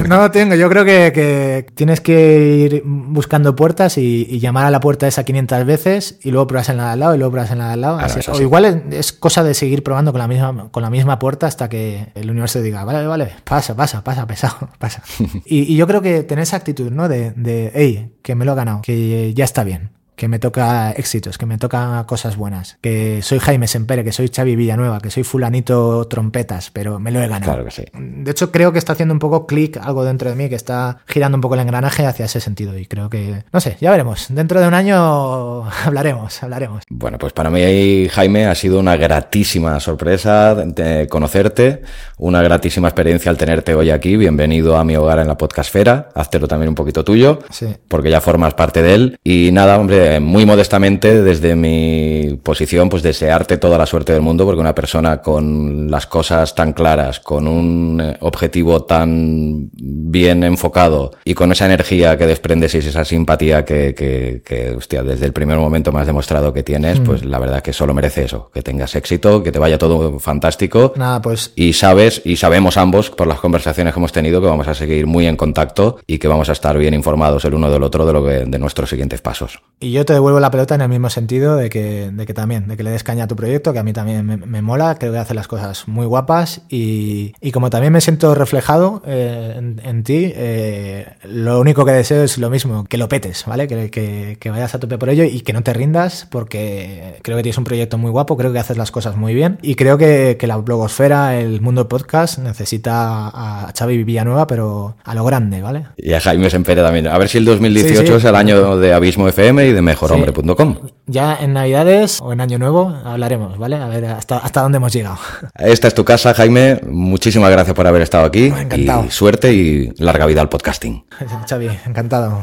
no 0.08 0.18
lo 0.18 0.30
tengo, 0.30 0.54
yo 0.54 0.68
creo 0.68 0.84
que, 0.84 1.66
tienes 1.74 2.00
que 2.00 2.68
ir 2.70 2.82
buscando 2.84 3.21
puertas 3.56 3.98
y, 3.98 4.38
llamar 4.40 4.66
a 4.66 4.70
la 4.70 4.80
puerta 4.80 5.06
esa 5.06 5.24
500 5.24 5.64
veces 5.64 6.18
y 6.22 6.30
luego 6.30 6.46
pruebas 6.46 6.68
en 6.68 6.76
la 6.76 6.86
de 6.86 6.90
al 6.90 7.00
lado 7.00 7.14
y 7.14 7.18
luego 7.18 7.32
pruebas 7.32 7.50
en 7.50 7.58
la 7.58 7.66
de 7.68 7.72
al 7.74 7.80
lado. 7.80 7.98
o 8.32 8.40
igual 8.40 8.84
es, 8.90 9.12
cosa 9.12 9.44
de 9.44 9.54
seguir 9.54 9.82
probando 9.82 10.12
con 10.12 10.18
la 10.18 10.28
misma, 10.28 10.68
con 10.70 10.82
la 10.82 10.90
misma 10.90 11.18
puerta 11.18 11.46
hasta 11.46 11.68
que 11.68 12.08
el 12.14 12.30
universo 12.30 12.60
diga, 12.60 12.84
vale, 12.84 13.06
vale, 13.06 13.32
pasa, 13.44 13.76
pasa, 13.76 14.02
pasa, 14.04 14.26
pesado, 14.26 14.68
pasa. 14.78 15.02
Y, 15.44 15.76
yo 15.76 15.86
creo 15.86 16.02
que 16.02 16.22
tener 16.22 16.42
esa 16.42 16.56
actitud, 16.56 16.90
¿no? 16.90 17.08
De, 17.08 17.32
de, 17.32 17.72
hey, 17.74 18.12
que 18.22 18.34
me 18.34 18.44
lo 18.44 18.52
he 18.52 18.54
ganado, 18.54 18.82
que 18.82 19.32
ya 19.34 19.44
está 19.44 19.64
bien 19.64 19.90
que 20.16 20.28
me 20.28 20.38
toca 20.38 20.92
éxitos, 20.92 21.38
que 21.38 21.46
me 21.46 21.58
toca 21.58 22.04
cosas 22.06 22.36
buenas, 22.36 22.78
que 22.80 23.22
soy 23.22 23.38
Jaime 23.38 23.66
Sempere, 23.66 24.04
que 24.04 24.12
soy 24.12 24.28
Xavi 24.28 24.56
Villanueva, 24.56 25.00
que 25.00 25.10
soy 25.10 25.24
fulanito 25.24 26.06
trompetas, 26.06 26.70
pero 26.70 26.98
me 26.98 27.10
lo 27.10 27.20
he 27.20 27.28
ganado. 27.28 27.52
Claro 27.52 27.64
que 27.64 27.70
sí. 27.70 27.84
De 27.92 28.30
hecho, 28.30 28.52
creo 28.52 28.72
que 28.72 28.78
está 28.78 28.92
haciendo 28.92 29.14
un 29.14 29.18
poco 29.18 29.46
clic 29.46 29.78
algo 29.78 30.04
dentro 30.04 30.30
de 30.30 30.36
mí, 30.36 30.48
que 30.48 30.54
está 30.54 30.98
girando 31.06 31.36
un 31.36 31.40
poco 31.40 31.54
el 31.54 31.60
engranaje 31.60 32.06
hacia 32.06 32.26
ese 32.26 32.40
sentido 32.40 32.78
y 32.78 32.86
creo 32.86 33.10
que, 33.10 33.44
no 33.52 33.60
sé, 33.60 33.76
ya 33.80 33.90
veremos. 33.90 34.26
Dentro 34.28 34.60
de 34.60 34.68
un 34.68 34.74
año 34.74 35.64
hablaremos, 35.84 36.42
hablaremos. 36.42 36.84
Bueno, 36.88 37.18
pues 37.18 37.32
para 37.32 37.50
mí, 37.50 38.08
Jaime, 38.10 38.46
ha 38.46 38.54
sido 38.54 38.78
una 38.78 38.96
gratísima 38.96 39.80
sorpresa 39.80 40.54
de 40.54 41.08
conocerte, 41.08 41.82
una 42.18 42.42
gratísima 42.42 42.88
experiencia 42.88 43.30
al 43.30 43.36
tenerte 43.36 43.74
hoy 43.74 43.90
aquí. 43.90 44.16
Bienvenido 44.16 44.76
a 44.76 44.84
mi 44.84 44.96
hogar 44.96 45.18
en 45.18 45.28
la 45.28 45.36
podcastfera, 45.36 46.10
háztelo 46.14 46.46
también 46.48 46.68
un 46.68 46.74
poquito 46.74 47.04
tuyo, 47.04 47.40
sí. 47.50 47.74
porque 47.88 48.10
ya 48.10 48.20
formas 48.20 48.54
parte 48.54 48.82
de 48.82 48.94
él. 48.94 49.18
Y 49.24 49.50
nada, 49.52 49.78
hombre, 49.78 50.01
eh, 50.02 50.20
muy 50.20 50.46
modestamente, 50.46 51.22
desde 51.22 51.54
mi 51.54 52.38
posición, 52.42 52.88
pues 52.88 53.02
desearte 53.02 53.56
toda 53.58 53.78
la 53.78 53.86
suerte 53.86 54.12
del 54.12 54.22
mundo, 54.22 54.44
porque 54.44 54.60
una 54.60 54.74
persona 54.74 55.20
con 55.20 55.90
las 55.90 56.06
cosas 56.06 56.54
tan 56.54 56.72
claras, 56.72 57.20
con 57.20 57.46
un 57.46 58.00
eh, 58.00 58.16
objetivo 58.20 58.82
tan 58.84 59.70
bien 59.74 60.44
enfocado 60.44 61.12
y 61.24 61.34
con 61.34 61.52
esa 61.52 61.66
energía 61.66 62.16
que 62.16 62.26
desprendes 62.26 62.74
y 62.74 62.78
esa 62.78 63.04
simpatía 63.04 63.64
que, 63.64 63.94
que, 63.94 64.42
que 64.44 64.70
hostia, 64.70 65.02
desde 65.02 65.26
el 65.26 65.32
primer 65.32 65.58
momento 65.58 65.92
me 65.92 66.00
has 66.00 66.06
demostrado 66.06 66.52
que 66.52 66.62
tienes, 66.62 67.00
mm. 67.00 67.04
pues 67.04 67.24
la 67.24 67.38
verdad 67.38 67.58
es 67.58 67.62
que 67.62 67.72
solo 67.72 67.94
merece 67.94 68.24
eso, 68.24 68.50
que 68.52 68.62
tengas 68.62 68.94
éxito, 68.94 69.42
que 69.42 69.52
te 69.52 69.58
vaya 69.58 69.78
todo 69.78 70.18
fantástico. 70.18 70.92
Nada, 70.96 71.22
pues. 71.22 71.52
Y 71.56 71.72
sabes, 71.74 72.22
y 72.24 72.36
sabemos 72.36 72.76
ambos 72.76 73.10
por 73.10 73.26
las 73.26 73.40
conversaciones 73.40 73.94
que 73.94 74.00
hemos 74.00 74.12
tenido 74.12 74.40
que 74.40 74.46
vamos 74.46 74.68
a 74.68 74.74
seguir 74.74 75.06
muy 75.06 75.26
en 75.26 75.36
contacto 75.36 75.98
y 76.06 76.18
que 76.18 76.28
vamos 76.28 76.48
a 76.48 76.52
estar 76.52 76.76
bien 76.78 76.94
informados 76.94 77.44
el 77.44 77.54
uno 77.54 77.70
del 77.70 77.82
otro 77.82 78.06
de 78.06 78.12
lo 78.12 78.24
que, 78.24 78.44
de 78.46 78.58
nuestros 78.58 78.90
siguientes 78.90 79.20
pasos. 79.20 79.60
Y 79.80 79.91
yo 79.92 80.04
te 80.04 80.12
devuelvo 80.12 80.40
la 80.40 80.50
pelota 80.50 80.74
en 80.74 80.80
el 80.80 80.88
mismo 80.88 81.10
sentido 81.10 81.56
de 81.56 81.70
que, 81.70 82.10
de 82.12 82.26
que 82.26 82.34
también, 82.34 82.68
de 82.68 82.76
que 82.76 82.82
le 82.82 82.90
des 82.90 83.04
caña 83.04 83.24
a 83.24 83.28
tu 83.28 83.36
proyecto, 83.36 83.72
que 83.72 83.78
a 83.78 83.82
mí 83.82 83.92
también 83.92 84.26
me, 84.26 84.62
mola, 84.62 84.96
creo 84.98 85.12
que 85.12 85.18
hace 85.18 85.34
las 85.34 85.48
cosas 85.48 85.88
muy 85.88 86.06
guapas 86.06 86.62
y, 86.68 87.34
y 87.40 87.52
como 87.52 87.70
también 87.70 87.92
me 87.92 88.00
siento 88.00 88.34
reflejado 88.34 89.02
eh, 89.06 89.54
en, 89.82 90.04
ti, 90.04 90.32
eh, 90.34 91.06
lo 91.24 91.60
único 91.60 91.84
que 91.84 91.92
deseo 91.92 92.22
es 92.22 92.38
lo 92.38 92.50
mismo, 92.50 92.84
que 92.84 92.98
lo 92.98 93.08
petes, 93.08 93.44
¿vale? 93.46 93.68
Que, 93.68 93.90
que, 93.90 94.36
que, 94.40 94.50
vayas 94.50 94.74
a 94.74 94.80
tope 94.80 94.98
por 94.98 95.08
ello 95.08 95.24
y 95.24 95.40
que 95.40 95.52
no 95.52 95.62
te 95.62 95.72
rindas 95.72 96.26
porque 96.30 97.18
creo 97.22 97.36
que 97.36 97.42
tienes 97.42 97.58
un 97.58 97.64
proyecto 97.64 97.98
muy 97.98 98.10
guapo, 98.10 98.36
creo 98.36 98.52
que 98.52 98.58
haces 98.58 98.76
las 98.76 98.90
cosas 98.90 99.16
muy 99.16 99.34
bien 99.34 99.58
y 99.62 99.74
creo 99.74 99.98
que, 99.98 100.36
que 100.38 100.46
la 100.46 100.56
blogosfera, 100.56 101.38
el 101.38 101.60
mundo 101.60 101.88
podcast 101.88 102.38
necesita 102.38 103.28
a 103.28 103.72
Xavi 103.76 104.04
Villanueva, 104.04 104.46
pero 104.46 104.96
a 105.04 105.14
lo 105.14 105.24
grande, 105.24 105.62
¿vale? 105.62 105.86
Y 105.96 106.12
a 106.12 106.20
Jaime 106.20 106.50
Sempere 106.50 106.82
también. 106.82 107.06
A 107.08 107.18
ver 107.18 107.28
si 107.28 107.38
el 107.38 107.44
2018 107.44 108.16
es 108.16 108.24
el 108.24 108.34
año 108.34 108.78
de 108.78 108.92
Abismo 108.92 109.28
FM 109.28 109.66
y 109.66 109.72
de 109.72 109.81
mejorhombre.com. 109.82 110.76
Ya 111.06 111.36
en 111.40 111.52
Navidades 111.52 112.20
o 112.20 112.32
en 112.32 112.40
Año 112.40 112.58
Nuevo 112.58 112.94
hablaremos, 113.04 113.58
¿vale? 113.58 113.76
A 113.76 113.86
ver 113.88 114.06
hasta, 114.06 114.38
hasta 114.38 114.62
dónde 114.62 114.76
hemos 114.76 114.92
llegado. 114.92 115.18
Esta 115.58 115.88
es 115.88 115.94
tu 115.94 116.04
casa, 116.04 116.34
Jaime. 116.34 116.80
Muchísimas 116.86 117.50
gracias 117.50 117.74
por 117.74 117.86
haber 117.86 118.02
estado 118.02 118.24
aquí. 118.24 118.46
Encantado. 118.46 119.04
Y 119.04 119.10
suerte 119.10 119.52
y 119.52 119.92
larga 119.98 120.26
vida 120.26 120.40
al 120.40 120.48
podcasting. 120.48 121.04
Xavi, 121.48 121.68
encantado. 121.86 122.38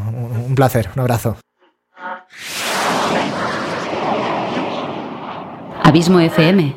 Un 0.47 0.55
placer. 0.55 0.89
Un 0.95 1.01
abrazo. 1.01 1.37
Abismo 5.83 6.19
FM. 6.19 6.75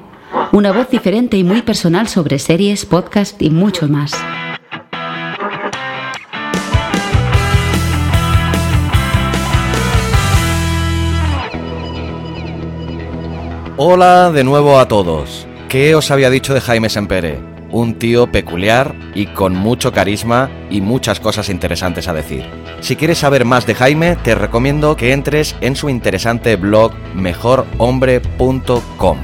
Una 0.53 0.73
voz 0.73 0.89
diferente 0.91 1.37
y 1.37 1.45
muy 1.45 1.63
personal 1.63 2.09
sobre 2.09 2.39
series, 2.39 2.87
podcast 2.87 3.41
y 3.43 3.51
mucho 3.51 3.89
más. 3.89 4.13
Hola 13.85 14.31
de 14.31 14.45
nuevo 14.45 14.79
a 14.79 14.87
todos. 14.87 15.45
¿Qué 15.69 15.97
os 15.97 16.13
había 16.13 16.31
dicho 16.31 16.55
de 16.55 16.61
Jaime 16.61 16.89
Sempere? 16.89 17.41
Un 17.73 17.99
tío 17.99 18.31
peculiar 18.31 18.95
y 19.13 19.27
con 19.27 19.57
mucho 19.57 19.91
carisma 19.91 20.49
y 20.71 20.81
muchas 20.81 21.19
cosas 21.19 21.49
interesantes 21.49 22.07
a 22.07 22.13
decir. 22.13 22.49
Si 22.81 22.95
quieres 22.95 23.19
saber 23.19 23.45
más 23.45 23.67
de 23.67 23.75
Jaime, 23.75 24.15
te 24.23 24.37
recomiendo 24.37 24.95
que 24.95 25.13
entres 25.13 25.57
en 25.61 25.75
su 25.75 25.91
interesante 25.91 26.55
blog 26.55 26.93
mejorhombre.com. 27.17 29.19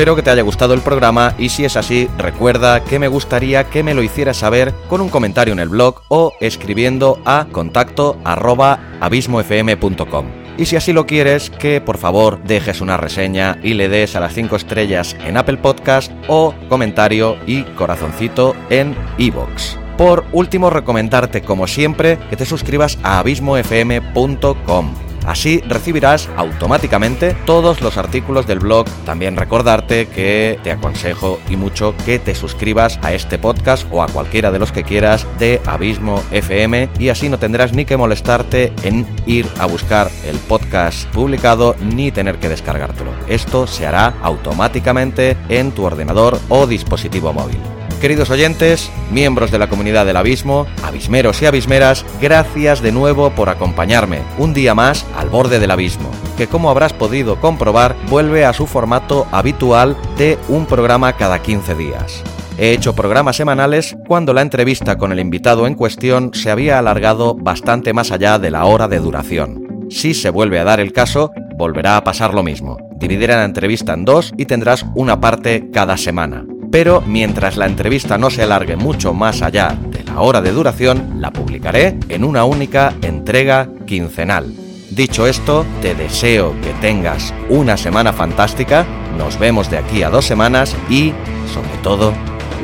Espero 0.00 0.16
que 0.16 0.22
te 0.22 0.30
haya 0.30 0.40
gustado 0.40 0.72
el 0.72 0.80
programa 0.80 1.34
y 1.36 1.50
si 1.50 1.66
es 1.66 1.76
así, 1.76 2.08
recuerda 2.16 2.82
que 2.82 2.98
me 2.98 3.06
gustaría 3.06 3.64
que 3.64 3.82
me 3.82 3.92
lo 3.92 4.02
hicieras 4.02 4.38
saber 4.38 4.72
con 4.88 5.02
un 5.02 5.10
comentario 5.10 5.52
en 5.52 5.58
el 5.58 5.68
blog 5.68 6.00
o 6.08 6.32
escribiendo 6.40 7.20
a 7.26 7.48
contacto 7.52 8.16
abismofm.com. 8.24 10.26
Y 10.56 10.64
si 10.64 10.76
así 10.76 10.94
lo 10.94 11.04
quieres, 11.04 11.50
que 11.50 11.82
por 11.82 11.98
favor 11.98 12.42
dejes 12.44 12.80
una 12.80 12.96
reseña 12.96 13.58
y 13.62 13.74
le 13.74 13.90
des 13.90 14.16
a 14.16 14.20
las 14.20 14.32
5 14.32 14.56
estrellas 14.56 15.14
en 15.22 15.36
Apple 15.36 15.58
Podcast 15.58 16.10
o 16.28 16.54
comentario 16.70 17.36
y 17.46 17.64
corazoncito 17.64 18.56
en 18.70 18.96
iVoox. 19.18 19.76
Por 19.98 20.24
último, 20.32 20.70
recomendarte 20.70 21.42
como 21.42 21.66
siempre 21.66 22.18
que 22.30 22.38
te 22.38 22.46
suscribas 22.46 22.98
a 23.02 23.18
abismofm.com 23.18 25.09
Así 25.26 25.60
recibirás 25.66 26.28
automáticamente 26.36 27.36
todos 27.44 27.80
los 27.80 27.96
artículos 27.96 28.46
del 28.46 28.58
blog. 28.58 28.86
También 29.04 29.36
recordarte 29.36 30.06
que 30.06 30.58
te 30.62 30.72
aconsejo 30.72 31.40
y 31.48 31.56
mucho 31.56 31.94
que 32.04 32.18
te 32.18 32.34
suscribas 32.34 32.98
a 33.02 33.12
este 33.12 33.38
podcast 33.38 33.86
o 33.90 34.02
a 34.02 34.08
cualquiera 34.08 34.50
de 34.50 34.58
los 34.58 34.72
que 34.72 34.84
quieras 34.84 35.26
de 35.38 35.60
Abismo 35.66 36.22
FM 36.30 36.88
y 36.98 37.08
así 37.08 37.28
no 37.28 37.38
tendrás 37.38 37.72
ni 37.72 37.84
que 37.84 37.96
molestarte 37.96 38.72
en 38.82 39.06
ir 39.26 39.46
a 39.58 39.66
buscar 39.66 40.10
el 40.24 40.38
podcast 40.38 41.08
publicado 41.10 41.74
ni 41.80 42.10
tener 42.10 42.38
que 42.38 42.48
descargártelo. 42.48 43.12
Esto 43.28 43.66
se 43.66 43.86
hará 43.86 44.14
automáticamente 44.22 45.36
en 45.48 45.72
tu 45.72 45.84
ordenador 45.84 46.38
o 46.48 46.66
dispositivo 46.66 47.32
móvil. 47.32 47.79
Queridos 48.00 48.30
oyentes, 48.30 48.90
miembros 49.12 49.50
de 49.50 49.58
la 49.58 49.68
comunidad 49.68 50.06
del 50.06 50.16
abismo, 50.16 50.66
abismeros 50.82 51.42
y 51.42 51.46
abismeras, 51.46 52.06
gracias 52.18 52.80
de 52.80 52.92
nuevo 52.92 53.28
por 53.28 53.50
acompañarme 53.50 54.22
un 54.38 54.54
día 54.54 54.74
más 54.74 55.04
al 55.18 55.28
borde 55.28 55.60
del 55.60 55.70
abismo, 55.70 56.10
que 56.38 56.46
como 56.46 56.70
habrás 56.70 56.94
podido 56.94 57.38
comprobar 57.38 57.94
vuelve 58.08 58.46
a 58.46 58.54
su 58.54 58.66
formato 58.66 59.26
habitual 59.32 59.98
de 60.16 60.38
un 60.48 60.64
programa 60.64 61.12
cada 61.12 61.42
15 61.42 61.74
días. 61.74 62.22
He 62.56 62.72
hecho 62.72 62.94
programas 62.94 63.36
semanales 63.36 63.94
cuando 64.08 64.32
la 64.32 64.40
entrevista 64.40 64.96
con 64.96 65.12
el 65.12 65.20
invitado 65.20 65.66
en 65.66 65.74
cuestión 65.74 66.30
se 66.32 66.50
había 66.50 66.78
alargado 66.78 67.34
bastante 67.34 67.92
más 67.92 68.12
allá 68.12 68.38
de 68.38 68.50
la 68.50 68.64
hora 68.64 68.88
de 68.88 68.98
duración. 68.98 69.86
Si 69.90 70.14
se 70.14 70.30
vuelve 70.30 70.58
a 70.58 70.64
dar 70.64 70.80
el 70.80 70.94
caso, 70.94 71.32
volverá 71.58 71.98
a 71.98 72.04
pasar 72.04 72.32
lo 72.32 72.42
mismo. 72.42 72.78
Dividiré 72.96 73.34
la 73.34 73.44
entrevista 73.44 73.92
en 73.92 74.06
dos 74.06 74.32
y 74.38 74.46
tendrás 74.46 74.86
una 74.94 75.20
parte 75.20 75.68
cada 75.70 75.98
semana 75.98 76.46
pero 76.70 77.00
mientras 77.00 77.56
la 77.56 77.66
entrevista 77.66 78.18
no 78.18 78.30
se 78.30 78.42
alargue 78.42 78.76
mucho 78.76 79.12
más 79.12 79.42
allá 79.42 79.76
de 79.90 80.04
la 80.04 80.20
hora 80.20 80.40
de 80.40 80.52
duración, 80.52 81.20
la 81.20 81.32
publicaré 81.32 81.98
en 82.08 82.24
una 82.24 82.44
única 82.44 82.94
entrega 83.02 83.68
quincenal. 83.86 84.54
Dicho 84.90 85.26
esto, 85.26 85.64
te 85.82 85.94
deseo 85.94 86.54
que 86.62 86.72
tengas 86.80 87.32
una 87.48 87.76
semana 87.76 88.12
fantástica, 88.12 88.86
nos 89.16 89.38
vemos 89.38 89.70
de 89.70 89.78
aquí 89.78 90.02
a 90.02 90.10
dos 90.10 90.24
semanas 90.24 90.76
y, 90.88 91.12
sobre 91.52 91.76
todo, 91.82 92.12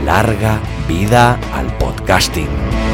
larga 0.05 0.61
vida 0.89 1.39
al 1.55 1.67
podcasting. 1.79 2.86